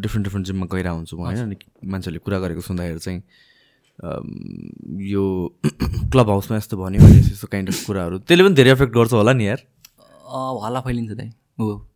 डिफ्रेन्ट 0.01 0.23
डिफ्रेन्ट 0.27 0.45
जिममा 0.47 0.65
गइरहेको 0.71 0.95
हुन्छु 0.97 1.15
म 1.17 1.21
होइन? 1.25 1.39
अनि 1.49 1.55
मान्छेहरूले 1.87 2.21
कुरा 2.25 2.37
गरेको 2.45 2.61
सुन्दाखेरि 2.61 2.99
चाहिँ 2.99 3.21
यो 5.11 5.23
क्लब 6.11 6.27
हाउसमा 6.29 6.57
यस्तो 6.57 6.77
भन्यो 6.77 7.01
यस्तो 7.01 7.47
काइन्ड 7.47 7.69
अफ 7.69 7.85
कुराहरू 7.85 8.17
त्यसले 8.25 8.43
पनि 8.43 8.55
धेरै 8.55 8.71
एफेक्ट 8.71 8.93
गर्छ 8.93 9.13
होला 9.13 9.33
नि 9.33 9.45
यार। 9.47 9.59
हल्ला 10.65 10.79
फैलिन्छ 10.81 11.11
दाइ। 11.11 11.29
हो। 11.59 11.90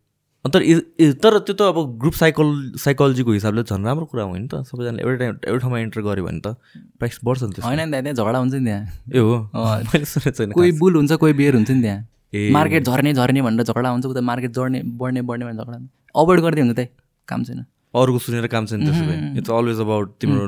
इ- 0.54 1.12
तर 1.22 1.38
त्यो 1.38 1.54
त 1.54 1.62
अब 1.62 1.98
ग्रुप 1.98 2.14
साइकोल 2.14 2.48
साइकोलोजीको 2.78 3.32
हिसाबले 3.32 3.62
झन् 3.62 3.84
राम्रो 3.84 4.06
कुरा 4.06 4.22
हो 4.22 4.36
नि 4.36 4.48
त। 4.48 4.62
सबैजनाले 4.62 5.02
एउटै 5.02 5.16
टाइम 5.18 5.32
एउटै 5.48 5.60
ठाउँमा 5.60 5.78
इन्टर 5.80 6.00
गऱ्यो 6.02 6.24
भने 6.24 6.40
त 6.40 6.56
प्राइस 6.98 7.18
बढ्छ 7.24 7.42
नि 7.42 7.62
होइन 7.62 7.80
नि 7.80 7.90
त्यहाँ 7.90 8.14
झगडा 8.14 8.38
हुन्छ 8.38 8.54
नि 8.54 8.64
त्यहाँ। 8.64 8.82
ए 9.14 9.18
हो? 9.18 9.34
अँ, 9.54 9.82
मैले 9.94 10.04
सुनेको 10.04 10.36
छैन 10.36 10.50
कोही 10.52 10.72
बुल 10.78 10.94
हुन्छ 10.96 11.12
कोही 11.12 11.32
बेर 11.32 11.54
हुन्छ 11.54 11.70
नि 11.70 11.80
त्यहाँ। 11.82 12.00
ए। 12.34 12.50
मार्केट 12.52 12.82
झर्ने 12.84 13.12
झर्ने 13.14 13.42
भनेर 13.42 13.62
झगडा 13.64 13.88
हुन्छ 13.90 14.06
उता 14.06 14.20
मार्केट 14.20 14.50
जड्ने 14.52 14.82
बढ्ने 14.84 15.22
बढ्ने 15.22 15.44
भनेर 15.44 15.56
झगडा 15.64 15.76
हुन्छ। 15.76 15.90
अभोइड 16.14 16.40
गर्दै 16.40 16.60
हुन्छ 16.60 16.76
दाइ 16.76 16.86
काम 17.28 17.44
छैन। 17.44 17.64
अरूको 17.94 18.18
सुनेर 18.18 18.46
काम 18.52 18.66
छैन 18.66 18.84
त्यसो 18.84 19.04
भए। 19.06 19.38
इट्स 19.38 19.50
अलवेज 19.50 19.80
अबाउट 19.80 20.06
तिम्रो 20.20 20.44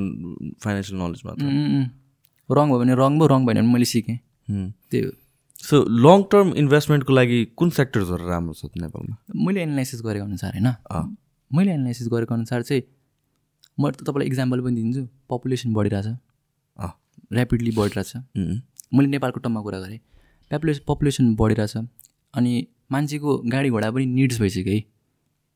फाइनेन्सियल 0.64 0.96
नलेज 1.00 1.22
मात्र। 1.24 1.44
रङ 2.48 2.66
भयो 2.68 2.78
भने 2.78 2.94
रङ 2.94 3.18
भयो 3.18 3.26
रङ 3.28 3.40
भएन 3.46 3.56
भने 3.56 3.72
मैले 3.72 3.84
सिकेँ। 3.84 4.18
त्यही 4.90 5.04
हो। 5.04 5.10
सो 5.58 5.82
लङ 5.84 6.22
टर्म 6.32 6.52
इन्भेस्टमेन्टको 6.56 7.12
लागि 7.12 7.38
कुन 7.58 7.70
सेक्टर्सहरू 7.78 8.28
राम्रो 8.28 8.54
छ 8.54 8.64
नेपालमा? 8.78 9.16
मैले 9.34 9.62
एनालाइसिस 9.62 10.02
गरेको 10.02 10.24
अनुसार 10.24 10.52
होइन। 10.54 10.68
मैले 11.50 11.72
एनालाइसिस 11.72 12.08
गरेको 12.08 12.34
अनुसार 12.34 12.62
चाहिँ 12.62 12.82
म 13.80 13.90
त 13.90 14.02
तपाईँलाई 14.06 14.28
इक्जाम्पल 14.28 14.60
पनि 14.60 14.74
दिन्छु। 14.74 15.02
पपुलेसन 15.30 15.74
बढिरहेछ। 15.74 16.06
ऱ्यापिडली 17.34 17.70
बढिरहेछ। 17.78 18.12
मैले 18.94 19.08
नेपालको 19.08 19.38
टर्ममा 19.40 19.60
कुरा 19.62 19.78
गरेँ। 19.80 20.00
पपुलेसन 20.50 20.82
पपुलेसन 20.88 21.34
बढिरहेछ। 21.36 21.76
अनि 22.34 22.52
मान्छेको 22.92 23.30
गाडी 23.52 23.68
घोडा 23.70 23.90
पनि 23.90 24.06
निड्स 24.06 24.40
भइसक्यो 24.40 24.72
है। 24.72 24.80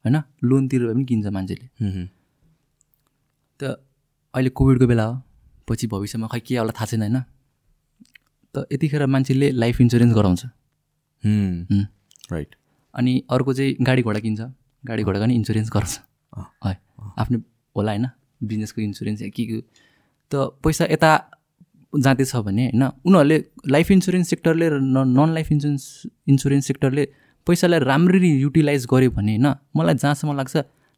होइन? 0.05 0.16
लोन 0.44 0.68
तिरेर 0.68 0.92
पनि 0.92 1.05
किन्छ 1.05 1.26
मान्छेले। 1.26 1.66
त 3.61 3.62
अहिले 4.34 4.50
कोभिडको 4.50 4.86
बेला 4.86 5.05
हो। 5.05 5.14
पछि 5.68 5.86
भविष्यमा 5.86 6.26
खै 6.26 6.40
के 6.40 6.59
होला 6.59 6.72
थाहा 6.74 6.86
छैन 6.90 7.03
होइन। 7.03 7.18
त 8.55 8.66
यतिखेर 8.72 9.07
मान्छेले 9.07 9.50
लाइफ 9.53 9.80
इन्सुरेन्स 9.80 10.14
गराउँछ। 10.14 10.44
राइट 12.32 12.55
अनि 12.94 13.12
अर्को 13.30 13.53
चाहिँ 13.55 13.76
गाडी 13.80 14.03
घोडा 14.03 14.20
किन्छ। 14.20 14.40
गाडी 14.84 15.03
घोडाको 15.03 15.26
नि 15.26 15.34
इन्सुरेन्स 15.34 15.70
गर्छ। 15.72 15.92
है। 16.66 16.74
आफ्नो 17.18 17.38
होला 17.76 17.92
होइन? 17.92 18.07
बिजनेसको 18.42 18.80
इन्सुरेन्स 18.82 19.22
या 19.22 19.28
के 19.28 19.44
के। 19.46 19.61
त 20.32 20.34
पैसा 20.64 20.84
यता 20.90 21.11
जाँदैछ 21.92 22.36
भने 22.36 22.64
होइन 22.66 22.84
उनीहरूले 23.07 23.38
लाइफ 23.68 23.90
इन्सुरेन्स 23.90 24.28
सेक्टरले 24.30 24.68
र 24.68 24.80
नन 24.80 25.28
लाइफ 25.34 25.53
इन्सुरेन्स 25.53 25.84
इन्सुरेन्स 26.28 26.66
सेक्टरले 26.66 27.05
पैसालाई 27.46 27.80
राम्ररी 27.80 28.30
युटिलाइज 28.40 28.86
गर्यो 28.92 29.11
भने 29.11 29.36
होइन 29.36 29.48
मलाई 29.76 29.94
जहाँसम्म 29.94 30.36
लाग्छ 30.36 30.57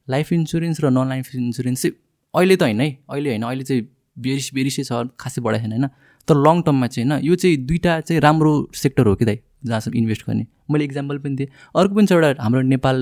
लाइफ 0.08 0.32
इन्सुरेन्स 0.32 0.80
र 0.84 0.90
नन 0.90 1.08
लाइफ 1.08 1.34
इन्सुरेन्स 1.34 1.82
चाहिँ 1.82 1.94
अहिले 2.34 2.56
त 2.56 2.62
होइन 2.62 2.80
है। 2.80 2.88
अहिले 3.10 3.30
होइन 3.30 3.42
अहिले 3.42 3.64
चाहिँ 3.64 3.82
बेरिस 4.18 4.46
बेरिसै 4.54 4.82
छ 4.84 4.92
खासै 5.18 5.40
बढाएको 5.42 5.66
छैन 5.66 5.72
होइन। 5.72 5.90
तर 6.28 6.36
लङ 6.36 6.62
टर्ममा 6.62 6.86
चाहिँ 6.86 7.08
होइन 7.10 7.24
यो 7.24 7.34
चाहिँ 7.36 7.56
दुइटा 7.66 8.00
चाहिँ 8.00 8.20
राम्रो 8.20 8.52
सेक्टर 8.74 9.06
हो 9.06 9.14
कि 9.16 9.24
दाइ 9.24 9.38
जहाँसम्म 9.64 9.96
इन्भेस्ट 9.98 10.22
गर्ने। 10.26 10.46
मैले 10.70 10.84
इक्जाम्पल 10.84 11.18
पनि 11.18 11.34
दिएँ। 11.36 11.48
अर्को 11.76 11.94
पनि 11.94 12.06
छ 12.06 12.12
एउटा 12.12 12.42
हाम्रो 12.42 12.62
नेपाल 12.62 12.96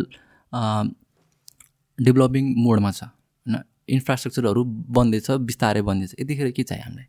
डेभलपिङ 1.98 2.44
मोडमा 2.64 2.90
छ। 2.90 3.02
होइन 3.02 3.56
इन्फ्रास्ट्रक्चरहरू 3.88 4.64
बन्दैछ 4.96 5.30
बिस्तारै 5.48 5.82
बन्दैछ 5.82 6.14
यतिखेर 6.20 6.50
के 6.50 6.62
चाहियो 6.62 6.84
हामीलाई? 6.84 7.06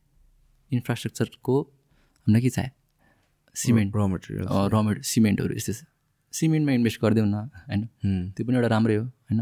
इन्फ्रास्ट्रक्चरको 0.72 1.56
हामीलाई 1.62 2.42
के 2.42 2.50
चाहियो 2.50 2.72
सिमेन्ट 3.56 3.96
र 3.96 4.06
मटेरियल 4.14 4.46
र 4.46 4.76
मेटेरियल 4.82 5.04
सिमेन्टहरू 5.14 5.54
यस्तो 5.56 5.74
छ। 5.74 5.82
सिमेन्टमा 6.34 6.72
इन्भेस्ट 6.74 6.98
गरिदेऊ 7.02 7.26
न 7.26 7.36
होइन? 7.70 7.82
त्यो 8.34 8.46
पनि 8.46 8.56
एउटा 8.58 8.70
राम्रै 8.74 8.96
हो 8.96 9.04
होइन? 9.06 9.40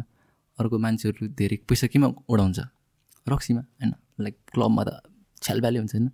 अर्को 0.60 0.76
मान्छेहरू 0.86 1.28
धेरै 1.40 1.58
पैसा 1.68 1.88
केमा 1.88 2.08
उडाउँछ? 2.28 2.60
रक्सीमा 3.28 3.62
होइन? 3.62 3.92
लाइक 4.20 4.36
क्लबमा 4.54 4.82
त 4.84 4.90
छ्यालब्याले 5.42 5.80
हुन्छ 5.80 5.94
होइन? 5.96 6.08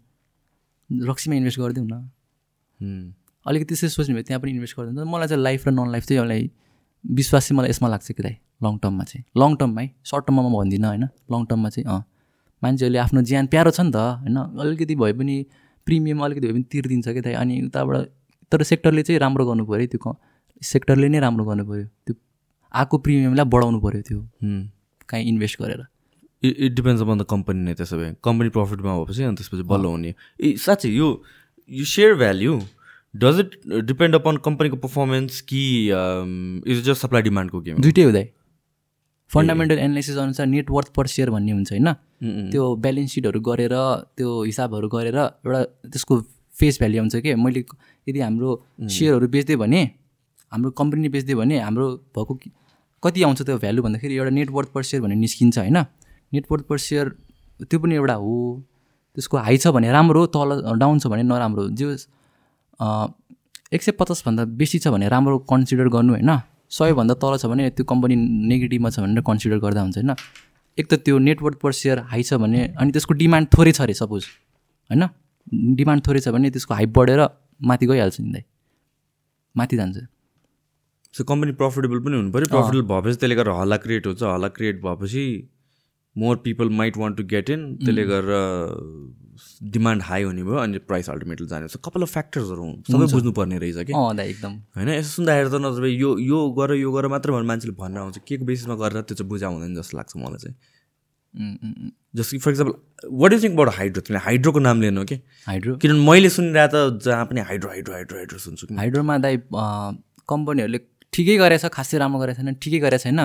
रक्सीमा 0.90 1.36
इन्भेस्ट 1.36 1.60
गरिदेऊ 1.60 1.86
न। 1.86 3.14
अलिकति 3.46 3.66
त्यसै 3.70 3.88
सोच्ने 3.90 4.14
भयो 4.16 4.24
त्यहाँ 4.24 4.42
पनि 4.42 4.52
इन्भेस्ट 4.52 4.76
गरिदिन्छ 4.80 5.08
मलाई 5.08 5.28
चाहिँ 5.28 5.44
लाइफ 5.44 5.68
र 5.68 5.72
नन 5.72 5.92
लाइफ 5.92 6.06
चाहिँ 6.06 6.22
मलाई 6.24 6.50
विश्वास 7.06 7.48
चाहिँ 7.48 7.58
मलाई 7.58 7.70
यसमा 7.70 7.88
लाग्छ 7.90 8.12
कि 8.12 8.24
दाइ 8.24 8.36
लङ 8.64 8.78
टर्ममा 8.84 9.04
चाहिँ। 9.04 9.24
लङ 9.38 9.56
टर्ममा 9.56 9.82
है 9.82 9.90
सर्ट 10.04 10.24
टर्ममा 10.28 10.42
म 10.50 10.54
भन्दिनँ 10.58 10.88
होइन। 10.88 11.04
लङ 11.32 11.46
टर्ममा 11.46 11.70
चाहिँ 11.70 11.86
अँ। 11.88 12.04
मान्छेहरूले 12.62 13.00
आफ्नो 13.00 13.22
ज्यान 13.22 13.48
प्यारो 13.48 13.72
छ 13.72 13.80
नि 13.82 13.92
त 13.92 13.98
होइन। 13.98 14.38
अलिकति 14.62 14.96
भए 14.96 15.14
पनि 15.14 15.36
प्रिमियम 15.88 16.20
अलिकति 16.26 16.48
भए 16.48 16.54
पनि 16.54 16.64
तिर्दिन्छ 16.72 17.08
कि 17.10 17.22
दाइ। 17.22 17.34
अनि 17.34 17.56
उताबाट 17.68 17.96
तर 18.52 18.64
सेक्टरले 18.64 19.04
चाहिँ 19.04 19.20
राम्रो 19.20 19.46
गर्नु 19.46 19.66
पऱ्यो 19.66 19.88
त्यो 19.94 20.16
सेक्टरले 20.62 21.08
नै 21.10 21.20
राम्रो 21.20 21.44
गर्नु 21.46 21.64
पऱ्यो 21.70 21.86
त्यो 22.06 22.16
आएको 22.74 22.96
प्रिमियमलाई 22.98 23.46
बढाउनु 23.46 23.80
पऱ्यो 23.80 24.02
त्यो। 24.08 24.20
काहीँ 25.10 25.26
इन्भेस्ट 25.28 25.62
गरेर। 25.62 25.82
It 26.44 26.72
depends 26.76 27.02
upon 27.02 27.18
the 27.18 27.26
company 27.30 27.64
नै 27.64 27.74
त्यसो 27.74 27.98
भए। 27.98 28.16
कम्पनी 28.24 28.50
प्रफिटमा 28.56 28.98
भएपछि 28.98 29.24
अनि 29.24 29.36
त्यसपछि 29.36 29.64
बल्ल 29.70 29.86
हुने। 29.86 30.14
ए 30.42 30.56
साँच्चै 30.66 30.90
यो 30.90 31.08
यो 31.70 31.86
share 31.86 32.16
value 32.16 32.60
does 33.14 33.40
it 33.40 33.60
depend 33.86 34.16
upon 34.16 34.38
कम्पनीको 34.46 34.78
पर्फर्मेन्स 34.78 35.42
कि 35.50 35.62
इज 36.72 36.84
जस्ट 36.86 37.02
सप्लाई 37.02 37.22
डिमान्डको 37.22 37.62
गेम 37.62 37.82
दुइटै 37.82 38.04
हुँदै 38.04 38.26
फन्डामेन्टल 39.32 39.78
एनालाइसिस 39.80 40.18
अनुसार 40.18 40.46
नेटवर्थ 40.48 40.94
पर 40.96 41.08
सेयर 41.08 41.30
भन्ने 41.30 41.52
हुन्छ 41.52 41.72
होइन। 41.72 41.94
त्यो 42.52 42.64
ब्यालेन्स 42.84 43.14
सिटहरू 43.14 43.40
गरेर 43.48 43.74
त्यो 44.18 44.30
हिसाबहरू 44.44 44.88
गरेर 44.90 45.18
एउटा 45.18 45.64
त्यसको 45.92 46.22
फेस 46.56 46.78
भ्याल्यु 46.80 47.02
आउँछ 47.02 47.16
कि? 47.16 47.36
मैले 47.36 47.64
यदि 48.08 48.20
हाम्रो 48.20 48.50
सेयरहरू 48.88 49.28
बेच्दियो 49.28 49.58
भने 49.58 49.82
हाम्रो 50.52 50.72
कम्पनीले 50.80 51.10
बेच्दियो 51.10 51.38
भने 51.38 51.60
हाम्रो 51.60 51.88
भएको 52.16 52.34
कति 53.04 53.24
आउँछ 53.24 53.42
त्यो 53.42 53.58
भ्यालु 53.58 53.84
भन्दाखेरि 53.84 54.16
एउटा 54.16 54.32
नेटवर्थ 54.40 54.70
पर 54.74 54.84
सेयर 54.84 55.02
भन्ने 55.04 55.16
निस्किन्छ 55.16 55.58
होइन। 55.58 55.78
नेटवर्थ 56.34 56.64
पर 56.70 56.78
सेयर 56.78 57.10
त्यो 57.62 57.80
पनि 57.80 57.96
एउटा 57.96 58.14
हो। 58.14 58.36
त्यसको 59.18 59.38
हाई 59.38 59.58
छ 59.58 59.68
भने 59.76 59.92
राम्रो 59.92 60.26
तल 60.30 60.50
डाउन 60.78 61.00
छ 61.00 61.08
भने 61.08 61.24
नराम्रो। 61.24 61.70
जो 61.74 61.88
एक 63.74 63.82
सय 63.84 63.92
पचासभन्दा 64.00 64.44
बेसी 64.60 64.80
छ 64.80 64.88
भने 64.88 65.08
राम्रो 65.10 65.38
कन्सिडर 65.52 65.88
गर्नु 65.96 66.14
होइन। 66.14 66.32
सयभन्दा 66.70 67.14
तल 67.24 67.38
छ 67.38 67.46
भने 67.48 67.70
त्यो 67.72 67.86
कम्पनी 67.86 68.16
नेगेटिभमा 68.52 68.90
छ 68.90 69.00
भनेर 69.00 69.22
कन्सिडर 69.24 69.58
गर्दा 69.60 69.82
हुन्छ 69.82 69.98
होइन। 69.98 70.14
एक 70.78 70.86
त 70.88 70.94
त्यो 71.06 71.18
नेटवर्क 71.18 71.58
पर 71.60 71.72
सेयर 71.74 72.00
हाई 72.12 72.24
छ 72.24 72.34
भने 72.44 72.62
अनि 72.78 72.92
त्यसको 72.92 73.14
डिमान्ड 73.18 73.48
थोरै 73.56 73.72
छ 73.72 73.82
अरे 73.82 73.94
सपोज 73.98 74.24
होइन? 74.90 75.04
डिमान्ड 75.76 76.02
थोरै 76.08 76.20
छ 76.20 76.30
भने 76.36 76.50
त्यसको 76.54 76.74
हाइप 76.74 76.92
बढेर 76.98 77.22
माथि 77.64 77.86
गइहाल्छ 77.88 78.20
नि 78.22 78.32
दाइ 78.32 78.44
माथि 79.56 79.76
जान्छ। 79.78 79.98
सो 81.14 81.24
कम्पनी 81.24 81.52
प्रफिटेबल 81.58 82.00
पनि 82.06 82.16
हुनु 82.16 82.32
पऱ्यो। 82.32 82.48
प्रफिटेबल 82.48 82.86
भएपछि 82.94 83.18
त्यसले 83.18 83.36
गर्दा 83.36 83.54
हल्ला 83.60 83.78
क्रिएट 83.84 84.08
हुन्छ। 84.08 84.24
हल्ला 84.24 84.50
क्रिएट 84.54 84.82
भएपछि 84.84 85.24
more 86.18 86.36
people 86.43 86.70
might 86.78 86.97
want 86.97 87.18
to 87.18 87.24
get 87.34 87.49
in 87.49 87.61
त्यसले 87.78 88.03
गरेर 88.11 88.30
डिमान्ड 89.74 90.01
हाई 90.03 90.24
हुने 90.24 90.43
भयो 90.43 90.57
अनि 90.57 90.78
प्राइस 90.89 91.09
अल्टिमेटली 91.09 91.47
जाने 91.47 91.68
छ 91.68 91.78
कपाल 91.86 92.01
अफ 92.03 92.11
फ्याक्टर्सहरू 92.13 92.65
सबै 92.89 93.05
बुझ्नुपर्ने 93.13 93.57
रहेछ 93.63 93.78
कि 93.89 93.93
एकदम। 94.24 94.53
होइन 94.78 94.89
यसो 94.89 95.09
सुन्दाखेरि 95.09 95.49
त 95.49 95.61
नत्र 95.65 95.84
यो 95.88 96.09
यो 96.20 96.39
गर 96.57 96.74
यो 96.76 96.91
गर 96.91 97.07
मात्रै 97.13 97.34
भनेर 97.34 97.47
मान्छेले 97.51 97.76
भनेर 97.78 98.01
आउँछ। 98.01 98.18
के 98.28 98.38
को 98.38 98.45
बेसिसमा 98.45 98.76
गरेर 98.82 99.01
त्यो 99.01 99.15
चाहिँ 99.15 99.30
बुझा 99.30 99.47
हुँदैन 99.47 99.76
जस्तो 99.78 99.97
लाग्छ 99.97 100.13
मलाई 100.18 100.39
चाहिँ। 100.43 100.55
जस्तो 102.18 102.32
कि 102.34 102.41
for 102.43 102.51
example 102.51 102.74
what 103.22 103.34
is 103.34 103.43
think 103.43 103.53
about 103.53 103.70
hydro 103.78 104.01
तिमीले 104.01 104.24
हाइड्रोको 104.26 104.59
नाम 104.59 104.82
लिनु 104.82 105.03
कि? 105.05 105.15
हाइड्रो 105.47 105.76
किनभने 105.78 106.05
मैले 106.09 106.30
सुनिरहेको 106.34 106.82
त 106.89 107.03
जहाँ 107.05 107.26
पनि 107.30 107.41
हाइड्रो 107.49 107.70
हाइड्रो 107.70 107.93
हाइड्रो 107.93 108.18
हाइड्रो 108.18 108.39
सुन्छु 108.41 108.63
कि। 108.68 108.74
हाइड्रोमा 108.76 109.18
दाइ 109.26 109.36
कम्पनीहरूले 109.53 110.80
ठिकै 111.13 111.36
गरेछ 111.38 111.65
खासै 111.78 111.97
राम्रो 112.01 112.20
गरेको 112.26 112.41
छैन 112.41 112.57
ठिकै 112.57 112.80
गरेको 112.86 113.03
छैन 113.05 113.22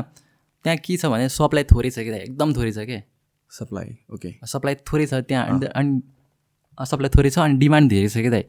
त्यहाँ 0.65 0.79
के 0.85 0.97
छ 0.97 1.07
भने 1.13 1.29
सप्लाई 1.29 1.65
थोरै 1.73 1.91
छ 1.91 1.99
कि 2.07 2.11
दाइ 2.11 2.21
एकदम 2.29 2.53
थोरै 2.57 2.73
छ 2.73 2.87
कि? 2.89 2.99
Supply 3.51 3.89
okay. 4.15 4.31
सप्लाई 4.47 4.75
थोरै 4.89 5.07
छ 5.07 5.15
त्यहाँ 5.29 5.47
अनि 5.49 5.67
अनि 5.75 6.03
सप्लाई 6.79 7.11
थोरै 7.17 7.31
छ 7.31 7.39
अनि 7.39 7.59
डिमान्ड 7.59 7.91
धेरै 7.91 8.09
छ 8.09 8.17
कि 8.27 8.31
दाइ 8.31 8.43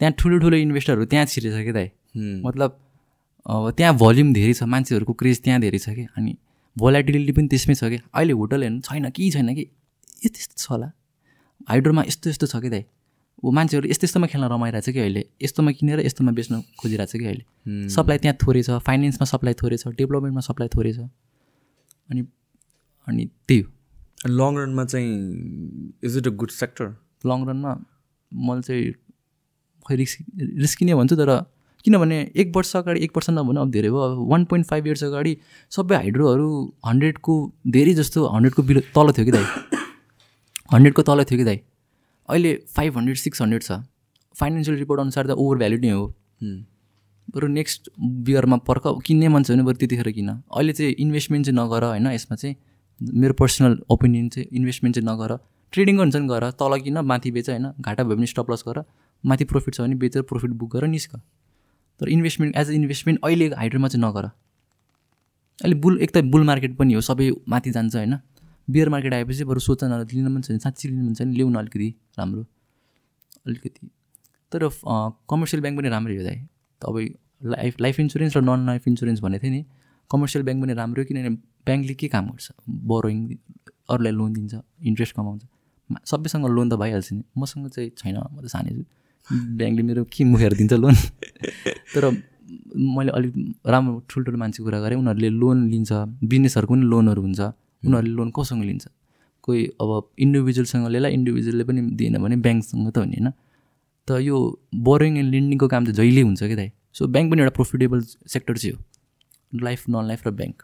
त्यहाँ 0.00 0.12
ठुलो 0.18 0.38
ठुलो 0.44 0.56
इन्भेस्टरहरू 0.56 1.04
त्यहाँ 1.12 1.26
छिरेछ 1.32 1.64
कि 1.64 1.72
दाइ 1.72 1.88
मतलब 2.46 2.78
अब 3.46 3.70
त्यहाँ 3.76 3.94
भल्युम 3.96 4.32
धेरै 4.32 4.52
छ 4.54 4.62
मान्छेहरूको 4.74 5.12
क्रेज 5.20 5.42
त्यहाँ 5.44 5.60
धेरै 5.60 5.78
छ 5.78 5.88
कि? 5.96 6.06
अनि 6.16 6.36
भोलाटिलिटी 6.76 7.32
पनि 7.32 7.48
त्यसमै 7.48 7.74
छ 7.74 7.84
कि? 7.92 7.98
अहिले 8.14 8.32
होटल 8.40 8.62
हेर्नु 8.62 8.80
छैन 8.88 9.10
कि 9.10 9.30
छैन 9.30 9.54
कि? 9.54 9.64
यस्तो 10.24 10.38
यस्तो 10.40 10.56
छ 10.56 10.70
होला। 10.70 10.88
हाइड्रोमा 11.68 12.02
यस्तो 12.08 12.30
यस्तो 12.30 12.46
छ 12.46 12.56
कि 12.64 12.70
दाइ 12.70 12.84
ऊ 13.44 13.50
मान्छेहरू 13.56 13.88
यस्तो 13.88 14.04
यस्तोमा 14.04 14.26
खेल्न 14.26 14.44
रमाइरहेछ 14.52 14.88
कि 14.90 15.00
अहिले? 15.00 15.22
यस्तोमा 15.42 15.70
किनेर 15.78 16.00
यस्तोमा 16.06 16.32
बेच्न 16.36 16.60
खोजिरहेछ 16.80 17.12
कि 17.12 17.24
अहिले? 17.24 17.44
सप्लाई 17.94 18.18
त्यहाँ 18.18 18.36
थोरै 18.42 18.62
छ 18.62 18.78
फाइनेन्समा 18.86 19.26
सप्लाई 19.32 19.54
थोरै 19.62 19.76
छ 19.76 19.88
डेभलपमेन्टमा 20.00 20.42
सप्लाई 20.48 20.68
थोरै 20.74 20.92
छ। 20.92 21.08
अनि 22.10 22.22
अनि 23.08 23.24
त्यही 23.48 23.60
हो। 23.60 23.68
लङ 24.28 24.56
रनमा 24.58 24.84
चाहिँ 24.84 25.10
is 26.04 26.16
it 26.18 26.26
a 26.26 26.30
good 26.40 26.50
sector 26.50 26.86
long 27.26 27.46
रनमा 27.48 27.72
मैले 28.32 28.62
चाहिँ 28.62 28.92
खै 29.86 29.96
रिस्क 29.96 30.18
रिस्की 30.62 30.84
नै 30.84 30.94
भन्छु 30.94 31.16
तर 31.16 31.30
किनभने 31.84 32.16
एक 32.36 32.52
वर्ष 32.56 32.74
अगाडि 32.76 33.00
एक 33.04 33.12
वर्ष 33.16 33.30
नभनौँ 33.30 33.62
अब 33.62 33.70
धेरै 33.72 33.90
भयो। 33.90 34.00
अब 34.00 34.28
वान 34.30 34.44
पोइन्ट 34.44 34.66
फाइभ 34.66 34.86
इयर्स 34.86 35.04
अगाडि 35.04 35.36
सबै 35.72 35.96
हाइड्रोहरू 35.96 36.48
हन्ड्रेडको 36.86 37.34
धेरै 37.76 37.94
जस्तो 38.00 38.26
हन्ड्रेडको 38.34 38.62
बिलो 38.62 38.80
तल 38.96 39.12
थियो 39.16 39.24
कि 39.24 39.32
दाइ? 39.32 39.44
हन्ड्रेडको 40.72 41.02
तल 41.02 41.24
थियो 41.24 41.38
कि 41.38 41.44
दाइ? 41.44 41.58
अहिले 42.28 42.52
फाइभ 42.74 42.98
हन्ड्रेड 42.98 43.16
सिक्स 43.18 43.42
हन्ड्रेड 43.42 43.62
छ। 43.62 43.80
फाइनेन्सियल 44.34 44.76
रिपोर्ट 44.78 45.00
अनुसार 45.00 45.26
त 45.26 45.30
ओभर 45.30 45.56
भ्याल्यु 45.58 45.80
नै 45.80 45.90
हो। 45.90 46.04
बरु 47.34 47.46
नेक्स्ट 47.48 47.90
बियरमा 48.00 48.56
पर्ख 48.68 48.86
किन्ने 49.06 49.28
मन 49.28 49.42
छ 49.42 49.50
भने 49.50 49.62
बरु 49.62 49.76
त्यतिखेर 49.76 50.10
किन? 50.12 50.28
अहिले 50.28 50.72
चाहिँ 50.72 50.92
इन्भेस्टमेन्ट 50.98 51.46
चाहिँ 51.46 51.58
नगर 51.58 51.84
होइन? 51.84 52.06
यसमा 52.12 52.36
चाहिँ 52.36 52.56
मेरो 53.00 53.34
पर्सनल 53.34 53.78
ओपिनियन 53.90 54.28
चाहिँ 54.28 54.48
इन्भेस्टमेन्ट 54.52 54.96
चाहिँ 54.96 55.08
नगर। 55.08 55.36
ट्रेडिङ 55.72 55.96
गर्नु 55.98 56.12
चाहिँ 56.12 56.28
गर 56.28 56.50
तल 56.60 56.78
किन? 56.80 56.98
माथि 57.00 57.30
बेच 57.30 57.50
होइन? 57.50 57.66
घाटा 57.80 58.02
भयो 58.04 58.16
भने 58.16 58.26
स्टप 58.26 58.50
लस 58.50 58.64
गर। 58.68 58.82
माथि 59.24 59.44
प्रफिट 59.44 59.74
छ 59.74 59.80
भने 59.80 59.94
बेचेर 59.94 60.22
प्रफिट 60.22 60.50
बुक 60.50 60.76
गर 60.76 60.86
निस्क। 60.86 61.16
तर 62.00 62.08
इन्भेस्टमेन्ट 62.08 62.56
एज 62.56 62.68
अ 62.68 62.72
इन्भेस्टमेन्ट 62.72 63.20
अहिले 63.24 63.46
हाइड्रोमा 63.54 63.88
चाहिँ 63.88 64.04
नगर। 64.04 64.24
अहिले 64.24 65.76
बुल 65.76 65.98
एक 66.02 66.10
त 66.10 66.24
बुल 66.34 66.44
मार्केट 66.44 66.76
पनि 66.76 66.94
हो 66.94 67.00
सबै 67.00 67.30
माथि 67.48 67.70
जान्छ 67.70 67.96
होइन? 67.96 68.18
बियर 68.68 68.88
मार्केट 68.88 69.14
आएपछि 69.14 69.44
बरु 69.44 69.60
सोच 69.60 69.84
न 69.84 70.04
लिन 70.12 70.28
मन 70.28 70.42
छ 70.42 70.50
भने 70.50 70.58
साँच्ची 70.58 70.88
लिनु 70.88 71.04
मन 71.04 71.14
छ 71.14 71.22
भने 71.22 71.36
ल्याउन 71.36 71.54
अलिकति 71.56 71.88
राम्रो। 72.18 72.42
अलिकति। 73.46 73.90
तर 74.52 74.68
कमर्सियल 75.30 75.60
ब्याङ्क 75.62 75.78
पनि 75.78 75.88
राम्रै 75.88 76.16
हो 76.16 76.22
दाइ। 76.24 76.38
तपाईँ 76.82 77.08
लाइफ 77.44 77.80
लाइफ 77.80 78.00
इन्सुरेन्स 78.00 78.36
र 78.36 78.40
नन 78.40 78.66
लाइफ 78.66 78.88
इन्सुरेन्स 78.88 79.20
भनेको 79.20 79.44
थिएँ 79.44 79.52
नि 79.52 79.64
कमर्सियल 80.10 80.44
ब्याङ्क 80.44 80.62
पनि 80.62 80.74
राम्रो 80.74 81.04
किनभने 81.04 81.30
ब्याङ्कले 81.66 81.94
के 81.94 82.08
काम 82.08 82.26
गर्छ? 82.26 82.50
बोरोइङ 82.68 83.18
अरूलाई 83.90 84.12
लोन 84.12 84.32
दिन्छ 84.32 84.54
इन्ट्रेस्ट 84.84 85.14
कमाउँछ। 85.16 85.42
सबैसँग 86.04 86.46
लोन 86.46 86.68
त 86.70 86.74
भइहाल्छ 86.74 87.12
नि। 87.12 87.22
मसँग 87.38 87.68
चाहिँ 87.68 87.90
छैन 87.96 88.16
म 88.16 88.40
त 88.42 88.46
सानै 88.46 88.70
छु। 88.70 88.84
ब्याङ्कले 89.56 89.82
मेरो 89.82 90.04
के 90.04 90.24
मुखेर 90.24 90.52
दिन्छ 90.54 90.72
लोन? 90.74 90.94
तर 91.94 92.04
मैले 92.76 93.10
अलिक 93.10 93.34
राम्रो 93.66 94.02
ठुल्ठुलो 94.08 94.38
मान्छे 94.38 94.62
कुरा 94.62 94.78
गरेँ 94.80 94.98
उनीहरूले 94.98 95.30
लोन 95.30 95.68
लिन्छ 95.70 95.92
बिजनेसहरूको 96.24 96.74
पनि 96.74 96.84
लोनहरू 96.84 97.22
हुन्छ। 97.22 97.40
उनीहरूले 97.82 98.14
लोन 98.14 98.30
कोसँग 98.30 98.62
लिन्छ? 98.64 98.86
कोही 99.42 99.60
अब 99.80 99.90
इन्डिभिजुअलसँग 100.18 100.86
लिएला 100.88 101.08
इन्डिभिजुअलले 101.08 101.64
पनि 101.64 101.80
दिएन 101.98 102.18
भने 102.18 102.36
ब्याङ्कसँग 102.36 102.90
त 102.90 102.98
हो 102.98 103.04
नि 103.04 103.16
होइन। 103.16 103.32
त 104.08 104.10
यो 104.22 104.36
बोरिङ 104.88 105.12
एन्ड 105.18 105.30
लेन्डिङको 105.34 105.66
काम 105.68 105.82
त 105.86 105.90
जहिले 106.00 106.22
हुन्छ 106.22 106.42
कि 106.42 106.56
दाइ? 106.56 106.70
सो 106.92 107.06
ब्याङ्क 107.06 107.30
पनि 107.30 107.40
एउटा 107.42 107.54
प्रोफिटेबल 107.56 107.98
सेक्टर 108.34 108.54
चाहिँ 108.56 108.74
हो। 108.74 108.80
लाइफ 109.66 109.80
नन 109.88 110.04
लाइफ 110.08 110.20
र 110.26 110.30
ब्याङ्क 110.40 110.56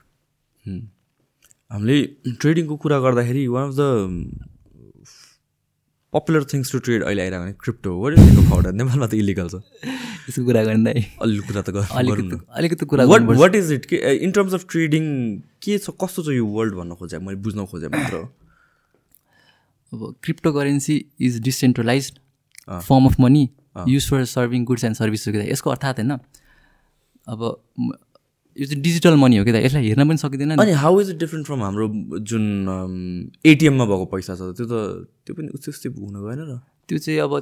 हामीले 1.71 1.97
ट्रेडिङको 2.43 2.75
कुरा 2.83 2.99
गर्दाखेरि 3.05 3.47
one 3.55 3.65
of 3.69 3.75
the 3.77 3.83
popular 6.13 6.45
things 6.51 6.73
to 6.73 6.79
trade 6.87 7.03
अहिले 7.03 7.23
आइरहेको 7.23 7.45
भने 7.45 7.55
क्रिप्टो 7.63 7.91
हो। 7.93 8.11
फाउडर 8.51 8.73
नेपालमा 8.73 9.07
त 9.07 9.15
इलिगल 9.15 9.49
छ। 9.53 9.55
यसको 10.27 10.43
कुरा 10.45 10.63
गर्ने 10.65 10.83
दाइ। 10.87 11.03
अलि 11.23 11.39
कुरा 11.47 11.63
त 11.63 11.69
अलिकति 12.59 12.85
कुरा 12.87 13.05
वाट 13.05 13.55
इज 13.55 13.73
इट 13.73 13.85
के 13.87 13.97
इन 14.25 14.31
टर्म्स 14.39 14.55
अफ 14.55 14.63
ट्रेडिङ 14.71 15.05
के 15.63 15.79
छ 15.79 15.91
कस्तो 16.03 16.23
छ 16.23 16.29
यो 16.39 16.47
वर्ल्ड 16.47 16.75
भन्न 16.75 16.95
खोजेँ? 16.95 17.21
मैले 17.21 17.39
बुझ्न 17.43 17.67
खोजेँ 17.67 17.91
मात्र। 17.91 18.17
अब 19.93 20.01
crypto 20.23 20.53
currency 20.53 20.95
is 21.21 21.41
decentralize 21.43 22.05
form 22.69 23.07
of 23.07 23.21
money 23.21 23.49
use 23.89 24.09
for 24.11 24.25
serving 24.25 24.65
goods 24.65 24.85
and 24.85 24.97
service 24.97 25.29
हो 25.29 25.33
कि 25.33 25.51
यसको 25.51 25.71
अर्थात् 25.71 26.01
होइन 26.01 26.13
अब 27.29 27.41
यो 28.57 28.67
चाहिँ 28.67 28.83
डिजिटल 28.83 29.15
मनी 29.21 29.37
हो 29.37 29.45
कि 29.45 29.53
दाइ 29.53 29.65
यसलाई 29.65 29.89
हेर्न 29.89 30.09
पनि 30.09 30.17
सकिँदैन। 30.17 30.57
अनि 30.57 30.73
how 30.73 31.01
is 31.01 31.11
it 31.11 31.17
different 31.19 31.47
from 31.47 31.63
हाम्रो 31.63 31.89
जुन 32.31 32.45
एटिएममा 33.47 33.85
भएको 33.85 34.05
पैसा 34.13 34.35
छ? 34.35 34.39
त्यो 34.57 34.67
त 34.67 34.75
त्यो 35.27 35.35
पनि 35.37 35.49
उस्तै 35.55 35.71
उस्तै 35.71 35.89
हुन 35.93 36.15
गएन 36.25 36.41
र। 36.41 36.59
त्यो 36.89 36.99
चाहिँ 36.99 37.21
अब 37.21 37.33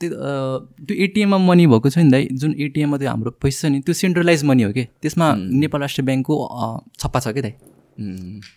त्यो 0.00 0.10
त्यो 0.10 0.96
एटिएममा 1.04 1.38
मनी 1.38 1.66
भएको 1.66 1.90
छ 1.90 1.98
नि 1.98 2.10
दाइ 2.10 2.28
जुन 2.32 2.54
एटिएममा 2.58 2.98
त्यो 2.98 3.08
हाम्रो 3.10 3.30
पैसा 3.42 3.68
नि 3.68 3.80
त्यो 3.84 3.94
सेन्ट्रलाइज 3.94 4.44
मनी 4.44 4.62
हो 4.62 4.72
कि? 4.72 4.84
त्यसमा 5.02 5.26
नेपाल 5.60 5.80
राष्ट्र 5.80 6.02
ब्याङ्कको 6.02 6.34
छप्पा 6.98 7.20
छ 7.20 7.28
कि 7.36 7.42
दाइ 7.42 7.54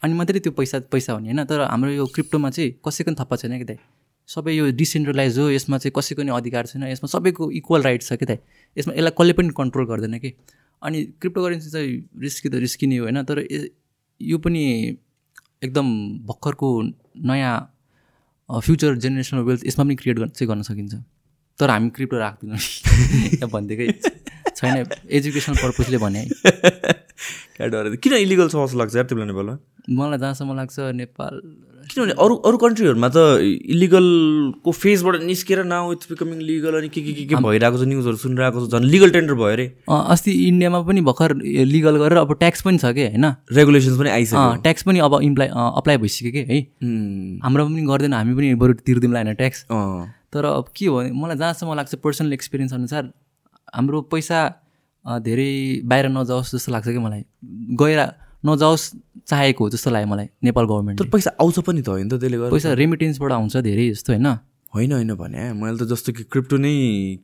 अनि 0.03 0.13
मात्रै 0.13 0.39
त्यो 0.39 0.51
पैसा 0.55 0.79
पैसा 0.87 1.13
हुने 1.13 1.27
होइन? 1.27 1.43
तर 1.43 1.61
हाम्रो 1.61 1.91
यो 1.91 2.05
क्रिप्टोमा 2.15 2.49
चाहिँ 2.49 2.71
कसैको 2.87 3.11
पनि 3.11 3.17
थप्पा 3.19 3.35
छैन 3.35 3.57
कि 3.59 3.67
दाइ 3.67 3.77
सबै 4.27 4.53
यो 4.55 4.71
डिसेन्ट्रलाइज 4.71 5.37
हो 5.39 5.49
यसमा 5.49 5.77
चाहिँ 5.77 5.93
कसैको 5.95 6.23
नि 6.23 6.31
अधिकार 6.31 6.65
छैन 6.65 6.83
यसमा 6.83 7.07
सबैको 7.07 7.51
इक्वल 7.51 7.81
राइट 7.81 8.03
छ 8.03 8.13
कि 8.13 8.25
दाइ 8.25 8.37
यसमा 8.77 8.93
यसलाई 8.93 9.11
कसले 9.19 9.33
पनि 9.33 9.49
कन्ट्रोल 9.57 9.85
गर्दैन 9.85 10.19
कि? 10.19 10.33
अनि 10.81 11.03
क्रिप्टो 11.21 11.43
करेन्सी 11.43 11.69
चाहिँ 11.69 12.09
रिस्की 12.19 12.49
त 12.49 12.55
रिस्की 12.55 12.87
नै 12.87 12.97
हो 12.97 13.03
होइन? 13.05 13.23
तर 13.23 13.45
यो 14.21 14.37
पनि 14.37 14.63
एकदम 15.63 15.87
भर्खरको 16.25 16.69
नयाँ 17.25 17.55
फ्युचर 18.49 18.95
जेनेरेसनल 18.97 19.41
वेल्थ 19.41 19.65
यसमा 19.67 19.83
पनि 19.85 19.95
क्रिएट 19.95 20.17
गर्न 20.19 20.29
चाहिँ 20.29 20.49
गर्न 20.49 20.61
सकिन्छ। 20.61 20.93
तर 21.59 21.69
हामी 21.69 21.89
क्रिप्टो 21.89 22.17
राख्दैनौँ 22.17 23.49
भनिदिएकै 23.53 23.87
छैन 24.55 24.85
एजुकेसनल 25.09 25.55
पर्पजले 25.55 25.97
भने 25.97 26.19
है। 26.19 26.27
क्या 27.55 27.67
डर 27.67 27.95
किन 27.95 28.13
इलिगल 28.13 28.49
छ 28.49 28.55
जस्तो 28.55 28.77
लाग्छ 28.77 28.95
यार 28.95 29.05
तिमीलाई 29.05 29.27
नेपालमा? 29.27 29.55
मलाई 29.89 30.19
जहाँसम्म 30.19 30.55
लाग्छ 30.55 30.79
नेपाल 30.99 31.41
किनभने 31.85 32.13
अरू 32.23 32.35
अरू 32.49 32.57
कन्ट्रीहरूमा 32.57 33.09
त 33.15 33.17
इलिगलको 33.73 34.71
फेजबाट 34.71 35.21
निस्केर 35.23 35.63
नाउ 35.65 35.91
इट्स 35.93 36.09
बिकमिङ 36.11 36.39
लिगल 36.41 36.77
अनि 36.79 36.89
के 36.89 37.01
के 37.01 37.13
के 37.13 37.25
के 37.25 37.35
भइरहेको 37.45 37.77
छ 37.77 37.87
न्युजहरू 37.91 38.17
सुनिरहेको 38.17 38.65
छ 38.65 38.71
झन् 38.73 38.85
लिगल 38.93 39.09
टेन्डर 39.15 39.33
भयो 39.33 39.51
अरे। 39.53 39.65
अस्ति 39.87 40.31
इन्डियामा 40.47 40.81
पनि 40.89 41.01
भर्खर 41.09 41.35
लिगल 41.73 41.97
गरेर 42.01 42.17
अब 42.17 42.33
ट्याक्स 42.41 42.61
पनि 42.65 42.77
छ 42.77 42.93
कि 42.97 43.05
होइन? 43.05 43.25
रेगुलेसन्स 43.53 43.97
पनि 43.99 44.09
आइसक्यो। 44.09 44.61
ट्याक्स 44.65 44.83
पनि 44.89 44.99
अब 45.05 45.19
इम्प्लाइ 45.29 45.49
अप्लाई 45.53 45.97
भइसक्यो 46.03 46.31
कि 46.31 46.43
है? 46.49 46.59
हाम्रो 47.45 47.65
पनि 47.69 47.85
गर्दैन 47.85 48.13
हामी 48.13 48.33
पनि 48.35 48.53
बरु 48.65 48.73
तिर्दिउँला 48.81 49.19
होइन 49.21 49.33
ट्याक्स 49.45 49.65
तर 50.33 50.45
अब 50.45 50.65
के 50.75 50.85
हो 50.85 50.97
भने 50.97 51.11
मलाई 51.21 51.37
जहाँसम्म 51.37 51.73
लाग्छ 51.75 51.95
पर्सनल 52.03 52.33
एक्सपिरियन्स 52.33 52.73
अनुसार 52.73 53.03
हाम्रो 53.75 54.01
पैसा 54.11 54.39
धेरै 55.05 55.51
बाहिर 55.85 56.05
नजाओस् 56.09 56.55
जस्तो 56.55 56.71
लाग्छ 56.71 56.87
कि 56.87 56.99
मलाई। 56.99 57.23
गएर 57.81 57.99
नजाओस् 58.45 58.85
चाहेको 59.29 59.63
हो 59.63 59.69
जस्तो 59.69 59.89
लाग्यो 59.91 60.07
मलाई 60.07 60.27
नेपाल 60.43 60.65
तर 60.65 60.71
गभर्मेन्टले 60.71 61.09
पैसा 61.09 61.31
आउँछ 61.41 61.59
पनि 61.65 61.81
त 61.81 61.89
होइन 61.89 62.09
त 62.09 62.19
त्यसले 62.21 62.37
गर्दा। 62.37 62.51
पैसा 62.53 62.73
रेमिटेन्सबाट 62.81 63.31
आउँछ 63.31 63.57
धेरै 63.57 63.89
जस्तो 63.91 64.13
होइन? 64.13 64.27
होइन 64.75 64.91
होइन 64.91 65.13
भने 65.15 65.41
मैले 65.55 65.77
त 65.77 65.87
जस्तो 65.87 66.13
कि 66.13 66.23
क्रिप्टो 66.27 66.57
नै 66.57 66.73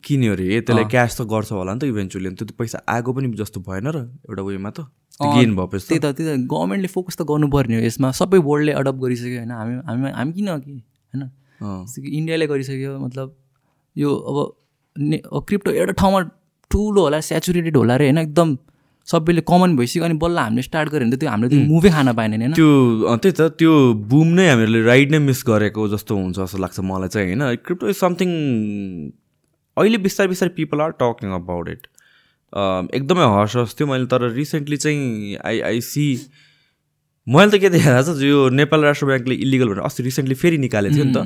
किन्यो 0.04 0.32
अरे 0.32 0.60
त्यसलाई 0.66 0.84
क्यास 0.88 1.20
त 1.20 1.28
गर्छ 1.28 1.52
होला 1.52 1.72
नि 1.74 1.80
त 1.80 1.84
इभेन्चुली 1.92 2.28
त्यो 2.34 2.46
त 2.48 2.52
पैसा 2.58 2.82
आएको 2.88 3.12
पनि 3.12 3.28
जस्तो 3.38 3.60
भएन 3.60 3.86
र 3.92 3.98
एउटा 4.28 4.42
उयोमा 4.42 4.70
त। 4.72 4.88
गेन 5.20 5.50
भएपछि 5.56 5.86
त्यही 5.88 6.00
त 6.00 6.16
त्यही 6.16 6.26
त। 6.26 6.48
गभर्मेन्टले 6.48 6.88
फोकस 6.88 7.16
त 7.20 7.22
गर्नुपर्ने 7.28 7.76
हो 7.76 7.82
यसमा। 7.86 8.10
सबै 8.16 8.38
वर्ल्डले 8.40 8.72
एडप्ट 8.72 8.98
गरिसक्यो 9.04 9.38
होइन? 9.38 9.52
हामी 9.52 9.74
हामी 9.86 10.10
हामी 10.10 10.32
किन 10.32 10.48
कि 10.64 10.72
होइन। 11.12 11.22
जस्तो 11.62 12.02
कि 12.02 12.08
इन्डियाले 12.18 12.46
गरिसक्यो 12.48 12.98
मतलब 12.98 13.36
यो 13.96 14.08
अब 14.10 14.36
ने 14.96 15.16
क्रिप्टो 15.28 15.70
एउटा 15.70 15.92
ठाउँमा 16.00 16.20
ठुलो 16.70 17.00
होला 17.02 17.20
सेचुरेटेड 17.20 17.76
होला 17.76 17.96
रे 18.00 18.04
होइन? 18.08 18.18
एकदम 18.18 18.48
सबैले 19.08 19.42
कमन 19.48 19.76
भइसक्यो 19.76 20.04
अनि 20.04 20.14
बल्ल 20.24 20.38
हामीले 20.38 20.62
स्टार्ट 20.62 20.88
गऱ्यो 20.90 21.06
भने 21.06 21.16
त 21.16 21.20
त्यो 21.20 21.30
हामीले 21.30 21.48
त्यो 21.54 21.64
मुभै 21.70 21.90
खान 21.90 22.12
पाएन 22.18 22.32
होइन। 22.32 22.52
त्यो 22.58 22.70
त्यही 23.22 23.34
त 23.38 23.48
त्यो 23.58 23.72
बुम 24.12 24.28
नै 24.38 24.46
हामीहरूले 24.48 24.82
राइड 24.84 25.10
नै 25.12 25.18
मिस 25.28 25.40
गरेको 25.48 25.88
जस्तो 25.94 26.16
हुन्छ 26.16 26.36
जस्तो 26.38 26.58
लाग्छ 26.64 26.78
मलाई 26.90 27.08
चाहिँ 27.14 27.26
होइन। 27.34 27.42
क्रिप्टो 27.66 27.88
इज 27.88 27.96
समथिङ 27.96 28.30
अहिले 29.76 29.98
बिस्तारै 30.06 30.28
बिस्तारै 30.28 30.52
people 30.56 30.80
are 30.86 30.96
talking 31.02 31.30
about 31.40 31.68
it 31.68 31.82
एकदमै 33.00 33.26
हर्ष 33.34 33.56
होस् 33.56 33.74
थियो 33.78 33.86
मैले 33.90 34.06
तर 34.12 34.28
रिसेन्टली 34.32 34.76
चाहिँ 34.84 35.36
आई 35.50 35.60
आई 35.68 35.80
सी 35.88 36.06
मैले 37.26 37.50
त 37.50 37.60
के 37.62 37.68
देखाएको 37.74 38.14
छ 38.14 38.22
यो 38.28 38.38
नेपाल 38.60 38.80
राष्ट्र 38.84 39.06
ब्याङ्कले 39.06 39.34
इलिगल 39.46 39.68
भनेर 39.68 39.84
अस्ति 39.88 40.02
रिसेन्टली 40.02 40.36
फेरि 40.42 40.58
निकालेको 40.64 40.94
थियो 40.94 41.04
नि 41.04 41.14
त। 41.14 41.18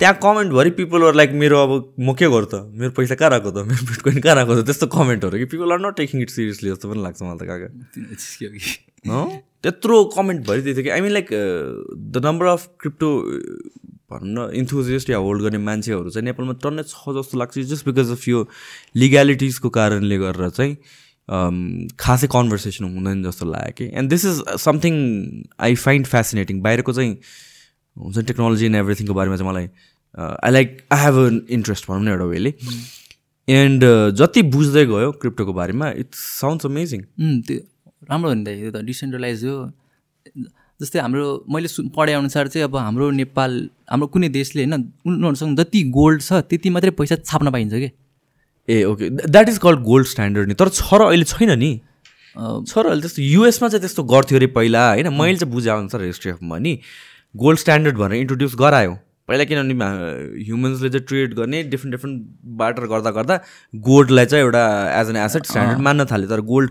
त्यहाँ 0.00 0.14
कमेन्टभरि 0.22 0.70
पिपलहरू 0.76 1.16
लाइक 1.16 1.30
मेरो 1.40 1.58
अब 1.62 1.72
म 2.00 2.12
के 2.14 2.28
गर्छु 2.28 2.56
त? 2.56 2.68
मेरो 2.68 2.90
पैसा 2.96 3.14
कहाँ 3.16 3.30
राखेको 3.30 3.50
त? 3.50 3.64
मेरो 3.64 3.86
बिटकोइन 3.90 4.20
कहाँ 4.20 4.34
राखेको 4.36 4.60
त? 4.60 4.64
त्यस्तो 4.66 4.86
कमेन्टहरू 4.92 5.38
कि 5.38 5.44
people 5.52 5.72
are 5.72 5.80
not 5.86 5.96
taking 5.96 6.22
it 6.22 6.30
seriously 6.30 6.70
जस्तो 6.70 6.88
पनि 6.90 7.02
लाग्छ 7.02 7.22
मलाई 7.22 7.38
त 7.40 7.44
काका? 7.48 7.68
त्यत्रो 9.62 9.96
कमेन्ट 10.16 10.46
भरिदिएको 10.46 10.76
थियो 10.76 10.84
कि। 10.84 10.90
I 10.90 11.00
mean 11.00 11.12
like 11.12 11.28
the 12.12 12.22
number 12.26 12.46
of 12.46 12.68
crypto 12.80 13.08
भनौँ 14.12 14.32
न 14.36 14.50
इन्थुजिस्ट 14.60 15.10
या 15.10 15.16
होल्ड 15.16 15.42
गर्ने 15.42 15.58
मान्छेहरू 15.64 16.10
चाहिँ 16.10 16.24
नेपालमा 16.24 16.52
टन्नै 16.62 16.82
छ 16.92 17.16
जस्तो 17.16 17.38
लाग्छ। 17.38 17.58
जस्ट 17.72 17.88
बिकज 17.88 18.10
अफ 18.12 18.28
यो 18.28 18.46
लिग्यालिटिजको 18.96 19.68
कारणले 19.80 20.18
गरेर 20.18 20.50
चाहिँ 20.50 20.76
um, 20.76 21.88
खासै 21.96 22.26
कन्भर्सेसन 22.36 22.84
हुँदैन 22.84 23.22
जस्तो 23.24 23.46
लाग्यो 23.48 23.72
कि। 23.80 23.90
And 23.96 24.10
this 24.10 24.24
is 24.26 24.36
something 24.60 24.94
I 25.60 25.74
find 25.74 26.06
fascinating 26.06 26.60
बाहिरको 26.62 26.92
चाहिँ 26.92 27.16
हुन्छ 27.96 28.26
टेक्नोलोजी 28.26 28.66
एन्ड 28.66 28.76
एभ्रिथिङको 28.76 29.14
बारेमा 29.14 29.36
चाहिँ 29.36 29.50
मलाई 29.50 29.68
I 30.18 30.50
like 30.52 30.76
I 30.92 31.04
have 31.04 31.16
an 31.26 31.40
interest 31.50 31.90
भनौँ 31.90 32.04
न 32.04 32.08
एउटा 32.08 32.24
वेले 32.24 32.54
एन्ड 33.48 33.84
जति 34.18 34.42
बुझ्दै 34.52 34.84
गयो 34.86 35.10
क्रिप्टोको 35.22 35.52
बारेमा 35.52 35.90
इट्स 36.02 36.18
साउन्ड्स 36.40 36.66
अमेजिङ 36.66 37.02
त्यो 37.48 37.58
राम्रो 38.10 38.28
हो 38.28 38.34
नि 38.34 38.44
त 38.44 38.48
यो 38.48 38.70
त 38.70 38.84
डिसेन्ट्रलाइज 38.84 39.44
हो। 39.44 39.56
जस्तै 40.80 40.98
हाम्रो 41.00 41.26
मैले 41.48 41.68
सु 41.68 41.82
पढे 41.96 42.12
अनुसार 42.12 42.48
चाहिँ 42.48 42.64
अब 42.64 42.76
हाम्रो 42.76 43.10
नेपाल 43.10 43.52
हाम्रो 43.90 44.06
कुनै 44.14 44.28
देशले 44.28 44.64
होइन 44.64 44.74
उनीहरूसँग 45.06 45.56
जति 45.58 45.82
गोल्ड 45.90 46.22
छ 46.22 46.40
त्यति 46.50 46.70
मात्रै 46.70 46.90
पैसा 46.98 47.16
छाप्न 47.16 47.50
पाइन्छ 47.50 47.72
कि? 47.74 47.90
ए 48.68 48.82
okay 48.84 49.10
that 49.10 49.48
is 49.48 49.58
called 49.58 49.80
gold 49.82 50.06
standard 50.06 50.48
नि। 50.48 50.54
तर 50.54 50.68
छ 50.68 50.94
र 50.94 51.08
अहिले 51.08 51.24
छैन 51.24 51.58
नि। 51.58 51.72
छ 52.36 52.78
र 52.78 52.86
अहिले 52.86 53.00
त्यस्तो 53.00 53.22
युएसमा 53.22 53.68
चाहिँ 53.68 53.80
त्यस्तो 53.80 54.02
गर्थ्यो 54.12 54.38
अरे 54.38 54.46
पहिला 54.58 54.88
होइन? 54.88 55.08
मैले 55.12 55.36
चाहिँ 55.38 55.52
बुझे 55.52 55.70
अनुसार 55.70 56.02
history 56.04 56.32
of 56.32 56.42
money 56.44 56.74
gold 57.42 57.58
standard 57.58 57.96
भनेर 57.98 58.20
इन्ट्रोड्युस 58.20 58.54
गरायो। 58.58 58.98
पहिला 59.28 59.44
किनभने 59.44 59.74
ह्युमन्सले 60.44 60.88
चाहिँ 60.88 61.06
ट्रेड 61.06 61.34
गर्ने 61.34 61.62
डिफ्रेन्ट 61.62 61.94
डिफ्रेन्ट 61.94 62.22
बाटर 62.58 62.86
गर्दा 62.92 63.10
गर्दा 63.10 63.38
गोल्डलाई 63.74 64.26
चाहिँ 64.26 64.44
एउटा 64.44 64.62
एज 65.00 65.08
एन 65.10 65.16
एसेट 65.24 65.46
स्ट्यान्डर्ड 65.46 65.80
मान्न 65.86 66.04
थाल्यो। 66.12 66.28
तर 66.30 66.40
गोल्ड 66.50 66.70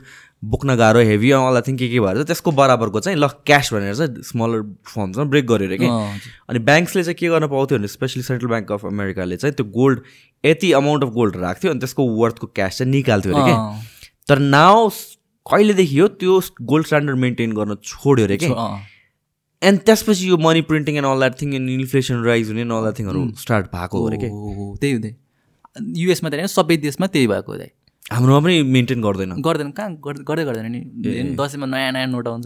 बोक्न 0.53 0.76
गाह्रो 0.78 0.99
हेभी 1.09 1.32
अल 1.32 1.59
थिङ 1.68 1.78
के 1.78 1.89
के 1.89 1.99
भएर 1.99 2.13
चाहिँ 2.13 2.26
त्यसको 2.26 2.51
बराबरको 2.59 2.99
चाहिँ 2.99 3.18
ल 3.20 3.28
क्यास 3.45 3.74
भनेर 3.74 3.95
चाहिँ 3.95 4.24
स्मलर 4.24 4.61
फर्मसँग 4.88 5.30
ब्रेक 5.30 5.47
गर्यो 5.47 5.68
अरे 5.68 5.78
कि। 5.78 5.88
अनि 6.49 6.59
ब्याङ्क्सले 6.70 7.03
चाहिँ 7.03 7.16
के 7.20 7.28
गर्न 7.36 7.47
पाउँथ्यो 7.47 7.78
भने 7.78 7.88
स्पेसली 7.88 8.24
सेन्ट्रल 8.24 8.49
ब्याङ्क 8.49 8.72
अफ 8.72 8.86
अमेरिकाले 8.86 9.38
चाहिँ 9.38 9.53
त्यो 9.55 9.66
गोल्ड 9.76 9.99
यति 10.43 10.72
अमाउन्ट 10.80 11.03
अफ 11.03 11.09
गोल्ड 11.20 11.36
राख्थ्यो 11.43 11.72
अनि 11.72 11.80
त्यसको 11.80 12.07
वर्थको 12.24 12.47
क्यास 12.55 12.78
चाहिँ 12.78 12.91
निकाल्थ्यो 12.91 13.36
अरे 13.36 13.51
कि? 13.51 13.55
तर 14.28 14.39
नाउ 14.39 14.89
कहिलेदेखि 15.45 15.97
हो 15.99 16.07
त्यो 16.24 16.41
गोल्ड 16.74 16.86
स्ट्यान्डर्ड 16.86 17.18
मेन्टेन 17.20 17.53
गर्न 17.53 17.76
छोड्यो 17.84 18.26
अरे 18.26 18.38
कि? 18.38 18.53
एन्ड 19.63 19.79
त्यसपछि 19.79 20.29
यो 20.29 20.37
money 20.37 20.61
printing 20.61 20.95
and 20.95 21.07
all 21.07 21.19
that 21.19 21.41
thing 21.41 21.53
and 21.53 21.69
inflation 21.69 22.23
rise 22.23 22.47
हुने 22.47 22.61
अल 22.61 22.69
द्याट 22.69 22.99
थिङहरू 22.99 23.31
स्टार्ट 23.31 23.65
भएको 23.65 23.99
हो 23.99 24.07
अरे 24.07 24.17
कि? 24.17 24.27
हो, 24.27 24.53
हो, 24.53 24.77
त्यही 24.81 24.93
हुँदै। 24.93 25.15
युएसमा 26.01 26.29
त 26.29 26.33
होइन 26.33 26.47
सबै 26.47 26.77
देशमा 26.77 27.07
त्यही 27.07 27.27
भएको 27.27 27.51
हो 27.51 27.57
दाइ 27.57 27.67
हाम्रोमा 28.11 28.39
पनि 28.45 28.63
मेन्टेन 28.63 29.01
गर्दैन। 29.01 29.41
गर्दैन 29.41 29.71
कहाँ 29.71 29.93
गर्- 29.95 30.23
गर्दै 30.23 30.43
गर्दैन 30.43 30.71
नि? 30.71 30.81
दसैँमा 31.35 31.65
नयाँ 31.65 31.91
नयाँ 31.91 32.07
नोट 32.07 32.27
आउँछ। 32.27 32.45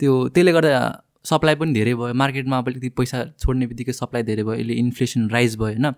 त्यो 0.00 0.28
त्यसले 0.28 0.52
गर्दा 0.52 1.04
सप्लाई 1.24 1.54
पनि 1.54 1.72
धेरै 1.72 1.94
भयो। 1.94 2.14
मार्केटमा 2.14 2.58
अब 2.58 2.66
अलिकति 2.66 2.88
पैसा 2.88 3.24
छोड्ने 3.38 3.66
बित्तिकै 3.66 3.92
सप्लाई 3.92 4.22
धेरै 4.22 4.42
भयो। 4.42 4.54
यसले 4.54 4.72
इन्फ्लेसन 4.72 5.30
राइज 5.30 5.56
भयो 5.56 5.66
होइन? 5.66 5.92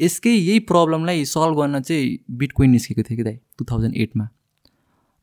यसकै 0.00 0.30
यही 0.30 0.58
प्रब्लमलाई 0.58 1.24
सल्भ 1.24 1.56
गर्न 1.56 1.80
चाहिँ 1.80 2.18
बिटकोइन 2.30 2.70
निस्केको 2.70 3.02
थियो 3.02 3.16
कि 3.16 3.22
दाइ 3.22 3.38
टु 3.58 3.64
थाउजन्ड 3.64 3.96
एटमा 3.96 4.28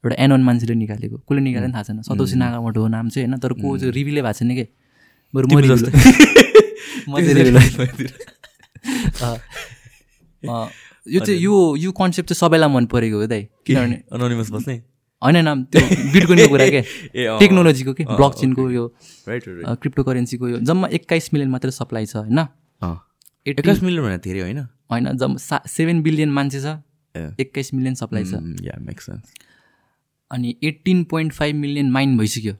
एउटा 0.03 0.15
एनोन 0.23 0.41
मान्छेले 0.43 0.75
निकालेको। 0.75 1.17
कसले 1.17 1.41
निकालेको 1.41 1.73
थाहा 1.73 1.83
छैन। 1.83 2.01
सतोसी 2.01 2.35
नागामोटो 2.37 2.81
हो 2.81 2.87
नाम 2.87 3.09
चाहिँ 3.09 3.27
होइन? 3.27 3.39
तर 3.39 3.53
को 3.53 3.77
चाहिँ 3.77 3.93
रिभिलै 3.93 4.21
भएको 4.21 4.33
छैन 4.33 4.55
कि? 4.55 4.65
बरु 5.33 5.47
यो 11.07 11.19
चाहिँ 11.19 11.39
यो 11.39 11.75
यो 11.75 11.91
कन्सेप्ट 11.91 12.29
चाहिँ 12.29 12.39
सबैलाई 12.39 12.69
मन 12.69 12.85
परेको 12.85 13.17
हो 13.17 13.25
दाइ। 13.27 13.47
किनभने 13.65 14.03
अनोनिमस 14.13 14.51
बस्ने? 14.51 14.75
होइन 15.21 15.37
नाम 15.43 15.63
त्यो 15.63 15.81
बिटकोइनको 16.13 16.47
कुरा 16.47 16.67
के? 16.69 16.81
टेक्नोलोजीको 17.39 17.93
के? 17.93 18.03
ब्लक 18.05 18.33
चेनको 18.39 18.69
यो 18.71 18.83
क्रिप्टो 19.27 20.03
करेन्सीको 20.03 20.47
यो। 20.49 20.57
जम्मा 20.59 20.87
एक्काइस 20.93 21.33
मिलियन 21.33 21.49
मात्रै 21.49 21.71
सप्लाई 21.71 22.05
छ 22.05 22.15
होइन? 22.15 22.39
एक्काइस 23.47 23.83
मिलियन 23.83 24.03
भनेर 24.03 24.19
धेरै 24.19 24.41
होइन? 24.41 24.59
होइन 24.91 25.17
जम्मा 25.17 25.37
सा 25.37 25.61
सेभेन 25.67 26.01
बिलियन 26.03 26.29
मान्छे 26.29 26.59
छ। 26.61 26.77
एक्काइस 27.39 27.73
मिलियन 27.73 27.95
सप्लाई 27.95 28.23
छ। 28.23 28.33
अनि 30.31 30.55
eighteen 30.63 31.03
point 31.11 31.33
five 31.33 31.55
million 31.55 31.91
mine 31.91 32.17
भइसक्यो। 32.17 32.53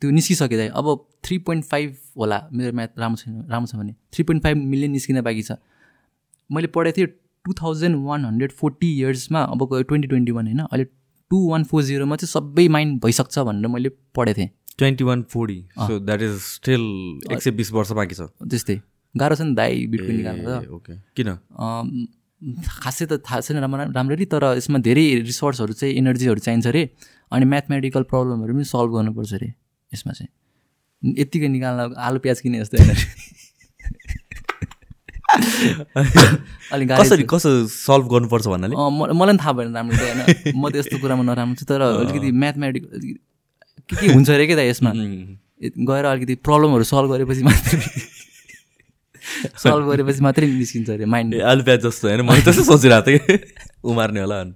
त्यो 0.00 0.10
निस्किसक्यो 0.10 0.58
दाइ। 0.58 0.68
अब 0.68 1.06
थ्री 1.24 1.38
पोइन्ट 1.46 1.64
फाइभ 1.64 1.96
होला। 2.18 2.38
मेरो 2.52 2.72
म्याथ 2.76 2.98
राम्रो 2.98 3.16
छैन 3.16 3.46
राम्रो 3.50 3.66
छ 3.66 3.76
भने। 3.76 3.94
थ्री 4.12 4.24
पोइन्ट 4.24 4.42
फाइभ 4.42 4.56
मिलियन 4.56 4.90
निस्किन 4.92 5.20
बाँकी 5.22 5.42
छ। 5.42 5.52
मैले 6.50 6.66
पढेको 6.74 6.96
थिएँ 6.96 7.06
two 7.44 7.52
thousand 7.62 8.04
one 8.06 8.24
hundred 8.24 8.52
forty 8.52 8.92
इयर्समा 8.98 9.42
अब 9.42 9.68
ट्वेन्टी 9.72 10.08
ट्वेन्टी 10.08 10.32
वान 10.32 10.46
होइन 10.46 10.58
अहिले 10.60 10.84
टु 11.30 11.48
वान 11.50 11.64
फोर 11.64 11.82
जिरोमा 11.82 12.16
चाहिँ 12.16 12.30
सबै 12.30 12.66
माइन 12.68 12.98
भइसक्छ 13.04 13.38
भनेर 13.38 13.66
मैले 13.68 13.88
पढेको 14.14 14.38
थिएँ। 14.38 14.48
Twenty 14.78 15.04
one 15.04 15.22
forty. 15.30 15.58
So 15.78 15.98
that 16.00 16.22
is 16.22 16.38
still 16.42 16.82
एक 17.32 17.42
सय 17.42 17.50
बिस 17.50 17.72
वर्ष 17.72 17.90
बाँकी 17.92 18.14
छ। 18.14 18.28
त्यस्तै। 18.50 18.80
गाह्रो 19.14 19.34
छ 19.36 19.40
नि 19.40 19.54
दाइ 19.54 19.86
बिटकोइन 19.86 20.66
ओके 20.74 20.94
किन? 21.16 21.28
खासै 22.40 23.06
त 23.06 23.12
थाहा 23.26 23.40
छैन 23.40 23.56
राम्रो 23.64 23.92
राम्ररी 23.96 24.26
तर 24.32 24.44
यसमा 24.56 24.78
धेरै 24.86 25.04
रिसोर्सहरू 25.28 25.72
चाहिँ 25.72 25.94
एनर्जीहरू 25.96 26.40
चाहिन्छ 26.46 26.66
अरे 26.66 26.82
अनि 27.32 27.44
म्याथमेटिकल 27.52 28.02
प्रब्लमहरू 28.12 28.52
पनि 28.54 28.64
सल्भ 28.64 28.90
गर्नुपर्छ 28.96 29.32
अरे 29.34 29.48
यसमा 29.92 30.12
चाहिँ। 30.12 30.30
यत्तिकै 31.02 31.48
निकाल्न 31.48 31.94
आलु 31.96 32.18
प्याज 32.24 32.40
किने 32.40 32.58
जस्तो 32.60 32.76
होइन 32.76 32.90
अलिक 36.72 36.92
कसरी 36.92 37.24
कसरी 37.28 37.66
सल्भ 37.72 38.06
गर्नुपर्छ 38.12 38.46
भन्नाले? 38.46 38.74
मलाई 38.76 39.26
पनि 39.26 39.38
थाहा 39.42 39.52
भएन 39.52 39.74
राम्रो 39.76 39.96
होइन। 39.96 40.20
म 40.56 40.62
त 40.70 40.76
यस्तो 40.76 40.96
कुरामा 41.00 41.22
नराम्रो 41.28 41.56
छु 41.56 41.64
तर 41.66 41.80
अलिकति 41.82 42.28
म्याथमेटिक 42.32 42.84
के 43.88 43.94
के 43.96 44.06
हुन्छ 44.12 44.28
अरे 44.30 44.46
क्या 44.46 44.56
त 44.56 44.68
यसमा? 44.70 44.90
गएर 45.88 46.04
अलिकति 46.04 46.34
प्रब्लमहरू 46.46 46.84
सल्भ 46.84 47.08
गरेपछि 47.12 47.42
मात्रै। 47.48 47.80
सल्भ 49.62 49.90
गरेपछि 49.90 50.20
मात्रै 50.20 50.46
निस्किन्छ 50.46 50.90
अरे 50.90 51.04
माइन्ड 51.04 51.40
आलु 51.42 51.64
प्याज 51.64 51.80
जस्तो 51.80 52.08
होइन? 52.08 52.20
मैले 52.20 52.42
त्यस्तो 52.42 52.62
सोचिरहेको 52.62 53.10
थिएँ। 53.10 53.18
कि 53.18 53.38
उमार्ने 53.84 54.20
होला 54.20 54.40
अनि। 54.40 54.54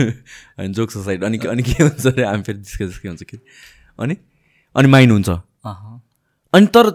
होइन 0.58 0.72
जोक्स 0.72 0.98
साइड 0.98 1.24
अनि 1.24 1.38
अनि 1.38 1.62
के 1.62 1.82
हुन्छ 1.82 2.06
अरे? 2.06 2.24
हामी 2.24 2.42
फेरि 2.42 2.58
जिस्के 2.58 2.86
जिस्के 2.86 3.08
हुन्छ 3.08 3.22
कि? 3.22 3.38
अनि 3.98 4.16
अनि 4.76 4.88
माइन 4.88 5.10
हुन्छ। 5.10 5.28
अहँ। 5.28 6.02
अनि 6.54 6.66
तर 6.66 6.86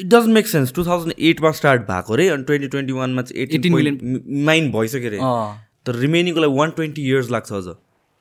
it 0.00 0.06
does 0.06 0.26
make 0.26 0.46
sense 0.46 0.72
two 0.72 0.84
thousand 0.84 1.14
एटमा 1.18 1.50
start 1.50 1.82
भएको 1.82 2.14
रे 2.14 2.28
अनि 2.28 2.42
ट्वेन्टी 2.42 2.68
ट्वेन्टी 2.68 2.92
वानमा 2.92 3.22
चाहिँ 3.22 3.46
18 3.46 3.54
एटिन 3.54 3.74
मिलियन 3.74 4.22
माइन 4.44 4.72
भइसक्यो 4.72 5.10
अरे। 5.10 5.18
तर 5.86 5.94
रिमेनिङको 5.94 6.40
लागि 6.40 6.52
वान 6.52 6.70
ट्वेन्टी 6.70 7.02
इयर्स 7.02 7.30
लाग्छ 7.30 7.52
अझ। 7.52 7.66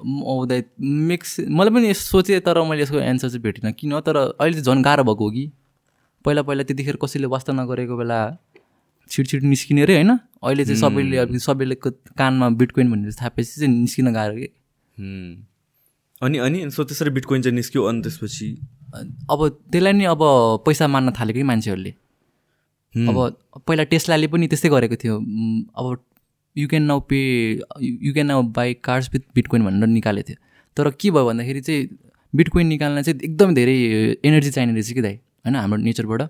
आउँदै 0.03 0.63
मिक्स 0.81 1.39
मलाई 1.49 1.69
पनि 1.69 1.93
सोचेँ 1.93 2.39
तर 2.39 2.61
मैले 2.69 2.83
यसको 2.83 2.99
एन्सर 2.99 3.29
चाहिँ 3.29 3.41
भेटिनँ। 3.41 3.71
किन? 3.71 3.99
तर 3.99 4.17
अहिले 4.17 4.61
चाहिँ 4.61 4.75
झन् 4.75 4.83
गाह्रो 4.83 5.03
भएको 5.03 5.23
हो 5.23 5.31
कि? 5.31 5.51
पहिला 6.25 6.41
पहिला 6.41 6.63
त्यतिखेर 6.63 6.95
कसैले 7.03 7.27
वास्ता 7.27 7.53
नगरेको 7.53 7.97
बेला 7.97 8.19
छिट 9.11 9.27
छिट 9.27 9.43
निस्किने 9.43 9.81
अरे 9.81 9.93
होइन? 9.93 10.11
अहिले 10.43 10.65
चाहिँ 10.65 10.79
सबैले 10.79 11.17
अब 11.17 11.37
सबैले 11.37 11.75
कानमा 11.85 12.49
बिटकोइन 12.59 12.91
भनेर 12.91 13.13
थापेपछि 13.21 13.59
चाहिँ 13.59 13.73
निस्किन 13.73 14.11
गाह्रो 14.13 14.35
कि. 14.35 14.47
अनि 16.21 16.37
अनि 16.37 16.69
सो 16.71 16.83
त्यसरी 16.83 17.09
बिटकोइन 17.11 17.41
चाहिँ 17.41 17.55
निस्क्यो 17.55 17.83
अनि 17.83 18.01
त्यसपछि? 18.01 18.47
अब 19.31 19.39
त्यसलाई 19.71 19.93
नि 19.93 20.05
अब 20.05 20.21
पैसा 20.65 20.87
मान्न 20.87 21.11
थालेको 21.19 21.39
कि 21.39 21.43
मान्छेहरूले? 21.43 21.93
अब 22.93 23.17
पहिला 23.67 23.83
टेस्लाले 23.91 24.27
पनि 24.27 24.47
त्यस्तै 24.47 24.69
गरेको 24.69 24.95
थियो। 25.03 25.15
अब 25.75 25.85
you 26.55 26.67
can 26.69 26.83
now 26.83 26.99
pay 27.09 27.19
you 27.81 28.13
can 28.13 28.27
now 28.27 28.41
buy 28.55 28.73
cars 28.83 29.09
with 29.13 29.23
bitcoin 29.35 29.65
भनेर 29.65 29.87
निकालेको 29.89 30.27
थियो। 30.29 30.37
तर 30.77 30.89
के 31.01 31.11
भयो 31.11 31.25
भन्दाखेरि 31.27 31.61
चाहिँ 31.61 31.87
बिटकोइन 32.33 32.67
निकाल्न 32.67 33.01
चाहिँ 33.01 33.19
एकदमै 33.19 33.53
धेरै 33.53 33.75
एनर्जी 34.25 34.51
चाहिने 34.51 34.73
रहेछ 34.73 34.91
कि 34.93 35.01
दाइ? 35.01 35.19
होइन 35.45 35.55
हाम्रो 35.55 35.77
नेचरबाट 35.87 36.21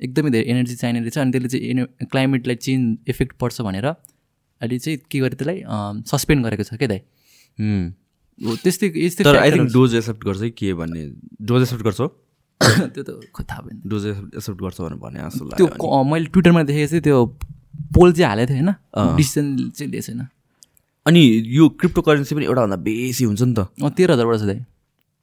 एकदमै 0.00 0.30
धेरै 0.34 0.44
एनर्जी 0.52 0.74
चाहिने 0.82 1.00
रहेछ 1.00 1.18
अनि 1.18 1.30
त्यसले 1.32 1.48
चाहिँ 1.48 1.64
एन 1.70 2.06
क्लाइमेटलाई 2.12 2.56
चेन्ज 2.66 3.12
इफेक्ट 3.12 3.32
पर्छ 3.42 3.60
भनेर 3.68 3.86
अहिले 3.86 4.78
चाहिँ 4.78 4.98
के 5.10 5.18
गरे 5.20 5.36
त्यसलाई 5.36 5.58
सस्पेन्ड 6.10 6.40
गरेको 6.46 6.64
छ 6.64 6.74
क्या 6.80 6.88
दाइ. 6.88 7.00
हो 8.40 8.56
त्यस्तै 8.64 8.86
यस्तै 9.04 9.24
तर 9.24 9.36
आई 9.36 9.50
थिङ्क 9.52 9.72
डोज 9.72 9.94
एक्सेप्ट 9.94 10.24
गर्छ 10.26 10.40
कि 10.42 10.50
के 10.58 10.74
भन्ने? 10.74 11.02
डोज 11.48 11.62
एक्सेप्ट 11.62 11.84
गर्छौ 11.84 12.06
त्यो 12.60 13.02
त 13.02 13.10
खै 13.36 13.44
थाहा 13.50 13.60
भएन। 13.62 13.76
डोज 13.90 14.06
एक्सेप्ट 14.06 14.58
गर्छ 14.62 14.78
भनेर 14.80 14.98
भने 15.04 15.18
जस्तो 15.22 15.42
त्यो 15.58 16.02
मैले 16.10 16.26
ट्विटरमा 16.32 16.62
देखेको 16.70 16.90
थिएँ 16.92 17.02
त्यो 17.02 17.18
पोल 17.94 18.12
चाहिँ 18.12 18.28
हालेको 18.28 18.52
थियो 18.52 18.62
होइन। 18.62 19.16
डिसिजन 19.16 19.46
चाहिँ 19.76 19.90
लिएको 19.92 20.06
छैन। 20.06 20.26
अनि 21.06 21.20
यो 21.58 21.68
क्रिप्टो 21.82 22.00
करेन्सी 22.06 22.34
पनि 22.34 22.44
एउटाभन्दा 22.46 22.78
बेसी 22.86 23.24
हुन्छ 23.24 23.42
नि 23.42 23.54
त। 23.58 23.60
तेह्र 23.98 24.10
हजारबाट 24.14 24.38
छ 24.40 24.44
दाइ। 24.50 24.58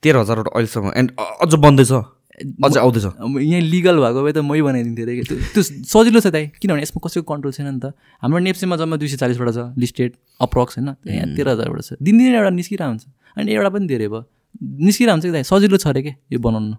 तेह्र 0.04 0.16
हजारवटा 0.20 0.52
अहिलेसम्म। 0.54 0.92
एन्ड 1.00 1.10
अझ 1.18 1.54
बन्दैछ। 1.66 1.92
अझ 2.40 2.78
आउँदैछ। 2.78 3.06
यहाँ 3.06 3.62
लिगल 3.62 4.00
भएको 4.00 4.24
भए 4.24 4.32
त 4.32 4.38
मै 4.40 4.62
बनाइदिन्थेँ 4.62 5.04
अरे 5.06 5.24
त्यो 5.24 5.38
त्यो 5.54 5.62
सजिलो 5.64 6.20
छ 6.20 6.28
दाइ। 6.32 6.46
किनभने 6.56 6.82
यसमा 6.82 7.00
कसैको 7.04 7.26
कन्ट्रोल 7.28 7.52
छैन 7.52 7.68
नि 7.68 7.80
त। 7.80 7.94
हाम्रो 8.24 8.40
नेप्सेमा 8.48 8.76
जम्मा 8.80 8.96
दुई 8.98 9.08
सय 9.08 9.18
चालिसवटा 9.20 9.52
छ 9.52 9.60
लिस्टेड 9.76 10.12
अप्रक्स 10.40 10.78
होइन। 10.80 10.90
यहाँ 11.08 11.28
तेह्र 11.36 11.48
हजारबाट 11.54 11.82
छ। 11.84 12.00
दिनदिनै 12.02 12.38
एउटा 12.40 12.52
निस्किरहेको 12.56 12.92
हुन्छ। 12.92 13.06
अनि 13.38 13.50
एउटा 13.54 13.70
पनि 13.70 13.86
धेरै 13.88 14.08
भयो। 14.08 14.22
निस्किरहेको 14.88 15.16
हुन्छ 15.16 15.26
कि 15.26 15.32
दाइ? 15.32 15.44
सजिलो 15.44 15.78
छ 15.78 15.88
अरे 15.88 16.02
के 16.02 16.12
यो 16.32 16.40
बनाउनु. 16.40 16.76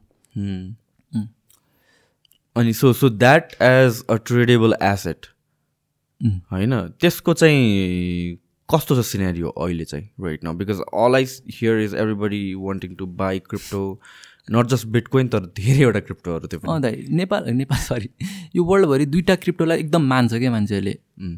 अनि 2.57 2.73
so 2.75 2.93
so 2.93 3.09
that 3.11 3.55
as 3.63 4.05
a 4.11 4.15
tradeable 4.27 4.75
asset 4.83 5.27
होइन? 6.53 6.73
त्यसको 7.01 7.33
चाहिँ 7.35 8.39
कस्तो 8.69 8.95
छ 8.97 9.05
सिनेरियो 9.07 9.49
अहिले 9.51 9.85
चाहिँ 9.85 10.05
right 10.23 10.45
now 10.45 10.55
because 10.55 10.81
all 10.95 11.15
I 11.15 11.25
hear 11.53 11.79
is 11.81 11.95
everybody 11.95 12.43
wanting 12.55 12.95
to 12.95 13.07
buy 13.19 13.39
crypto 13.47 13.83
not 14.53 14.67
just 14.67 14.87
bitcoin 14.95 15.29
तर 15.29 15.45
धेरैवटा 15.57 16.01
क्रिप्टोहरू 16.01 16.47
त्यो 16.47 16.61
अँ 16.73 16.81
दाइ 16.83 16.95
नेपाल 17.19 17.49
नेपाल 17.55 17.79
सरी 17.79 18.09
यो 18.57 18.65
वर्ल्डभरि 18.65 19.07
दुईवटा 19.07 19.35
क्रिप्टोलाई 19.45 19.79
एकदम 19.79 20.03
मान्छ 20.13 20.33
क्या 20.35 20.51
मान्छेहरूले। 20.51 20.95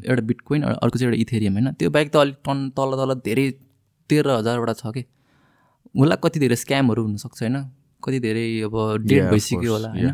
एउटा 0.09 0.21
बिटकोइन 0.31 0.61
अर्को 0.63 0.99
चाहिँ 0.99 1.09
एउटा 1.09 1.21
इथेरियम 1.21 1.53
होइन? 1.53 1.71
त्यो 1.79 1.89
बाहेक 1.89 2.11
त 2.13 2.15
अलिक 2.17 2.37
टन 2.45 2.69
तल 2.77 2.91
तल 2.99 3.13
धेरै 3.25 3.45
तेह्र 4.09 4.29
हजारवटा 4.37 4.73
छ 4.73 4.93
कि? 4.95 5.03
होला 5.95 6.15
कति 6.23 6.39
धेरै 6.39 6.55
स्क्यामहरू 6.55 7.01
हुनसक्छ 7.03 7.41
होइन? 7.43 7.57
कति 8.03 8.19
धेरै 8.19 8.45
अब 8.67 8.75
डेट 9.05 9.23
भइसक्यो 9.31 9.71
होला 9.73 9.89
होइन? 9.93 10.09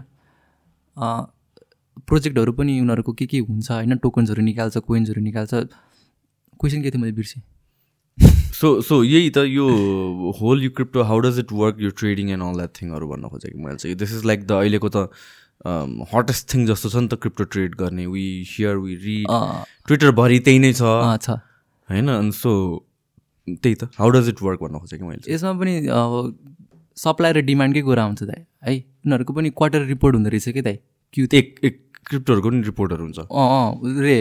प्रोजेक्टहरू 2.08 2.52
पनि 2.54 2.80
उनीहरूको 2.82 3.14
के 3.14 3.26
के 3.32 3.40
हुन्छ 3.48 3.72
होइन? 3.72 3.98
टोकन्सहरू 4.04 4.42
निकाल्छ 4.44 4.78
कोइन्सहरू 4.90 5.22
निकाल्छ। 5.22 5.54
क्वेसन 6.60 6.82
के 6.84 6.92
थियो 6.92 7.02
मैले 7.02 7.16
बिर्सेँ? 7.16 7.42
सो 8.22 8.70
सो 8.82 9.04
यही 9.04 9.30
त 9.30 9.44
यो 9.48 9.68
होल 10.40 10.64
यो 10.64 10.70
crypto 10.78 11.04
how 11.10 11.20
does 11.26 11.40
it 11.40 11.52
work 11.52 11.76
यो 11.80 11.90
ट्रेडिङ 12.00 12.30
एन्ड 12.32 12.44
अल 12.44 12.56
द्याट 12.56 12.72
थिङहरू 12.82 13.08
भन्न 13.08 13.28
खोजेको 13.30 13.60
मैले 13.66 13.78
चाहिँ। 13.78 13.96
दिस 13.98 14.12
इज 14.18 14.26
लाइक 14.26 14.46
द 14.48 14.52
अहिलेको 14.52 14.90
त 14.90 14.98
हटेस्ट 16.14 16.54
थिङ 16.54 16.66
जस्तो 16.68 16.90
छ 16.90 16.96
नि 16.96 17.08
त 17.08 17.20
क्रिप्टो 17.22 17.44
ट्रेड 17.56 17.76
गर्ने। 17.76 18.06
वी 18.08 18.26
हियर 18.50 18.76
वी 18.78 18.96
रिड 19.06 19.28
ट्विटरभरि 19.88 20.40
त्यही 20.40 20.60
नै 20.60 20.72
छ। 20.74 20.82
होइन? 21.90 22.08
अनि 22.10 22.32
सो 22.32 22.52
त्यही 23.48 23.76
त। 23.76 23.84
हाउ 23.98 24.10
डज 24.16 24.30
इट 24.30 24.42
वर्क 24.42 24.60
भन्न 24.62 24.80
खोजेको 24.80 25.06
मैले 25.08 25.34
यसमा 25.34 25.54
पनि 25.60 25.74
अब 25.88 26.12
सप्लाई 26.98 27.32
र 27.34 27.42
डिमान्डकै 27.48 27.82
कुरा 27.82 28.04
हुन्छ 28.04 28.22
दाइ। 28.24 28.42
है? 28.68 28.74
उनीहरूको 29.06 29.32
पनि 29.34 29.50
क्वार्टर 29.52 29.82
रिपोर्ट 29.88 30.16
हुँदो 30.16 30.30
रहेछ 30.30 30.48
कि 30.50 30.62
दाइ? 30.62 30.78
क्यु 31.14 31.24
एक 31.34 31.48
एक 31.64 31.76
क्रिप्टोहरूको 32.10 32.50
पनि 32.50 32.62
रिपोर्टहरू 32.64 33.04
हुन्छ। 33.04 33.20
अँ 33.20 33.48
अँ 33.60 33.68
रे 34.04 34.18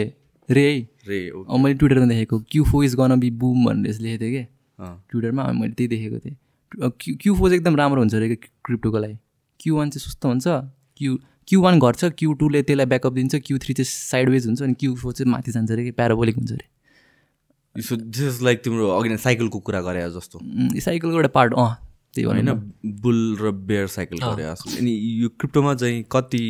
रे 0.49 0.65
है। 0.69 0.77
रे 1.09 1.19
मैले 1.57 1.73
ट्विटरमा 1.73 2.05
देखेको 2.05 2.39
Q 2.51 2.63
four 2.65 2.83
is 2.83 2.95
gonna 2.95 3.19
be 3.19 3.31
boom 3.41 3.65
भनेर 3.65 3.89
यसले 3.89 4.09
लेखेको 4.09 4.25
थिएँ 4.25 4.45
कि। 4.45 5.09
ट्विटरमा 5.11 5.51
मैले 5.53 5.73
त्यही 5.73 5.87
देखेको 5.87 6.19
थिएँ। 6.19 6.35
क्यु 6.71 7.15
क्यु 7.21 7.35
फो 7.35 7.47
चाहिँ 7.47 7.59
एकदम 7.59 7.75
राम्रो 7.75 8.01
हुन्छ 8.01 8.15
अरे 8.15 8.27
कि 8.29 8.35
क्रिप्टोको 8.35 8.97
लागि? 8.97 9.17
क्यु 9.59 9.75
वान 9.75 9.89
चाहिँ 9.89 10.05
सस्तो 10.05 10.27
हुन्छ 10.27 10.47
क्यु 10.47 11.17
क्यु 11.47 11.61
वान 11.61 11.79
घट्छ 11.79 12.05
क्यु 12.17 12.33
टूले 12.39 12.61
त्यसलाई 12.63 12.85
ब्याकअप 12.85 13.13
दिन्छ 13.13 13.35
क्यु 13.35 13.57
थ्री 13.57 13.73
चाहिँ 13.73 13.85
साइडवेज 13.85 14.45
हुन्छ 14.45 14.61
अनि 14.61 14.73
क्यु 14.79 14.95
फोर 14.95 15.13
चाहिँ 15.13 15.31
माथि 15.31 15.51
जान्छ 15.51 15.71
अरे 15.71 15.83
कि 15.83 15.91
प्याराबोलिक 15.91 16.35
हुन्छ 16.35 16.51
अरे 16.51 17.81
सो 17.81 17.95
दिस 17.95 18.21
इज 18.25 18.41
लाइक 18.43 18.63
तिम्रो 18.63 18.89
अघि 18.89 19.09
नै 19.09 19.17
साइकलको 19.17 19.59
कुरा 19.59 19.81
गरे 19.81 20.09
जस्तो। 20.11 20.39
साइकलको 20.79 21.15
एउटा 21.15 21.27
पार्ट 21.29 21.53
अँ 21.53 21.69
त्यही 22.13 22.25
होइन 22.27 22.47
होइन 22.47 22.99
बुल 23.01 23.37
र 23.41 23.51
बेयर 23.51 23.87
साइकल 23.87 24.17
गरे 24.25 24.43
अनि 24.43 24.91
यो 25.21 25.29
क्रिप्टोमा 25.29 25.73
चाहिँ 25.75 26.03
कति 26.11 26.43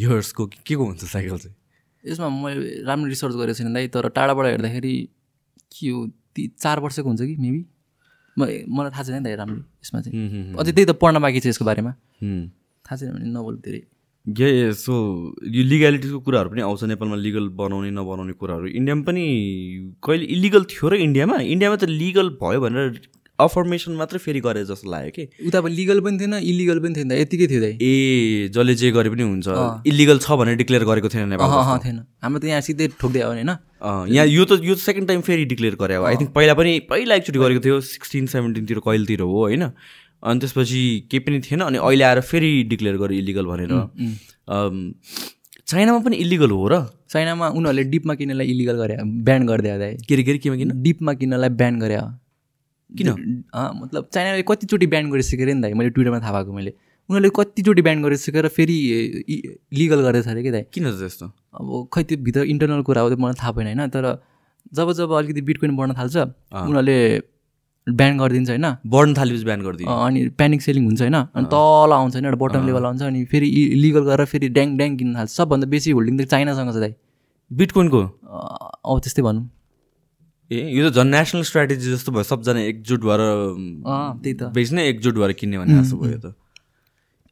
इयर्सको 0.00 0.46
के 0.46 0.74
को 0.74 0.84
हुन्छ 0.84 1.04
साइकल 1.04 1.38
चाहिँ? 1.38 1.56
यसमा 2.04 2.28
मैले 2.28 2.82
राम्रो 2.86 3.08
रिसर्च 3.08 3.34
गरेको 3.36 3.54
छैन 3.58 3.72
दाइ 3.74 3.88
तर 3.94 4.08
टाढाबाट 4.16 4.46
हेर्दाखेरि 4.46 4.94
के 5.72 5.88
हो 5.88 6.06
ती 6.34 6.42
चार 6.58 6.80
वर्षको 6.80 7.08
हुन्छ 7.08 7.22
कि 7.22 7.36
मेबी 7.38 7.62
म 8.36 8.40
मलाई 8.76 8.90
थाहा 8.90 9.02
छैन 9.04 9.22
दाइ 9.22 9.34
राम्रो 9.36 9.60
यसमा 9.84 10.00
चाहिँ। 10.00 10.54
अझै 10.58 10.72
त्यही 10.72 10.86
त 10.86 10.92
पढ्न 11.02 11.20
बाँकी 11.20 11.40
छ 11.40 11.46
यसको 11.52 11.64
बारेमा। 11.64 11.92
थाहा 12.84 12.96
छैन 12.96 13.12
भने 13.12 13.26
नबोल 13.32 13.56
धेरै। 13.64 13.82
ए 14.26 14.72
सो 14.78 14.94
यो 15.44 15.62
लिगालिटीको 15.66 16.18
कुराहरू 16.26 16.48
पनि 16.50 16.60
आउँछ 16.62 16.82
नेपालमा 16.90 17.16
लिगल 17.26 17.48
बनाउने 17.58 17.90
नबनाउने 17.90 18.34
कुराहरू। 18.40 18.66
इन्डियामा 18.78 19.02
पनि 19.02 19.24
कहिले 19.98 20.24
इलिगल 20.34 20.62
थियो 20.72 20.88
र 20.88 20.94
इन्डियामा। 21.06 21.36
इन्डियामा 21.54 21.76
त 21.76 21.84
लिगल 21.90 22.28
भयो 22.42 22.60
भनेर 22.62 22.86
अफर्मेसन 23.42 23.92
मात्रै 23.98 24.18
फेरि 24.18 24.40
गरे 24.40 24.64
जस्तो 24.64 24.90
लाग्यो 24.90 25.12
कि। 25.16 25.24
उता 25.48 25.58
अब 25.58 25.66
लिगल 25.78 26.00
पनि 26.00 26.16
थिएन 26.20 26.34
इलिगल 26.42 26.78
पनि 26.84 26.94
थिएन 26.96 27.12
यतिकै 27.12 27.46
थियो 27.50 27.60
दाइ। 27.60 27.74
ए 27.80 28.48
जसले 28.54 28.74
जे 28.74 28.90
गरे 28.92 29.10
पनि 29.10 29.22
हुन्छ। 29.22 29.46
इलिगल 29.86 30.18
छ 30.18 30.38
भनेर 30.38 30.56
डिक्लेयर 30.62 30.84
गरेको 30.84 31.08
थिएन 31.08 31.28
नेपाल 31.34 31.48
थिएन। 31.84 31.98
हाम्रो 32.22 32.38
त 32.38 32.44
यहाँ 32.52 32.60
सिधै 32.62 32.86
ठोक्दै 33.00 33.20
आयो 33.22 33.32
नि 33.32 33.42
होइन 33.42 34.14
यहाँ 34.14 34.26
यो 34.26 34.44
त 34.44 34.62
यो 34.62 34.74
सेकेन्ड 34.78 35.08
टाइम 35.08 35.20
फेरि 35.26 35.44
डिक्लेयर 35.52 35.74
गरे 35.82 35.94
आई 35.98 36.16
थिङ्क 36.22 36.30
पहिला 36.32 36.54
पनि 36.54 36.72
पहिला 36.88 37.14
एकचोटि 37.18 37.38
गरेको 37.38 37.60
थियो 37.66 37.80
सिक्सटिन 37.90 38.26
सेभेन्टिनतिर 38.32 38.78
कहिलेतिर 38.86 39.20
हो 39.26 39.36
होइन। 39.42 39.62
अनि 40.22 40.38
त्यसपछि 40.38 40.80
केही 41.10 41.20
पनि 41.26 41.38
थिएन 41.42 41.60
अनि 41.66 41.78
अहिले 41.82 42.04
आएर 42.06 42.20
फेरि 42.22 42.50
डिक्लेयर 42.70 42.96
गर्यो 43.02 43.18
इलिगल 43.18 43.46
भनेर। 43.50 43.70
चाइनामा 45.66 45.98
पनि 46.04 46.16
इलिगल 46.22 46.50
हो 46.50 46.68
र? 46.68 46.74
चाइनामा 47.10 47.48
उनीहरूले 47.58 47.84
डिपमा 47.90 48.14
किन्नलाई 48.14 48.46
इलिगल 48.46 48.76
गरे 48.76 48.96
ब्यान 49.26 49.46
गरिदियो 49.46 49.78
दाइ। 49.78 49.92
के 50.06 50.14
अरे 50.14 50.22
के 50.22 50.30
अरे 50.30 50.38
केमा 50.38 50.56
किन 50.56 50.70
डिपमा 50.82 51.12
किन्नलाई 51.20 51.50
ब्यान 51.60 51.74
गरे। 51.80 51.96
किन? 52.98 53.08
मतलब 53.82 54.08
चाइनाले 54.14 54.42
कतिचोटि 54.48 54.86
ब्यान 54.94 55.10
गरिसक्यो 55.10 55.44
अरे 55.44 55.54
नि 55.54 55.62
दाइ 55.62 55.72
मैले 55.72 55.90
ट्विटरमा 55.90 56.20
थाहा 56.20 56.32
भएको 56.38 56.52
मैले। 56.52 56.72
उनीहरूले 57.08 57.30
कतिचोटि 57.36 57.82
ब्यान 57.82 58.02
गरिसकेर 58.02 58.48
फेरि 58.56 58.76
लिगल 59.78 60.00
गरेछ 60.06 60.28
अरे 60.28 60.42
कि 60.42 60.50
दाइ 60.50 60.64
किन 60.72 60.84
त्यस्तो? 61.00 61.26
अब 61.58 61.66
खै 61.92 62.02
त्यो 62.04 62.16
भित्र 62.24 62.40
इन्टरनल 62.54 62.82
कुरा 62.88 63.00
हो 63.02 63.08
त्यो 63.10 63.18
मलाई 63.24 63.36
थाहा 63.42 63.52
भएन 63.52 63.66
होइन 63.66 63.88
तर 63.90 64.04
जब 64.72 64.92
जब 64.98 65.12
अलिकति 65.18 65.42
बिटकोइन 65.48 65.76
बढ्न 65.76 65.92
थाल्छ 65.98 66.16
उनीहरूले 66.16 66.98
ब्यान 67.86 68.18
गरिदिन्छ 68.18 68.48
होइन। 68.50 68.66
बढ्न 68.86 69.14
थालेपछि 69.14 69.44
बिहान 69.44 69.62
गरिदियो। 69.62 69.88
अँ, 69.90 70.06
अनि 70.06 70.20
प्यानिक 70.38 70.62
सेलिङ 70.62 70.84
हुन्छ 70.86 71.00
होइन 71.02 71.14
अनि 71.14 71.46
तल 71.54 71.90
आउँछ 71.92 72.12
होइन 72.14 72.24
एउटा 72.24 72.38
बटम 72.44 72.66
लेभल 72.66 72.84
आउँछ 72.86 73.02
अनि 73.02 73.24
फेरि 73.32 73.48
लिगल 73.82 74.04
गरेर 74.06 74.26
फेरि 74.32 74.48
ड्याङ 74.56 74.76
ड्याङ 74.78 74.96
किन्न 74.96 75.14
थाल्छ। 75.18 75.30
सबभन्दा 75.30 75.66
बेसी 75.74 75.90
होल्डिङ 75.90 76.18
त 76.18 76.28
चाइनासँग 76.30 76.70
छ 76.72 76.78
दाइ 76.84 76.94
बिटकोइनको 77.50 78.00
अब 78.86 79.00
त्यस्तै 79.02 79.22
भनौँ। 79.22 79.44
ए 80.50 80.58
यो 80.74 80.90
त 80.90 80.94
झन् 80.94 81.10
नेसनल 81.10 81.42
स्ट्राटेजी 81.48 81.90
जस्तो 81.92 82.12
भयो। 82.12 82.22
सबजना 82.22 82.60
एकजुट 82.60 83.00
भएर 83.04 83.20
त्यही 84.22 84.34
त। 84.34 84.42
बेच्ने 84.52 84.88
एकजुट 84.88 85.14
भएर 85.14 85.32
किन्ने 85.40 85.58
भन्ने 85.58 85.82
जस्तो 85.82 85.96
भयो 85.96 86.18
त। 86.18 86.34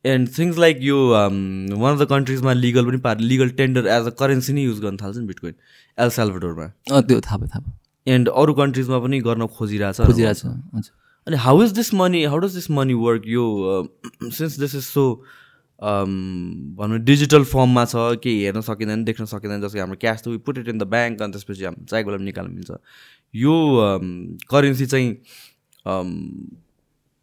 एन्ड 0.05 0.28
थिङ्स 0.39 0.59
लाइक 0.59 0.78
यो 0.82 0.97
वान 1.09 1.93
अफ 1.93 1.99
द 2.01 2.07
कन्ट्रिजमा 2.11 2.53
लिगल 2.53 2.87
पनि 2.87 2.99
पार 3.05 3.19
legal 3.20 3.49
tender 3.59 3.87
as 3.97 4.07
a 4.07 4.15
currency 4.20 4.53
नै 4.53 4.62
युज 4.62 4.81
गर्न 4.81 4.97
थाल्छ 5.03 5.16
नि 5.19 5.27
बिटकोइन 5.27 5.55
एल 5.99 6.11
सेल्भेडोरमा 6.16 6.66
त्यो 6.89 7.20
थाहा 7.20 7.37
भयो 7.37 7.49
थाहा 7.49 7.61
भयो। 7.61 8.15
एन्ड 8.15 8.28
अरू 8.28 8.53
कन्ट्रिजमा 8.62 8.99
पनि 9.05 9.20
गर्न 9.20 9.47
खोजिरहेछ 9.59 10.01
खोजिरहेको 10.01 10.41
छ 10.41 10.47
हुन्छ। 10.47 10.89
अनि 11.27 11.37
how 11.37 11.62
is 11.62 11.70
this 11.77 11.93
money 11.95 12.24
how 12.24 12.39
does 12.41 12.55
this 12.55 12.70
money 12.81 12.95
work 12.97 13.23
यो 13.28 13.45
सिन्स 14.24 14.59
दिस 14.61 14.74
इज 14.74 14.85
सो 14.85 15.05
भनौँ 15.81 16.98
डिजिटल 17.09 17.44
फर्ममा 17.44 17.85
छ 17.85 18.20
केही 18.23 18.43
हेर्न 18.44 18.61
सकिँदैन 18.61 19.05
देख्न 19.05 19.24
सकिँदैन 19.24 19.61
जस्तो 19.61 19.74
कि 19.74 19.81
हाम्रो 19.81 19.97
क्यास 20.01 20.23
त 20.24 20.28
put 20.47 20.59
it 20.59 20.69
in 20.69 20.78
the 20.78 20.82
bank 20.93 21.23
अनि 21.23 21.32
त्यसपछि 21.32 21.65
हाम्रो 21.65 21.85
चाहिएको 21.89 22.11
बेलामा 22.11 22.24
निकाल्न 22.24 22.51
मिल्छ। 22.55 22.70
यो 23.35 23.55
करेन्सी 24.51 24.86
चाहिँ 24.86 25.09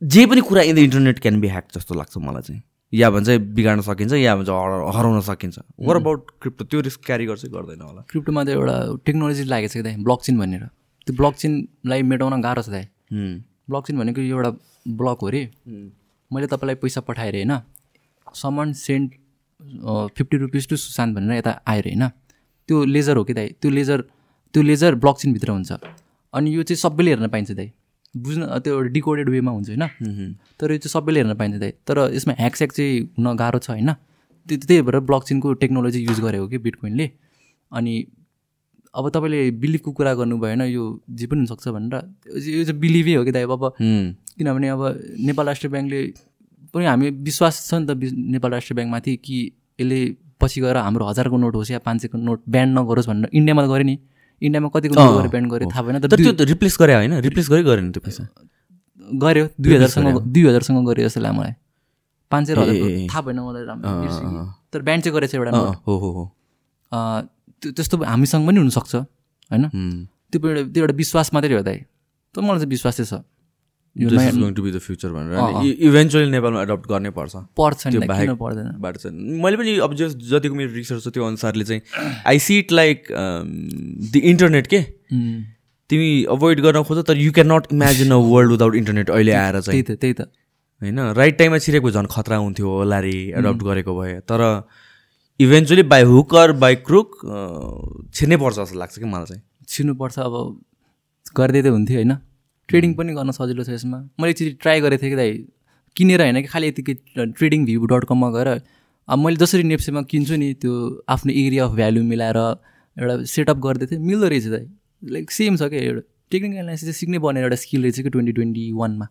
जे 0.01 0.25
पनि 0.25 0.41
कुरा 0.41 0.61
in 0.61 0.75
the 0.75 0.79
internet 0.79 1.19
can 1.19 1.39
be 1.41 1.47
hack 1.47 1.67
जस्तो 1.75 1.95
लाग्छ 1.95 2.17
मलाई 2.17 2.41
चाहिँ। 2.41 2.61
या 2.93 3.09
भन्छ 3.11 3.29
बिगार्न 3.57 3.81
सकिन्छ 3.81 4.13
या 4.13 4.35
भन्छ 4.35 4.49
हरा- 4.49 4.95
हराउन 4.95 5.21
सकिन्छ। 5.21 5.59
वर 5.87 5.95
अबाउट 5.95 6.31
क्रिप्टो 6.41 6.65
त्यो 6.65 6.81
रिस्क 6.81 7.01
क्यारी 7.05 7.25
गर्छ 7.25 7.45
गर्दैन 7.45 7.81
होला? 7.81 8.01
क्रिप्टोमा 8.09 8.43
त 8.43 8.49
एउटा 8.49 8.75
टेक्नोलोजी 9.05 9.43
लागेको 9.43 9.69
छ 9.69 9.75
कि 9.77 9.81
दाइ 9.83 9.95
ब्लक 10.01 10.19
चेन 10.23 10.37
भनेर। 10.39 10.63
त्यो 11.05 11.13
ब्लक 11.17 11.33
चेनलाई 11.35 12.01
मेटाउन 12.03 12.41
गाह्रो 12.41 12.61
छ 12.61 12.69
दाइ। 12.69 12.85
ब्लक 13.69 13.83
चेन 13.87 13.97
भनेको 13.99 14.21
यो 14.21 14.35
एउटा 14.37 14.51
ब्लक 14.87 15.17
हो 15.21 15.27
अरे 15.27 15.41
मैले 16.31 16.47
तपाईँलाई 16.47 16.75
पैसा 16.81 17.01
पठाएँ 17.03 17.29
अरे 17.29 17.43
होइन? 17.43 17.53
Someone 18.37 18.73
sent 18.73 19.09
fifty 20.17 20.37
rupees 20.37 20.69
to 20.69 20.75
Sushant 20.77 21.15
भनेर 21.15 21.37
यता 21.37 21.51
आयो 21.67 21.81
अरे 21.81 21.91
होइन। 21.91 22.07
त्यो 22.69 22.83
लेजर 22.85 23.17
हो 23.17 23.23
कि 23.23 23.33
दाइ? 23.33 23.47
त्यो 23.61 23.71
लेजर 23.71 24.01
त्यो 24.53 24.61
लेजर 24.63 24.95
ब्लक 24.95 25.17
चेनभित्र 25.17 25.51
हुन्छ। 25.51 25.71
अनि 26.33 26.55
यो 26.55 26.63
चाहिँ 26.63 26.77
सबैले 26.77 27.11
हेर्न 27.11 27.27
पाइन्छ 27.27 27.51
दाइ। 27.51 27.71
बुझ्न 28.17 28.59
त्यो 28.63 28.73
एउटा 28.73 28.89
डिकोडेड 28.93 29.29
वेमा 29.29 29.51
हुन्छ 29.51 29.69
होइन। 29.69 30.35
तर 30.59 30.71
यो 30.71 30.77
चाहिँ 30.77 30.91
सबैले 30.91 31.19
हेर्न 31.19 31.33
पाइन्छ 31.37 31.55
दाइ। 31.57 31.71
तर 31.87 31.97
यसमा 32.13 32.33
ह्याकस्याक 32.39 32.71
चाहिँ 32.71 33.01
हुन 33.17 33.35
गाह्रो 33.35 33.59
छ 33.59 33.69
होइन। 33.69 33.93
त्यो 34.47 34.57
त्यही 34.57 34.81
भएर 34.81 34.99
ब्लक 35.03 35.23
चेनको 35.23 35.53
टेक्नोलोजी 35.61 35.99
युज 36.03 36.19
गरेको 36.19 36.47
कि 36.47 36.57
बिटकोइनले 36.65 37.09
अनि 37.71 37.93
अब 38.93 39.09
तपाईँले 39.09 39.39
बिलिभको 39.61 39.91
कुरा 39.91 40.13
गर्नुभयो 40.13 40.47
होइन 40.47 40.61
यो 40.71 40.83
जे 41.11 41.25
पनि 41.27 41.39
हुनसक्छ 41.39 41.67
भनेर 41.67 41.95
यो 42.47 42.63
चाहिँ 42.63 42.79
बिलिभै 42.79 43.13
हो 43.13 43.23
कि 43.25 43.31
दाइ 43.31 43.43
अब 43.43 43.63
हुँ। 43.79 44.15
किनभने 44.37 44.67
अब 44.69 44.81
नेपाल 45.27 45.45
राष्ट्र 45.45 45.67
ब्याङ्कले 45.67 46.01
पनि 46.73 46.85
हामी 46.85 47.09
विश्वास 47.27 47.55
छ 47.69 47.73
नि 47.73 47.85
त 47.87 47.91
नेपाल 48.35 48.51
राष्ट्र 48.51 48.73
ब्याङ्कमाथि 48.77 49.15
कि 49.25 49.37
यसले 49.79 49.99
पछि 50.41 50.61
गएर 50.61 50.77
हाम्रो 50.77 51.05
हजारको 51.07 51.37
नोट 51.37 51.55
होस् 51.55 51.71
या 51.71 51.79
पाँच 51.81 51.97
सयको 52.01 52.17
नोट 52.17 52.39
ब्यान्ड 52.45 52.71
नगरोस् 52.79 53.07
भनेर 53.09 53.29
इन्डियामा 53.33 53.61
त 53.63 53.67
गऱ्यो 53.73 53.85
नि। 53.89 53.95
इन्डियामा 54.41 54.67
कतिको 54.69 54.93
नोट 54.93 55.13
गरेर 55.17 55.29
ब्यान्ड 55.33 55.49
गऱ्यो 55.51 55.67
थाहा 55.71 55.81
भएन 55.83 55.99
तर 55.99 56.15
त्यो 56.15 56.33
त 56.33 56.41
रिप्लेस 56.51 56.77
गरे 56.79 56.93
होइन 56.95 57.13
रिप्लेस 57.25 57.47
गरे 57.49 57.63
गरेन 57.63 57.91
त्यो 57.91 58.01
पैसा। 58.05 58.23
गऱ्यो 59.23 59.45
दुई 59.57 59.71
हजारसँग 59.75 60.19
दुई 60.33 60.43
हजारसँग 60.47 60.77
गऱ्यो 60.87 61.07
जस्तो 61.07 61.21
लाग्यो 61.21 61.39
मलाई। 61.39 61.53
पाँच 62.31 62.43
सय 62.47 62.53
हजार। 62.53 63.07
थाहा 63.09 63.21
भएन 63.25 63.39
मलाई 63.39 63.63
राम्रो 63.65 64.43
तर 64.73 64.79
ब्यान्ड 64.83 65.01
चाहिँ 65.03 65.13
गरेको 65.15 65.31
छ 65.31 65.35
एउटा। 65.35 65.49
हो 65.87 65.93
हो 65.97 66.23
त्यो 67.61 67.71
त्यस्तो 67.71 67.95
हामीसँग 68.03 68.47
पनि 68.47 68.57
हुनसक्छ 68.61 68.93
होइन. 68.95 69.63
त्यो 70.29 70.37
पनि 70.37 70.49
एउटा 70.53 70.69
त्यो 70.73 70.81
एउटा 70.83 70.95
विश्वास 71.01 71.27
मात्रै 71.33 71.55
हो 71.55 71.63
दाइ। 71.65 71.77
तर 72.35 72.41
मलाई 72.45 72.59
चाहिँ 72.61 72.69
विश्वास 72.69 72.93
चाहिँ 72.97 73.09
छ। 73.09 73.23
यो 73.97 74.09
going 74.09 74.53
to 74.53 74.63
be 74.63 74.71
the 74.71 74.79
future 74.79 75.09
भनेर 75.11 75.73
इभेन्चुअली 75.89 76.29
नेपालमा 76.31 76.61
एडप्ट 76.61 76.85
गर्नै 76.89 77.09
पर्छ। 77.17 77.35
पर्छ 77.57 77.87
त्यो 77.87 78.01
बाहेक 78.07 78.29
बाटो 78.31 78.99
छ। 78.99 79.11
मैले 79.13 79.57
पनि 79.57 79.77
अब 79.81 79.93
जस 79.97 80.15
जतिको 80.31 80.55
मेरो 80.55 80.71
रिसर्च 80.73 81.03
छ 81.03 81.07
त्यो 81.13 81.23
अनुसारले 81.25 81.63
चाहिँ 81.65 81.81
I 82.27 82.39
see 82.39 82.57
it 82.59 82.71
like 82.71 83.07
the 84.13 84.19
internet 84.31 84.67
के? 84.67 84.81
तिमी 85.89 86.11
अभोइड 86.31 86.59
गर्न 86.61 86.83
खोज 86.83 86.99
तर 87.07 87.17
you 87.17 87.31
can 87.31 87.51
not 87.51 87.73
imagine 87.73 88.11
a 88.11 88.19
world 88.27 88.51
without 88.51 88.75
internet 88.75 89.09
अहिले 89.09 89.31
आएर 89.33 89.59
त्यही 89.59 89.81
चाहिँ 89.81 89.83
त 89.83 89.99
त्यही 90.01 90.13
त। 90.13 90.21
होइन? 90.81 90.99
राइट 91.17 91.37
टाइममा 91.37 91.57
छिरेको 91.57 91.91
झन् 91.91 92.07
खतरा 92.11 92.37
हुन्थ्यो 92.37 92.67
होला 92.69 92.99
रे 92.99 93.15
एडप्ट 93.33 93.61
गरेको 93.63 93.91
भए। 93.99 94.13
तर 94.29 94.41
eventually 95.39 95.83
by 95.89 96.03
hook 96.11 96.35
or 96.35 96.51
by 96.61 96.75
crook 96.85 97.09
छिर्नै 98.13 98.37
पर्छ 98.37 98.55
जस्तो 98.59 98.77
लाग्छ 98.79 98.95
कि 98.99 99.05
मलाई 99.05 99.25
चाहिँ। 99.25 99.41
छिर्नुपर्छ 99.67 100.19
अब 100.19 100.33
गरिदिए 101.37 101.61
त 101.61 101.67
हुन्थ्यो 101.67 101.97
होइन? 101.97 102.13
ट्रेडिङ 102.69 102.93
पनि 102.93 103.13
गर्न 103.13 103.31
सजिलो 103.31 103.63
छ 103.63 103.69
यसमा। 103.69 103.97
मैले 104.19 104.31
एकचोटि 104.31 104.51
ट्राई 104.61 104.81
गरेको 104.81 105.01
थिएँ 105.03 105.11
कि 105.11 105.17
दाइ 105.17 105.31
किनेर 105.95 106.21
होइन 106.21 106.41
कि 106.41 106.47
खालि 106.47 106.67
यतिकै 106.67 106.93
ट्रेडिङ 107.17 107.65
भ्यू 107.65 107.85
डट 107.93 108.05
कममा 108.09 108.29
गएर 108.31 108.49
अब 109.07 109.17
मैले 109.19 109.37
जसरी 109.37 109.63
नेप्सेमा 109.63 110.01
किन्छु 110.11 110.35
नि 110.37 110.53
त्यो 110.61 110.73
आफ्नो 111.09 111.31
एरिया 111.43 111.65
अफ 111.65 111.71
भ्यालु 111.75 112.03
मिलाएर 112.03 112.37
एउटा 112.37 113.15
सेटअप 113.33 113.57
गर्दै 113.65 113.85
थिएँ 113.91 114.01
मिल्दो 114.01 114.27
रहेछ 114.27 114.45
दाइ। 114.47 114.65
लाइक 115.13 115.31
सेम 115.31 115.55
छ 115.55 115.69
क्या 115.71 115.81
एउटा 115.81 116.01
टेक्निकल 116.31 116.57
एनालिसिस 116.57 116.83
चाहिँ 116.83 116.97
सिक्नै 116.99 117.19
पर्ने 117.25 117.41
एउटा 117.41 117.55
स्किल 117.63 117.81
रहेछ 117.83 117.99
कि 118.01 118.09
ट्वेन्टी 118.09 118.31
ट्वेन्टी 118.33 118.71
वानमा। 118.73 119.07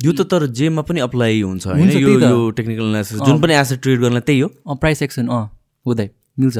यो 0.00 0.12
त 0.12 0.28
तर 0.30 0.46
जेमा 0.52 0.82
पनि 0.86 1.00
अप्लाई 1.00 1.40
हुन्छ 1.42 1.66
होइन? 1.66 1.90
यो 1.90 2.38
टेक्निकल 2.52 2.84
एनालिसिस 2.84 3.20
जुन 3.20 3.40
पनि 3.42 3.54
एसेट 3.54 3.82
ट्रेड 3.82 4.00
गर्न 4.00 4.20
त्यही 4.20 4.40
हो? 4.40 4.48
प्राइस 4.76 5.02
एक्सन 5.02 5.28
अँ 5.28 5.42
हो 5.86 5.94
दाइ 5.94 6.10
मिल्छ। 6.38 6.58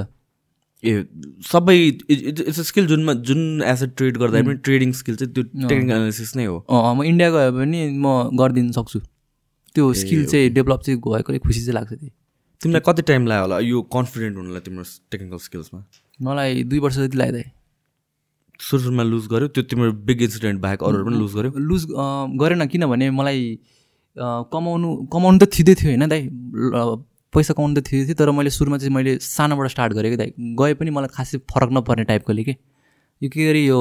ए 0.86 1.04
सबै 1.50 1.76
इट्स 2.08 2.60
स्किल 2.68 2.86
जुनमा 2.86 3.12
जुन 3.28 3.62
एसेट 3.72 3.96
ट्रेड 3.96 4.18
गर्दा 4.22 4.42
पनि 4.42 4.54
ट्रेडिङ 4.68 4.92
स्किल 5.00 5.16
चाहिँ 5.16 5.32
त्यो 5.34 5.42
टेक्निकल 5.68 5.94
एनालिसिस 5.96 6.36
नै 6.36 6.44
हो। 6.44 6.56
अँ 6.70 6.94
म 6.96 7.02
इन्डिया 7.10 7.30
गयो 7.30 7.52
भने 7.58 7.80
म 8.04 8.36
गरिदिनु 8.40 8.72
सक्छु। 8.78 9.00
त्यो 9.74 9.92
स्किल 10.02 10.24
चाहिँ 10.26 10.50
डेभलप 10.56 10.80
चाहिँ 10.86 11.00
भएकोले 11.00 11.38
खुसी 11.38 11.60
चाहिँ 11.60 11.74
लाग्छ 11.74 11.92
त्यही। 11.92 12.10
तिमीलाई 12.60 12.82
कति 12.86 13.02
टाइम 13.08 13.26
लाग्यो 13.26 13.42
होला? 13.44 13.58
यो 13.60 13.82
कन्फिडेन्ट 13.96 14.36
हुनुलाई 14.36 14.60
तिम्रो 14.66 14.84
टेक्निकल 15.10 15.38
स्किल्समा 15.46 15.80
मलाई 16.20 16.62
दुई 16.64 16.78
वर्ष 16.78 16.96
जति 16.96 17.16
लाग्यो 17.18 17.32
दाइ। 17.32 17.44
सुरु 18.60 18.82
सुरुमा 18.82 19.02
लुज 19.02 19.26
गर्यो? 19.32 19.48
त्यो 19.48 19.62
तिम्रो 19.70 19.92
बिग 20.08 20.22
इन्सिडेन्ट 20.22 20.60
बाहेक 20.60 20.82
अरूहरू 20.82 21.04
पनि 21.04 21.16
लुज 21.18 21.32
गर्यो? 21.36 21.50
लुज 21.58 21.82
अँ, 21.92 22.36
गरेन 22.40 22.66
किनभने 22.72 23.10
मलाई 23.10 23.42
अँ, 24.16 24.48
कमाउनु 24.52 24.88
कमाउनु 25.12 25.38
त 25.38 25.52
थिँदै 25.52 25.74
थियो 25.76 25.90
होइन 25.92 26.08
दाइ। 26.08 26.22
पैसा 27.36 27.54
कमाउनु 27.54 27.80
त 27.80 27.84
थिँदै 27.86 28.04
थियो 28.06 28.16
तर 28.16 28.30
मैले 28.32 28.50
सुरुमा 28.50 28.78
चाहिँ 28.78 28.94
मैले 28.94 29.16
सानोबाट 29.22 29.70
स्टार्ट 29.70 29.92
गरेँ 29.92 30.10
कि 30.10 30.16
दाइ 30.16 30.32
गए 30.60 30.74
पनि 30.80 30.90
मलाई 30.98 31.14
खासै 31.14 31.38
फरक 31.52 31.70
नपर्ने 31.78 32.04
टाइपकोले 32.10 32.44
के। 32.44 32.56
यो 33.22 33.28
के 33.30 33.48
अरे 33.50 33.62
यो 33.64 33.80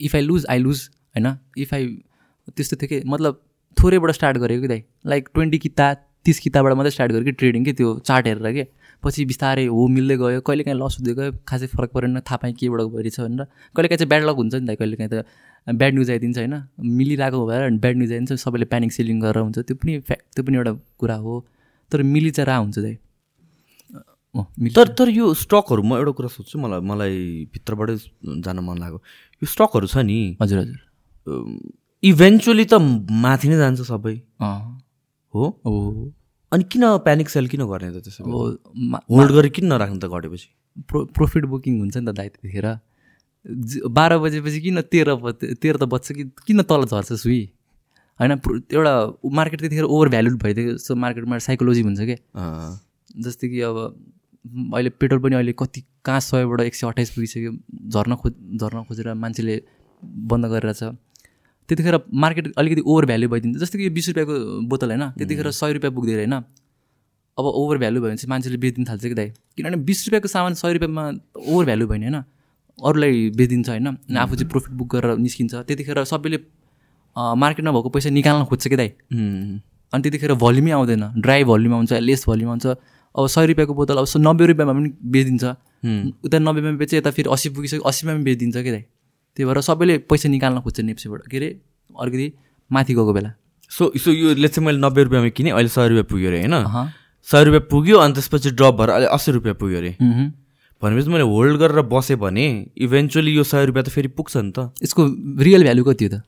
if 0.00 0.14
I 0.14 0.22
lose 0.22 0.46
I 0.50 0.58
lose 0.58 0.88
होइन? 1.16 1.26
इफ 1.58 1.74
आई 1.74 1.86
त्यस्तो 2.56 2.76
थियो 2.76 2.88
कि 2.88 3.02
मतलब 3.06 3.42
थोरैबाट 3.76 4.10
स्टार्ट 4.18 4.36
गरेको 4.38 4.62
कि 4.62 4.68
दाइ 4.68 4.82
लाइक 5.06 5.28
ट्वेन्टी 5.34 5.58
किता 5.58 5.92
तिस 6.26 6.38
किताबाट 6.40 6.72
मात्रै 6.74 6.90
स्टार्ट 6.90 7.12
गरेँ 7.12 7.24
कि 7.24 7.32
ट्रेडिङ 7.40 7.64
कि 7.64 7.72
त्यो 7.72 7.98
चार्ट 8.06 8.26
हेरेर 8.26 8.52
के। 8.52 8.64
पछि 9.02 9.24
बिस्तारै 9.30 9.64
हो 9.66 9.86
मिल्दै 9.96 10.16
गयो 10.16 10.40
कहिले 10.40 10.62
काहीँ 10.64 10.78
लस 10.78 10.96
हुँदै 10.98 11.14
गयो 11.14 11.32
खासै 11.48 11.66
फरक 11.74 11.90
परेन 11.94 12.20
थाहा 12.20 12.36
पाएँ 12.42 12.54
केबाट 12.60 12.80
भइरहेछ 12.94 13.20
भनेर। 13.20 13.44
कहिले 13.76 13.88
काहीँ 13.88 13.98
चाहिँ 13.98 14.08
ब्याड 14.08 14.22
लक 14.24 14.36
हुन्छ 14.36 14.54
नि 14.54 14.66
त 14.66 14.78
कहिले 14.78 14.96
काहीँ 14.96 15.10
त 15.10 15.24
ब्याड 15.66 15.92
न्युज 15.94 16.10
आइदिन्छ 16.10 16.38
होइन? 16.38 16.54
मिलिरहेको 16.98 17.46
भएर 17.46 17.70
ब्याड 17.82 17.96
न्युज 17.96 18.12
आइदिन्छ 18.12 18.32
सबैले 18.42 18.66
प्यानिक 18.72 18.92
सेलिङ 18.92 19.20
गरेर 19.20 19.42
हुन्छ। 19.42 19.58
त्यो 19.58 19.76
पनि 19.76 19.98
फ्याक्ट 20.08 20.24
त्यो 20.34 20.44
पनि 20.46 20.56
एउटा 20.56 20.72
कुरा 20.98 21.16
हो। 21.26 21.34
तर 21.92 22.02
मिली 22.02 22.30
चाहिँ 22.30 22.46
रा 22.46 22.56
हुन्छ 22.56 22.78
मिली- 24.60 24.76
तर 24.76 24.88
तर 24.88 25.08
यो 25.08 25.34
स्टकहरू 25.34 25.82
म 25.82 25.96
एउटा 25.96 26.10
कुरा 26.10 26.28
सोध्छु 26.28 26.58
मलाई 26.58 26.80
मलाई 26.80 27.44
भित्रबाटै 27.52 27.96
जान 28.44 28.58
मन 28.58 28.78
लाग्यो। 28.78 29.02
यो 29.42 29.46
स्टकहरू 29.46 29.86
छ 29.86 29.96
नि? 29.96 30.36
हजुर 30.42 30.58
हजुर। 30.58 30.78
इभेन्चुली 32.04 32.64
त 32.64 32.74
माथि 33.10 33.48
नै 33.48 33.56
जान्छ 33.56 33.80
सबै। 33.80 34.20
हो? 35.34 35.60
हो। 35.66 36.12
अनि 36.52 36.64
किन 36.64 36.98
प्यानिक 36.98 37.28
सेल 37.28 37.48
किन 37.48 37.64
गर्ने 37.64 38.00
त 38.00 38.04
त्यसो 38.04 38.24
होल्ड 39.10 39.32
गरेर 39.32 39.48
किन 39.48 39.66
नराख्नु 39.66 39.98
त 39.98 40.04
घटेपछि? 40.04 40.48
प्रो 40.88 41.04
प्रोफिट 41.04 41.44
बुकिङ 41.44 41.78
हुन्छ 41.78 41.96
नि 41.96 42.06
त 42.06 42.14
दाइ 42.14 42.28
त्यतिखेर। 42.28 42.78
बाह्र 43.88 44.18
बजेपछि 44.18 44.60
किन 44.60 44.80
तेह्र 44.80 45.32
तेह्र 45.32 45.76
त 45.76 45.82
बज्छ 45.82 46.12
कि 46.12 46.24
किन 46.46 46.62
तल 46.62 46.84
झर्छ 46.84 47.12
सुई? 47.12 47.52
होइन 48.20 48.32
एउटा 48.72 48.94
मार्केट 49.38 49.60
त्यतिखेर 49.60 49.84
ओभर 49.86 50.08
भ्यालुड 50.08 50.42
भइदियो 50.42 50.72
जस्तो 50.72 50.94
मार्केटमा 51.04 51.38
साइकोलोजी 51.46 51.82
हुन्छ 51.82 52.00
क्या 52.02 52.18
जस्तै 53.24 53.48
कि 53.48 53.60
अब 53.70 53.76
अहिले 54.74 54.90
पेट्रोल 55.00 55.20
पनि 55.20 55.34
अहिले 55.36 55.52
कति 55.58 55.84
कहाँ 56.04 56.20
सयबाट 56.22 56.60
एक 56.60 56.74
सय 56.74 56.86
अट्ठाइस 56.86 57.10
पुगिसक्यो 57.10 57.52
झर्न 57.90 58.14
खोज 58.22 58.32
झर्न 58.60 58.82
खोजेर 58.88 59.12
मान्छेले 59.24 59.60
बन्द 60.30 60.46
गरेर 60.46 60.72
छ 60.72 60.92
त्यतिखेर 61.68 61.98
मार्केट 62.22 62.52
अलिकति 62.58 62.82
ओभर 62.86 63.06
भ्याल्यु 63.06 63.28
भइदिन्छ 63.28 63.58
जस्तै 63.58 63.78
कि 63.78 63.84
यो 63.84 63.90
बिस 63.92 64.08
रुपियाँको 64.08 64.34
बोतल 64.68 64.90
होइन 64.90 65.04
त्यतिखेर 65.18 65.50
सय 65.52 65.72
रुपियाँ 65.72 65.92
पुग्दैन 65.94 66.18
होइन। 66.18 66.34
अब 67.38 67.44
ओभर 67.44 67.78
भ्यालु 67.78 68.00
भयो 68.00 68.08
भने 68.08 68.16
चाहिँ 68.16 68.30
मान्छेले 68.30 68.58
बेचिदिनु 68.58 68.86
थाल्छ 68.90 69.04
कि 69.04 69.14
दाइ? 69.14 69.28
किनभने 69.56 69.76
बिस 69.84 70.06
रुपियाँको 70.06 70.28
सामान 70.28 70.54
सय 70.54 70.72
रुपियाँमा 70.72 71.04
ओभर 71.50 71.64
भ्यालु 71.64 71.86
भयो 71.86 71.98
नि 71.98 72.06
होइन 72.06 72.22
अरूलाई 72.78 73.30
बेचिदिन्छ 73.36 73.68
होइन 73.68 74.16
आफू 74.16 74.34
चाहिँ 74.36 74.50
प्रफिट 74.50 74.72
बुक 74.78 74.88
गरेर 74.94 75.16
निस्किन्छ। 75.18 75.54
त्यतिखेर 75.66 76.04
सबैले 76.06 76.38
मार्केटमा 77.16 77.72
भएको 77.72 77.88
पैसा 77.88 78.10
निकाल्न 78.10 78.44
खोज्छ 78.44 78.68
कि 78.68 78.76
दाइ? 78.76 78.88
अनि 79.92 80.02
त्यतिखेर 80.02 80.34
भल्युमै 80.36 80.70
आउँदैन। 80.70 81.04
ड्राई 81.18 81.44
भल्युम 81.44 81.74
आउँछ 81.74 81.92
लेस 81.92 82.24
भल्युम 82.28 82.50
आउँछ 82.50 82.66
अब 82.66 83.26
सय 83.26 83.46
रुपियाँको 83.46 83.74
बोतल 83.74 83.96
अब 83.96 84.06
नब्बे 84.20 84.46
रुपियाँमा 84.46 84.72
पनि 84.72 84.88
बेचिदिन्छ। 85.04 85.44
उता 86.24 86.38
नब्बेमा 86.38 86.70
बेच्यो 86.76 86.98
यता 86.98 87.10
फेरि 87.16 87.28
अस्सी 87.32 87.48
पुगिसक्यो 87.56 87.82
अस्सीमा 87.88 88.12
पनि 88.12 88.24
बेचिदिन्छ 88.24 88.56
कि 88.56 88.70
दाइ? 88.70 88.84
त्यही 89.36 89.44
भएर 89.48 89.60
सबैले 89.64 89.94
पैसा 90.10 90.28
निकाल्न 90.28 90.60
खोज्छ 90.60 90.80
नेप्सेबाट। 90.80 91.20
के 91.30 91.36
अरे 91.36 91.48
अलिकति 91.90 92.26
माथि 92.70 92.92
गएको 92.94 93.12
बेला। 93.12 93.30
सो 93.70 93.92
सो 93.96 94.10
यो 94.12 94.34
लेट्स 94.36 94.54
चाहिँ 94.54 94.66
मैले 94.66 94.78
नब्बे 94.78 95.02
रुपियाँमा 95.04 95.28
किनेँ 95.32 95.52
अहिले 95.52 95.68
सय 95.68 95.88
रुपियाँ 95.88 96.04
पुग्यो 96.10 96.28
अरे 96.28 96.38
होइन। 96.44 96.54
सय 97.26 97.44
रुपियाँ 97.44 97.64
पुग्यो 97.70 97.96
अनि 97.98 98.14
त्यसपछि 98.14 98.50
ड्रप 98.52 98.74
भएर 98.74 98.90
अहिले 98.90 99.08
अस्सी 99.16 99.32
रुपियाँ 99.32 99.56
पुग्यो 99.56 99.78
अरे। 99.78 99.92
भनेपछि 100.82 101.08
मैले 101.10 101.24
होल्ड 101.24 101.56
गरेर 101.60 101.80
बसेँ 101.88 102.16
भने 102.20 102.46
इभेन्चुली 102.76 103.32
यो 103.32 103.44
सय 103.44 103.64
रुपियाँ 103.66 103.84
त 103.84 103.88
फेरि 103.88 104.08
पुग्छ 104.12 104.36
नि 104.36 104.52
त। 104.52 104.72
यसको 104.84 105.02
रियल 105.40 105.62
भ्यालु 105.62 105.84
कति 105.84 106.04
हो 106.04 106.10
त? 106.12 106.22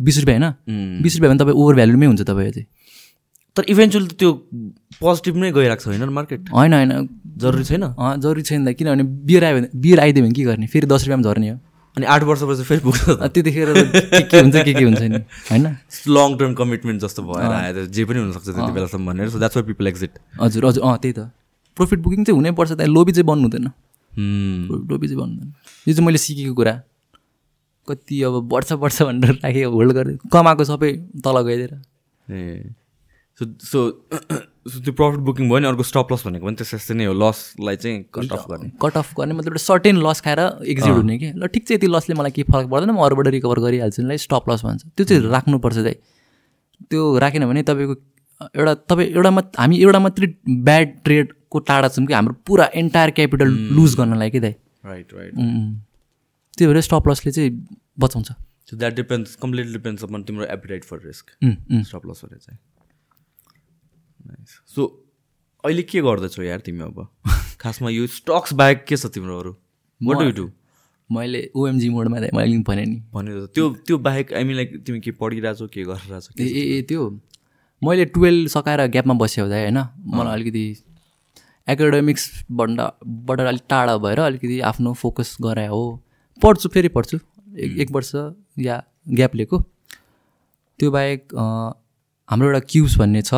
बिस 0.00 0.18
रुपियाँ 0.18 0.38
होइन? 0.40 1.02
बिस 1.02 1.16
रुपियाँ 1.16 1.30
भने 1.30 1.38
तपाईँ 1.44 1.56
ओभर 1.56 1.74
भ्यालुमै 1.74 2.06
हुन्छ 2.06 2.22
तपाईँ 2.22 2.50
चाहिँ। 2.50 2.66
तर 3.56 3.62
इभेन्चुली 3.68 4.06
त 4.06 4.12
त्यो 4.18 4.30
पोजिटिभ 4.98 5.36
नै 5.36 5.52
गइरहेको 5.52 5.82
छ 5.82 5.86
होइन 5.86 6.08
मार्केट 6.10 6.50
होइन 6.50 6.72
होइन। 6.74 6.90
जरुरी 7.38 7.64
छैन? 7.64 7.84
जरुरी 8.18 8.42
छैन 8.42 8.72
किनभने 8.72 9.04
बियर 9.26 9.44
आयो 9.44 9.54
भने 9.56 9.68
बियर 9.74 10.00
आइदियो 10.00 10.24
भने 10.24 10.34
के 10.34 10.44
गर्ने? 10.44 10.66
फेरि 10.66 10.86
दस 10.86 11.06
रुपियाँमा 11.06 11.22
झर्ने 11.22 11.48
हो। 11.50 11.58
अनि 11.96 12.06
आठ 12.10 12.22
वर्षपछि 12.26 12.62
फेरि 12.66 12.80
पुग्छ 12.82 13.30
त्यतिखेर 13.30 13.68
के 14.26 14.40
हुन्छ 14.40 14.56
के 14.56 14.72
के 14.74 14.84
हुन्छ 14.84 15.02
नि 15.02 15.18
होइन? 15.50 15.66
लङ 16.10 16.36
टर्म 16.38 16.54
कमिटमेन्ट 16.58 17.00
जस्तो 17.02 17.22
भएर 17.22 17.52
आयो 17.54 17.86
जे 17.86 18.04
पनि 18.04 18.18
हुनसक्छ 18.18 18.46
त्यति 18.50 18.72
बेलासम्म 18.74 19.06
भनेर। 19.06 19.30
So 19.30 19.38
that's 19.38 19.56
why 19.56 19.64
people 19.70 19.86
exit 19.86 20.18
हजुर 20.42 20.66
हजुर। 20.66 20.82
अँ 20.82 20.98
त्यही 20.98 21.12
त। 21.14 21.30
प्रफिट 21.76 21.98
बुकिङ 22.02 22.24
चाहिँ 22.24 22.36
हुनैपर्छ 22.38 22.70
त्यहाँ 22.72 22.90
लोभी 22.90 23.12
चाहिँ 23.12 23.26
बन्नु 23.26 23.46
हुँदैन। 23.46 23.70
लोभी 24.90 25.06
चाहिँ 25.06 25.20
बन्नु 25.22 25.34
हुँदैन। 25.38 25.54
यो 25.86 25.94
चाहिँ 25.94 26.06
मैले 26.06 26.18
सिकेको 26.18 26.54
कुरा। 26.54 26.74
कति 27.88 28.22
अब 28.22 28.40
बढ्छ 28.48 28.72
बढ्छ 28.72 29.02
भनेर 29.02 29.30
राखेँ 29.44 29.64
होल्ड 29.64 29.92
गरेँ। 29.92 30.16
कमाएको 30.32 30.64
सबै 30.64 30.92
तल 31.24 31.40
गइदिएर। 31.42 31.72
ए। 32.28 32.74
सो 33.38 33.44
सो 33.60 33.80
सो 34.64 34.80
त्यो 34.80 34.92
प्रफिट 34.94 35.20
बुकिङ 35.20 35.48
भयो 35.48 35.58
नि 35.58 35.66
अर्को 35.68 35.82
स्टप 35.82 36.12
लस 36.12 36.26
भनेको 36.26 36.46
पनि 36.46 36.56
त्यस्तै 36.56 36.76
त्यस्तै 36.76 36.94
नै 36.94 37.04
हो। 37.04 37.14
लसलाई 37.14 37.76
चाहिँ 37.76 37.98
कट 38.14 38.32
अफ 38.32 38.44
गर्ने। 38.50 38.70
कट 38.82 38.96
अफ 38.96 39.12
गर्ने 39.18 39.34
मतलब 39.34 39.52
एउटा 39.52 39.62
सर्टेन 39.62 39.96
लस 40.06 40.20
खाएर 40.24 40.40
एक्जिट 40.64 40.94
हुने 40.94 41.18
कि। 41.18 41.32
ल 41.36 41.46
ठिक 41.52 41.66
छ 41.68 41.70
यति 41.72 41.86
लसले 41.86 42.14
मलाई 42.14 42.30
केही 42.30 42.46
फरक 42.52 42.66
पर्दैन 42.70 42.90
म 42.90 43.04
अरूबाट 43.04 43.26
रिकभर 43.34 43.58
गरिहाल्छु 43.66 44.02
नि 44.02 44.18
स्टप 44.18 44.50
लस 44.50 44.64
भन्छ। 44.64 44.86
त्यो 44.96 45.04
चाहिँ 45.04 45.22
राख्नुपर्छ 45.30 45.76
चाहिँ। 45.76 45.96
त्यो 46.90 47.02
राखेन 47.18 47.46
भने 47.46 47.62
तपाईँको 47.62 47.94
एउटा 48.54 48.74
तपाईँ 48.90 49.08
एउटा 49.08 49.30
मात्र 49.30 49.60
हामी 49.60 49.76
एउटा 49.82 49.98
मात्रै 49.98 50.26
ब्याड 50.64 50.88
ट्रेडको 51.04 51.58
टाढा 51.68 51.88
छौँ 51.88 52.06
कि 52.06 52.14
हाम्रो 52.14 52.34
पुरा 52.46 52.70
एन्टायर 52.74 53.10
क्यापिटल 53.18 53.48
लुज 53.76 53.94
गर्नलाई 53.98 54.30
कि 54.30 54.40
दाइ। 54.40 54.54
Right 54.86 55.08
right. 55.14 55.34
त्यही 56.58 56.72
भएर 56.72 56.80
स्टप 56.80 57.08
लसले 57.08 57.32
चाहिँ 57.32 57.50
बचाउँछ। 58.00 58.28
So 58.70 58.76
that 58.76 58.94
depends 58.94 59.34
completely 59.36 59.72
depends 59.72 60.04
upon 60.04 60.22
तिम्रो 60.22 60.44
एपिटाइट 60.46 60.84
फर 60.84 60.98
रिस्क. 61.04 61.30
स्टप 61.88 62.06
लसहरू 62.06 62.38
चाहिँ। 62.38 62.58
सो 64.66 64.86
अहिले 65.64 65.82
के 65.82 66.00
गर्दैछौ 66.00 66.42
यार 66.42 66.60
तिमी 66.60 66.82
अब? 66.82 67.08
खासमा 67.60 67.90
यो 67.90 68.06
स्टक्स 68.06 68.52
बाहेक 68.52 68.84
के 68.84 68.96
छ 68.96 69.06
तिम्रो 69.06 69.38
अरू 69.40 69.56
वाट 70.00 70.16
डु 70.18 70.30
डु 70.30 70.50
मैले 71.10 71.50
ओएमजी 71.56 71.88
मोडमा 71.88 72.20
दाइ 72.20 72.30
मैले 72.34 72.58
भने 72.58 72.84
नि। 72.84 72.96
भन्यो 73.12 73.46
त्यो 73.46 73.68
त्यो 73.86 73.98
बाहेक 73.98 74.32
आई 74.32 74.44
मिन 74.44 74.56
लाइक 74.56 74.82
तिमी 74.86 75.00
के 75.00 75.10
पढिरहेछौ 75.10 75.66
के 75.66 75.84
गरिरहेछौ 75.84 76.42
ए 76.42 76.46
ए 76.46 76.78
ए 76.78 76.82
त्यो 76.82 77.08
मैले 77.82 78.04
टुवेल्भ 78.04 78.48
सकाएर 78.48 78.86
ग्यापमा 78.86 79.14
बसेँ 79.14 79.42
हुँदा 79.42 79.56
होइन? 79.56 79.78
मलाई 80.06 80.32
अलिकति 80.32 80.64
एकाडेमिक्स 81.68 82.44
भन्दा 82.50 82.92
बाट 83.04 83.40
अलिक 83.40 83.62
टाढा 83.68 83.96
भएर 83.98 84.18
अलिकति 84.20 84.60
आफ्नो 84.60 84.92
फोकस 84.94 85.36
गराए 85.40 85.66
हो 85.66 86.03
पढ्छु 86.42 86.68
फेरि 86.68 86.88
पढ्छु। 86.88 87.18
एक 87.56 87.78
एक 87.80 87.90
वर्ष 87.92 88.10
या 88.58 88.82
ग्याप 89.08 89.34
लिएको। 89.36 89.58
त्यो 90.78 90.90
बाहेक 90.90 91.34
हाम्रो 92.28 92.46
एउटा 92.48 92.60
क्युब्स 92.70 92.96
भन्ने 92.98 93.22
छ 93.22 93.34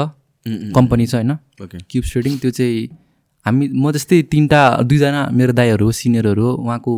कम्पनी 0.75 1.07
छ 1.07 1.15
होइन? 1.15 1.33
क्युब्स 1.91 2.13
ट्रेडिङ 2.13 2.39
त्यो 2.39 2.51
चाहिँ 2.51 2.89
हामी 3.47 3.69
म 3.69 3.93
जस्तै 3.93 4.23
तिनवटा 4.33 4.61
दुईजना 4.83 5.29
मेरो 5.33 5.53
दाईहरू 5.53 5.85
हो 5.85 5.93
सिनियरहरू 5.93 6.43
हो 6.43 6.53
उहाँको 6.65 6.93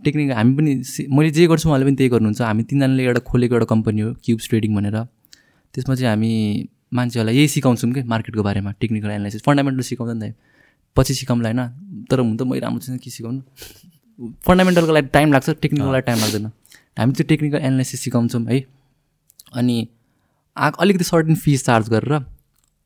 टेक्निक 0.00 0.30
हामी 0.36 0.52
पनि 0.56 0.72
मैले 1.08 1.30
जे 1.30 1.46
गर्छु 1.46 1.68
उहाँले 1.68 1.84
पनि 1.86 1.96
त्यही 1.96 2.10
गर्नुहुन्छ। 2.14 2.40
हामी 2.42 2.62
तिनजनाले 2.70 3.02
एउटा 3.04 3.20
खोलेको 3.30 3.54
एउटा 3.54 3.68
कम्पनी 3.72 4.00
हो 4.00 4.10
क्युब्स 4.24 4.48
ट्रेडिङ 4.48 4.74
भनेर। 4.76 4.96
त्यसमा 5.74 5.94
चाहिँ 5.94 6.10
हामी 6.10 6.32
मान्छेहरूलाई 6.92 7.36
यही 7.36 7.48
सिकाउँछौँ 7.48 7.92
कि 7.92 8.02
मार्केटको 8.12 8.42
बारेमा 8.42 8.70
टेक्निकल 8.80 9.10
एनालाइसिस 9.10 9.42
फन्डामेन्टल 9.46 9.82
सिकाउँछ 9.90 10.16
नि 10.16 10.30
त। 10.30 10.34
पछि 10.96 11.14
सिकाउँला 11.14 11.48
होइन? 11.48 11.62
तर 12.10 12.18
हुन 12.20 12.36
त 12.36 12.42
मैले 12.42 12.60
राम्रो 12.60 12.80
छैन 12.84 12.98
के 12.98 13.10
सिकाउनु? 13.10 13.40
फन्डामेन्टलको 14.46 14.92
लागि 14.92 15.08
टाइम 15.12 15.32
लाग्छ 15.32 15.50
टेक्निकलको 15.50 15.92
लागि 15.92 16.06
टाइम 16.06 16.18
लाग्दैन। 16.18 16.46
हामी 16.98 17.12
चाहिँ 17.12 17.28
टेक्निकल 17.28 17.58
एनालाइसिस 17.58 18.00
सिकाउँछौँ 18.00 18.44
है। 18.44 18.64
अनि 19.56 19.76
आ 20.56 20.68
अलिकति 20.80 21.04
सर्टेन 21.04 21.36
फिस 21.36 21.64
चार्ज 21.66 21.88
गरेर 21.88 22.18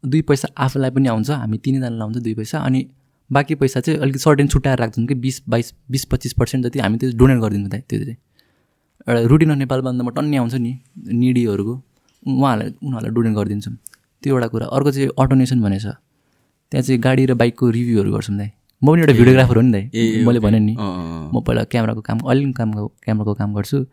दुई 0.05 0.23
पैसा 0.23 0.49
आफूलाई 0.57 0.91
पनि 0.91 1.09
आउँछ 1.09 1.31
हामी 1.31 1.59
तिनैजनालाई 1.59 2.01
आउँछ 2.01 2.17
दुई 2.19 2.35
पैसा 2.35 2.59
अनि 2.59 2.87
बाँकी 3.31 3.55
पैसा 3.55 3.81
चाहिँ 3.81 4.01
अलिकति 4.01 4.19
सर्टेन 4.19 4.49
छुट्याएर 4.49 4.79
राख्छौँ 4.79 5.07
कि 5.07 5.15
बिस 5.15 5.43
बाइस 5.49 5.73
बिस 5.91 6.05
पच्चिस 6.05 6.33
पर्सेन्ट 6.33 6.67
जति 6.67 6.79
हामी 6.79 6.99
त्यो 6.99 7.11
डोनेट 7.19 7.39
गरिदिनु 7.41 7.69
त 7.69 7.83
त्यो 7.91 7.99
चाहिँ। 8.05 8.17
एउटा 9.09 9.21
रुटिन 9.27 9.51
अफ 9.51 9.59
नेपाल 9.59 9.81
बन्दमा 9.81 10.11
टन्ने 10.17 10.37
आउँछ 10.37 10.55
नि 10.55 10.73
निडीहरूको 11.13 11.75
उहाँहरूलाई 12.23 12.71
उनीहरूलाई 12.83 13.15
डोनेट 13.15 13.35
गरिदिन्छौँ। 13.37 13.75
त्यो 14.23 14.35
एउटा 14.35 14.47
कुरा। 14.47 14.67
अर्को 14.67 14.91
चाहिँ 14.91 15.09
अटोनेसन 15.19 15.61
भनेको 15.63 15.91
छ 15.91 15.95
त्यहाँ 16.73 16.83
चाहिँ 16.83 17.01
गाडी 17.01 17.27
र 17.27 17.35
बाइकको 17.35 17.71
रिभ्यूहरू 17.71 18.13
गर्छौँ 18.13 18.37
दाइ। 18.39 18.51
म 18.83 18.87
पनि 18.87 19.01
एउटा 19.01 19.13
भिडियोग्राफर 19.13 19.57
हो 19.57 19.63
नि 19.63 19.73
दाइ 19.73 20.25
मैले 20.25 20.41
भने 20.41 20.59
नि 20.59 20.77
म 20.79 21.41
पहिला 21.41 21.65
क्यामेराको 21.65 22.01
काम 22.01 22.19
अलिक 22.19 22.57
कामको 22.57 22.87
क्यामेराको 23.05 23.35
काम 23.35 23.55
गर्छु। 23.55 23.85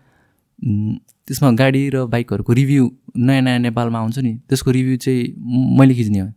त्यसमा 1.28 1.52
गाडी 1.52 1.90
र 1.90 2.06
बाइकहरूको 2.06 2.54
रिभ्यू 2.54 2.92
नयाँ 3.18 3.42
नयाँ 3.42 3.60
नेपालमा 3.60 4.00
आउँछ 4.00 4.20
नि 4.20 4.34
त्यसको 4.50 4.72
रिभ्यू 4.72 4.98
चाहिँ 4.98 5.22
मैले 5.80 5.94
खिच्ने 5.96 6.20
हो। 6.20 6.28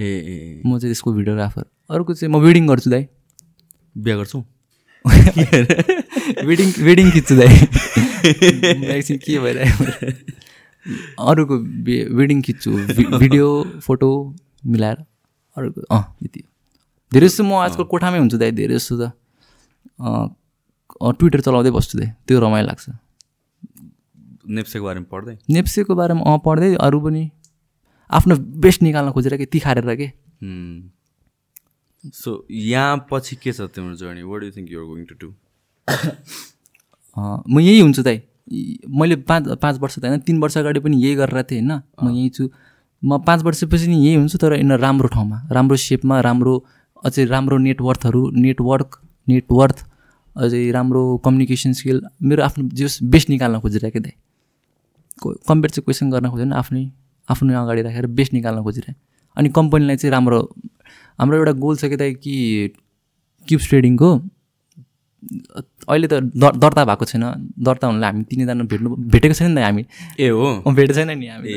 ए। 0.00 0.62
म 0.66 0.78
चाहिँ 0.78 0.90
त्यसको 0.92 1.12
भिडियोग्राफर। 1.12 1.64
अर्को 1.90 2.14
चाहिँ 2.14 2.32
म 2.34 2.38
वेडिङ 2.38 2.66
गर्छु 2.66 2.90
दाइ। 2.90 3.06
बिहा 3.96 4.16
गर्छौ? 4.16 4.40
वेडिङ 6.46 6.72
वेडिङ 6.80 7.10
खिच्छु 7.10 7.36
दाइ। 7.36 7.48
एकछिन 8.96 9.16
के 9.16 9.38
भइरहेको 9.38 9.84
अरूको 11.26 11.58
वेडिङ 12.16 12.42
खिच्छु। 12.42 12.70
भिडियो 13.18 13.46
फोटो 13.80 14.10
मिलाएर। 14.66 14.96
अरूको 15.56 15.80
अँ 15.90 16.04
यति 16.22 16.40
हो। 16.40 16.55
धेरै 17.12 17.26
जस्तो 17.28 17.42
म 17.44 17.52
आजकल 17.62 17.84
कोठामै 17.92 18.18
हुन्छु 18.18 18.38
दाइ 18.38 18.50
धेरै 18.60 18.74
जस्तो 18.78 18.94
त 19.00 19.04
ट्विटर 21.18 21.40
चलाउँदै 21.46 21.70
बस्छु 21.76 21.94
दाइ 21.98 22.08
त्यो 22.26 22.38
रमाइलो 22.40 22.66
लाग्छ। 22.66 22.84
नेप्सेको 24.46 24.84
बारेमा 24.86 25.06
पढ्दै? 25.10 25.34
नेप्सेको 25.50 25.92
बारेमा 25.94 26.22
अँ 26.22 26.38
पढ्दै 26.44 26.74
अरू 26.86 26.98
पनि 27.06 27.22
आफ्नो 28.10 28.34
बेस्ट 28.62 28.80
निकाल्न 28.82 29.10
खोजेर 29.12 29.36
के 29.36 29.46
तिखारेर 29.54 29.94
के। 29.94 30.08
सो 32.14 32.30
यहाँ 32.50 33.06
पछि 33.10 33.34
के 33.42 33.52
छ 33.52 33.66
तिम्रो 33.74 33.94
journey 33.98 34.22
what 34.22 34.42
you 34.44 34.50
think 34.56 34.70
you're 34.70 34.86
going 34.86 35.04
to 35.10 35.14
do 35.20 35.28
म 37.48 37.60
यही 37.60 37.80
हुन्छु 37.80 38.02
दाइ। 38.02 38.18
मैले 38.90 39.16
पाँच 39.26 39.58
पाँच 39.58 39.78
वर्ष 39.82 39.98
त 39.98 40.04
होइन 40.06 40.20
तिन 40.22 40.36
वर्ष 40.40 40.56
अगाडि 40.58 40.80
पनि 40.80 40.96
यही 41.02 41.14
गरेर 41.18 41.42
थिएँ 41.50 41.60
होइन। 41.60 41.72
म 42.02 42.06
यहीँ 42.10 42.30
छु। 42.30 42.44
म 43.02 43.18
पाँच 43.26 43.42
वर्षपछि 43.42 43.86
नि 43.86 43.96
यही 44.06 44.14
हुन्छु 44.14 44.38
तर 44.38 44.54
यिनीहरू 44.54 44.82
राम्रो 44.82 45.08
ठाउँमा 45.14 45.38
राम्रो 45.50 45.76
सेपमा 45.76 46.20
राम्रो 46.22 46.54
अझै 47.06 47.24
राम्रो 47.34 47.56
नेटवर्थहरू 47.66 48.22
नेटवर्क 48.44 49.00
नेटवर्थ 49.28 49.78
अझै 50.36 50.62
राम्रो 50.76 51.02
कम्युनिकेसन 51.24 51.72
स्किल 51.78 52.00
मेरो 52.28 52.42
आफ्नो 52.42 52.68
जस 52.78 52.98
बेस्ट 53.12 53.30
निकाल्न 53.30 53.60
खोजिरहेको 53.64 54.00
दाइ 54.06 54.14
कम्पेयर 55.48 55.70
चाहिँ 55.74 55.84
क्वेसन 55.84 56.10
गर्न 56.10 56.30
खोजेन 56.30 56.52
आफ्नै 56.62 56.84
आफ्नो 57.28 57.60
अगाडि 57.60 57.82
राखेर 57.82 58.06
बेस्ट 58.18 58.32
निकाल्न 58.32 58.62
खोजिरहेँ। 58.62 58.96
अनि 59.36 59.48
कम्पनीलाई 59.58 59.96
चाहिँ 59.96 60.12
राम्रो 60.12 60.40
हाम्रो 61.18 61.36
एउटा 61.38 61.52
गोल 61.62 61.76
छ 61.76 61.84
कि 61.90 61.96
दाइ 61.96 62.14
कि 62.24 62.34
क्युब्स 63.46 63.68
ट्रेडिङको 63.68 64.10
अहिले 65.88 66.06
त 66.08 66.14
दर 66.34 66.52
दर्ता 66.62 66.82
भएको 66.84 67.04
छैन। 67.06 67.24
दर्ता 67.66 67.86
हुनलाई 67.86 68.10
हामी 68.10 68.24
तिनैजना 68.30 68.64
भेट्नु 68.70 68.88
भेटेको 69.14 69.34
छैन 69.34 69.50
नि 69.50 69.60
त 69.60 69.64
हामी। 69.64 69.82
ए 70.18 70.28
हो? 70.28 70.46
भेटेको 70.68 70.94
छैन 70.94 71.10
नि 71.18 71.26
हामी 71.26 71.54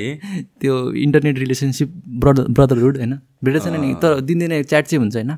त्यो 0.61 0.73
इन्टरनेट 1.05 1.35
रिलेसनसिप 1.39 1.89
ब्रदर 2.21 2.45
ब्रदरहुड 2.55 2.95
होइन? 2.97 3.13
भेटेको 3.43 3.65
छैन 3.65 3.75
नि। 3.81 3.89
तर 4.01 4.11
दिनदिनै 4.21 4.63
च्याट 4.63 4.85
चाहिँ 4.85 5.01
हुन्छ 5.03 5.15
होइन। 5.15 5.31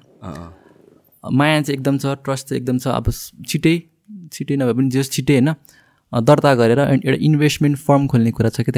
माया 1.24 1.62
चाहिँ 1.62 1.78
एकदम 1.78 1.96
छ 1.98 2.06
ट्रस्ट 2.26 2.44
चाहिँ 2.48 2.60
एकदम 2.62 2.78
छ। 2.78 2.88
अब 3.00 3.06
छिटै 3.48 3.76
छिटै 4.34 4.56
नभए 4.58 4.74
पनि 4.74 4.90
जस 4.92 5.08
छिटै 5.12 5.34
होइन। 5.38 5.50
दर्ता 6.12 6.52
गरेर 6.60 6.80
एउटा 6.80 7.20
इन्भेस्टमेन्ट 7.22 7.78
फर्म 7.78 8.08
खोल्ने 8.12 8.32
कुरा 8.36 8.50
छ 8.50 8.68
कि 8.68 8.72
त 8.72 8.78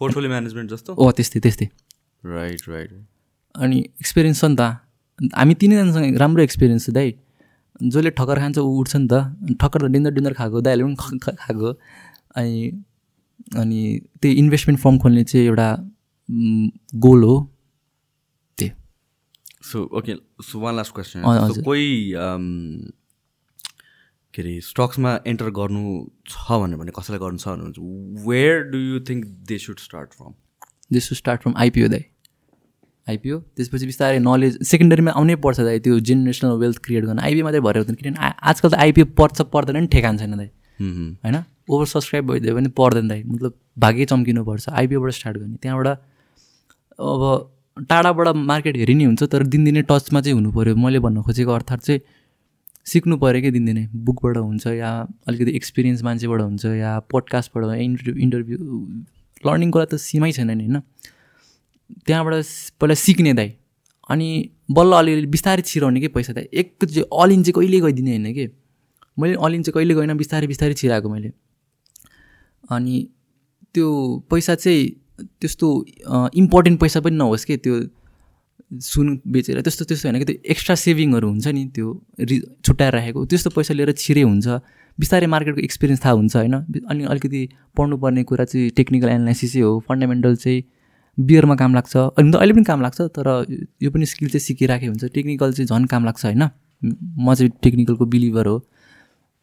पोर्टफोलियो 0.00 0.30
म्यानेजमेन्ट 0.30 0.70
जस्तो? 0.70 0.90
ओ 0.94 1.10
त्यस्तै 1.12 1.40
त्यस्तै। 1.40 1.66
राइट 2.24 2.62
राइट 2.68 2.90
अनि 3.54 3.78
एक्सपिरियन्स 4.00 4.40
छ 4.40 4.44
नि 4.44 4.56
त। 4.56 4.62
हामी 5.36 5.54
तिनैजनासँग 5.60 6.16
राम्रो 6.16 6.42
एक्सपिरियन्स 6.42 6.86
छ 6.86 6.90
दाइ। 6.92 7.08
जसले 7.82 8.10
ठक्कर 8.10 8.38
खान्छ 8.40 8.58
ऊ 8.58 8.70
उठ्छ 8.80 8.96
नि 8.96 9.08
त। 9.12 9.14
ठक्कर 9.60 9.80
त 9.82 9.90
डिन्डर 9.92 10.12
डिन्डर 10.14 10.32
खाएको 10.32 10.60
दाइले 10.60 10.82
पनि 10.84 11.18
खाएको। 11.36 11.72
अनि 12.36 12.84
अनि 13.56 13.80
त्यही 14.22 14.34
इन्भेस्टमेन्ट 14.38 14.80
फर्म 14.82 14.98
खोल्ने 14.98 15.24
चाहिँ 15.24 15.46
एउटा 15.46 15.68
गोल 17.04 17.22
हो। 17.24 17.36
त्यही। 18.58 18.70
So 19.70 19.82
okay 19.98 20.14
so 20.42 20.60
one 20.60 20.76
last 20.76 20.92
question. 20.94 21.62
कोही 21.64 21.88
के 24.34 24.42
अरे 24.42 24.60
स्टक्समा 24.60 25.10
एन्टर 25.26 25.50
गर्नु 25.58 25.84
छ 26.28 26.58
भने 26.62 26.76
भने 26.76 26.92
कसैलाई 26.96 27.20
गर्नु 27.20 27.38
छ 27.38 27.48
भने 27.48 28.24
where 28.26 28.62
do 28.72 28.78
you 28.78 29.00
think 29.08 29.24
they 29.48 29.58
should 29.58 29.78
start 29.80 30.12
from 30.14 30.34
this 30.92 31.08
to 31.08 31.14
start 31.14 31.42
from 31.42 31.54
IPO 31.58 31.88
दाइ। 31.88 32.04
आइपिओ। 33.06 33.38
त्यसपछि 33.56 33.86
बिस्तारै 33.86 34.18
नलेज 34.18 34.52
सेकेन्डरीमा 34.66 35.10
आउनै 35.18 35.34
पर्छ 35.44 35.60
दाइ 35.60 35.78
त्यो 35.80 35.98
जेनेरेसनल 36.08 36.58
वेल्थ 36.62 36.78
क्रिएट 36.84 37.04
गर्न। 37.04 37.18
आइपिओ 37.18 37.44
मात्रै 37.44 37.60
भएर 37.66 37.76
हुँदैन 37.78 37.96
किनभने 37.96 38.30
आजकल 38.50 38.68
त 38.70 38.74
आइपिओ 38.84 39.04
पर्छ 39.18 39.42
पर्दैन 39.54 39.76
नि 39.76 39.88
ठेकान 39.94 40.18
छैन 40.18 40.36
दाइ। 40.36 40.48
होइन? 41.24 41.36
ओभर 41.70 41.86
सब्सक्राइब 41.86 42.24
भइदियो 42.30 42.54
भने 42.56 42.68
पर्दैन 42.74 43.08
दाइ। 43.08 43.22
मतलब 43.24 43.52
भाग्य 43.78 44.04
चम्किनुपर्छ। 44.10 44.68
आइपिओबाट 44.68 45.10
स्टार्ट 45.12 45.36
गर्ने। 45.38 45.56
त्यहाँबाट 45.62 45.86
अब 46.98 47.22
टाढाबाट 47.90 48.28
मार्केट 48.50 48.76
हेरि 48.76 48.94
नै 48.94 49.04
हुन्छ 49.04 49.22
तर 49.32 49.42
दिनदिनै 49.54 49.82
टचमा 49.88 50.20
चाहिँ 50.20 50.34
हुनु 50.34 50.50
पऱ्यो 50.52 50.76
मैले 50.76 50.98
भन्न 50.98 51.22
खोजेको 51.22 51.52
अर्थात् 51.52 51.82
चाहिँ 51.86 52.00
सिक्नु 52.86 53.16
पऱ्यो 53.22 53.40
कि 53.42 53.50
दिनदिनै? 53.50 53.84
बुकबाट 54.06 54.36
हुन्छ 54.36 54.66
या 54.66 54.90
अलिकति 55.28 55.52
एक्सपिरियन्स 55.56 56.02
मान्छेबाट 56.02 56.40
हुन्छ 56.40 56.64
या 56.80 56.90
पोडकास्टबाट 57.10 57.62
इन्टरभ्यू 57.78 58.14
इन्टरभ्यू 58.24 58.58
लर्निङको 59.46 59.78
लागि 59.78 59.90
त 59.92 60.00
सीमै 60.00 60.32
छैन 60.32 60.50
नि 60.50 60.64
होइन? 60.64 60.76
त्यहाँबाट 62.06 62.34
पहिला 62.80 62.94
सिक्ने 62.94 63.32
दाइ। 63.34 63.52
अनि 64.10 64.28
बल्ल 64.70 64.92
अलिअलि 64.92 65.26
बिस्तारै 65.26 65.62
छिराउने 65.62 66.00
कि 66.00 66.08
पैसा 66.08 66.32
दाइ। 66.32 66.44
अल 67.02 67.32
इन 67.32 67.42
चाहिँ 67.42 67.52
कहिले 67.52 67.80
गइदिने 67.80 68.10
होइन 68.10 68.32
कि। 68.34 68.48
मैले 69.18 69.34
अल 69.34 69.54
इन 69.54 69.62
चाहिँ 69.62 69.74
कहिले 69.74 69.94
गइनँ 69.94 70.16
बिस्तारै 70.16 70.46
बिस्तारै 70.46 70.74
छिराएको 70.74 71.08
मैले। 71.08 71.30
अनि 72.70 72.96
त्यो 73.74 73.88
पैसा 74.30 74.54
चाहिँ 74.54 74.88
त्यस्तो 75.40 75.68
इम्पोर्टेन्ट 76.36 76.80
पैसा 76.80 77.00
पनि 77.00 77.16
नहोस् 77.16 77.44
कि 77.44 77.56
त्यो 77.56 77.74
सुन 78.82 79.20
बेचेर। 79.26 79.60
त्यस्तो 79.62 79.84
त्यस्तो 79.84 80.08
होइन 80.08 80.18
कि 80.18 80.24
त्यो 80.24 80.36
एक्स्ट्रा 80.50 80.74
सेभिङहरू 80.74 81.28
हुन्छ 81.28 81.46
नि 81.48 81.64
त्यो 81.74 81.86
रि 82.20 82.40
छुट्याएर 82.64 82.92
राखेको। 82.94 83.24
त्यस्तो 83.26 83.50
पैसा 83.50 83.74
लिएर 83.74 83.92
छिरे 83.92 84.22
हुन्छ। 84.22 84.46
बिस्तारै 84.98 85.26
मार्केटको 85.26 85.60
एक्सपिरियन्स 85.60 86.04
थाहा 86.04 86.14
हुन्छ 86.14 86.36
होइन। 86.36 86.54
अनि 86.90 87.04
अलिकति 87.04 87.48
पढ्नुपर्ने 87.76 88.22
कुरा 88.24 88.44
चाहिँ 88.44 88.70
टेक्निकल 88.76 89.08
एनालाइसिसै 89.08 89.60
हो 89.60 89.78
फन्डामेन्टल 89.88 90.36
चाहिँ 90.36 90.62
बियरमा 91.18 91.54
काम 91.56 91.74
लाग्छ। 91.74 91.96
अनि 91.96 92.32
त 92.32 92.34
अहिले 92.36 92.52
पनि 92.52 92.64
काम 92.64 92.80
लाग्छ 92.82 93.00
तर 93.16 93.28
यो 93.82 93.90
पनि 93.90 94.06
स्किल 94.06 94.28
चाहिँ 94.28 94.40
सिकिराखेको 94.40 94.92
हुन्छ। 94.92 95.04
टेक्निकल 95.04 95.52
चाहिँ 95.52 95.66
झन् 95.66 95.86
काम 95.86 96.04
लाग्छ 96.04 96.24
होइन? 96.24 96.42
म 97.18 97.34
चाहिँ 97.34 97.52
टेक्निकलको 97.62 98.06
बिलिभर 98.06 98.46
हो। 98.46 98.56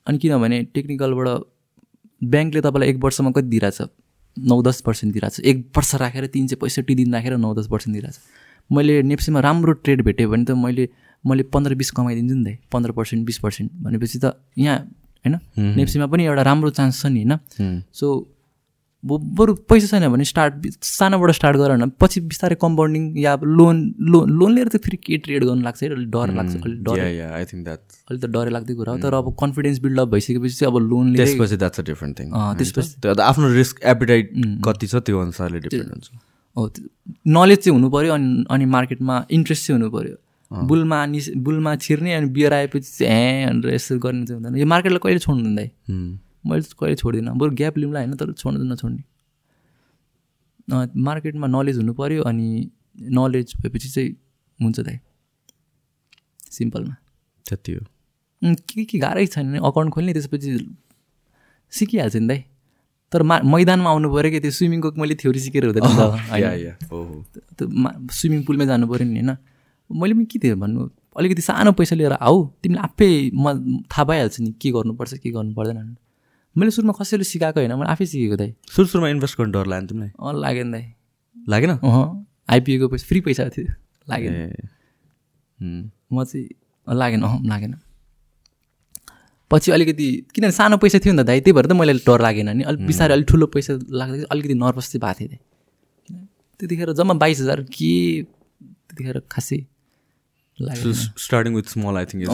अनि 0.08 0.18
किनभने 0.18 0.64
टेक्निकलबाट 0.74 1.28
ब्याङ्कले 2.22 2.62
तपाईँलाई 2.62 2.90
एक 2.90 2.98
वर्षमा 3.04 3.32
कति 3.32 3.48
दिइरहेछ? 3.48 3.82
नौ 4.38 4.62
दस 4.62 4.82
पर्सेन्ट 4.82 5.14
दिइरहेछ। 5.14 5.40
एक 5.40 5.58
वर्ष 5.78 5.96
राखेर 5.96 6.26
तिन 6.28 6.48
सय 6.48 6.56
पैँसठी 6.56 6.96
दिन 6.96 7.14
राखेर 7.14 7.38
नौ 7.38 7.54
दस 7.54 7.68
पर्सेन्ट 7.68 7.94
दिइरहेछ। 7.94 8.20
मैले 8.72 9.02
नेप्सीमा 9.04 9.40
राम्रो 9.40 9.72
ट्रेड 9.84 10.02
भेटेँ 10.02 10.28
भने 10.28 10.46
त 10.46 10.52
मैले 10.52 10.90
मैले 11.26 11.44
पन्ध्र 11.44 11.76
बिस 11.76 11.92
कमाइदिन्छु 11.92 12.36
नि 12.36 12.56
त 12.56 12.58
पन्ध्र 12.72 12.92
पर्सेन्ट 12.92 13.26
बिस 13.26 13.38
पर्सेन्ट 13.40 13.72
भनेपछि 13.82 14.20
त 14.20 14.34
यहाँ 14.58 14.78
होइन? 15.26 15.40
नेप्सीमा 15.58 16.06
पनि 16.06 16.26
एउटा 16.26 16.42
राम्रो 16.42 16.70
चान्स 16.70 17.02
छ 17.02 17.06
नि 17.06 17.24
होइन? 17.24 17.82
सो 17.94 18.08
बरु 19.06 19.54
पैसा 19.70 19.88
छैन 19.88 20.08
भने 20.12 20.24
स्टार्ट 20.24 20.68
सानोबाट 20.84 21.32
स्टार्ट 21.32 21.58
गर 21.58 21.76
न। 21.78 21.90
पछि 22.00 22.22
बिस्तारै 22.22 22.56
कम्पाउन्डिङ 22.62 23.18
या 23.20 23.36
लोन 23.44 23.96
लोन 24.00 24.30
लोन 24.40 24.56
लिएर 24.56 24.68
त 24.68 24.78
फेरि 24.78 24.98
के 24.98 25.18
ट्रेड 25.18 25.44
गर्नु 25.44 25.62
लाग्छ 25.62 25.84
है? 25.84 25.90
अलिक 25.90 26.10
डर 26.12 26.34
लाग्छ 26.34 26.56
अलिक 26.56 26.84
डर। 26.84 27.00
आई 27.00 27.46
थिङ्क 27.46 27.64
द्याट 27.64 27.80
अलिक 28.12 28.22
त 28.22 28.26
डरै 28.26 28.50
लाग्दै 28.50 28.74
कुरा 28.74 28.92
हो। 28.94 28.98
तर 29.00 29.14
अब 29.14 29.36
कन्फिडेन्स 29.40 29.80
बिल्डअप 29.80 30.08
भइसकेपछि 30.08 30.56
चाहिँ 30.56 30.74
अब 30.74 30.80
लोन 30.90 31.16
त्यसपछि 31.16 31.58
द्याट्स 31.58 31.80
अ 31.80 31.84
डिफ्रेन्ट 31.84 32.20
थिङ 32.20 32.32
त्यसपछि- 32.58 33.20
आफ्नो 33.20 33.54
रिस्क 33.54 33.84
एपिटाइट 33.84 34.32
कति 34.66 34.88
छ 34.88 34.96
त्यो 34.96 35.20
अनुसारले 35.20 35.60
डिपेन्ड 35.60 35.90
हुन्छ। 35.92 36.10
हो 36.58 36.72
नलेज 37.28 37.58
चाहिँ 37.60 37.78
हुनु 37.80 37.90
पऱ्यो 37.90 38.14
अनि 38.14 38.46
अनि 38.50 38.66
मार्केटमा 38.66 39.26
इन्ट्रेस्ट 39.32 39.68
चाहिँ 39.68 39.82
हुनु 39.82 39.92
पऱ्यो 39.98 40.16
बुलमा 40.52 41.06
निस 41.06 41.30
बुलमा 41.38 41.76
छिर्ने 41.76 42.14
अनि 42.14 42.28
बियर 42.30 42.54
आएपछि 42.54 42.92
चाहिँ 42.98 43.46
हे 43.46 43.52
भनेर 43.52 43.74
यसो 43.74 43.98
गर्ने 44.00 44.26
चाहिँ 44.26 44.42
हुँदैन। 44.42 44.60
यो 44.62 44.66
मार्केटलाई 44.66 45.00
कहिले 45.04 45.20
छोड्नु 45.20 45.44
हुँदैन 45.44 45.70
Hmm. 45.92 46.23
मैले 46.46 46.64
कहिले 46.80 46.96
छोड्दिनँ। 46.96 47.36
बरु 47.38 47.52
ग्याप 47.56 47.78
लिउँला 47.78 48.00
होइन 48.00 48.14
तर 48.16 48.32
छोड्नु 48.34 48.64
नछोड्ने। 48.64 49.04
मार्केटमा 50.96 51.48
नलेज 51.48 51.78
हुनु 51.78 51.94
पऱ्यो 51.94 52.24
अनि 52.24 52.72
नलेज 53.12 53.54
भएपछि 53.62 53.90
चाहिँ 53.90 54.12
हुन्छ 54.60 54.80
दाइ। 54.80 55.00
सिम्पलमा। 56.52 56.96
त्यति 57.46 57.72
हो। 57.74 57.82
के 58.70 58.86
के 58.86 58.98
गाह्रै 59.00 59.26
छैन 59.28 59.48
नि? 59.48 59.58
अकाउन्ट 59.58 59.94
खोल्ने 59.94 60.14
त्यसपछि 60.14 60.52
सिकिहाल्छ 61.72 62.16
नि 62.16 62.28
दाइ। 62.28 62.44
तर 63.12 63.24
मा 63.24 63.40
मैदानमा 63.46 63.90
आउनु 63.90 64.10
पऱ्यो 64.14 64.32
कि 64.32 64.40
त्यो 64.40 64.52
स्विमिङको 64.52 64.92
मैले 64.98 65.16
थ्योरी 65.16 65.40
सिकेर 65.40 65.66
हुँदैन 65.66 65.86
स्विमिङ 68.12 68.44
पुलमै 68.44 68.66
जानु 68.66 68.88
पऱ्यो 68.88 69.06
नि 69.08 69.20
होइन। 69.20 69.38
मैले 69.90 70.14
पनि 70.14 70.26
के 70.26 70.40
थिएँ 70.40 70.56
भन्नु? 70.56 70.90
अलिकति 71.18 71.42
सानो 71.42 71.72
पैसा 71.78 71.96
लिएर 71.96 72.14
आऊ। 72.18 72.38
तिमीले 72.64 72.82
आफै 72.82 73.32
म 73.34 73.84
थाहा 73.86 74.04
भइहाल्छ 74.04 74.40
नि 74.40 74.52
के 74.62 74.72
गर्नुपर्छ 74.72 75.14
के 75.14 75.30
गर्नु 75.32 75.54
पर्दैन। 75.54 75.96
मैले 76.56 76.72
सुरुमा 76.72 76.94
कसैले 76.94 77.24
सिकाएको 77.24 77.60
होइन 77.60 77.74
मैले 77.74 77.90
आफै 77.92 78.06
सिकेको 78.06 78.36
दाइ। 78.38 78.54
सुरु 78.70 78.88
सुरुमा 78.88 79.10
इन्भेस्ट 79.10 79.38
गर्नु 79.38 79.52
डर 79.54 79.66
लाग्यो 79.66 79.88
तिमीलाई? 79.90 80.12
अँ 80.14 80.34
लागेन 80.42 80.72
दाइ। 80.72 80.86
लागेन? 81.50 81.72
अँ 81.82 82.26
आइपिएको 82.50 82.88
पैसा 82.88 83.06
फ्री 83.08 83.20
पैसा 83.22 83.50
थियो। 83.50 83.74
लागेन। 84.10 84.34
म 86.14 86.24
चाहिँ 86.24 86.48
लागेन 86.88 87.22
अँ 87.24 87.40
लागेन। 87.48 87.74
पछि 89.52 89.72
अलिकति 89.72 90.06
किनभने 90.34 90.52
सानो 90.52 90.78
पैसा 90.78 91.00
थियो 91.00 91.14
नि 91.14 91.24
त 91.24 91.26
दाइ 91.26 91.40
त्यही 91.42 91.54
भएर 91.54 91.66
त 91.66 91.72
मैले 91.74 91.94
डर 92.06 92.22
लागेन 92.22 92.50
नि। 92.58 92.64
अलिक 92.64 92.86
बिस्तारै 92.86 93.14
अलिक 93.14 93.28
ठुलो 93.30 93.46
पैसा 93.50 93.74
लाग्दाखेरि 93.74 94.28
अलिकति 94.32 94.54
नर्भस 94.54 94.88
चाहिँ 94.94 95.02
भएको 95.02 95.20
थिएँ 95.20 95.42
त्यतिखेर 96.60 96.94
जम्मा 96.94 97.14
बाइस 97.18 97.42
हजार 97.42 97.62
के 97.66 97.92
त्यतिखेर 98.24 99.20
खासै? 99.32 99.60
Starting 100.60 101.54
with 101.56 101.68
small 101.74 101.98
I 101.98 102.06
think. 102.06 102.30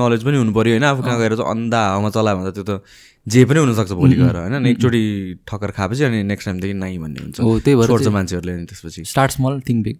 Knowledge 0.00 0.22
पनि 0.24 0.36
हुनु 0.38 0.52
पऱ्यो 0.56 0.72
होइन? 0.74 0.84
आफू 0.88 1.02
कहाँ 1.02 1.18
गएर 1.20 1.34
चाहिँ 1.36 1.50
अन्धा 1.50 1.80
हावामा 1.84 2.10
चलायो 2.16 2.36
भने 2.38 2.50
त 2.50 2.54
त्यो 2.54 2.64
त 2.64 2.82
जे 3.26 3.44
पनि 3.44 3.58
हुनसक्छ 3.60 3.92
भोलि 3.92 4.16
गएर 4.16 4.36
होइन? 4.36 4.66
एकचोटि 4.66 5.02
ठक्कर 5.48 5.70
खाएपछि 5.76 6.04
अनि 6.04 6.22
नेक्स्ट 6.32 6.48
टाइमदेखि 6.48 6.74
नाइ 6.80 6.98
भन्ने 6.98 7.20
हुन्छ। 7.22 7.40
हो 7.40 7.50
त्यही 7.60 7.76
भएर 7.76 8.08
मान्छेहरूले 8.18 8.52
अनि 8.52 8.66
त्यसपछि। 8.72 9.04
Start 9.12 9.30
small 9.36 9.60
think 9.68 9.82
big 9.82 9.96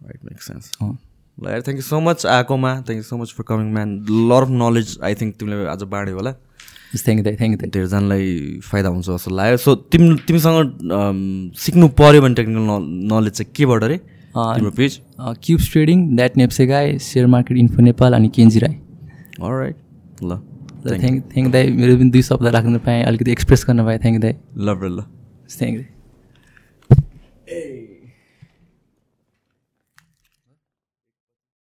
right 0.00 0.20
make 0.24 0.42
sense 0.42 0.64
ल 0.82 1.44
यार 1.50 1.60
थ्याङ्क 1.66 1.78
यू 1.78 1.86
सो 1.86 1.98
मच 2.00 2.26
आएकोमा 2.26 2.70
thank 2.86 2.98
you 3.02 3.06
so 3.08 3.16
much 3.18 3.30
for 3.34 3.44
coming 3.50 3.66
man 3.74 3.88
lot 4.30 4.42
of 4.42 4.50
knowledge 4.62 4.98
I 5.02 5.14
think 5.18 5.34
तिमीले 5.38 5.66
आज 5.74 5.82
बाँड्यो 5.94 6.14
होला। 6.18 6.32
थ्याङ्क 6.94 7.18
यू 7.18 7.24
थ्याङ्क 7.36 7.52
यू 7.52 7.70
धेरैजनालाई 7.70 8.26
फाइदा 8.64 8.88
हुन्छ 8.88 9.06
जस्तो 9.08 9.30
लाग्यो। 9.38 9.56
सो 9.66 9.74
तिम 9.92 10.02
तिमीसँग 10.26 10.56
सिक्नु 11.64 11.88
पऱ्यो 12.00 12.20
भने 12.22 12.34
टेक्निकल 12.34 12.64
नलेज 13.12 13.32
चाहिँ 13.38 13.52
केबाट 13.54 13.82
अरे 13.84 13.98
तिम्रो 14.38 14.70
page 14.76 15.00
cubes 15.20 15.70
trading 15.72 15.98
that 16.16 16.36
NEPSE 16.36 16.66
guy 16.66 16.98
share 17.06 17.26
market 17.34 17.58
info 17.58 17.82
Nepal 17.82 18.12
अनि 18.14 18.28
केन्जी 18.36 18.58
राई 18.60 18.74
राइट 19.40 19.76
ल 20.22 20.32
थ्याङ्क 20.86 21.24
थ्याङ्क 21.32 21.52
दाइ 21.52 21.70
मेरो 21.76 21.96
पनि 21.98 22.10
दुई 22.10 22.22
शब्द 22.22 22.46
राख्न 22.56 22.78
पाएँ 22.86 23.02
अलिकति 23.04 23.30
एक्सप्रेस 23.32 23.64
गर्न 23.68 23.84
पाएँ। 23.84 23.98
थ्याङ्क 23.98 24.20
दाइ 24.22 24.34
ल 24.58 24.74
ब्रो 24.74 24.88
ल 24.88 25.00
थ्याङ्क 25.50 25.76
दाइ 25.78 25.86